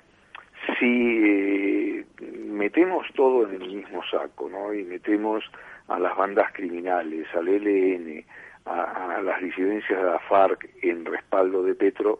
si 0.78 1.20
eh, 1.24 2.04
metemos 2.48 3.06
todo 3.14 3.48
en 3.48 3.62
el 3.62 3.76
mismo 3.76 4.02
saco, 4.10 4.48
¿no? 4.48 4.72
Y 4.72 4.84
metemos 4.84 5.44
a 5.88 5.98
las 5.98 6.16
bandas 6.16 6.52
criminales, 6.52 7.26
al 7.34 7.48
ELN, 7.48 8.24
a, 8.64 9.20
las 9.22 9.40
disidencias 9.40 9.98
de 9.98 10.04
la 10.04 10.18
FARC 10.20 10.68
en 10.82 11.04
respaldo 11.04 11.62
de 11.62 11.74
Petro, 11.74 12.18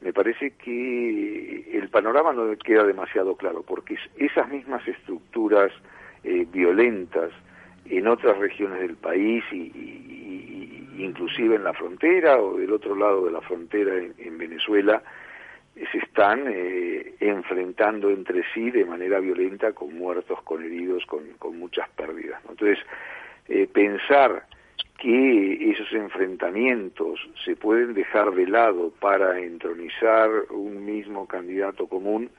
me 0.00 0.12
parece 0.12 0.50
que 0.50 1.70
el 1.72 1.88
panorama 1.88 2.32
no 2.32 2.54
queda 2.58 2.84
demasiado 2.84 3.34
claro, 3.36 3.62
porque 3.62 3.96
esas 4.18 4.48
mismas 4.50 4.86
estructuras 4.86 5.72
eh, 6.22 6.46
violentas 6.52 7.32
en 7.86 8.06
otras 8.06 8.36
regiones 8.38 8.80
del 8.80 8.96
país 8.96 9.42
y, 9.52 10.86
inclusive 10.98 11.56
en 11.56 11.64
la 11.64 11.72
frontera 11.72 12.38
o 12.38 12.58
del 12.58 12.72
otro 12.72 12.94
lado 12.94 13.24
de 13.24 13.32
la 13.32 13.40
frontera 13.40 13.94
en 13.96 14.38
Venezuela, 14.38 15.02
se 15.92 15.98
están 15.98 16.44
eh, 16.48 17.14
enfrentando 17.20 18.10
entre 18.10 18.42
sí 18.54 18.70
de 18.70 18.84
manera 18.84 19.20
violenta 19.20 19.72
con 19.72 19.96
muertos, 19.96 20.42
con 20.42 20.64
heridos, 20.64 21.04
con, 21.06 21.58
muchas 21.58 21.88
pérdidas. 21.90 22.40
Entonces, 22.48 22.78
eh, 23.48 23.68
pensar 23.70 24.46
que 24.98 25.70
esos 25.70 25.92
enfrentamientos 25.92 27.20
se 27.44 27.56
pueden 27.56 27.92
dejar 27.92 28.32
de 28.32 28.46
lado 28.46 28.92
para 28.98 29.38
entronizar 29.38 30.30
un 30.50 30.84
mismo 30.84 31.28
candidato 31.28 31.86
común, 31.86 32.30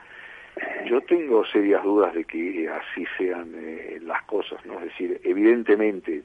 yo 0.89 1.01
tengo 1.01 1.45
serias 1.45 1.83
dudas 1.83 2.15
de 2.15 2.25
que 2.25 2.67
así 2.67 3.05
sean 3.17 3.53
eh, 3.55 3.99
las 4.01 4.23
cosas, 4.23 4.65
¿no? 4.65 4.79
Es 4.79 4.85
decir, 4.85 5.21
evidentemente 5.23 6.23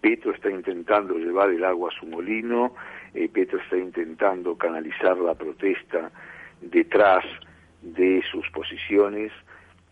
Petro 0.00 0.32
está 0.32 0.50
intentando 0.50 1.14
llevar 1.18 1.50
el 1.50 1.64
agua 1.64 1.90
a 1.90 1.98
su 1.98 2.06
molino, 2.06 2.74
eh, 3.14 3.28
Petro 3.28 3.58
está 3.58 3.76
intentando 3.76 4.56
canalizar 4.56 5.16
la 5.18 5.34
protesta 5.34 6.10
detrás 6.60 7.24
de 7.82 8.22
sus 8.30 8.48
posiciones, 8.50 9.32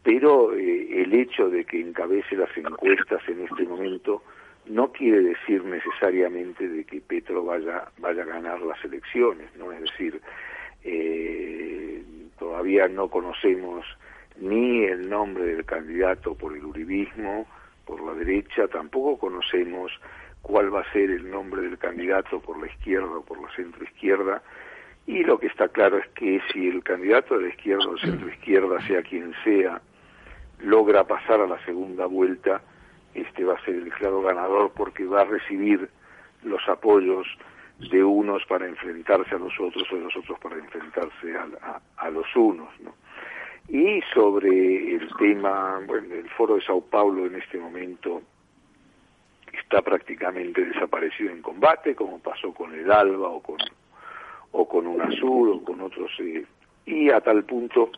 pero 0.03 0.55
eh, 0.55 1.03
el 1.03 1.13
hecho 1.15 1.49
de 1.49 1.65
que 1.65 1.81
encabece 1.81 2.37
las 2.37 2.55
encuestas 2.57 3.23
en 3.29 3.45
este 3.45 3.65
momento 3.65 4.23
no 4.67 4.93
quiere 4.93 5.23
decir 5.23 5.65
necesariamente 5.65 6.69
de 6.69 6.85
que 6.85 7.01
Petro 7.01 7.45
vaya, 7.45 7.89
vaya 7.99 8.23
a 8.23 8.27
ganar 8.27 8.61
las 8.61 8.83
elecciones, 8.85 9.49
¿no? 9.57 9.73
Es 9.73 9.81
decir, 9.81 10.21
eh, 10.85 12.03
todavía 12.39 12.87
no 12.89 13.09
conocemos 13.09 13.85
ni 14.41 14.85
el 14.85 15.09
nombre 15.09 15.45
del 15.45 15.65
candidato 15.65 16.35
por 16.35 16.57
el 16.57 16.65
uribismo, 16.65 17.47
por 17.87 18.03
la 18.03 18.13
derecha, 18.13 18.69
tampoco 18.69 19.19
conocemos 19.19 19.91
cuál 20.49 20.75
va 20.75 20.81
a 20.81 20.93
ser 20.93 21.11
el 21.11 21.31
nombre 21.31 21.61
del 21.61 21.77
candidato 21.77 22.41
por 22.41 22.59
la 22.59 22.69
izquierda 22.69 23.19
o 23.19 23.23
por 23.23 23.39
la 23.39 23.55
centroizquierda. 23.55 24.43
Y 25.07 25.23
lo 25.23 25.39
que 25.39 25.47
está 25.47 25.69
claro 25.69 25.99
es 25.99 26.09
que 26.15 26.41
si 26.51 26.69
el 26.69 26.83
candidato 26.83 27.37
de 27.37 27.43
la 27.43 27.49
izquierda 27.51 27.87
o 27.87 27.99
centroizquierda, 27.99 28.81
sea 28.87 29.03
quien 29.03 29.35
sea, 29.45 29.83
logra 30.61 31.05
pasar 31.05 31.43
a 31.43 31.47
la 31.47 31.63
segunda 31.67 32.07
vuelta, 32.07 32.63
este 33.13 33.45
va 33.45 33.55
a 33.57 33.65
ser 33.67 33.75
el 33.75 33.93
claro 33.93 34.23
ganador 34.23 34.73
porque 34.75 35.05
va 35.05 35.21
a 35.21 35.25
recibir 35.27 35.91
los 36.43 36.67
apoyos 36.67 37.27
de 37.91 38.03
unos 38.03 38.43
para 38.47 38.67
enfrentarse 38.67 39.35
a 39.35 39.39
los 39.39 39.53
otros 39.61 39.87
o 39.93 39.97
de 39.97 40.03
los 40.03 40.17
otros 40.17 40.39
para 40.41 40.57
enfrentarse 40.57 41.37
a, 41.37 41.81
a 41.99 42.11
los 42.11 42.27
unos. 42.35 42.71
¿no? 42.81 42.95
Y 43.69 44.01
sobre 44.15 44.95
el 44.95 45.11
tema, 45.19 45.79
bueno, 45.87 46.15
el 46.15 46.29
foro 46.31 46.55
de 46.55 46.63
Sao 46.63 46.81
Paulo 46.81 47.27
en 47.27 47.35
este 47.35 47.59
momento 47.59 48.23
está 49.59 49.83
prácticamente 49.83 50.65
desaparecido 50.65 51.31
en 51.31 51.43
combate, 51.43 51.95
como 51.95 52.19
pasó 52.19 52.53
con 52.53 52.75
el 52.75 52.91
ALBA 52.91 53.29
o 53.29 53.43
con, 53.43 53.59
o 54.53 54.69
con 54.69 54.87
UNASUR 54.87 55.49
o 55.49 55.65
con 55.65 55.81
otros, 55.81 56.11
eh, 56.21 56.45
y 56.87 57.11
a 57.11 57.21
tal 57.21 57.45
punto 57.45 57.91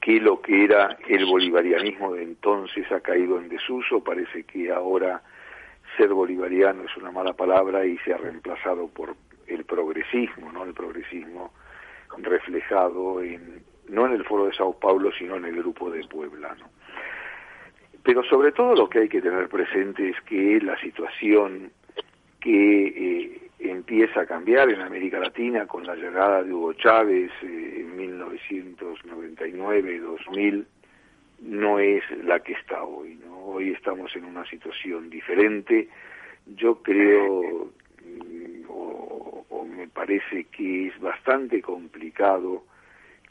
que 0.00 0.20
lo 0.20 0.40
que 0.40 0.64
era 0.64 0.96
el 1.08 1.26
bolivarianismo 1.26 2.14
de 2.14 2.22
entonces 2.22 2.90
ha 2.90 3.00
caído 3.00 3.38
en 3.38 3.48
desuso, 3.48 4.02
parece 4.02 4.44
que 4.44 4.72
ahora 4.72 5.22
ser 5.96 6.08
bolivariano 6.08 6.84
es 6.84 6.96
una 6.96 7.10
mala 7.10 7.34
palabra 7.34 7.84
y 7.84 7.98
se 7.98 8.14
ha 8.14 8.16
reemplazado 8.16 8.88
por 8.88 9.14
el 9.46 9.64
progresismo, 9.64 10.50
¿no? 10.52 10.64
El 10.64 10.72
progresismo 10.72 11.52
reflejado 12.18 13.20
en, 13.22 13.62
no 13.88 14.06
en 14.06 14.12
el 14.12 14.24
foro 14.24 14.46
de 14.46 14.54
Sao 14.54 14.78
Paulo, 14.78 15.10
sino 15.18 15.36
en 15.36 15.44
el 15.44 15.56
grupo 15.56 15.90
de 15.90 16.04
Puebla, 16.04 16.56
¿no? 16.58 16.66
Pero 18.02 18.24
sobre 18.24 18.52
todo 18.52 18.74
lo 18.74 18.88
que 18.88 19.00
hay 19.00 19.08
que 19.08 19.20
tener 19.20 19.48
presente 19.48 20.08
es 20.10 20.20
que 20.22 20.60
la 20.60 20.80
situación 20.80 21.70
que 22.40 22.86
eh, 22.86 23.50
empieza 23.58 24.22
a 24.22 24.26
cambiar 24.26 24.70
en 24.70 24.80
América 24.80 25.18
Latina 25.18 25.66
con 25.66 25.86
la 25.86 25.94
llegada 25.94 26.42
de 26.42 26.50
Hugo 26.52 26.72
Chávez 26.74 27.30
eh, 27.42 27.80
en 27.80 27.98
1999-2000 27.98 30.64
no 31.42 31.78
es 31.78 32.02
la 32.24 32.40
que 32.40 32.54
está 32.54 32.82
hoy. 32.84 33.18
¿no? 33.24 33.36
Hoy 33.44 33.72
estamos 33.72 34.16
en 34.16 34.24
una 34.24 34.46
situación 34.46 35.10
diferente. 35.10 35.88
Yo 36.46 36.82
creo, 36.82 37.70
mm, 38.02 38.62
o 38.68 39.64
me 39.64 39.86
parece 39.88 40.44
que 40.44 40.86
es 40.88 40.98
bastante 41.00 41.60
complicado 41.60 42.64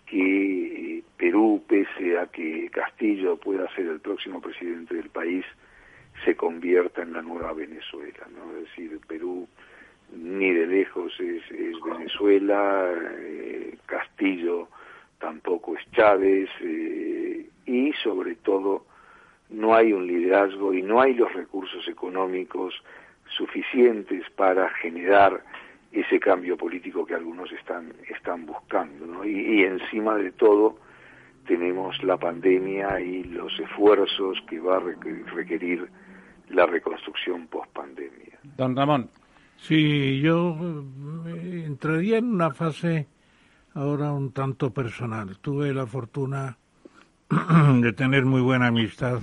que 0.09 1.03
Perú, 1.17 1.63
pese 1.67 2.17
a 2.17 2.27
que 2.27 2.69
Castillo 2.71 3.37
pueda 3.37 3.67
ser 3.75 3.87
el 3.87 3.99
próximo 3.99 4.41
presidente 4.41 4.95
del 4.95 5.09
país, 5.09 5.45
se 6.25 6.35
convierta 6.35 7.01
en 7.01 7.13
la 7.13 7.21
nueva 7.21 7.53
Venezuela, 7.53 8.27
¿no? 8.33 8.57
Es 8.57 8.65
decir, 8.65 8.99
Perú 9.07 9.47
ni 10.15 10.51
de 10.51 10.65
lejos 10.65 11.13
es, 11.19 11.43
Venezuela, 11.83 12.91
eh, 13.19 13.77
Castillo 13.85 14.67
tampoco 15.19 15.77
es 15.77 15.91
Chávez, 15.91 16.49
eh, 16.61 17.47
y 17.65 17.93
sobre 18.03 18.35
todo 18.35 18.85
no 19.49 19.75
hay 19.75 19.93
un 19.93 20.07
liderazgo 20.07 20.73
y 20.73 20.81
no 20.81 21.01
hay 21.01 21.13
los 21.13 21.31
recursos 21.33 21.87
económicos 21.87 22.73
suficientes 23.37 24.27
para 24.31 24.69
generar 24.69 25.43
ese 25.91 26.19
cambio 26.19 26.55
político 26.57 27.05
que 27.05 27.15
algunos 27.15 27.51
están, 27.51 27.93
están 28.07 28.45
buscando. 28.45 29.05
¿no? 29.05 29.25
Y, 29.25 29.63
encima 29.63 30.15
de 30.15 30.31
todo 30.31 30.77
tenemos 31.47 32.01
la 32.03 32.17
pandemia 32.17 32.99
y 32.99 33.23
los 33.23 33.51
esfuerzos 33.59 34.37
que 34.47 34.59
va 34.59 34.77
a 34.77 34.79
requerir 34.79 35.89
la 36.49 36.65
reconstrucción 36.65 37.47
post-pandemia. 37.47 38.39
Don 38.57 38.75
Ramón. 38.75 39.09
Sí, 39.57 40.21
yo 40.21 40.55
eh, 41.27 41.63
entraría 41.65 42.17
en 42.17 42.33
una 42.33 42.51
fase 42.51 43.07
ahora 43.73 44.11
un 44.11 44.31
tanto 44.31 44.71
personal. 44.71 45.37
Tuve 45.39 45.73
la 45.73 45.85
fortuna 45.85 46.57
de 47.81 47.93
tener 47.93 48.25
muy 48.25 48.41
buena 48.41 48.67
amistad 48.67 49.21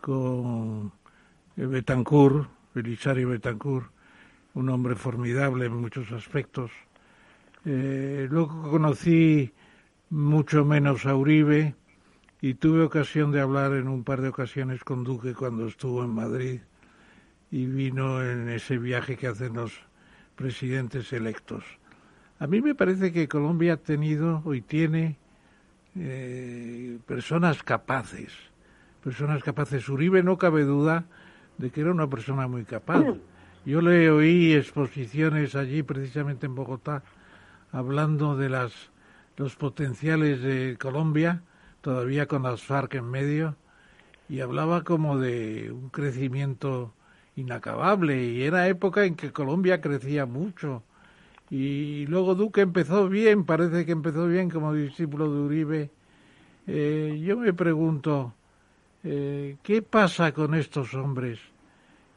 con 0.00 0.92
Betancourt, 1.56 2.48
Belisario 2.74 3.30
Betancourt, 3.30 3.90
un 4.56 4.70
hombre 4.70 4.96
formidable 4.96 5.66
en 5.66 5.76
muchos 5.76 6.10
aspectos. 6.12 6.70
Eh, 7.66 8.26
luego 8.30 8.70
conocí 8.70 9.52
mucho 10.08 10.64
menos 10.64 11.04
a 11.04 11.14
Uribe 11.14 11.74
y 12.40 12.54
tuve 12.54 12.82
ocasión 12.82 13.32
de 13.32 13.40
hablar 13.42 13.74
en 13.74 13.86
un 13.86 14.02
par 14.02 14.22
de 14.22 14.28
ocasiones 14.28 14.82
con 14.82 15.04
Duque 15.04 15.34
cuando 15.34 15.66
estuvo 15.66 16.02
en 16.02 16.10
Madrid 16.10 16.60
y 17.50 17.66
vino 17.66 18.24
en 18.24 18.48
ese 18.48 18.78
viaje 18.78 19.16
que 19.16 19.26
hacen 19.26 19.54
los 19.54 19.72
presidentes 20.36 21.12
electos. 21.12 21.62
A 22.38 22.46
mí 22.46 22.62
me 22.62 22.74
parece 22.74 23.12
que 23.12 23.28
Colombia 23.28 23.74
ha 23.74 23.76
tenido 23.76 24.42
y 24.54 24.62
tiene 24.62 25.18
eh, 25.96 26.98
personas 27.06 27.62
capaces, 27.62 28.32
personas 29.04 29.42
capaces. 29.42 29.86
Uribe 29.90 30.22
no 30.22 30.38
cabe 30.38 30.64
duda 30.64 31.04
de 31.58 31.70
que 31.70 31.82
era 31.82 31.90
una 31.90 32.08
persona 32.08 32.48
muy 32.48 32.64
capaz. 32.64 33.04
Yo 33.66 33.80
le 33.80 34.08
oí 34.12 34.54
exposiciones 34.54 35.56
allí, 35.56 35.82
precisamente 35.82 36.46
en 36.46 36.54
Bogotá, 36.54 37.02
hablando 37.72 38.36
de 38.36 38.48
las 38.48 38.72
los 39.36 39.56
potenciales 39.56 40.40
de 40.40 40.76
Colombia, 40.78 41.42
todavía 41.80 42.26
con 42.26 42.44
las 42.44 42.62
FARC 42.62 42.94
en 42.94 43.10
medio, 43.10 43.56
y 44.28 44.38
hablaba 44.38 44.84
como 44.84 45.18
de 45.18 45.72
un 45.72 45.90
crecimiento 45.90 46.94
inacabable, 47.34 48.22
y 48.22 48.44
era 48.44 48.68
época 48.68 49.04
en 49.04 49.16
que 49.16 49.32
Colombia 49.32 49.80
crecía 49.80 50.26
mucho. 50.26 50.84
Y 51.50 52.06
luego 52.06 52.36
Duque 52.36 52.60
empezó 52.60 53.08
bien, 53.08 53.44
parece 53.44 53.84
que 53.84 53.90
empezó 53.90 54.28
bien 54.28 54.48
como 54.48 54.74
discípulo 54.74 55.28
de 55.28 55.40
Uribe. 55.40 55.90
Eh, 56.68 57.20
yo 57.20 57.36
me 57.36 57.52
pregunto, 57.52 58.32
eh, 59.02 59.56
¿qué 59.64 59.82
pasa 59.82 60.30
con 60.30 60.54
estos 60.54 60.94
hombres 60.94 61.40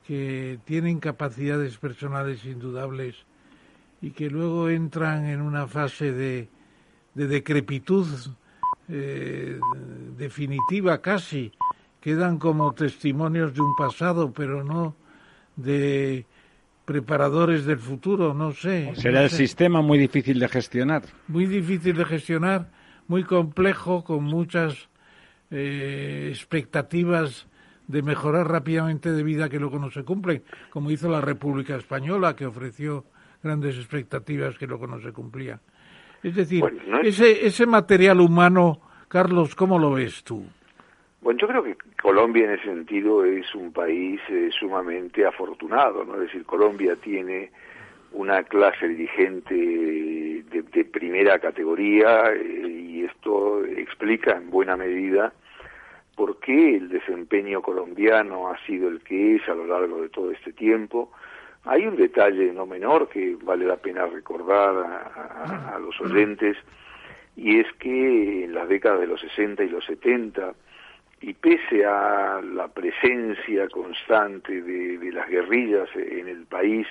que 0.10 0.57
tienen 0.65 0.99
capacidades 0.99 1.77
personales 1.77 2.44
indudables 2.44 3.15
y 4.02 4.10
que 4.10 4.27
luego 4.27 4.68
entran 4.68 5.27
en 5.27 5.40
una 5.40 5.68
fase 5.68 6.11
de, 6.11 6.49
de 7.14 7.27
decrepitud 7.27 8.07
eh, 8.88 9.60
definitiva 10.18 10.99
casi? 10.99 11.52
Quedan 12.02 12.40
como 12.40 12.73
testimonios 12.73 13.53
de 13.53 13.61
un 13.61 13.76
pasado, 13.76 14.34
pero 14.34 14.64
no 14.64 14.95
de 15.56 16.26
preparadores 16.86 17.65
del 17.65 17.77
futuro, 17.77 18.34
no 18.34 18.52
sé. 18.52 18.91
¿Será 18.95 19.22
el 19.22 19.30
sistema 19.30 19.84
muy 19.84 19.99
difícil 19.99 20.40
de 20.40 20.48
gestionar? 20.48 21.03
Muy 21.27 21.45
difícil 21.45 21.95
de 21.95 22.06
gestionar, 22.06 22.72
muy 23.07 23.26
complejo, 23.26 24.03
con 24.03 24.23
muchas 24.23 24.90
eh, 25.52 26.30
expectativas 26.31 27.45
de 27.89 28.03
mejorar 28.03 28.47
rápidamente 28.47 29.11
de 29.11 29.23
vida 29.23 29.49
que 29.49 29.59
luego 29.59 29.79
no 29.79 29.89
se 29.89 30.03
cumplen, 30.03 30.43
como 30.69 30.91
hizo 30.91 31.09
la 31.09 31.21
República 31.21 31.75
Española, 31.75 32.35
que 32.35 32.45
ofreció 32.45 33.03
grandes 33.41 33.75
expectativas 33.77 34.59
que 34.59 34.67
luego 34.67 34.85
no 34.85 34.99
se 35.01 35.11
cumplían. 35.11 35.59
Es 36.21 36.35
decir, 36.35 36.63
ese, 37.03 37.47
ese 37.47 37.65
material 37.65 38.21
humano, 38.21 38.79
Carlos, 39.07 39.55
¿cómo 39.55 39.79
lo 39.79 39.93
ves 39.93 40.23
tú? 40.23 40.45
Bueno, 41.21 41.39
yo 41.39 41.47
creo 41.47 41.63
que 41.63 41.77
Colombia 41.99 42.45
en 42.45 42.51
ese 42.51 42.65
sentido 42.65 43.25
es 43.25 43.55
un 43.55 43.73
país 43.73 44.21
eh, 44.29 44.49
sumamente 44.57 45.25
afortunado, 45.25 46.05
¿no? 46.05 46.13
Es 46.15 46.21
decir, 46.21 46.45
Colombia 46.45 46.95
tiene 46.95 47.51
una 48.11 48.43
clase 48.43 48.87
dirigente 48.87 49.55
de, 49.55 50.85
primera 50.85 51.39
categoría 51.39 52.33
eh, 52.33 52.67
y 52.69 53.03
esto 53.03 53.65
explica 53.65 54.37
en 54.37 54.51
buena 54.51 54.77
medida 54.77 55.33
por 56.19 56.37
qué 56.41 56.75
el 56.75 56.89
desempeño 56.89 57.61
colombiano 57.61 58.49
ha 58.49 58.57
sido 58.65 58.89
el 58.89 58.99
que 58.99 59.37
es 59.37 59.47
a 59.47 59.53
lo 59.53 59.65
largo 59.65 60.01
de 60.01 60.09
todo 60.09 60.31
este 60.31 60.51
tiempo. 60.51 61.13
Hay 61.63 61.87
un 61.87 61.95
detalle 61.95 62.51
no 62.51 62.65
menor 62.65 63.07
que 63.07 63.37
vale 63.41 63.65
la 63.65 63.77
pena 63.77 64.05
recordar 64.05 64.75
a, 64.75 65.75
a 65.75 65.79
los 65.79 65.97
oyentes 66.01 66.57
y 67.37 67.61
es 67.61 67.67
que 67.79 68.43
en 68.43 68.53
las 68.53 68.67
décadas 68.67 68.99
de 68.99 69.07
los 69.07 69.21
60 69.21 69.63
y 69.63 69.69
los 69.69 69.85
70 69.85 70.55
y 71.21 71.33
pese 71.35 71.85
a 71.85 72.41
la 72.41 72.67
presencia 72.67 73.69
constante 73.69 74.61
de, 74.61 75.11
las 75.13 75.29
guerrillas 75.29 75.87
en 75.95 76.27
el 76.27 76.45
país, 76.47 76.85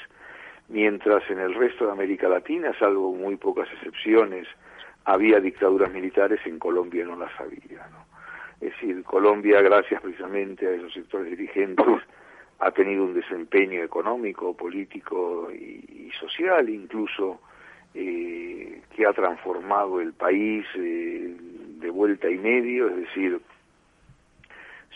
mientras 0.69 1.23
en 1.29 1.39
el 1.39 1.53
resto 1.53 1.85
de 1.85 1.93
América 1.93 2.31
Latina, 2.31 2.73
salvo 2.79 3.13
muy 3.13 3.37
pocas 3.37 3.69
excepciones, 3.75 4.49
había 5.05 5.39
dictaduras 5.39 5.93
militares, 5.93 6.41
en 6.47 6.59
Colombia 6.59 7.05
no 7.05 7.17
las 7.17 7.39
había. 7.39 7.87
¿no? 7.91 8.08
Es 8.61 8.73
decir, 8.73 9.03
Colombia, 9.05 9.61
gracias 9.63 10.01
precisamente 10.03 10.67
a 10.67 10.73
esos 10.73 10.93
sectores 10.93 11.31
dirigentes, 11.31 11.87
ha 12.59 12.71
tenido 12.73 13.05
un 13.05 13.15
desempeño 13.15 13.83
económico, 13.83 14.57
político 14.57 15.49
y, 15.53 16.11
social, 16.19 16.69
incluso 16.69 17.41
eh, 17.95 18.83
que 18.97 19.07
ha 19.07 19.13
transformado 19.13 20.01
el 20.01 20.13
país 20.13 20.67
eh, 20.75 21.37
de 21.79 21.91
vuelta 21.91 22.29
y 22.29 22.37
medio, 22.37 22.89
es 22.89 22.97
decir, 22.97 23.41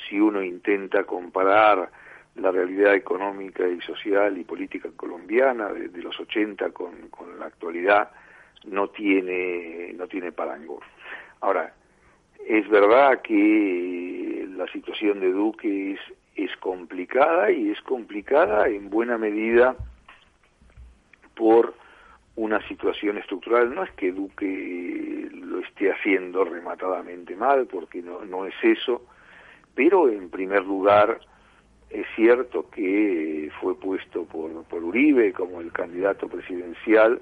si 0.09 0.19
uno 0.19 0.43
intenta 0.43 1.05
comparar 1.05 1.91
la 2.37 2.51
realidad 2.51 2.95
económica 2.95 3.69
y 3.69 3.81
social 3.83 4.39
y 4.39 4.45
política 4.45 4.89
colombiana 4.97 5.69
de, 5.69 6.03
los 6.03 6.19
80 6.19 6.71
con, 6.71 7.11
la 7.39 7.47
actualidad 7.47 8.11
no 8.65 8.89
tiene 8.89 9.93
no 9.95 10.07
tiene 10.07 10.33
parangón. 10.33 10.81
Ahora, 11.41 11.75
es 12.47 12.69
verdad 12.69 13.23
que 13.23 14.49
la 14.57 14.67
situación 14.69 15.21
de 15.21 15.33
Duque 15.33 15.99
es, 16.37 16.57
complicada 16.61 17.51
y 17.51 17.71
es 17.71 17.81
complicada 17.83 18.69
en 18.69 18.89
buena 18.89 19.19
medida 19.19 19.75
por 21.35 21.75
una 22.37 22.67
situación 22.69 23.19
estructural. 23.19 23.75
No 23.75 23.83
es 23.83 23.91
que 23.93 24.13
Duque 24.13 25.29
lo 25.33 25.59
esté 25.61 25.91
haciendo 25.91 26.45
rematadamente 26.45 27.35
mal, 27.35 27.67
porque 27.67 28.03
no, 28.03 28.25
no 28.25 28.47
es 28.47 28.55
eso, 28.63 29.03
pero 29.75 30.09
en 30.09 30.31
primer 30.31 30.65
lugar 30.65 31.21
es 31.91 32.07
cierto 32.17 32.71
que 32.71 33.51
fue 33.61 33.79
puesto 33.79 34.25
por, 34.25 34.65
por 34.65 34.83
Uribe 34.83 35.33
como 35.33 35.61
el 35.61 35.73
candidato 35.73 36.29
presidencial, 36.29 37.21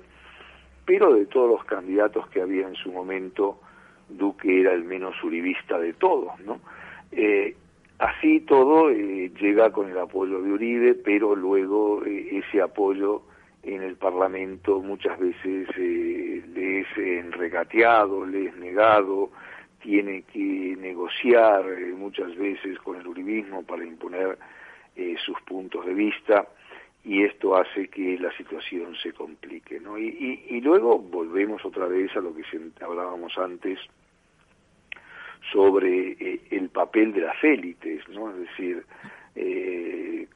pero 0.84 1.14
de 1.14 1.26
todos 1.26 1.50
los 1.50 1.64
candidatos 1.64 2.28
que 2.28 2.40
había 2.40 2.68
en 2.68 2.76
su 2.76 2.92
momento, 2.92 3.60
Duque 4.10 4.60
era 4.60 4.72
el 4.72 4.84
menos 4.84 5.22
uribista 5.22 5.78
de 5.78 5.92
todos, 5.94 6.38
¿no? 6.40 6.60
Eh, 7.12 7.56
así 7.98 8.40
todo 8.40 8.90
eh, 8.90 9.30
llega 9.40 9.70
con 9.70 9.90
el 9.90 9.98
apoyo 9.98 10.40
de 10.40 10.52
Uribe, 10.52 10.94
pero 10.94 11.34
luego 11.34 12.04
eh, 12.04 12.38
ese 12.38 12.62
apoyo 12.62 13.22
en 13.62 13.82
el 13.82 13.96
Parlamento 13.96 14.80
muchas 14.80 15.18
veces 15.18 15.68
le 15.76 16.80
es 16.80 17.30
regateado, 17.32 18.24
le 18.24 18.46
es 18.46 18.56
negado, 18.56 19.30
tiene 19.82 20.22
que 20.22 20.76
negociar 20.78 21.64
muchas 21.96 22.34
veces 22.36 22.78
con 22.78 22.96
el 22.96 23.06
uribismo 23.06 23.62
para 23.62 23.84
imponer 23.84 24.38
sus 25.24 25.40
puntos 25.42 25.84
de 25.84 25.94
vista 25.94 26.46
y 27.04 27.24
esto 27.24 27.56
hace 27.56 27.88
que 27.88 28.18
la 28.18 28.34
situación 28.36 28.94
se 29.02 29.12
complique. 29.12 29.80
¿no? 29.80 29.98
Y, 29.98 30.44
y, 30.48 30.60
luego 30.60 30.98
volvemos 30.98 31.64
otra 31.64 31.86
vez 31.86 32.14
a 32.16 32.20
lo 32.20 32.34
que 32.34 32.42
hablábamos 32.80 33.36
antes 33.38 33.78
sobre 35.52 36.12
eh, 36.12 36.40
el 36.50 36.68
papel 36.68 37.12
de 37.12 37.22
las 37.22 37.42
élites, 37.42 38.08
¿no? 38.08 38.30
es 38.30 38.36
decir, 38.38 38.84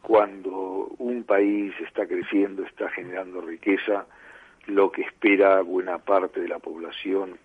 cuando 0.00 0.94
un 0.98 1.24
país 1.24 1.72
está 1.80 2.06
creciendo, 2.06 2.62
está 2.64 2.88
generando 2.90 3.40
riqueza, 3.40 4.06
lo 4.66 4.90
que 4.92 5.02
espera 5.02 5.60
buena 5.62 5.98
parte 5.98 6.40
de 6.40 6.48
la 6.48 6.58
población 6.58 7.36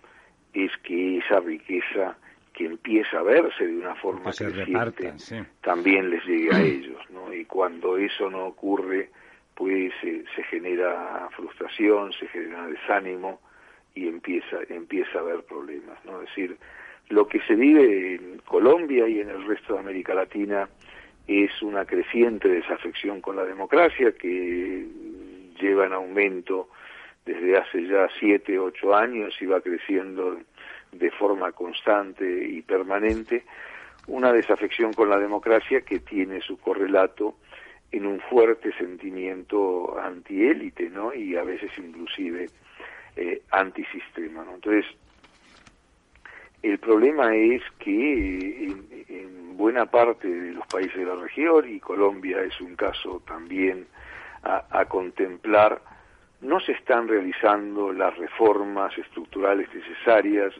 es 0.52 0.70
que 0.82 1.18
esa 1.18 1.40
riqueza 1.40 2.16
que 2.52 2.66
empieza 2.66 3.18
a 3.18 3.22
verse 3.22 3.66
de 3.66 3.76
una 3.76 3.94
forma 3.94 4.32
creciente 4.32 5.14
también 5.60 6.10
les 6.10 6.24
llegue 6.24 6.54
a 6.54 6.60
ellos, 6.62 7.00
¿no? 7.10 7.32
Y 7.32 7.44
cuando 7.44 7.96
eso 7.96 8.30
no 8.30 8.46
ocurre, 8.46 9.10
pues 9.54 9.92
se 10.02 10.42
genera 10.44 11.28
frustración, 11.36 12.12
se 12.12 12.26
genera 12.28 12.66
desánimo 12.66 13.40
y 13.94 14.08
empieza 14.08 14.58
empieza 14.68 15.18
a 15.18 15.22
haber 15.22 15.42
problemas, 15.44 16.02
¿no? 16.04 16.20
Es 16.22 16.28
decir, 16.28 16.56
lo 17.10 17.26
que 17.26 17.40
se 17.40 17.54
vive 17.54 18.14
en 18.14 18.38
Colombia 18.38 19.06
y 19.08 19.20
en 19.20 19.28
el 19.28 19.44
resto 19.46 19.74
de 19.74 19.80
América 19.80 20.14
Latina 20.14 20.68
es 21.26 21.62
una 21.62 21.84
creciente 21.84 22.48
desafección 22.48 23.20
con 23.20 23.36
la 23.36 23.44
democracia 23.44 24.12
que 24.12 24.86
lleva 25.60 25.86
en 25.86 25.92
aumento 25.92 26.68
desde 27.26 27.58
hace 27.58 27.86
ya 27.86 28.08
siete, 28.18 28.58
ocho 28.58 28.94
años 28.94 29.34
y 29.40 29.46
va 29.46 29.60
creciendo 29.60 30.38
de 30.92 31.10
forma 31.10 31.52
constante 31.52 32.24
y 32.48 32.62
permanente, 32.62 33.44
una 34.06 34.32
desafección 34.32 34.92
con 34.92 35.10
la 35.10 35.18
democracia 35.18 35.82
que 35.82 36.00
tiene 36.00 36.40
su 36.40 36.58
correlato 36.58 37.36
en 37.92 38.06
un 38.06 38.20
fuerte 38.20 38.72
sentimiento 38.76 39.98
antiélite, 39.98 40.88
¿no? 40.90 41.12
Y 41.12 41.36
a 41.36 41.42
veces 41.42 41.70
inclusive 41.76 42.46
eh, 43.16 43.42
antisistema, 43.50 44.44
¿no? 44.44 44.54
Entonces, 44.54 44.86
el 46.62 46.78
problema 46.78 47.34
es 47.34 47.62
que 47.78 48.66
en, 49.08 49.56
buena 49.56 49.86
parte 49.86 50.26
de 50.26 50.52
los 50.52 50.66
países 50.68 50.96
de 50.96 51.04
la 51.04 51.16
región, 51.16 51.68
y 51.68 51.80
Colombia 51.80 52.42
es 52.42 52.58
un 52.60 52.76
caso 52.76 53.22
también 53.26 53.86
a 54.42 54.86
contemplar, 54.86 55.82
no 56.40 56.58
se 56.60 56.72
están 56.72 57.08
realizando 57.08 57.92
las 57.92 58.16
reformas 58.16 58.96
estructurales 58.96 59.68
necesarias 59.74 60.54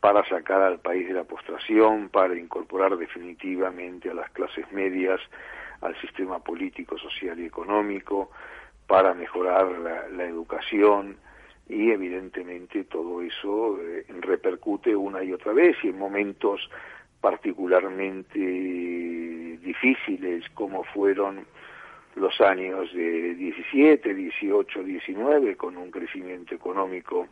para 0.00 0.24
sacar 0.28 0.62
al 0.62 0.78
país 0.78 1.08
de 1.08 1.14
la 1.14 1.24
postración, 1.24 2.08
para 2.08 2.36
incorporar 2.36 2.96
definitivamente 2.96 4.10
a 4.10 4.14
las 4.14 4.30
clases 4.30 4.70
medias 4.72 5.20
al 5.80 6.00
sistema 6.00 6.38
político, 6.38 6.96
social 6.98 7.38
y 7.40 7.46
económico, 7.46 8.30
para 8.86 9.14
mejorar 9.14 9.66
la, 10.12 10.24
educación 10.24 11.16
y 11.68 11.90
evidentemente 11.90 12.84
todo 12.84 13.22
eso 13.22 13.78
eh, 13.82 14.06
repercute 14.20 14.96
una 14.96 15.22
y 15.22 15.32
otra 15.32 15.52
vez 15.52 15.76
y 15.82 15.88
en 15.88 15.98
momentos 15.98 16.70
particularmente 17.20 18.38
difíciles 18.38 20.48
como 20.54 20.84
fueron 20.84 21.44
los 22.14 22.40
años 22.40 22.92
de 22.92 23.34
17, 23.34 24.14
18, 24.14 24.82
19, 24.82 25.56
con 25.56 25.76
un 25.76 25.90
crecimiento 25.90 26.54
económico 26.54 27.26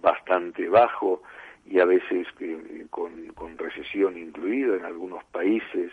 bastante 0.00 0.68
bajo 0.68 1.22
y 1.66 1.80
a 1.80 1.84
veces 1.84 2.26
con, 2.90 3.26
con 3.34 3.58
recesión 3.58 4.18
incluida 4.18 4.76
en 4.76 4.84
algunos 4.84 5.24
países, 5.24 5.92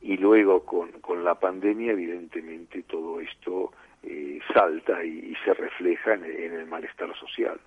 y 0.00 0.16
luego 0.16 0.64
con, 0.64 0.92
con 1.00 1.24
la 1.24 1.34
pandemia, 1.34 1.92
evidentemente, 1.92 2.82
todo 2.84 3.20
esto 3.20 3.72
eh, 4.02 4.38
salta 4.52 5.04
y, 5.04 5.34
se 5.44 5.54
refleja 5.54 6.14
en, 6.14 6.24
el 6.24 6.66
malestar 6.66 7.08
social. 7.18 7.58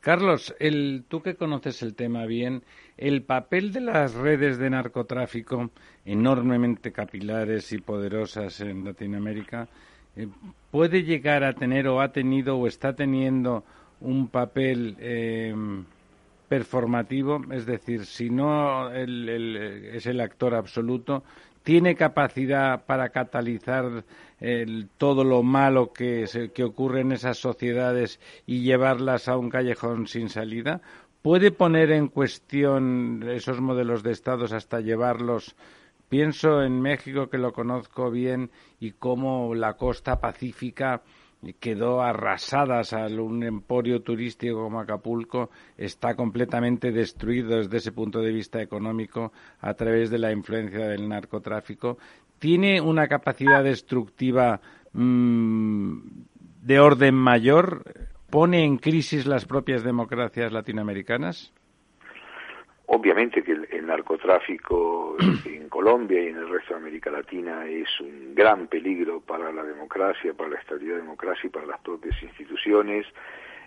Carlos, 0.00 0.54
el, 0.60 1.04
tú 1.08 1.20
que 1.20 1.34
conoces 1.34 1.82
el 1.82 1.94
tema 1.94 2.26
bien, 2.26 2.62
el 2.96 3.22
papel 3.22 3.72
de 3.72 3.80
las 3.80 4.14
redes 4.14 4.58
de 4.58 4.70
narcotráfico, 4.70 5.70
enormemente 6.04 6.92
capilares 6.92 7.72
y 7.72 7.78
poderosas 7.78 8.60
en 8.60 8.84
Latinoamérica, 8.84 9.68
eh, 10.14 10.28
puede 10.70 11.02
llegar 11.02 11.42
a 11.42 11.54
tener 11.54 11.88
o 11.88 12.00
ha 12.00 12.12
tenido 12.12 12.56
o 12.56 12.66
está 12.66 12.94
teniendo 12.94 13.64
un 14.00 14.28
papel 14.28 14.96
eh, 15.00 15.54
performativo, 16.48 17.42
es 17.50 17.66
decir, 17.66 18.06
si 18.06 18.30
no 18.30 18.92
es 18.92 20.06
el 20.06 20.20
actor 20.20 20.54
absoluto, 20.54 21.24
tiene 21.66 21.96
capacidad 21.96 22.86
para 22.86 23.08
catalizar 23.08 24.04
todo 24.98 25.24
lo 25.24 25.42
malo 25.42 25.92
que, 25.92 26.50
que 26.54 26.62
ocurre 26.62 27.00
en 27.00 27.10
esas 27.10 27.38
sociedades 27.38 28.20
y 28.46 28.60
llevarlas 28.60 29.26
a 29.26 29.36
un 29.36 29.50
callejón 29.50 30.06
sin 30.06 30.28
salida? 30.28 30.80
¿Puede 31.22 31.50
poner 31.50 31.90
en 31.90 32.06
cuestión 32.06 33.24
esos 33.28 33.60
modelos 33.60 34.04
de 34.04 34.12
estados 34.12 34.52
hasta 34.52 34.80
llevarlos? 34.80 35.56
Pienso 36.08 36.62
en 36.62 36.80
México, 36.80 37.28
que 37.28 37.38
lo 37.38 37.52
conozco 37.52 38.12
bien, 38.12 38.50
y 38.78 38.92
cómo 38.92 39.52
la 39.56 39.72
costa 39.72 40.20
pacífica 40.20 41.02
quedó 41.60 42.02
arrasada 42.02 42.80
al 42.90 43.20
un 43.20 43.42
emporio 43.42 44.02
turístico 44.02 44.62
como 44.62 44.80
Acapulco 44.80 45.50
está 45.76 46.14
completamente 46.14 46.92
destruido 46.92 47.58
desde 47.58 47.76
ese 47.76 47.92
punto 47.92 48.20
de 48.20 48.32
vista 48.32 48.60
económico 48.60 49.32
a 49.60 49.74
través 49.74 50.10
de 50.10 50.18
la 50.18 50.32
influencia 50.32 50.86
del 50.86 51.08
narcotráfico. 51.08 51.98
¿Tiene 52.38 52.80
una 52.80 53.08
capacidad 53.08 53.62
destructiva 53.62 54.60
mm, 54.92 55.98
de 56.62 56.80
orden 56.80 57.14
mayor? 57.14 57.84
¿Pone 58.30 58.64
en 58.64 58.78
crisis 58.78 59.26
las 59.26 59.44
propias 59.44 59.84
democracias 59.84 60.52
latinoamericanas? 60.52 61.52
Obviamente 62.88 63.42
que 63.42 63.52
el, 63.52 63.86
narcotráfico 63.86 65.16
en 65.44 65.68
Colombia 65.68 66.22
y 66.22 66.28
en 66.28 66.36
el 66.36 66.48
resto 66.48 66.74
de 66.74 66.80
América 66.80 67.10
Latina 67.10 67.66
es 67.66 67.88
un 68.00 68.32
gran 68.34 68.68
peligro 68.68 69.20
para 69.20 69.52
la 69.52 69.64
democracia, 69.64 70.32
para 70.34 70.50
la 70.50 70.60
estabilidad 70.60 70.94
de 70.94 70.98
la 70.98 71.04
democracia 71.04 71.46
y 71.46 71.50
para 71.50 71.66
las 71.66 71.80
propias 71.80 72.20
instituciones. 72.22 73.06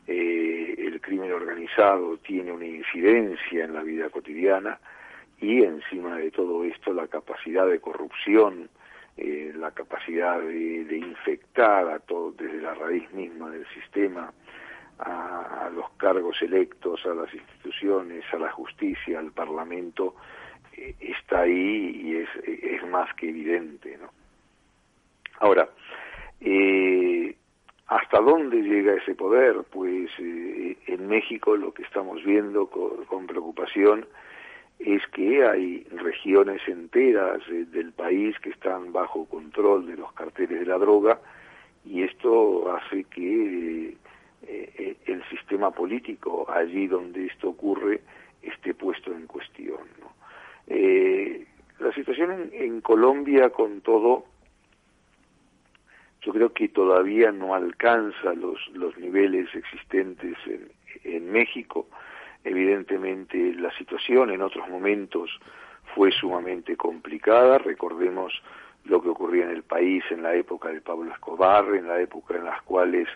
Eh, 0.07 0.73
el 0.77 1.01
crimen 1.01 1.33
organizado 1.33 2.17
tiene 2.17 2.53
una 2.53 2.65
incidencia 2.65 3.65
en 3.65 3.73
la 3.73 3.83
vida 3.83 4.09
cotidiana 4.09 4.79
y 5.41 5.63
encima 5.63 6.15
de 6.15 6.31
todo 6.31 6.63
esto 6.63 6.93
la 6.93 7.07
capacidad 7.07 7.67
de 7.67 7.79
corrupción, 7.79 8.69
eh, 9.17 9.51
la 9.53 9.71
capacidad 9.71 10.39
de, 10.39 10.85
de 10.85 10.97
infectar 10.97 11.89
a 11.89 11.99
todo 11.99 12.31
desde 12.31 12.61
la 12.61 12.73
raíz 12.73 13.11
misma 13.11 13.49
del 13.49 13.67
sistema 13.73 14.31
a, 14.99 15.69
los 15.73 15.89
cargos 15.91 16.41
electos, 16.41 17.05
a 17.05 17.13
las 17.13 17.34
instituciones, 17.34 18.23
a 18.34 18.38
la 18.38 18.51
justicia, 18.51 19.19
al 19.19 19.31
Parlamento, 19.31 20.15
eh, 20.76 20.95
está 20.99 21.41
ahí 21.41 22.01
y 22.03 22.15
es, 22.17 22.88
más 22.89 23.13
que 23.15 23.30
evidente. 23.30 23.99
Ahora, 25.39 25.69
eh, 26.41 27.35
¿hasta 27.88 28.19
dónde 28.19 28.61
llega 28.61 28.95
ese 28.95 29.15
poder? 29.15 29.57
Pues 29.69 30.09
eh, 30.19 30.77
en 30.88 31.07
México 31.07 31.55
lo 31.55 31.73
que 31.73 31.84
estamos 31.84 32.23
viendo 32.23 32.67
con, 32.67 33.27
preocupación 33.27 34.07
es 34.80 35.05
que 35.07 35.45
hay 35.45 35.84
regiones 35.91 36.61
enteras 36.67 37.41
del 37.47 37.91
país 37.91 38.39
que 38.39 38.49
están 38.49 38.91
bajo 38.91 39.26
control 39.26 39.85
de 39.85 39.97
los 39.97 40.11
carteles 40.13 40.61
de 40.61 40.65
la 40.65 40.77
droga 40.77 41.19
y 41.85 42.03
esto 42.03 42.73
hace 42.73 43.03
que 43.03 43.95
eh, 44.44 44.74
eh, 44.78 44.98
el 45.06 45.24
sistema 45.30 45.72
político 45.72 46.49
allí 46.49 46.88
donde 46.88 47.26
esto 47.26 47.49
ocurre 47.49 48.02
esté 48.41 48.74
puesto 48.74 49.11
en 49.11 49.28
cuestión. 49.28 49.82
Eh, 50.68 51.45
la 51.80 51.94
situación 51.94 52.49
en, 52.53 52.82
Colombia, 52.82 53.49
con 53.49 53.82
todo, 53.82 54.26
yo 56.22 56.34
creo 56.34 56.53
que 56.53 56.70
todavía 56.70 57.32
no 57.32 57.56
alcanza 57.56 58.34
los, 58.34 58.60
los 58.74 58.98
niveles 58.98 59.53
existentes 59.56 60.38
en, 60.45 60.70
en 61.03 61.32
México. 61.32 61.88
Evidentemente 62.44 63.53
la 63.56 63.76
situación 63.78 64.32
en 64.32 64.41
otros 64.41 64.68
momentos 64.70 65.30
fue 65.95 66.11
sumamente 66.11 66.76
complicada. 66.76 67.57
Recordemos 67.57 68.34
lo 68.86 69.02
que 69.02 69.10
ocurría 69.10 69.45
en 69.45 69.52
el 69.52 69.64
país 69.64 70.03
en 70.10 70.24
la 70.24 70.36
época 70.36 70.70
de 70.70 70.82
Pablo 70.82 71.11
Escobar, 71.11 71.76
en 71.76 71.88
la 71.88 71.99
época 72.02 72.36
en 72.36 72.45
las 72.45 72.61
cuales 72.64 73.07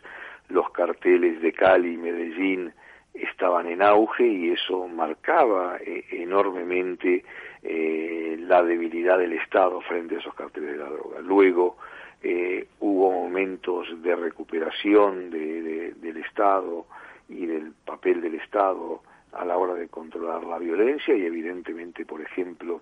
los 0.54 0.70
carteles 0.70 1.42
de 1.42 1.52
Cali 1.52 1.94
y 1.94 1.98
Medellín 1.98 2.72
estaban 3.14 3.68
en 3.68 3.82
auge 3.82 4.26
y 4.26 4.52
eso 4.52 4.88
marcaba 4.88 5.78
eh, 5.78 6.06
enormemente 6.12 7.26
eh, 7.64 8.38
la 8.40 8.64
debilidad 8.64 9.18
del 9.18 9.34
Estado 9.34 9.82
frente 9.82 10.16
a 10.16 10.20
esos 10.20 10.34
carteles 10.36 10.74
de 10.74 10.78
la 10.78 10.90
droga. 10.90 11.20
Luego 11.22 11.78
eh, 12.22 12.68
hubo 12.80 13.12
momentos 13.12 13.88
de 14.02 14.16
recuperación 14.16 15.32
del 15.32 16.18
Estado 16.18 16.86
y 17.28 17.48
del 17.48 17.74
papel 17.86 18.22
del 18.22 18.36
Estado 18.36 19.02
a 19.32 19.44
la 19.46 19.58
hora 19.58 19.74
de 19.74 19.88
controlar 19.88 20.44
la 20.44 20.60
violencia 20.60 21.16
y 21.16 21.26
evidentemente, 21.26 22.06
por 22.06 22.22
ejemplo, 22.22 22.82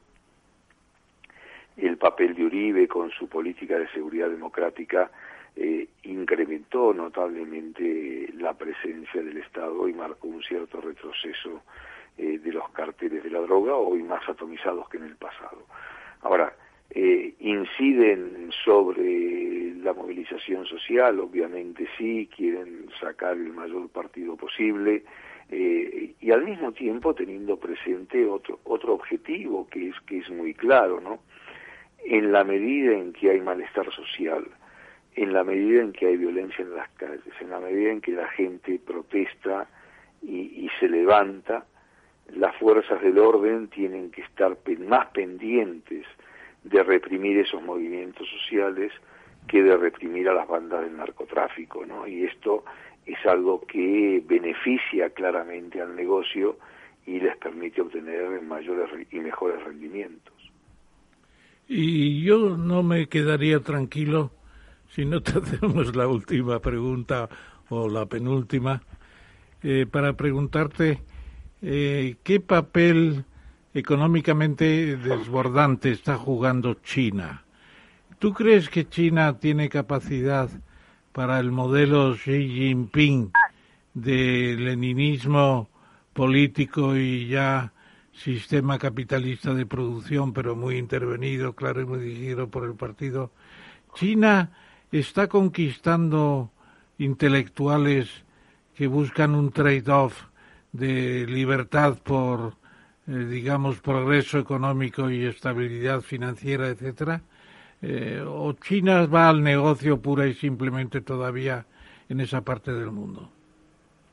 el 1.78 1.98
papel 1.98 2.36
de 2.36 2.46
Uribe 2.46 2.88
con 2.90 3.12
su 3.12 3.30
política 3.30 3.80
de 3.80 3.88
seguridad 3.90 4.30
democrática 4.30 5.10
eh, 5.56 5.90
incrementó 6.04 6.94
notablemente 6.94 8.30
la 8.38 8.54
presencia 8.54 9.22
del 9.22 9.38
Estado 9.38 9.88
y 9.88 9.94
marcó 9.94 10.30
un 10.30 10.42
cierto 10.42 10.80
retroceso 10.80 11.64
eh, 12.18 12.40
de 12.40 12.54
los 12.54 12.70
carteles 12.70 13.22
de 13.24 13.30
la 13.30 13.42
droga, 13.42 13.76
hoy 13.76 14.02
más 14.02 14.28
atomizados 14.30 14.88
que 14.88 14.98
en 14.98 15.04
el 15.04 15.16
pasado. 15.18 15.66
Ahora, 16.22 16.54
eh, 16.90 17.34
inciden 17.40 18.50
sobre 18.64 19.76
la 19.76 19.94
movilización 19.94 20.66
social, 20.66 21.20
obviamente 21.20 21.86
sí, 21.98 22.30
quieren 22.34 22.86
sacar 23.00 23.34
el 23.34 23.52
mayor 23.52 23.90
partido 23.90 24.36
posible, 24.36 25.04
y 25.54 26.32
al 26.32 26.46
mismo 26.46 26.72
tiempo 26.72 27.14
teniendo 27.14 27.58
presente 27.58 28.26
otro, 28.26 28.62
otro 28.64 28.94
objetivo 28.94 29.68
que 29.70 29.90
es, 29.90 30.00
que 30.08 30.20
es 30.20 30.30
muy 30.30 30.54
claro, 30.54 31.02
¿no? 31.02 31.20
En 32.06 32.32
la 32.32 32.46
medida 32.46 32.94
en 32.94 33.12
que 33.12 33.32
hay 33.32 33.42
malestar 33.42 33.94
social, 33.94 34.48
en 35.16 35.34
la 35.34 35.44
medida 35.44 35.82
en 35.82 35.92
que 35.92 36.08
hay 36.08 36.18
violencia 36.18 36.64
en 36.64 36.76
las 36.76 36.90
calles, 36.92 37.34
en 37.40 37.50
la 37.50 37.60
medida 37.60 37.92
en 37.92 38.02
que 38.02 38.12
la 38.12 38.28
gente 38.30 38.80
protesta 38.80 39.68
y, 40.22 40.70
se 40.80 40.88
levanta, 40.88 41.66
las 42.34 42.56
fuerzas 42.58 43.02
del 43.02 43.18
orden 43.18 43.68
tienen 43.68 44.12
que 44.12 44.22
estar 44.22 44.58
más 44.88 45.08
pendientes 45.08 46.06
de 46.64 46.84
reprimir 46.84 47.40
esos 47.40 47.62
movimientos 47.62 48.28
sociales 48.30 48.92
que 49.48 49.64
de 49.64 49.76
reprimir 49.76 50.30
a 50.30 50.34
las 50.34 50.48
bandas 50.48 50.82
del 50.82 50.96
narcotráfico, 50.96 51.86
¿no? 51.86 52.08
Y 52.08 52.24
esto 52.24 52.64
es 53.06 53.18
algo 53.26 53.62
que 53.62 54.24
beneficia 54.26 55.10
claramente 55.10 55.82
al 55.82 55.96
negocio 55.96 56.58
y 57.06 57.20
les 57.20 57.36
permite 57.38 57.82
obtener 57.82 58.42
mayores 58.44 59.08
y 59.12 59.20
mejores 59.20 59.62
rendimientos. 59.64 60.34
Y 61.68 62.24
yo 62.24 62.58
no 62.58 62.84
me 62.84 63.08
quedaría 63.08 63.60
tranquilo 63.62 64.32
si 64.94 65.06
no 65.06 65.22
te 65.22 65.32
hacemos 65.40 65.96
la 65.96 66.08
última 66.08 66.60
pregunta 66.60 67.30
o 67.70 67.88
la 67.88 68.06
penúltima, 68.06 68.82
eh, 69.64 69.86
para 69.90 70.14
preguntarte 70.14 71.02
eh, 71.62 72.16
qué 72.24 72.40
papel 72.40 73.26
económicamente 73.74 74.98
desbordante 74.98 75.92
está 75.92 76.18
jugando 76.18 76.74
China. 76.84 77.44
¿Tú 78.20 78.34
crees 78.34 78.70
que 78.70 78.88
China 78.88 79.40
tiene 79.40 79.70
capacidad 79.70 80.50
para 81.12 81.40
el 81.40 81.52
modelo 81.52 82.16
Xi 82.16 82.50
Jinping 82.50 83.32
de 83.94 84.56
leninismo 84.60 85.70
político 86.14 86.96
y 86.96 87.28
ya 87.28 87.72
sistema 88.14 88.78
capitalista 88.78 89.54
de 89.54 89.66
producción, 89.66 90.34
pero 90.34 90.56
muy 90.56 90.78
intervenido, 90.78 91.54
claro, 91.54 91.82
y 91.82 91.86
muy 91.86 92.00
dirigido 92.00 92.50
por 92.50 92.66
el 92.66 92.76
partido? 92.76 93.32
China 93.96 94.52
está 95.00 95.28
conquistando 95.28 96.52
intelectuales 96.98 98.10
que 98.76 98.88
buscan 98.88 99.36
un 99.36 99.52
trade-off 99.52 100.24
de 100.72 101.26
libertad 101.28 101.98
por 102.04 102.54
eh, 103.08 103.12
digamos, 103.12 103.82
progreso 103.82 104.40
económico 104.40 105.10
y 105.10 105.26
estabilidad 105.26 106.02
financiera, 106.02 106.68
etcétera? 106.68 107.22
¿O 108.28 108.54
China 108.54 109.08
va 109.08 109.28
al 109.28 109.42
negocio 109.42 110.00
pura 110.00 110.28
y 110.28 110.36
simplemente 110.36 111.02
todavía 111.02 111.66
en 112.10 112.20
esa 112.20 112.42
parte 112.42 112.72
del 112.72 112.92
mundo? 112.92 113.28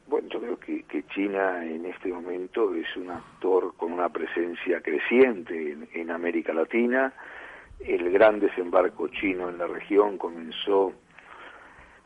Bueno, 0.06 0.26
yo 0.30 0.40
creo 0.40 0.58
que, 0.58 1.04
China 1.14 1.64
en 1.64 1.84
este 1.86 2.08
momento 2.08 2.74
es 2.74 2.86
un 2.96 3.10
actor 3.10 3.74
con 3.76 3.92
una 3.92 4.08
presencia 4.08 4.80
creciente 4.80 5.76
en 5.92 6.10
América 6.10 6.52
Latina. 6.52 7.12
El 7.80 8.10
gran 8.10 8.40
desembarco 8.40 9.08
chino 9.08 9.48
en 9.48 9.58
la 9.58 9.66
región 9.66 10.18
comenzó 10.18 10.92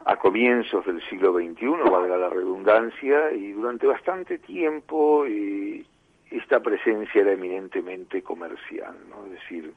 a 0.04 0.16
comienzos 0.16 0.84
del 0.84 1.00
siglo 1.08 1.32
XXI, 1.32 1.90
valga 1.90 2.16
la 2.16 2.28
redundancia, 2.28 3.32
y 3.32 3.52
durante 3.52 3.86
bastante 3.86 4.38
tiempo 4.38 5.24
eh, 5.26 5.84
esta 6.30 6.60
presencia 6.60 7.20
era 7.20 7.32
eminentemente 7.32 8.22
comercial, 8.22 8.96
¿no? 9.08 9.26
Es 9.26 9.32
decir, 9.32 9.72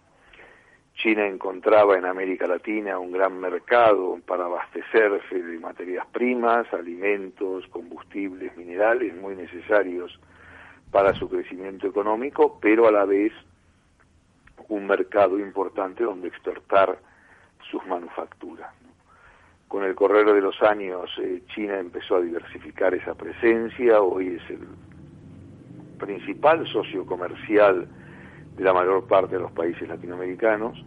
China 0.96 1.28
encontraba 1.28 1.98
en 1.98 2.06
América 2.06 2.48
Latina 2.48 2.98
un 2.98 3.12
gran 3.12 3.40
mercado 3.40 4.20
para 4.26 4.46
abastecerse 4.46 5.44
de 5.44 5.60
materias 5.60 6.06
primas, 6.08 6.72
alimentos, 6.74 7.68
combustibles, 7.68 8.56
minerales 8.56 9.14
muy 9.16 9.36
necesarios 9.36 10.18
para 10.92 11.14
su 11.14 11.30
crecimiento 11.30 11.88
económico, 11.88 12.58
pero 12.62 12.88
a 12.88 12.92
la 12.92 13.04
vez 13.04 13.34
un 14.69 14.88
mercado 14.88 15.40
importante 15.40 16.03
donde 16.03 16.27
exportar 16.27 16.98
sus 17.69 17.86
manufacturas. 17.86 18.72
Con 19.68 19.84
el 19.84 19.95
correr 19.95 20.26
de 20.26 20.41
los 20.41 20.61
años, 20.61 21.10
eh, 21.22 21.41
China 21.53 21.80
empezó 21.80 22.18
a 22.18 22.22
diversificar 22.22 22.94
esa 22.94 23.15
presencia, 23.15 24.02
hoy 24.02 24.40
es 24.40 24.49
el 24.49 24.68
principal 25.98 26.68
socio 26.68 27.06
comercial 27.06 27.88
de 28.56 28.64
la 28.64 28.73
mayor 28.73 29.07
parte 29.07 29.36
de 29.36 29.41
los 29.41 29.52
países 29.52 29.88
latinoamericanos, 29.88 30.84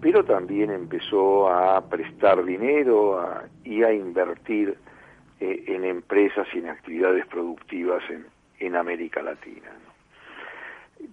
pero 0.00 0.24
también 0.24 0.70
empezó 0.70 1.48
a 1.48 1.80
prestar 1.88 2.44
dinero 2.44 3.20
y 3.64 3.82
a 3.82 3.92
invertir 3.92 4.76
eh, 5.40 5.64
en 5.68 5.84
empresas 5.84 6.46
y 6.54 6.58
en 6.58 6.68
actividades 6.68 7.26
productivas 7.26 8.02
en, 8.10 8.26
en 8.58 8.76
América 8.76 9.22
Latina. 9.22 9.70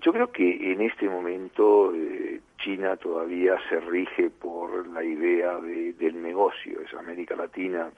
Yo 0.01 0.13
creo 0.13 0.31
que 0.31 0.71
en 0.71 0.81
este 0.81 1.09
momento 1.09 1.93
eh, 1.95 2.41
China 2.57 2.97
todavía 2.97 3.57
se 3.69 3.79
rige 3.79 4.29
por 4.29 4.87
la 4.87 5.03
idea 5.03 5.59
de, 5.59 5.93
del 5.93 6.21
negocio. 6.21 6.81
Es 6.81 6.93
América 6.93 7.35
Latina 7.35 7.89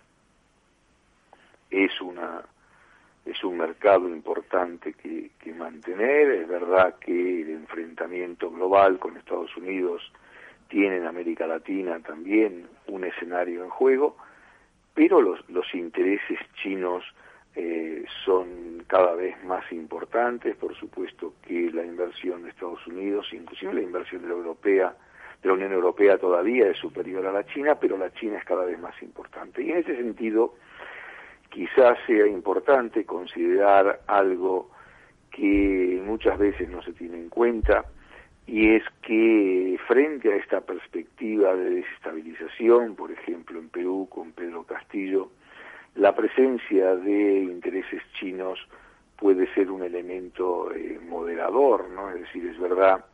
es 1.69 1.99
una 2.01 2.43
es 3.26 3.43
un 3.43 3.57
mercado 3.57 4.07
importante 4.07 4.93
que, 4.93 5.31
que 5.39 5.51
mantener. 5.51 6.30
Es 6.30 6.47
verdad 6.47 6.95
que 6.99 7.41
el 7.41 7.49
enfrentamiento 7.49 8.51
global 8.51 8.99
con 8.99 9.17
Estados 9.17 9.55
Unidos 9.57 10.11
tiene 10.67 10.97
en 10.97 11.07
América 11.07 11.47
Latina 11.47 11.99
también 12.01 12.67
un 12.88 13.03
escenario 13.03 13.63
en 13.63 13.69
juego, 13.69 14.15
pero 14.93 15.22
los, 15.22 15.47
los 15.49 15.73
intereses 15.73 16.39
chinos 16.61 17.03
eh, 17.56 18.03
son 18.26 18.84
cada 18.88 19.15
vez 19.15 19.41
más 19.45 19.72
importantes, 19.72 20.56
por 20.57 20.76
supuesto 20.76 21.34
que 21.41 21.72
la 21.72 21.86
inversión 21.86 22.44
de 22.44 22.49
Estados 22.49 22.86
Unidos, 22.86 23.27
inclusive 23.32 23.73
la 23.73 23.82
inversión 23.82 24.22
de 24.22 24.27
la 24.27 24.34
Europea, 24.34 24.95
de 25.41 25.48
la 25.48 25.53
Unión 25.53 25.72
Europea 25.72 26.18
todavía 26.18 26.69
es 26.69 26.77
superior 26.77 27.26
a 27.26 27.32
la 27.32 27.45
China, 27.45 27.76
pero 27.80 27.98
la 27.98 28.11
China 28.14 28.38
es 28.38 28.44
cada 28.44 28.65
vez 28.65 28.77
más 28.80 29.02
importante. 29.02 29.64
Y 29.64 29.72
en 29.72 29.77
ese 29.77 29.95
sentido, 29.95 30.56
quizás 31.49 31.98
sea 32.06 32.27
importante 32.27 33.06
considerar 33.06 34.02
algo 34.07 34.69
que 35.32 36.02
muchas 36.03 36.38
veces 36.38 36.69
no 36.69 36.82
se 36.82 36.94
tiene 36.94 37.18
en 37.18 37.30
cuenta, 37.30 37.86
y 38.48 38.76
es 38.76 38.84
que 39.02 39.77
frente 39.88 40.32
a 40.32 40.36
esta 40.36 40.61
perspectiva 40.61 41.56
de 41.56 41.69
desestabilización, 41.69 42.95
por 42.95 43.11
ejemplo 43.11 43.60
en 43.60 43.69
Perú 43.69 44.07
con 44.10 44.34
Pedro 44.34 44.64
Castillo, 44.64 45.32
la 45.95 46.15
presencia 46.15 46.95
de 46.95 47.43
intereses 47.43 48.01
chinos 48.19 48.59
puede 49.17 49.51
ser 49.53 49.72
un 49.72 49.84
elemento 49.84 50.72
eh, 50.73 50.99
moderador, 51.07 51.89
¿no? 51.89 52.09
Es 52.09 52.22
decir, 52.22 52.45
es 52.47 52.59
verdad 52.59 53.05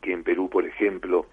que 0.00 0.12
en 0.12 0.24
Perú, 0.24 0.50
por 0.50 0.66
ejemplo, 0.66 1.26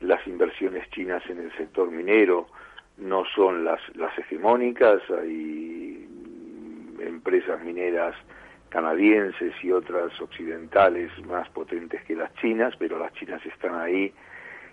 las 0.00 0.26
inversiones 0.26 0.88
chinas 0.90 1.22
en 1.28 1.38
el 1.40 1.52
sector 1.56 1.90
minero 1.90 2.48
no 2.96 3.24
son 3.34 3.64
las, 3.64 3.80
las 3.94 4.16
hegemónicas, 4.18 5.02
hay 5.10 6.08
empresas 7.00 7.62
mineras 7.62 8.16
canadienses 8.70 9.52
y 9.62 9.70
otras 9.70 10.18
occidentales 10.20 11.10
más 11.26 11.48
potentes 11.50 12.02
que 12.04 12.14
las 12.14 12.32
chinas, 12.34 12.74
pero 12.78 12.98
las 12.98 13.12
chinas 13.14 13.44
están 13.46 13.74
ahí 13.74 14.12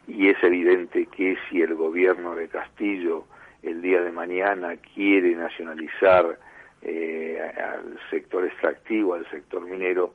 y 0.08 0.30
es 0.30 0.42
evidente 0.44 1.06
que 1.08 1.38
si 1.50 1.62
el 1.62 1.76
gobierno 1.76 2.36
de 2.36 2.48
Castillo 2.48 3.26
el 3.66 3.82
día 3.82 4.02
de 4.02 4.12
mañana 4.12 4.78
quiere 4.78 5.36
nacionalizar 5.36 6.38
eh, 6.82 7.40
al 7.58 8.00
sector 8.12 8.46
extractivo, 8.46 9.16
al 9.16 9.30
sector 9.30 9.66
minero, 9.66 10.14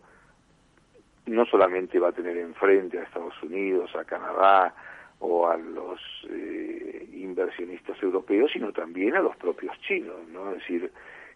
no 1.26 1.44
solamente 1.46 1.98
va 1.98 2.08
a 2.08 2.12
tener 2.12 2.36
enfrente 2.36 2.98
a 2.98 3.02
Estados 3.02 3.34
Unidos, 3.42 3.94
a 3.96 4.04
Canadá 4.04 4.74
o 5.18 5.48
a 5.48 5.56
los 5.56 6.00
eh, 6.30 7.08
inversionistas 7.12 8.00
europeos, 8.02 8.52
sino 8.52 8.72
también 8.72 9.16
a 9.16 9.20
los 9.20 9.36
propios 9.36 9.76
chinos, 9.80 10.16
¿no? 10.32 10.52
Es 10.52 10.58
decir, 10.58 10.90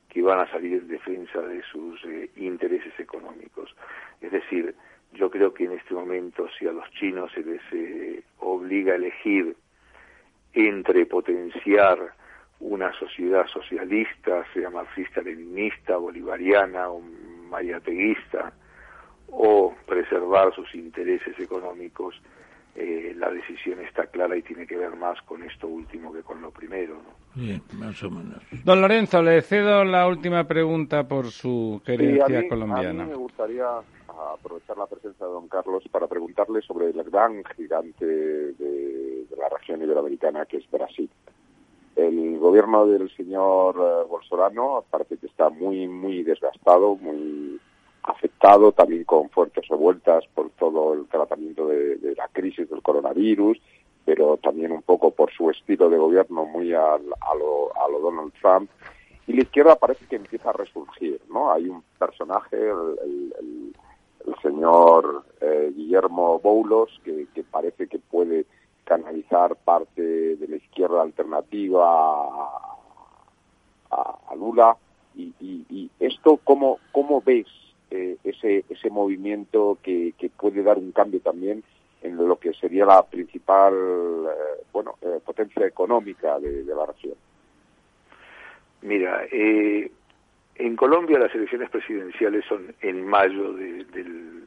que 0.08 0.22
van 0.22 0.38
a 0.38 0.50
salir 0.50 0.74
en 0.74 0.88
defensa 0.88 1.40
de 1.40 1.62
sus 1.64 2.02
eh, 2.04 2.30
intereses 2.36 2.92
económicos. 2.98 3.74
Es 4.20 4.30
decir, 4.30 4.74
yo 5.12 5.30
creo 5.30 5.52
que 5.52 5.64
en 5.64 5.72
este 5.72 5.94
momento 5.94 6.48
si 6.58 6.66
a 6.66 6.72
los 6.72 6.88
chinos 6.92 7.30
se 7.32 7.42
les 7.42 8.24
obliga 8.38 8.92
a 8.92 8.96
elegir 8.96 9.56
entre 10.54 11.06
potenciar 11.06 11.98
una 12.60 12.92
sociedad 12.98 13.46
socialista, 13.46 14.44
sea 14.54 14.70
marxista-leninista, 14.70 15.96
bolivariana 15.96 16.88
o 16.88 17.02
mariateguista, 17.50 18.52
o 19.30 19.74
preservar 19.86 20.54
sus 20.54 20.74
intereses 20.74 21.38
económicos, 21.38 22.14
eh, 22.76 23.14
la 23.16 23.30
decisión 23.30 23.80
está 23.80 24.06
clara 24.06 24.36
y 24.36 24.42
tiene 24.42 24.66
que 24.66 24.76
ver 24.76 24.96
más 24.96 25.20
con 25.22 25.42
esto 25.42 25.68
último 25.68 26.12
que 26.12 26.22
con 26.22 26.40
lo 26.40 26.50
primero. 26.50 26.94
¿no? 26.94 27.40
Bien, 27.40 27.62
más 27.74 28.02
o 28.02 28.10
menos. 28.10 28.42
Don 28.64 28.80
Lorenzo, 28.80 29.22
le 29.22 29.42
cedo 29.42 29.84
la 29.84 30.08
última 30.08 30.44
pregunta 30.44 31.06
por 31.06 31.26
su 31.26 31.80
querencia 31.84 32.48
colombiana. 32.48 33.04
A 33.04 33.06
mí 33.06 33.10
me 33.10 33.16
gustaría 33.16 33.66
aprovechar 34.32 34.76
la 34.78 34.86
presencia 34.86 35.26
de 35.26 35.32
don 35.32 35.48
Carlos 35.48 35.82
para 35.90 36.06
preguntarle 36.06 36.60
sobre 36.62 36.90
el 36.90 37.02
gran 37.04 37.42
gigante 37.56 38.06
de, 38.06 39.26
la 39.36 39.48
región 39.48 39.82
iberoamericana 39.82 40.46
que 40.46 40.58
es 40.58 40.70
Brasil. 40.70 41.10
El 41.96 42.38
gobierno 42.38 42.86
del 42.86 43.14
señor 43.16 43.76
eh, 43.76 44.08
Bolsonaro 44.08 44.84
parece 44.90 45.16
que 45.16 45.26
está 45.26 45.48
muy, 45.48 45.86
muy 45.86 46.22
desgastado, 46.22 46.96
muy 46.96 47.60
afectado, 48.02 48.72
también 48.72 49.04
con 49.04 49.30
fuertes 49.30 49.66
revueltas 49.68 50.24
por 50.34 50.50
todo 50.50 50.94
el 50.94 51.06
tratamiento 51.06 51.68
de, 51.68 52.14
la 52.16 52.28
crisis 52.28 52.68
del 52.68 52.82
coronavirus, 52.82 53.58
pero 54.04 54.36
también 54.38 54.72
un 54.72 54.82
poco 54.82 55.10
por 55.12 55.32
su 55.32 55.50
estilo 55.50 55.88
de 55.88 55.96
gobierno 55.96 56.44
muy 56.44 56.72
a, 56.74 56.98
lo, 56.98 57.76
a 57.76 57.88
lo 57.88 58.00
Donald 58.00 58.32
Trump. 58.40 58.70
Y 59.26 59.32
la 59.32 59.42
izquierda 59.42 59.76
parece 59.76 60.04
que 60.06 60.16
empieza 60.16 60.50
a 60.50 60.52
resurgir, 60.52 61.20
¿no? 61.30 61.50
Hay 61.50 61.68
un 61.68 61.82
personaje, 61.98 62.56
el 62.58 63.74
señor 64.42 65.24
eh, 65.40 65.72
Guillermo 65.74 66.38
Boulos, 66.38 67.00
que, 67.04 67.26
parece 67.50 67.86
que 67.88 67.98
puede 67.98 68.46
canalizar 68.84 69.56
parte 69.56 70.02
de 70.02 70.48
la 70.48 70.56
izquierda 70.56 71.02
alternativa 71.02 71.84
a, 73.90 74.34
Lula. 74.36 74.76
Y, 75.16 75.90
esto, 76.00 76.40
¿cómo, 76.42 76.78
cómo 76.92 77.22
ves 77.22 77.46
eh, 77.90 78.16
ese, 78.24 78.64
ese 78.68 78.90
movimiento 78.90 79.78
que, 79.82 80.12
puede 80.36 80.62
dar 80.62 80.78
un 80.78 80.92
cambio 80.92 81.20
también 81.20 81.62
en 82.02 82.16
lo 82.16 82.36
que 82.36 82.52
sería 82.54 82.84
la 82.84 83.02
principal 83.02 83.72
eh, 83.72 84.64
bueno 84.72 84.96
potencia 85.24 85.66
económica 85.66 86.38
de, 86.38 86.64
la 86.64 86.86
región? 86.86 87.14
Mira, 88.82 89.24
eh, 89.32 89.90
en 90.56 90.76
Colombia 90.76 91.18
las 91.18 91.34
elecciones 91.34 91.70
presidenciales 91.70 92.44
son 92.46 92.74
en 92.80 93.06
mayo 93.06 93.52
del, 93.52 94.46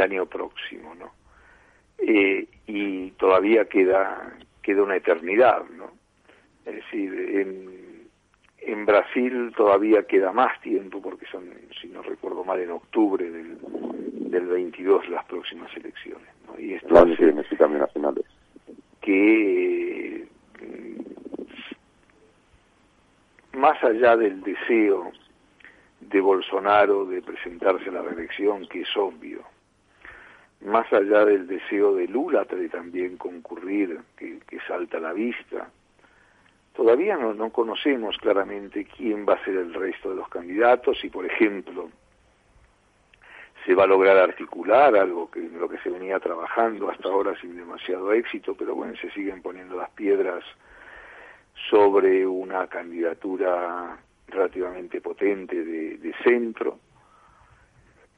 año 0.00 0.26
próximo, 0.26 0.94
¿no? 0.96 1.12
Eh, 1.98 2.48
y 2.66 3.10
todavía 3.12 3.66
queda 3.66 4.36
queda 4.60 4.82
una 4.82 4.96
eternidad, 4.96 5.62
¿no? 5.76 5.92
Es 6.64 6.74
decir, 6.76 7.12
en, 7.12 8.08
en 8.58 8.86
Brasil 8.86 9.52
todavía 9.56 10.04
queda 10.04 10.32
más 10.32 10.60
tiempo 10.62 11.00
porque 11.00 11.26
son, 11.26 11.44
si 11.80 11.88
no 11.88 12.02
recuerdo 12.02 12.42
mal, 12.44 12.58
en 12.60 12.70
octubre 12.70 13.30
del, 13.30 13.58
del 14.30 14.46
22 14.46 15.08
las 15.10 15.24
próximas 15.26 15.70
elecciones, 15.76 16.28
¿no? 16.46 16.58
Y 16.58 16.74
esto 16.74 16.96
hace 16.96 17.32
nacionales. 17.68 18.24
que 19.00 20.26
más 23.54 23.82
allá 23.82 24.16
del 24.16 24.42
deseo 24.42 25.12
de 26.00 26.20
Bolsonaro 26.20 27.04
de 27.06 27.22
presentarse 27.22 27.88
a 27.88 27.92
la 27.92 28.02
reelección, 28.02 28.66
que 28.68 28.82
es 28.82 28.96
obvio. 28.96 29.42
Más 30.60 30.90
allá 30.92 31.24
del 31.24 31.46
deseo 31.46 31.94
de 31.94 32.08
Lula 32.08 32.44
de 32.44 32.68
también 32.68 33.16
concurrir, 33.16 34.00
que, 34.16 34.40
salta 34.66 34.98
a 34.98 35.00
la 35.00 35.12
vista, 35.12 35.68
todavía 36.74 37.16
no, 37.16 37.34
no 37.34 37.50
conocemos 37.50 38.16
claramente 38.18 38.86
quién 38.86 39.26
va 39.26 39.34
a 39.34 39.44
ser 39.44 39.56
el 39.56 39.74
resto 39.74 40.10
de 40.10 40.16
los 40.16 40.28
candidatos 40.28 41.04
y, 41.04 41.10
por 41.10 41.26
ejemplo, 41.26 41.90
se 43.64 43.74
va 43.74 43.84
a 43.84 43.86
lograr 43.86 44.16
articular 44.16 44.94
algo 44.96 45.30
que 45.30 45.40
lo 45.40 45.68
que 45.68 45.78
se 45.78 45.90
venía 45.90 46.18
trabajando 46.18 46.90
hasta 46.90 47.08
ahora 47.08 47.38
sin 47.40 47.56
demasiado 47.56 48.12
éxito, 48.12 48.54
pero 48.54 48.74
bueno, 48.74 48.94
se 48.96 49.10
siguen 49.10 49.42
poniendo 49.42 49.76
las 49.76 49.90
piedras 49.90 50.44
sobre 51.70 52.26
una 52.26 52.66
candidatura 52.66 53.98
relativamente 54.28 55.00
potente 55.00 55.64
de, 55.64 56.14
centro. 56.22 56.78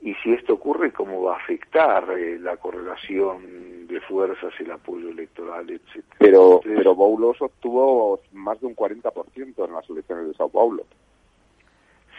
Y 0.01 0.15
si 0.17 0.33
esto 0.33 0.55
ocurre, 0.55 0.93
¿cómo 0.93 1.23
va 1.23 1.35
a 1.35 1.39
afectar 1.39 2.11
eh, 2.19 2.39
la 2.39 2.57
correlación 2.59 3.87
de 3.87 4.01
fuerzas, 4.01 4.53
el 4.61 4.71
apoyo 4.71 5.09
electoral, 5.09 5.69
etcétera? 5.71 6.17
Pero, 6.19 6.61
pero 6.63 6.95
Boulos 6.95 7.41
obtuvo 7.41 8.21
más 8.33 8.61
de 8.61 8.67
un 8.67 8.77
40% 8.77 9.67
en 9.67 9.73
las 9.73 9.91
elecciones 9.91 10.29
de 10.29 10.35
Sao 10.35 10.49
Paulo. 10.49 10.85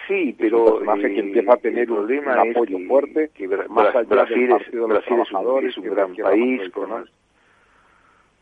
Sí, 0.07 0.33
pero 0.37 0.79
más 0.81 0.99
que 0.99 1.19
empieza 1.19 1.53
a 1.53 1.57
tener 1.57 1.91
un, 1.91 2.09
apoyo 2.29 2.77
fuerte, 2.87 3.29
que 3.33 3.45
Brasil, 3.47 4.49
es, 4.53 5.77
un 5.77 5.83
gran 5.83 6.15
país 6.15 6.71
con, 6.71 7.05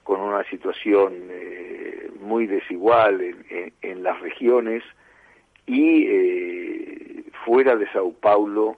con 0.06 0.22
una 0.22 0.44
situación 0.46 1.14
eh, 1.32 2.12
muy 2.22 2.46
desigual 2.46 3.22
en, 3.22 3.74
en, 3.82 4.04
las 4.04 4.22
regiones 4.22 4.84
y 5.66 6.06
eh, 6.08 7.24
fuera 7.44 7.76
de 7.76 7.92
Sao 7.92 8.14
Paulo 8.14 8.78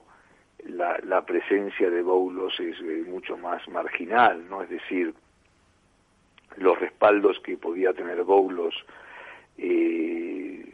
la, 0.64 0.98
la 1.04 1.26
presencia 1.26 1.90
de 1.90 2.00
Boulos 2.00 2.58
es 2.58 2.80
eh, 2.80 3.04
mucho 3.06 3.36
más 3.36 3.66
marginal, 3.68 4.48
¿no? 4.48 4.62
Es 4.62 4.70
decir, 4.70 5.12
los 6.56 6.80
respaldos 6.80 7.38
que 7.40 7.58
podía 7.58 7.92
tener 7.92 8.22
Boulos 8.24 8.74
eh, 9.58 10.64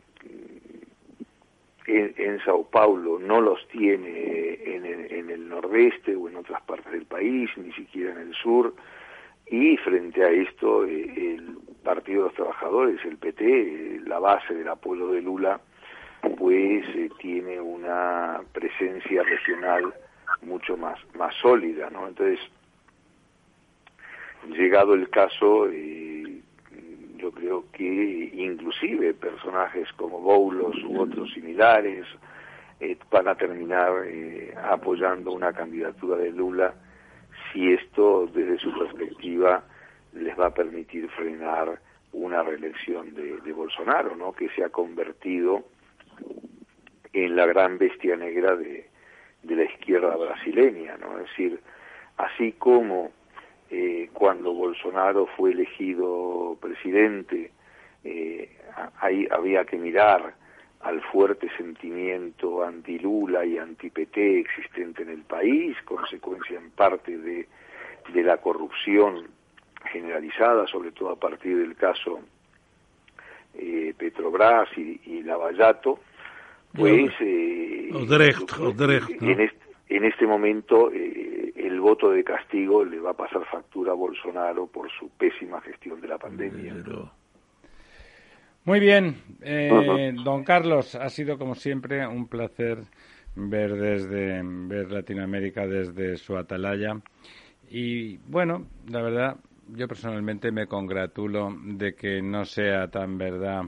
en, 1.86 2.40
Sao 2.44 2.64
Paulo 2.70 3.18
no 3.18 3.40
los 3.40 3.66
tiene 3.68 4.60
en 4.64 4.86
el, 4.86 5.12
en 5.12 5.30
el 5.30 5.48
nordeste 5.48 6.14
o 6.14 6.28
en 6.28 6.36
otras 6.36 6.62
partes 6.62 6.92
del 6.92 7.06
país, 7.06 7.50
ni 7.56 7.72
siquiera 7.72 8.12
en 8.12 8.28
el 8.28 8.34
sur, 8.34 8.72
y 9.46 9.76
frente 9.78 10.22
a 10.24 10.30
esto 10.30 10.84
eh, 10.84 11.34
el 11.36 11.58
Partido 11.82 12.22
de 12.22 12.28
los 12.28 12.34
Trabajadores, 12.34 13.04
el 13.04 13.18
PT, 13.18 13.44
eh, 13.44 14.00
la 14.06 14.18
base 14.18 14.54
del 14.54 14.68
apoyo 14.68 15.08
de 15.08 15.20
Lula, 15.20 15.60
pues 16.38 16.84
eh, 16.94 17.10
tiene 17.18 17.60
una 17.60 18.40
presencia 18.52 19.22
regional 19.22 19.92
mucho 20.42 20.76
más, 20.76 20.98
más 21.14 21.34
sólida, 21.36 21.90
¿no? 21.90 22.08
Entonces, 22.08 22.40
llegado 24.48 24.94
el 24.94 25.08
caso, 25.10 25.68
yo 27.24 27.32
creo 27.32 27.64
que 27.72 28.30
inclusive 28.34 29.14
personajes 29.14 29.90
como 29.96 30.20
Boulos 30.20 30.76
u 30.84 31.00
otros 31.00 31.32
similares 31.32 32.06
eh, 32.80 32.98
van 33.10 33.28
a 33.28 33.34
terminar 33.34 34.04
eh, 34.04 34.52
apoyando 34.62 35.32
una 35.32 35.52
candidatura 35.52 36.16
de 36.16 36.32
Lula 36.32 36.74
si 37.54 37.72
esto 37.72 38.26
desde 38.26 38.58
su 38.58 38.76
perspectiva 38.76 39.64
les 40.12 40.38
va 40.38 40.46
a 40.48 40.54
permitir 40.54 41.08
frenar 41.10 41.80
una 42.12 42.42
reelección 42.42 43.14
de, 43.14 43.52
Bolsonaro, 43.52 44.14
¿no? 44.16 44.32
que 44.32 44.48
se 44.50 44.64
ha 44.64 44.68
convertido 44.68 45.64
en 47.12 47.36
la 47.36 47.46
gran 47.46 47.78
bestia 47.78 48.16
negra 48.16 48.56
de, 48.56 48.88
la 49.44 49.64
izquierda 49.64 50.16
brasileña, 50.16 50.96
¿no? 50.96 51.18
Es 51.18 51.28
decir, 51.28 51.60
así 52.16 52.52
como 52.52 53.12
eh, 53.70 54.08
cuando 54.12 54.52
Bolsonaro 54.52 55.26
fue 55.36 55.52
elegido 55.52 56.56
presidente, 56.60 57.52
eh, 58.04 58.48
ahí 59.00 59.28
había 59.30 59.64
que 59.64 59.76
mirar 59.76 60.34
al 60.84 61.00
fuerte 61.00 61.48
sentimiento 61.56 62.62
anti-Lula 62.62 63.44
y 63.44 63.56
anti-PT 63.56 64.40
existente 64.40 65.02
en 65.02 65.08
el 65.08 65.22
país, 65.22 65.76
consecuencia 65.84 66.58
en 66.58 66.70
parte 66.70 67.16
de, 67.16 67.48
de 68.12 68.22
la 68.22 68.36
corrupción 68.36 69.28
generalizada, 69.90 70.66
sobre 70.66 70.92
todo 70.92 71.10
a 71.10 71.16
partir 71.16 71.56
del 71.56 71.74
caso 71.74 72.20
eh, 73.54 73.94
Petrobras 73.96 74.68
y, 74.76 75.00
y 75.06 75.22
Lavallato, 75.22 76.00
pues 76.74 77.12
eh, 77.20 77.88
en, 79.20 79.40
este, 79.40 79.58
en, 79.88 80.04
este, 80.04 80.26
momento 80.26 80.90
eh, 80.92 81.52
el 81.56 81.80
voto 81.80 82.10
de 82.10 82.24
castigo 82.24 82.84
le 82.84 83.00
va 83.00 83.10
a 83.10 83.16
pasar 83.16 83.46
factura 83.46 83.92
a 83.92 83.94
Bolsonaro 83.94 84.66
por 84.66 84.90
su 84.90 85.08
pésima 85.10 85.62
gestión 85.62 86.00
de 86.02 86.08
la 86.08 86.18
pandemia. 86.18 86.74
Muy 88.66 88.80
bien, 88.80 89.16
eh, 89.42 90.14
don 90.24 90.42
Carlos, 90.42 90.94
ha 90.94 91.10
sido 91.10 91.36
como 91.36 91.54
siempre 91.54 92.06
un 92.06 92.28
placer 92.28 92.78
ver 93.36 93.74
desde 93.74 94.40
ver 94.42 94.90
Latinoamérica 94.90 95.66
desde 95.66 96.16
su 96.16 96.34
atalaya. 96.34 96.98
Y 97.68 98.16
bueno, 98.26 98.66
la 98.88 99.02
verdad, 99.02 99.36
yo 99.68 99.86
personalmente 99.86 100.50
me 100.50 100.66
congratulo 100.66 101.54
de 101.62 101.94
que 101.94 102.22
no 102.22 102.46
sea 102.46 102.88
tan 102.88 103.18
verdad 103.18 103.64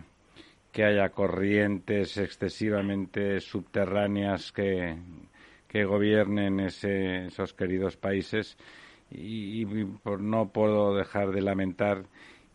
que 0.73 0.85
haya 0.85 1.10
corrientes 1.10 2.16
excesivamente 2.16 3.40
subterráneas 3.40 4.51
que, 4.51 4.97
que 5.68 5.85
gobiernen 5.85 6.60
esos 6.60 7.52
queridos 7.52 7.98
países. 7.98 8.56
Y, 9.10 9.64
por, 10.02 10.23
no 10.23 10.48
puedo 10.48 10.97
dejar 10.97 11.32
de 11.32 11.43
lamentar 11.43 12.05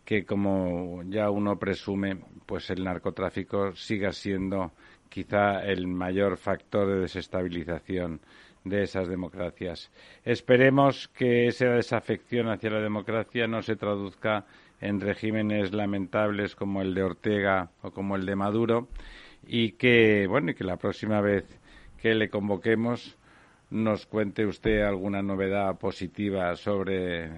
que 0.06 0.26
como 0.26 1.04
ya 1.04 1.30
uno 1.30 1.58
presume, 1.58 2.18
pues 2.52 2.70
el 2.70 2.84
narcotráfico 2.84 3.74
siga 3.78 4.12
siendo 4.12 4.74
quizá 5.08 5.64
el 5.64 5.88
mayor 5.88 6.36
factor 6.36 6.86
de 6.86 7.00
desestabilización 7.00 8.20
de 8.66 8.84
esas 8.84 9.08
democracias. 9.08 9.90
Esperemos 10.26 11.08
que 11.08 11.48
esa 11.48 11.68
desafección 11.68 12.50
hacia 12.50 12.72
la 12.72 12.82
democracia 12.82 13.48
no 13.48 13.62
se 13.62 13.78
traduzca 13.78 14.44
en 14.82 15.00
regímenes 15.00 15.72
lamentables 15.72 16.54
como 16.54 16.82
el 16.82 16.94
de 16.94 17.04
Ortega 17.04 17.70
o 17.84 17.92
como 17.92 18.18
el 18.18 18.26
de 18.26 18.36
Maduro 18.36 18.90
y 19.48 19.72
que 19.72 20.28
bueno 20.28 20.52
y 20.52 20.54
que 20.54 20.66
la 20.66 20.76
próxima 20.76 21.22
vez 21.22 21.46
que 22.02 22.14
le 22.16 22.30
convoquemos 22.30 23.18
nos 23.70 24.06
cuente 24.06 24.46
usted 24.46 24.82
alguna 24.82 25.22
novedad 25.22 25.80
positiva 25.80 26.54
sobre 26.58 27.30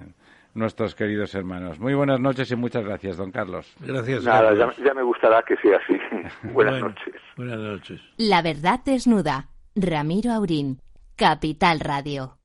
nuestros 0.54 0.94
queridos 0.94 1.34
hermanos. 1.34 1.78
Muy 1.78 1.94
buenas 1.94 2.20
noches 2.20 2.50
y 2.50 2.56
muchas 2.56 2.84
gracias, 2.84 3.16
don 3.16 3.30
Carlos. 3.30 3.74
Gracias. 3.80 4.24
Nada, 4.24 4.54
ya, 4.54 4.94
me 4.94 5.02
gustará 5.02 5.42
que 5.42 5.56
sea 5.56 5.76
así. 5.76 5.98
buenas 6.52 6.80
noches. 6.80 7.14
Buenas 7.36 7.58
noches. 7.58 8.00
La 8.16 8.42
verdad 8.42 8.80
desnuda. 8.84 9.48
Ramiro 9.76 10.30
Aurín, 10.30 10.78
Capital 11.16 11.80
Radio. 11.80 12.38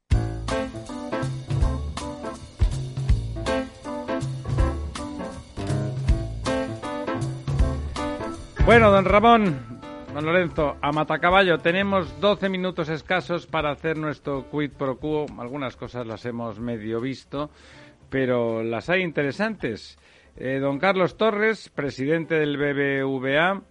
Bueno, 8.65 8.91
don 8.91 9.05
Ramón, 9.05 9.79
don 10.13 10.25
Lorenzo, 10.25 10.77
a 10.81 10.91
Matacaballo, 10.91 11.57
tenemos 11.57 12.19
12 12.19 12.49
minutos 12.49 12.89
escasos 12.89 13.47
para 13.47 13.71
hacer 13.71 13.97
nuestro 13.97 14.45
quid 14.51 14.71
pro 14.71 14.97
quo. 14.97 15.25
Algunas 15.39 15.75
cosas 15.75 16.05
las 16.05 16.23
hemos 16.25 16.59
medio 16.59 17.01
visto, 17.01 17.49
pero 18.09 18.63
las 18.63 18.89
hay 18.89 19.01
interesantes. 19.01 19.97
Eh, 20.37 20.59
don 20.59 20.79
Carlos 20.79 21.17
Torres, 21.17 21.69
presidente 21.69 22.35
del 22.35 22.57
BBVA, 22.57 23.61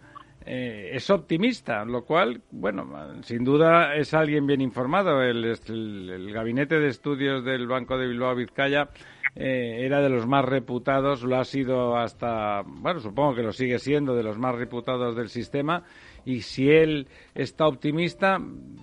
eh, 0.44 0.90
es 0.94 1.10
optimista, 1.10 1.85
lo 1.85 2.05
cual, 2.05 2.43
bueno, 2.51 3.23
sin 3.23 3.44
duda 3.44 3.94
es 3.94 4.15
alguien 4.15 4.47
bien 4.47 4.60
informado. 4.60 5.23
El, 5.23 5.44
el 5.44 6.32
gabinete 6.32 6.78
de 6.78 6.89
estudios 6.89 7.44
del 7.44 7.66
Banco 7.66 7.98
de 7.98 8.06
Bilbao 8.06 8.35
Vizcaya 8.35 8.89
eh, 9.35 9.85
era 9.85 10.01
de 10.01 10.09
los 10.09 10.27
más 10.27 10.44
reputados, 10.44 11.23
lo 11.23 11.36
ha 11.36 11.44
sido 11.44 11.97
hasta, 11.97 12.62
bueno, 12.66 13.01
supongo 13.01 13.35
que 13.35 13.43
lo 13.43 13.52
sigue 13.52 13.78
siendo 13.78 14.16
de 14.16 14.23
los 14.23 14.39
más 14.39 14.55
reputados 14.55 15.15
del 15.16 15.28
sistema, 15.28 15.85
y 16.24 16.40
si 16.40 16.70
él 16.70 17.06
está 17.35 17.66
optimista, 17.66 18.39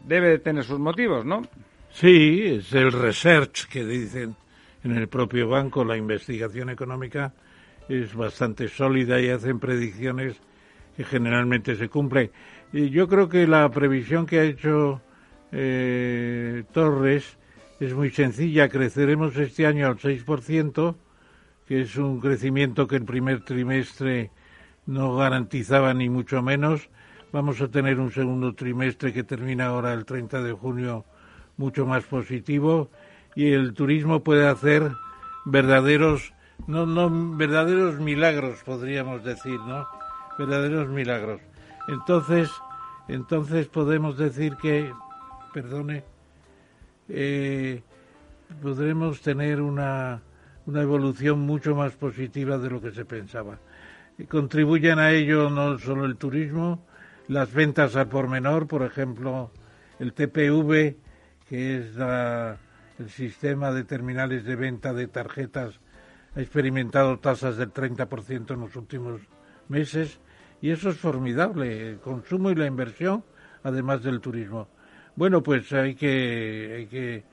debe 0.06 0.30
de 0.30 0.40
tener 0.40 0.64
sus 0.64 0.80
motivos, 0.80 1.26
¿no? 1.26 1.42
Sí, 1.92 2.42
es 2.46 2.74
el 2.74 2.92
research 2.92 3.68
que 3.68 3.86
dicen 3.86 4.36
en 4.86 4.96
el 4.96 5.08
propio 5.08 5.50
banco, 5.50 5.84
la 5.84 5.98
investigación 5.98 6.70
económica 6.70 7.34
es 7.90 8.14
bastante 8.14 8.68
sólida 8.68 9.20
y 9.20 9.30
hacen 9.30 9.60
predicciones 9.60 10.38
que 10.96 11.04
generalmente 11.04 11.76
se 11.76 11.90
cumplen. 11.90 12.30
Y 12.72 12.92
yo 12.92 13.08
creo 13.08 13.28
que 13.28 13.48
la 13.48 13.70
previsión 13.72 14.28
que 14.28 14.40
ha 14.40 14.44
hecho 14.44 15.02
eh, 15.52 16.64
Torres 16.72 17.38
es 17.80 17.94
muy 17.96 18.12
sencilla. 18.12 18.70
Creceremos 18.70 19.36
este 19.38 19.66
año 19.66 19.88
al 19.88 19.98
6%, 19.98 20.96
que 21.68 21.82
es 21.82 21.98
un 21.98 22.20
crecimiento 22.20 22.88
que 22.88 22.98
el 22.98 23.06
primer 23.06 23.44
trimestre 23.44 24.30
no 24.86 25.16
garantizaba 25.16 25.96
ni 25.96 26.10
mucho 26.10 26.44
menos. 26.44 26.90
vamos 27.32 27.60
a 27.60 27.70
tener 27.70 28.00
un 28.00 28.12
segundo 28.12 28.54
trimestre 28.54 29.12
que 29.12 29.24
termina 29.24 29.66
ahora 29.66 29.94
el 29.94 30.06
30 30.06 30.44
de 30.44 30.54
junio 30.54 31.06
mucho 31.58 31.88
más 31.88 32.04
positivo 32.04 32.92
y 33.36 33.52
el 33.52 33.74
turismo 33.74 34.24
puede 34.24 34.48
hacer 34.48 34.92
verdaderos 35.46 36.34
no 36.68 36.86
no 36.86 37.10
verdaderos 37.36 38.00
milagros 38.00 38.64
podríamos 38.64 39.24
decir 39.24 39.60
no 39.62 39.88
verdaderos 40.38 40.88
milagros 40.90 41.42
entonces 41.88 42.50
entonces 43.08 43.68
podemos 43.68 44.18
decir 44.18 44.56
que 44.56 44.92
perdone 45.54 46.04
eh, 47.10 47.84
podremos 48.62 49.22
tener 49.22 49.62
una 49.62 50.22
una 50.66 50.82
evolución 50.82 51.40
mucho 51.42 51.76
más 51.76 51.94
positiva 51.94 52.58
de 52.58 52.70
lo 52.70 52.82
que 52.82 52.92
se 52.92 53.06
pensaba. 53.06 53.60
Contribuyen 54.30 55.00
a 55.00 55.12
ello 55.12 55.50
no 55.50 55.78
solo 55.78 56.06
el 56.06 56.18
turismo, 56.18 56.86
las 57.28 57.54
ventas 57.54 57.96
al 57.96 58.08
por 58.08 58.28
menor, 58.28 58.68
por 58.68 58.84
ejemplo, 58.84 59.52
el 60.00 60.14
TPV, 60.14 60.96
que 61.48 61.78
es 61.78 61.96
el 63.00 63.10
sistema 63.10 63.72
de 63.72 63.84
terminales 63.84 64.46
de 64.46 64.56
venta 64.56 64.94
de 64.94 65.08
tarjetas, 65.08 65.80
ha 66.36 66.42
experimentado 66.42 67.20
tasas 67.20 67.58
del 67.58 67.74
30% 67.74 68.54
en 68.54 68.60
los 68.60 68.76
últimos 68.76 69.22
meses 69.70 70.20
y 70.62 70.72
eso 70.72 70.90
es 70.90 70.98
formidable, 70.98 71.92
el 71.92 72.00
consumo 72.00 72.52
y 72.52 72.56
la 72.56 72.66
inversión, 72.66 73.24
además 73.64 74.04
del 74.04 74.20
turismo. 74.20 74.68
Bueno, 75.16 75.42
pues 75.42 75.72
hay 75.74 75.96
que, 75.96 76.76
hay 76.78 76.86
que, 76.88 77.24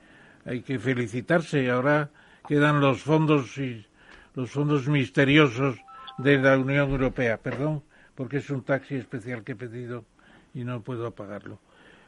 hay 0.45 0.61
que 0.61 0.79
felicitarse. 0.79 1.69
Ahora 1.69 2.09
quedan 2.47 2.79
los 2.79 3.01
fondos 3.01 3.57
y 3.57 3.85
los 4.35 4.51
fondos 4.51 4.87
misteriosos 4.87 5.77
de 6.17 6.37
la 6.37 6.57
Unión 6.57 6.89
Europea. 6.89 7.37
Perdón, 7.37 7.83
porque 8.15 8.37
es 8.37 8.49
un 8.49 8.63
taxi 8.63 8.95
especial 8.95 9.43
que 9.43 9.53
he 9.53 9.55
pedido 9.55 10.05
y 10.53 10.63
no 10.63 10.81
puedo 10.81 11.11
pagarlo. 11.11 11.59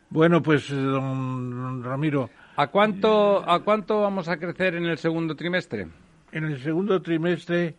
Bueno, 0.10 0.41
pues 0.41 0.69
don 0.69 1.84
Ramiro. 1.84 2.30
¿A 2.57 2.68
cuánto, 2.68 3.48
¿A 3.49 3.60
cuánto 3.64 4.02
vamos 4.02 4.30
a 4.30 4.38
crecer 4.38 4.76
en 4.76 4.86
el 4.86 4.98
segundo 4.98 5.36
trimestre? 5.36 5.88
En 6.32 6.45
el 6.45 6.61
segundo 6.61 7.02
trimestre, 7.02 7.76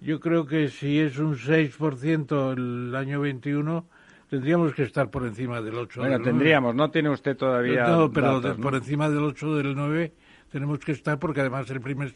yo 0.00 0.20
creo 0.20 0.46
que 0.46 0.68
si 0.68 0.98
es 0.98 1.18
un 1.18 1.34
6% 1.34 2.52
el 2.52 2.94
año 2.94 3.20
21, 3.20 3.86
tendríamos 4.28 4.74
que 4.74 4.82
estar 4.82 5.10
por 5.10 5.26
encima 5.26 5.62
del 5.62 5.76
8. 5.76 6.00
Bueno, 6.00 6.20
tendríamos, 6.20 6.74
no 6.74 6.90
tiene 6.90 7.08
usted 7.08 7.36
todavía. 7.36 7.86
No, 7.86 8.12
pero 8.12 8.42
por 8.56 8.74
encima 8.74 9.08
del 9.08 9.24
8 9.24 9.56
del 9.56 9.74
9 9.74 10.12
tenemos 10.50 10.78
que 10.78 10.92
estar 10.92 11.18
porque 11.18 11.40
además 11.40 11.70
el 11.70 11.80
primer 11.80 12.12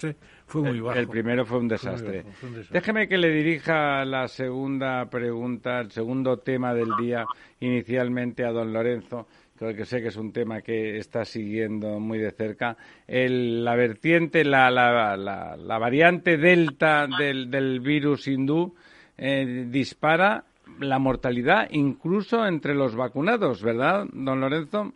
fue 0.47 0.63
muy 0.63 0.81
bajo. 0.81 0.99
El, 0.99 1.09
primero 1.09 1.45
fue 1.45 1.59
un, 1.59 1.69
desastre. 1.69 2.25
Déjeme 2.71 3.09
que 3.09 3.19
le 3.19 3.31
dirija 3.31 4.05
la 4.05 4.29
segunda 4.29 5.09
pregunta, 5.09 5.81
el 5.81 5.91
segundo 5.91 6.39
tema 6.39 6.75
del 6.75 6.91
día 6.99 7.27
inicialmente 7.61 8.45
a 8.45 8.51
don 8.51 8.73
Lorenzo 8.73 9.29
que 9.69 9.85
sé 9.85 10.03
que 10.03 10.09
es 10.09 10.17
un 10.17 10.33
tema 10.33 10.63
que 10.63 10.99
está 10.99 11.25
siguiendo 11.25 12.01
muy 12.01 12.19
de 12.19 12.31
cerca. 12.33 12.77
la 13.07 13.75
vertiente, 13.77 14.45
la, 14.45 14.71
la, 14.71 15.17
la, 15.17 15.79
variante 15.79 16.37
delta 16.37 17.07
del, 17.07 17.51
del 17.51 17.81
virus 17.81 18.27
hindú 18.29 18.75
eh, 19.19 19.67
dispara 19.69 20.45
la 20.81 20.99
mortalidad 20.99 21.69
incluso 21.71 22.47
entre 22.47 22.75
los 22.75 22.97
vacunados, 22.97 23.63
¿verdad, 23.63 24.07
don 24.13 24.41
Lorenzo? 24.41 24.93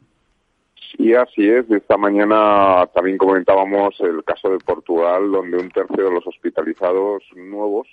Sí, 0.97 1.15
así 1.15 1.49
es. 1.49 1.71
Esta 1.71 1.97
mañana 1.97 2.87
también 2.95 3.19
comentábamos 3.19 3.95
el 4.01 4.23
caso 4.25 4.51
de 4.51 4.59
Portugal, 4.59 5.31
donde 5.31 5.59
un 5.59 5.71
tercio 5.71 6.05
de 6.05 6.11
los 6.11 6.27
hospitalizados 6.27 7.25
nuevos 7.35 7.89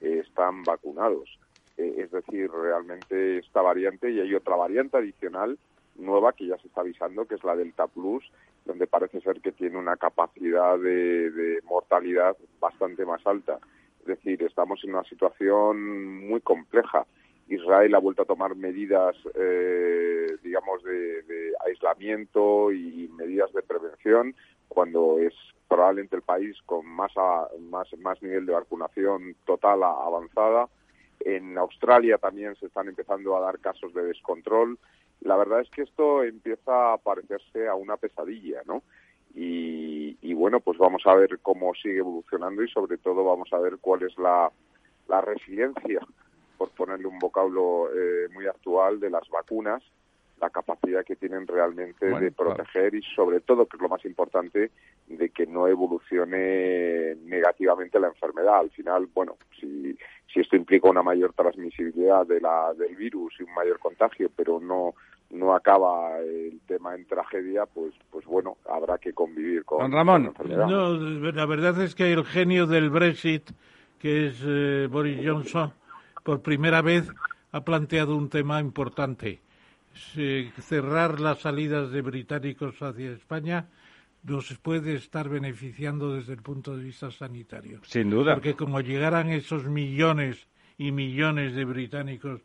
eh, 0.00 0.22
están 0.26 0.62
vacunados. 0.64 1.38
Eh, 1.76 1.94
es 1.98 2.10
decir, 2.10 2.50
realmente 2.50 3.38
esta 3.38 3.62
variante 3.62 4.10
y 4.10 4.20
hay 4.20 4.34
otra 4.34 4.56
variante 4.56 4.96
adicional 4.96 5.58
nueva 6.00 6.32
que 6.32 6.46
ya 6.46 6.58
se 6.58 6.68
está 6.68 6.80
avisando, 6.80 7.26
que 7.26 7.36
es 7.36 7.44
la 7.44 7.56
Delta 7.56 7.86
Plus, 7.86 8.24
donde 8.64 8.86
parece 8.86 9.20
ser 9.20 9.40
que 9.40 9.52
tiene 9.52 9.78
una 9.78 9.96
capacidad 9.96 10.78
de, 10.78 11.30
de 11.30 11.60
mortalidad 11.64 12.36
bastante 12.60 13.04
más 13.04 13.26
alta. 13.26 13.58
Es 14.00 14.06
decir, 14.06 14.42
estamos 14.42 14.82
en 14.84 14.90
una 14.90 15.04
situación 15.04 16.26
muy 16.28 16.40
compleja 16.40 17.06
Israel 17.50 17.94
ha 17.94 17.98
vuelto 17.98 18.22
a 18.22 18.26
tomar 18.26 18.54
medidas, 18.54 19.16
eh, 19.34 20.36
digamos, 20.42 20.82
de, 20.84 21.52
aislamiento 21.66 22.72
y 22.72 23.08
medidas 23.16 23.52
de 23.52 23.62
prevención 23.62 24.34
cuando 24.68 25.18
es 25.18 25.34
probablemente 25.68 26.16
el 26.16 26.22
país 26.22 26.56
con 26.64 26.86
más, 26.86 27.12
más, 27.58 27.88
más 27.98 28.22
nivel 28.22 28.46
de 28.46 28.52
vacunación 28.52 29.36
total 29.44 29.82
avanzada. 29.82 30.68
En 31.20 31.58
Australia 31.58 32.18
también 32.18 32.54
se 32.56 32.66
están 32.66 32.88
empezando 32.88 33.36
a 33.36 33.40
dar 33.40 33.58
casos 33.58 33.92
de 33.94 34.04
descontrol. 34.04 34.78
La 35.20 35.36
verdad 35.36 35.60
es 35.60 35.70
que 35.70 35.82
esto 35.82 36.22
empieza 36.22 36.92
a 36.92 36.98
parecerse 36.98 37.68
a 37.68 37.74
una 37.74 37.96
pesadilla, 37.96 38.62
¿no? 38.66 38.82
Y, 39.34 40.16
y 40.22 40.34
bueno, 40.34 40.60
pues 40.60 40.78
vamos 40.78 41.02
a 41.06 41.14
ver 41.14 41.38
cómo 41.40 41.72
sigue 41.74 41.98
evolucionando 41.98 42.62
y 42.62 42.68
sobre 42.68 42.98
todo 42.98 43.24
vamos 43.24 43.52
a 43.52 43.58
ver 43.58 43.78
cuál 43.80 44.02
es 44.02 44.16
la, 44.18 44.50
la 45.08 45.20
resiliencia 45.20 46.00
por 46.56 46.70
ponerle 46.70 47.06
un 47.06 47.18
vocablo 47.18 47.88
eh, 47.94 48.28
muy 48.32 48.46
actual, 48.46 49.00
de 49.00 49.10
las 49.10 49.28
vacunas, 49.30 49.82
la 50.40 50.50
capacidad 50.50 51.04
que 51.04 51.16
tienen 51.16 51.46
realmente 51.46 52.06
de 52.06 52.32
proteger 52.32 52.94
y 52.94 53.02
sobre 53.14 53.40
todo, 53.40 53.66
que 53.66 53.76
es 53.76 53.82
lo 53.82 53.88
más 53.88 54.04
importante, 54.04 54.70
de 55.06 55.28
que 55.30 55.46
no 55.46 55.68
evolucione 55.68 57.16
negativamente 57.24 58.00
la 58.00 58.08
enfermedad. 58.08 58.60
Al 58.60 58.70
final, 58.70 59.08
bueno, 59.12 59.36
si, 59.60 59.96
si 60.32 60.40
esto 60.40 60.56
implica 60.56 60.88
una 60.88 61.02
mayor 61.02 61.32
transmisibilidad 61.34 62.26
de 62.26 62.40
la, 62.40 62.72
del 62.74 62.96
virus 62.96 63.34
y 63.38 63.42
un 63.42 63.54
mayor 63.54 63.78
contagio, 63.78 64.30
pero 64.34 64.60
no 64.60 64.94
no 65.30 65.54
acaba 65.54 66.18
el 66.18 66.60
tema 66.66 66.94
en 66.94 67.06
tragedia, 67.06 67.64
pues 67.64 67.94
pues 68.10 68.26
bueno, 68.26 68.56
habrá 68.68 68.98
que 68.98 69.12
convivir 69.12 69.64
con, 69.64 69.92
Ramón. 69.92 70.34
no, 70.44 70.96
la 70.96 71.46
verdad 71.46 71.80
es 71.82 71.94
que 71.94 72.12
el 72.12 72.24
genio 72.24 72.66
del 72.66 72.90
Brexit, 72.90 73.48
que 74.00 74.26
es 74.26 74.42
eh, 74.44 74.88
Boris 74.90 75.20
Johnson, 75.24 75.72
por 76.24 76.42
primera 76.42 76.82
vez 76.82 77.08
ha 77.52 77.64
planteado 77.64 78.16
un 78.16 78.28
tema 78.28 78.60
importante. 78.60 79.40
Cerrar 79.94 81.20
las 81.20 81.40
salidas 81.40 81.90
de 81.90 82.02
británicos 82.02 82.80
hacia 82.82 83.12
España 83.12 83.68
nos 84.22 84.52
puede 84.58 84.94
estar 84.94 85.28
beneficiando 85.28 86.14
desde 86.14 86.34
el 86.34 86.42
punto 86.42 86.76
de 86.76 86.84
vista 86.84 87.10
sanitario. 87.10 87.80
Sin 87.84 88.10
duda. 88.10 88.34
Porque 88.34 88.54
como 88.54 88.80
llegaran 88.80 89.30
esos 89.30 89.64
millones 89.64 90.48
y 90.76 90.92
millones 90.92 91.54
de 91.54 91.64
británicos 91.64 92.42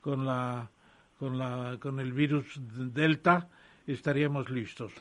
con 0.00 0.24
la 0.24 0.70
con 1.18 1.38
la 1.38 1.78
con 1.80 1.98
el 1.98 2.12
virus 2.12 2.60
Delta 2.60 3.48
estaríamos 3.86 4.50
listos. 4.50 4.92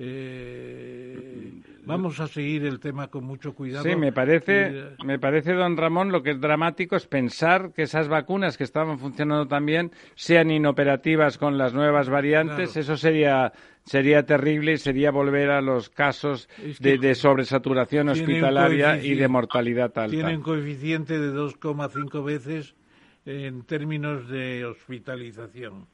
Eh, 0.00 1.60
vamos 1.84 2.20
a 2.20 2.28
seguir 2.28 2.64
el 2.64 2.78
tema 2.78 3.08
con 3.08 3.24
mucho 3.24 3.52
cuidado. 3.52 3.82
Sí, 3.82 3.96
me 3.96 4.12
parece, 4.12 4.94
me 5.04 5.18
parece, 5.18 5.54
don 5.54 5.76
Ramón, 5.76 6.12
lo 6.12 6.22
que 6.22 6.30
es 6.30 6.40
dramático 6.40 6.94
es 6.94 7.08
pensar 7.08 7.72
que 7.72 7.82
esas 7.82 8.06
vacunas 8.06 8.56
que 8.56 8.62
estaban 8.62 9.00
funcionando 9.00 9.48
también 9.48 9.90
sean 10.14 10.52
inoperativas 10.52 11.36
con 11.36 11.58
las 11.58 11.74
nuevas 11.74 12.08
variantes. 12.08 12.76
Eso 12.76 12.96
sería 12.96 13.52
sería 13.82 14.24
terrible 14.24 14.74
y 14.74 14.78
sería 14.78 15.10
volver 15.10 15.50
a 15.50 15.60
los 15.60 15.88
casos 15.88 16.48
de, 16.78 17.14
sobresaturación 17.14 18.10
hospitalaria 18.10 19.02
y 19.02 19.14
de 19.14 19.28
mortalidad 19.28 19.98
alta. 19.98 20.08
Tienen 20.08 20.42
coeficiente 20.42 21.18
de 21.18 21.32
2,5 21.32 22.22
veces 22.22 22.76
en 23.24 23.62
términos 23.62 24.28
de 24.28 24.64
hospitalización. 24.64 25.86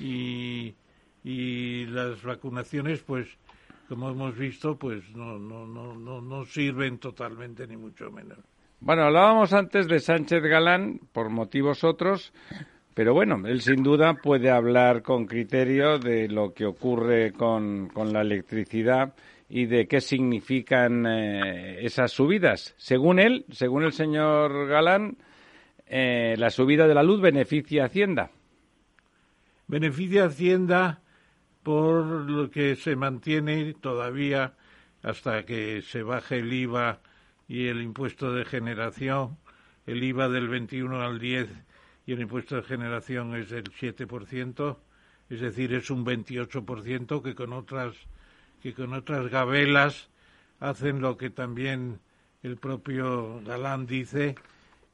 Y 0.00 0.74
y 1.24 1.86
las 1.86 2.22
vacunaciones 2.22 3.02
pues 3.02 3.26
como 3.88 4.10
hemos 4.10 4.36
visto 4.36 4.76
pues 4.76 5.02
no 5.16 5.38
no 5.38 5.66
no 5.66 5.94
no, 5.94 6.20
no 6.20 6.44
sirven 6.44 6.98
totalmente 6.98 7.66
ni 7.66 7.76
mucho 7.76 8.10
menos. 8.10 8.38
Bueno 8.80 9.04
hablábamos 9.04 9.54
antes 9.54 9.88
de 9.88 9.98
Sánchez 10.00 10.42
Galán 10.42 11.00
por 11.12 11.30
motivos 11.30 11.82
otros 11.82 12.32
pero 12.92 13.14
bueno 13.14 13.40
él 13.46 13.62
sin 13.62 13.82
duda 13.82 14.14
puede 14.14 14.50
hablar 14.50 15.02
con 15.02 15.24
criterio 15.26 15.98
de 15.98 16.28
lo 16.28 16.52
que 16.52 16.66
ocurre 16.66 17.32
con, 17.32 17.88
con 17.88 18.12
la 18.12 18.20
electricidad 18.20 19.14
y 19.48 19.66
de 19.66 19.86
qué 19.86 20.00
significan 20.00 21.06
eh, 21.06 21.84
esas 21.84 22.12
subidas. 22.12 22.74
Según 22.76 23.18
él 23.18 23.46
según 23.50 23.84
el 23.84 23.92
señor 23.92 24.68
Galán 24.68 25.16
eh, 25.86 26.34
la 26.36 26.50
subida 26.50 26.86
de 26.86 26.94
la 26.94 27.02
luz 27.02 27.22
beneficia 27.22 27.84
a 27.84 27.86
Hacienda. 27.86 28.30
Beneficia 29.66 30.24
a 30.24 30.26
Hacienda 30.26 31.00
por 31.64 32.04
lo 32.04 32.50
que 32.50 32.76
se 32.76 32.94
mantiene 32.94 33.74
todavía 33.74 34.54
hasta 35.02 35.44
que 35.44 35.82
se 35.82 36.02
baje 36.02 36.38
el 36.38 36.52
IVA 36.52 37.00
y 37.48 37.66
el 37.66 37.82
impuesto 37.82 38.32
de 38.32 38.44
generación, 38.44 39.38
el 39.86 40.04
IVA 40.04 40.28
del 40.28 40.48
21 40.48 41.00
al 41.00 41.18
10 41.18 41.48
y 42.06 42.12
el 42.12 42.20
impuesto 42.20 42.56
de 42.56 42.62
generación 42.62 43.34
es 43.34 43.50
del 43.50 43.64
7%, 43.64 44.76
es 45.30 45.40
decir, 45.40 45.72
es 45.72 45.90
un 45.90 46.04
28% 46.04 47.22
que 47.22 47.34
con 47.34 47.52
otras 47.52 47.96
que 48.62 48.72
con 48.72 48.94
otras 48.94 49.28
gabelas 49.30 50.08
hacen 50.60 51.00
lo 51.02 51.18
que 51.18 51.28
también 51.28 52.00
el 52.42 52.56
propio 52.56 53.42
Galán 53.44 53.86
dice 53.86 54.36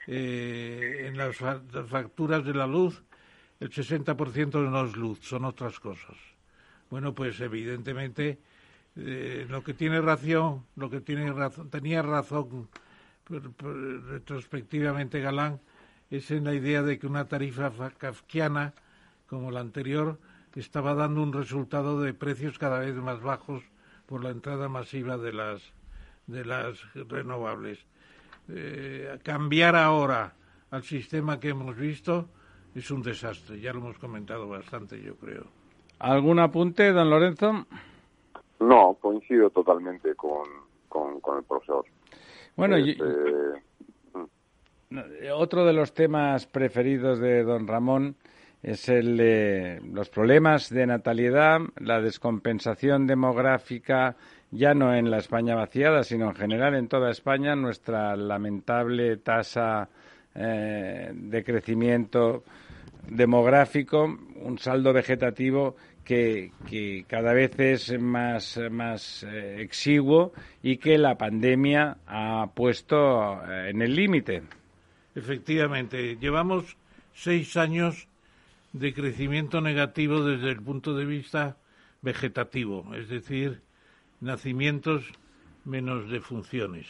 eh, 0.08 1.06
en 1.06 1.16
las 1.16 1.36
facturas 1.36 2.44
de 2.44 2.54
la 2.54 2.66
luz 2.66 3.02
el 3.60 3.70
60% 3.70 4.70
no 4.70 4.86
es 4.86 4.96
luz, 4.96 5.20
son 5.20 5.44
otras 5.44 5.78
cosas. 5.78 6.16
Bueno, 6.90 7.14
pues 7.14 7.40
evidentemente 7.40 8.40
eh, 8.96 9.46
lo 9.48 9.62
que 9.62 9.74
tiene 9.74 10.00
razón, 10.00 10.66
lo 10.76 10.90
que 10.90 11.00
tiene 11.00 11.32
razón, 11.32 11.70
tenía 11.70 12.02
razón 12.02 12.68
retrospectivamente 13.28 15.20
Galán 15.20 15.60
es 16.10 16.32
en 16.32 16.44
la 16.44 16.54
idea 16.54 16.82
de 16.82 16.98
que 16.98 17.06
una 17.06 17.28
tarifa 17.28 17.70
kafkiana 17.96 18.74
como 19.28 19.52
la 19.52 19.60
anterior 19.60 20.18
estaba 20.56 20.94
dando 20.94 21.22
un 21.22 21.32
resultado 21.32 22.00
de 22.00 22.12
precios 22.12 22.58
cada 22.58 22.80
vez 22.80 22.96
más 22.96 23.20
bajos 23.20 23.62
por 24.06 24.24
la 24.24 24.30
entrada 24.30 24.68
masiva 24.68 25.16
de 25.16 25.32
las 25.32 25.62
de 26.26 26.44
las 26.44 26.78
renovables. 26.94 27.78
Eh, 28.48 29.18
cambiar 29.22 29.76
ahora 29.76 30.34
al 30.70 30.82
sistema 30.82 31.38
que 31.38 31.50
hemos 31.50 31.76
visto 31.76 32.28
es 32.74 32.90
un 32.90 33.02
desastre. 33.02 33.60
Ya 33.60 33.72
lo 33.72 33.78
hemos 33.78 33.98
comentado 33.98 34.48
bastante, 34.48 35.00
yo 35.00 35.16
creo. 35.16 35.59
¿Algún 36.00 36.38
apunte, 36.38 36.92
don 36.92 37.10
Lorenzo? 37.10 37.66
No, 38.58 38.96
coincido 39.00 39.50
totalmente 39.50 40.14
con, 40.14 40.48
con, 40.88 41.38
el 41.38 41.44
profesor. 41.44 41.84
Bueno, 42.56 42.76
este, 42.76 43.04
mm. 44.14 44.96
otro 45.34 45.66
de 45.66 45.74
los 45.74 45.92
temas 45.92 46.46
preferidos 46.46 47.20
de 47.20 47.42
don 47.42 47.66
Ramón 47.66 48.16
es 48.62 48.88
el 48.88 49.18
de 49.18 49.80
los 49.92 50.08
problemas 50.08 50.70
de 50.70 50.86
natalidad, 50.86 51.60
la 51.78 52.00
descompensación 52.00 53.06
demográfica, 53.06 54.16
ya 54.50 54.72
no 54.72 54.94
en 54.94 55.10
la 55.10 55.18
España 55.18 55.54
vaciada, 55.54 56.02
sino 56.02 56.30
en 56.30 56.34
general 56.34 56.74
en 56.74 56.88
toda 56.88 57.10
España, 57.10 57.54
nuestra 57.56 58.16
lamentable 58.16 59.18
tasa 59.18 59.88
eh, 60.34 61.10
de 61.14 61.44
crecimiento 61.44 62.42
demográfico, 63.08 64.04
un 64.42 64.58
saldo 64.58 64.92
vegetativo 64.92 65.76
que, 66.10 67.04
cada 67.06 67.32
vez 67.32 67.58
es 67.58 68.00
más, 68.00 68.58
más 68.70 69.22
eh, 69.22 69.62
exiguo 69.62 70.32
y 70.62 70.78
que 70.78 70.98
la 70.98 71.16
pandemia 71.16 71.98
ha 72.06 72.50
puesto 72.54 73.40
eh, 73.44 73.70
en 73.70 73.80
el 73.80 73.94
límite. 73.94 74.42
Efectivamente, 75.14 76.16
llevamos 76.16 76.76
seis 77.14 77.56
años 77.56 78.08
de 78.72 78.92
crecimiento 78.92 79.60
negativo 79.60 80.24
desde 80.24 80.50
el 80.50 80.60
punto 80.62 80.94
de 80.94 81.04
vista 81.04 81.56
vegetativo, 82.02 82.92
es 82.94 83.08
decir, 83.08 83.60
nacimientos 84.20 85.04
menos 85.64 86.10
defunciones. 86.10 86.86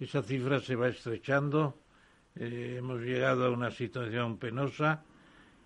Esa 0.00 0.22
cifra 0.22 0.60
se 0.60 0.76
va 0.76 0.88
estrechando, 0.88 1.76
eh, 2.36 2.76
hemos 2.78 3.00
llegado 3.00 3.46
a 3.46 3.50
una 3.50 3.70
situación 3.70 4.38
penosa 4.38 5.02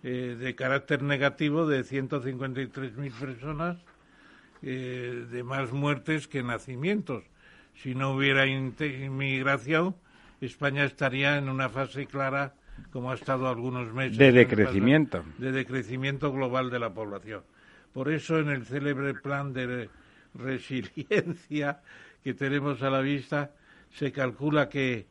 eh, 0.03 0.37
de 0.39 0.55
carácter 0.55 1.03
negativo 1.03 1.67
de 1.67 1.85
153.000 1.85 3.13
personas, 3.13 3.77
eh, 4.63 5.27
de 5.31 5.43
más 5.43 5.73
muertes 5.73 6.27
que 6.27 6.43
nacimientos. 6.43 7.25
Si 7.75 7.95
no 7.95 8.13
hubiera 8.13 8.47
inmigración, 8.47 9.95
España 10.41 10.85
estaría 10.85 11.37
en 11.37 11.49
una 11.49 11.69
fase 11.69 12.07
clara, 12.07 12.55
como 12.93 13.11
ha 13.11 13.15
estado 13.15 13.49
algunos 13.49 13.93
meses. 13.93 14.17
De 14.17 14.33
decrecimiento. 14.33 15.25
de 15.39 15.53
decrecimiento 15.53 16.33
global 16.33 16.71
de 16.71 16.79
la 16.79 16.93
población. 16.93 17.43
Por 17.93 18.11
eso, 18.11 18.39
en 18.39 18.49
el 18.49 18.65
célebre 18.67 19.15
plan 19.15 19.53
de 19.53 19.89
resiliencia 20.35 21.81
que 22.23 22.35
tenemos 22.35 22.83
a 22.83 22.91
la 22.91 23.01
vista, 23.01 23.53
se 23.93 24.13
calcula 24.13 24.69
que 24.69 25.07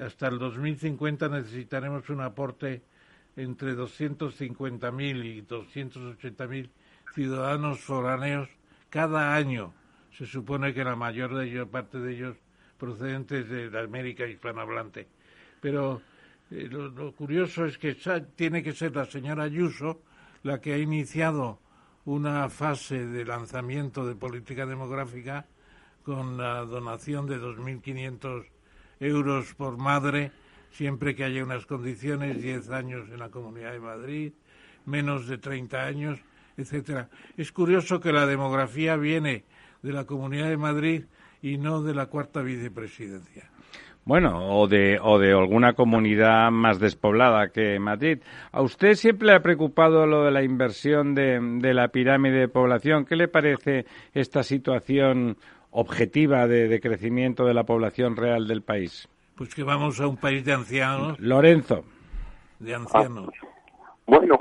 hasta 0.00 0.28
el 0.28 0.38
2050 0.38 1.28
necesitaremos 1.28 2.08
un 2.10 2.20
aporte 2.20 2.82
entre 3.36 3.76
250.000 3.76 5.24
y 5.24 5.42
280.000 5.42 6.70
ciudadanos 7.14 7.80
foráneos 7.80 8.48
cada 8.90 9.34
año. 9.34 9.74
Se 10.16 10.26
supone 10.26 10.72
que 10.72 10.84
la 10.84 10.96
mayor 10.96 11.68
parte 11.68 11.98
de 11.98 12.12
ellos 12.12 12.36
procedentes 12.78 13.48
de 13.48 13.70
la 13.70 13.82
América 13.82 14.26
hispanohablante. 14.26 15.06
Pero 15.60 16.00
eh, 16.50 16.68
lo, 16.70 17.12
curioso 17.12 17.64
es 17.64 17.78
que 17.78 17.96
tiene 18.34 18.62
que 18.62 18.72
ser 18.72 18.94
la 18.94 19.04
señora 19.04 19.44
Ayuso 19.44 20.02
la 20.42 20.60
que 20.60 20.74
ha 20.74 20.78
iniciado 20.78 21.58
una 22.04 22.48
fase 22.48 23.06
de 23.06 23.24
lanzamiento 23.24 24.06
de 24.06 24.14
política 24.14 24.64
demográfica 24.64 25.46
con 26.04 26.36
la 26.36 26.60
donación 26.64 27.26
de 27.26 27.38
2.500 27.38 28.46
euros 29.00 29.54
por 29.54 29.76
madre 29.76 30.30
siempre 30.70 31.14
que 31.14 31.24
haya 31.24 31.44
unas 31.44 31.66
condiciones, 31.66 32.42
10 32.42 32.70
años 32.70 33.08
en 33.10 33.18
la 33.18 33.30
Comunidad 33.30 33.72
de 33.72 33.80
Madrid, 33.80 34.32
menos 34.84 35.26
de 35.26 35.38
30 35.38 35.84
años, 35.84 36.20
etcétera. 36.56 37.08
Es 37.36 37.52
curioso 37.52 38.00
que 38.00 38.12
la 38.12 38.26
demografía 38.26 38.96
viene 38.96 39.44
de 39.82 39.92
la 39.92 40.04
Comunidad 40.04 40.48
de 40.48 40.56
Madrid 40.56 41.04
y 41.42 41.58
no 41.58 41.82
de 41.82 41.94
la 41.94 42.06
cuarta 42.06 42.42
vicepresidencia. 42.42 43.50
Bueno, 44.04 44.56
o 44.56 44.68
de, 44.68 45.00
o 45.02 45.18
de 45.18 45.32
alguna 45.32 45.72
comunidad 45.72 46.52
más 46.52 46.78
despoblada 46.78 47.48
que 47.48 47.80
Madrid. 47.80 48.20
¿A 48.52 48.62
usted 48.62 48.94
siempre 48.94 49.26
le 49.26 49.34
ha 49.34 49.40
preocupado 49.40 50.06
lo 50.06 50.24
de 50.24 50.30
la 50.30 50.44
inversión 50.44 51.12
de, 51.14 51.40
de 51.60 51.74
la 51.74 51.88
pirámide 51.88 52.38
de 52.38 52.48
población? 52.48 53.04
¿Qué 53.04 53.16
le 53.16 53.26
parece 53.26 53.84
esta 54.14 54.44
situación 54.44 55.36
objetiva 55.72 56.46
de 56.46 56.78
crecimiento 56.80 57.44
de 57.46 57.54
la 57.54 57.64
población 57.64 58.14
real 58.14 58.46
del 58.46 58.62
país? 58.62 59.08
Pues 59.36 59.54
que 59.54 59.62
vamos 59.62 60.00
a 60.00 60.06
un 60.06 60.16
país 60.16 60.44
de 60.44 60.52
ancianos. 60.54 61.20
Lorenzo. 61.20 61.84
De 62.58 62.74
ancianos. 62.74 63.28
bueno, 64.06 64.38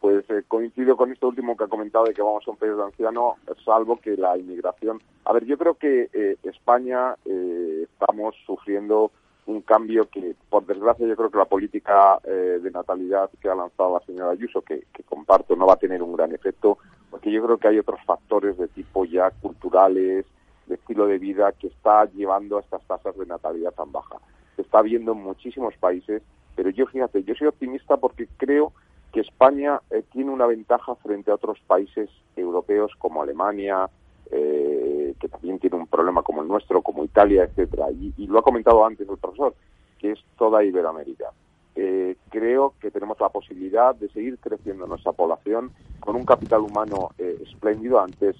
pues 0.00 0.28
eh, 0.28 0.42
coincido 0.46 0.98
con 0.98 1.10
esto 1.10 1.28
último 1.28 1.56
que 1.56 1.64
ha 1.64 1.68
comentado 1.68 2.04
de 2.04 2.12
que 2.12 2.20
vamos 2.20 2.46
a 2.46 2.50
un 2.50 2.58
país 2.58 2.76
de 2.76 2.82
ancianos, 2.82 3.36
salvo 3.64 3.98
que 3.98 4.18
la 4.18 4.36
inmigración. 4.36 5.00
A 5.24 5.32
ver, 5.32 5.46
yo 5.46 5.56
creo 5.56 5.76
que 5.76 6.10
eh, 6.12 6.36
España 6.42 7.14
eh, 7.24 7.86
estamos 7.90 8.34
sufriendo 8.44 9.12
un 9.46 9.62
cambio 9.62 10.10
que, 10.10 10.34
por 10.50 10.66
desgracia, 10.66 11.06
yo 11.06 11.16
creo 11.16 11.30
que 11.30 11.38
la 11.38 11.44
política 11.46 12.18
de 12.24 12.70
natalidad 12.70 13.28
que 13.42 13.48
ha 13.50 13.54
lanzado 13.54 13.98
la 13.98 14.06
señora 14.06 14.30
Ayuso, 14.30 14.62
que, 14.62 14.84
que, 14.90 15.02
comparto, 15.02 15.54
no 15.54 15.66
va 15.66 15.74
a 15.74 15.78
tener 15.78 16.02
un 16.02 16.14
gran 16.14 16.32
efecto, 16.32 16.78
porque 17.10 17.30
yo 17.30 17.44
creo 17.44 17.58
que 17.58 17.68
hay 17.68 17.78
otros 17.78 18.00
factores 18.06 18.56
de 18.56 18.68
tipo 18.68 19.04
ya 19.04 19.30
culturales, 19.30 20.24
de 20.66 20.76
estilo 20.76 21.06
de 21.06 21.18
vida, 21.18 21.52
que 21.52 21.68
está 21.68 22.06
llevando 22.06 22.58
a 22.58 22.60
estas 22.60 22.82
tasas 22.86 23.16
de 23.16 23.26
natalidad 23.26 23.72
tan 23.72 23.92
baja 23.92 24.16
se 24.56 24.62
está 24.62 24.82
viendo 24.82 25.12
en 25.12 25.22
muchísimos 25.22 25.74
países, 25.76 26.22
pero 26.54 26.70
yo 26.70 26.86
fíjate, 26.86 27.22
yo 27.24 27.34
soy 27.34 27.48
optimista 27.48 27.96
porque 27.96 28.28
creo 28.36 28.72
que 29.12 29.20
España 29.20 29.80
eh, 29.90 30.02
tiene 30.12 30.30
una 30.30 30.46
ventaja 30.46 30.94
frente 30.96 31.30
a 31.30 31.34
otros 31.34 31.58
países 31.66 32.10
europeos 32.36 32.92
como 32.98 33.22
Alemania, 33.22 33.88
eh, 34.30 35.14
que 35.20 35.28
también 35.28 35.58
tiene 35.58 35.76
un 35.76 35.86
problema 35.86 36.22
como 36.22 36.42
el 36.42 36.48
nuestro, 36.48 36.82
como 36.82 37.04
Italia, 37.04 37.44
etcétera. 37.44 37.90
Y, 37.90 38.26
lo 38.26 38.38
ha 38.38 38.42
comentado 38.42 38.84
antes 38.84 39.08
el 39.08 39.18
profesor, 39.18 39.54
que 39.98 40.12
es 40.12 40.18
toda 40.36 40.64
Iberoamérica. 40.64 41.26
Eh, 41.76 42.16
creo 42.30 42.74
que 42.80 42.90
tenemos 42.90 43.18
la 43.20 43.28
posibilidad 43.28 43.94
de 43.94 44.08
seguir 44.10 44.38
creciendo 44.38 44.86
nuestra 44.86 45.12
población 45.12 45.72
con 46.00 46.16
un 46.16 46.24
capital 46.24 46.60
humano 46.60 47.10
espléndido. 47.18 48.00
Antes 48.00 48.36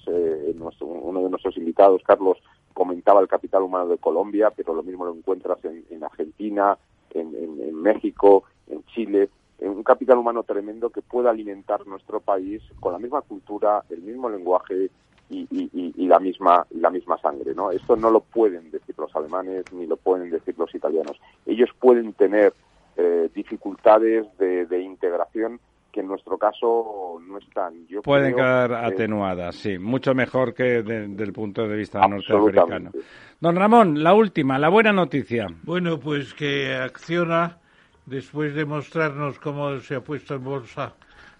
nuestro, 0.55 0.87
uno 0.87 1.21
de 1.21 1.29
nuestros 1.29 1.57
invitados, 1.57 2.01
Carlos, 2.05 2.37
comentaba 2.75 3.21
el 3.21 3.27
capital 3.27 3.63
humano 3.63 3.87
de 3.87 3.97
Colombia, 3.97 4.51
pero 4.55 4.75
lo 4.75 4.83
mismo 4.83 5.05
lo 5.05 5.15
encuentras 5.15 5.57
en, 5.63 6.03
Argentina, 6.03 6.77
en, 7.11 7.81
México, 7.81 8.43
en 8.67 8.83
Chile, 8.87 9.29
en 9.59 9.69
un 9.69 9.83
capital 9.83 10.17
humano 10.17 10.43
tremendo 10.43 10.89
que 10.89 11.01
pueda 11.01 11.29
alimentar 11.29 11.87
nuestro 11.87 12.19
país 12.19 12.61
con 12.81 12.91
la 12.91 12.99
misma 12.99 13.21
cultura, 13.21 13.81
el 13.89 14.01
mismo 14.01 14.29
lenguaje 14.29 14.89
y, 15.29 16.07
la 16.07 16.19
misma 16.19 16.67
la 16.71 16.89
misma 16.89 17.17
sangre, 17.17 17.55
¿no? 17.55 17.71
Esto 17.71 17.95
no 17.95 18.11
lo 18.11 18.19
pueden 18.19 18.69
decir 18.69 18.93
los 18.97 19.15
alemanes 19.15 19.63
ni 19.71 19.87
lo 19.87 19.95
pueden 19.95 20.29
decir 20.29 20.53
los 20.57 20.75
italianos. 20.75 21.17
Ellos 21.45 21.69
pueden 21.79 22.11
tener 22.13 22.53
eh, 22.97 23.29
dificultades 23.33 24.25
de 24.37 24.81
integración 24.81 25.59
que 25.95 26.01
en 26.01 26.07
nuestro 26.07 26.37
caso 26.37 27.21
no 27.25 27.37
están. 27.37 27.87
Yo 27.87 28.01
Pueden 28.01 28.35
quedar 28.35 28.73
atenuadas, 28.73 29.55
sí, 29.55 29.79
mucho 29.79 30.13
mejor 30.13 30.53
que 30.53 30.83
desde 30.83 31.23
el 31.23 31.31
punto 31.31 31.65
de 31.65 31.77
vista 31.77 32.05
norteamericano. 32.05 32.91
Don 33.39 33.55
Ramón, 33.55 34.03
la 34.03 34.13
última, 34.13 34.59
la 34.59 34.67
buena 34.67 34.91
noticia. 34.91 35.47
Bueno, 35.63 35.97
pues 35.97 36.33
que 36.33 36.75
Acciona, 36.75 37.59
después 38.05 38.53
de 38.53 38.65
mostrarnos 38.65 39.39
cómo 39.39 39.79
se 39.79 39.95
ha 39.95 40.01
puesto 40.01 40.35
en 40.35 40.43
bolsa 40.43 40.95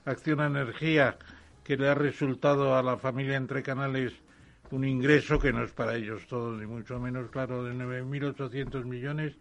Acciona 0.06 0.46
Energía, 0.46 1.18
que 1.62 1.76
le 1.76 1.90
ha 1.90 1.94
resultado 1.94 2.76
a 2.76 2.82
la 2.82 2.96
familia 2.96 3.36
Entre 3.36 3.62
Canales 3.62 4.14
un 4.72 4.86
ingreso 4.86 5.38
que 5.38 5.52
no 5.52 5.66
es 5.66 5.74
para 5.74 5.96
ellos 5.96 6.26
todos, 6.28 6.58
ni 6.58 6.66
mucho 6.66 6.98
menos, 6.98 7.30
claro, 7.30 7.66
de 7.66 7.74
9.800 7.74 8.86
millones, 8.86 9.34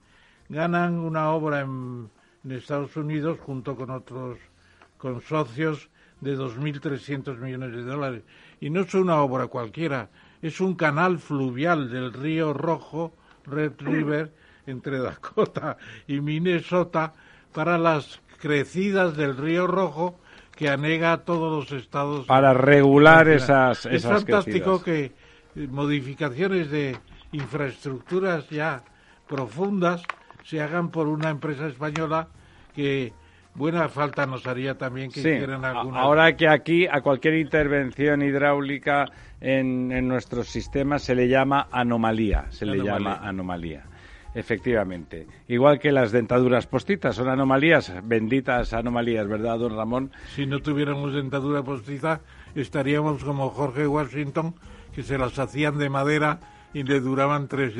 ganan 0.48 0.98
una 0.98 1.30
obra 1.30 1.60
en 1.60 2.10
Estados 2.48 2.96
Unidos 2.96 3.38
junto 3.40 3.76
con 3.76 3.90
otros 3.90 4.38
con 5.04 5.20
socios 5.20 5.90
de 6.22 6.34
2.300 6.34 7.36
millones 7.36 7.72
de 7.72 7.82
dólares. 7.82 8.22
Y 8.58 8.70
no 8.70 8.80
es 8.80 8.94
una 8.94 9.20
obra 9.20 9.48
cualquiera, 9.48 10.08
es 10.40 10.60
un 10.60 10.74
canal 10.74 11.18
fluvial 11.18 11.90
del 11.90 12.12
río 12.12 12.54
Rojo, 12.54 13.14
Red 13.44 13.72
River, 13.80 14.32
entre 14.66 14.98
Dakota 14.98 15.76
y 16.06 16.20
Minnesota, 16.20 17.12
para 17.52 17.76
las 17.76 18.20
crecidas 18.40 19.14
del 19.14 19.36
río 19.36 19.66
Rojo 19.66 20.18
que 20.56 20.70
anega 20.70 21.12
a 21.12 21.18
todos 21.18 21.70
los 21.70 21.82
estados. 21.82 22.26
Para 22.26 22.54
regular 22.54 23.28
esas, 23.28 23.84
Es 23.86 24.04
fantástico 24.04 24.82
que 24.82 25.12
eh, 25.54 25.68
modificaciones 25.70 26.70
de 26.70 26.96
infraestructuras 27.32 28.48
ya 28.48 28.82
profundas 29.28 30.02
se 30.44 30.60
hagan 30.60 30.90
por 30.90 31.08
una 31.08 31.30
empresa 31.30 31.66
española 31.66 32.28
que 32.74 33.12
buena 33.54 33.88
falta 33.88 34.26
nos 34.26 34.46
haría 34.46 34.76
también 34.76 35.10
que 35.10 35.20
hicieran 35.20 35.64
alguna. 35.64 36.00
Ahora 36.00 36.36
que 36.36 36.48
aquí 36.48 36.86
a 36.86 37.00
cualquier 37.00 37.34
intervención 37.34 38.22
hidráulica 38.22 39.06
en, 39.40 39.90
en 39.92 40.06
nuestros 40.06 40.48
sistemas 40.48 41.02
se 41.02 41.14
le 41.14 41.28
llama 41.28 41.68
anomalía, 41.72 42.46
se 42.50 42.66
le 42.66 42.82
llama 42.82 43.16
anomalía. 43.16 43.84
Efectivamente. 44.34 45.28
Igual 45.46 45.78
que 45.78 45.92
las 45.92 46.10
dentaduras 46.10 46.66
postizas, 46.66 47.14
son 47.14 47.28
anomalías, 47.28 47.92
benditas 48.02 48.72
anomalías, 48.72 49.28
¿verdad, 49.28 49.60
don 49.60 49.76
Ramón? 49.76 50.10
Si 50.34 50.44
no 50.44 50.58
tuviéramos 50.58 51.14
dentadura 51.14 51.62
postiza, 51.62 52.20
estaríamos 52.56 53.22
como 53.22 53.50
Jorge 53.50 53.86
Washington, 53.86 54.56
que 54.92 55.04
se 55.04 55.18
las 55.18 55.38
hacían 55.38 55.78
de 55.78 55.88
madera 55.88 56.40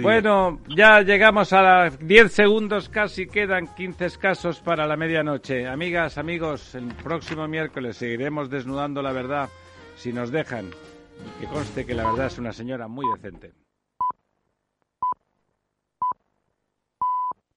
Bueno, 0.02 0.60
ya 0.68 1.00
llegamos 1.02 1.52
a 1.52 1.90
10 1.90 2.32
segundos 2.32 2.88
casi, 2.88 3.26
quedan 3.26 3.74
15 3.74 4.06
escasos 4.06 4.60
para 4.60 4.86
la 4.86 4.96
medianoche. 4.96 5.66
Amigas, 5.66 6.16
amigos, 6.16 6.74
el 6.74 6.94
próximo 6.94 7.48
miércoles 7.48 7.96
seguiremos 7.96 8.48
desnudando 8.48 9.02
la 9.02 9.12
verdad, 9.12 9.48
si 9.96 10.12
nos 10.12 10.30
dejan. 10.30 10.70
Que 11.40 11.46
conste 11.46 11.84
que 11.84 11.94
la 11.94 12.04
verdad 12.04 12.26
es 12.26 12.38
una 12.38 12.52
señora 12.52 12.86
muy 12.88 13.04
decente. 13.16 13.63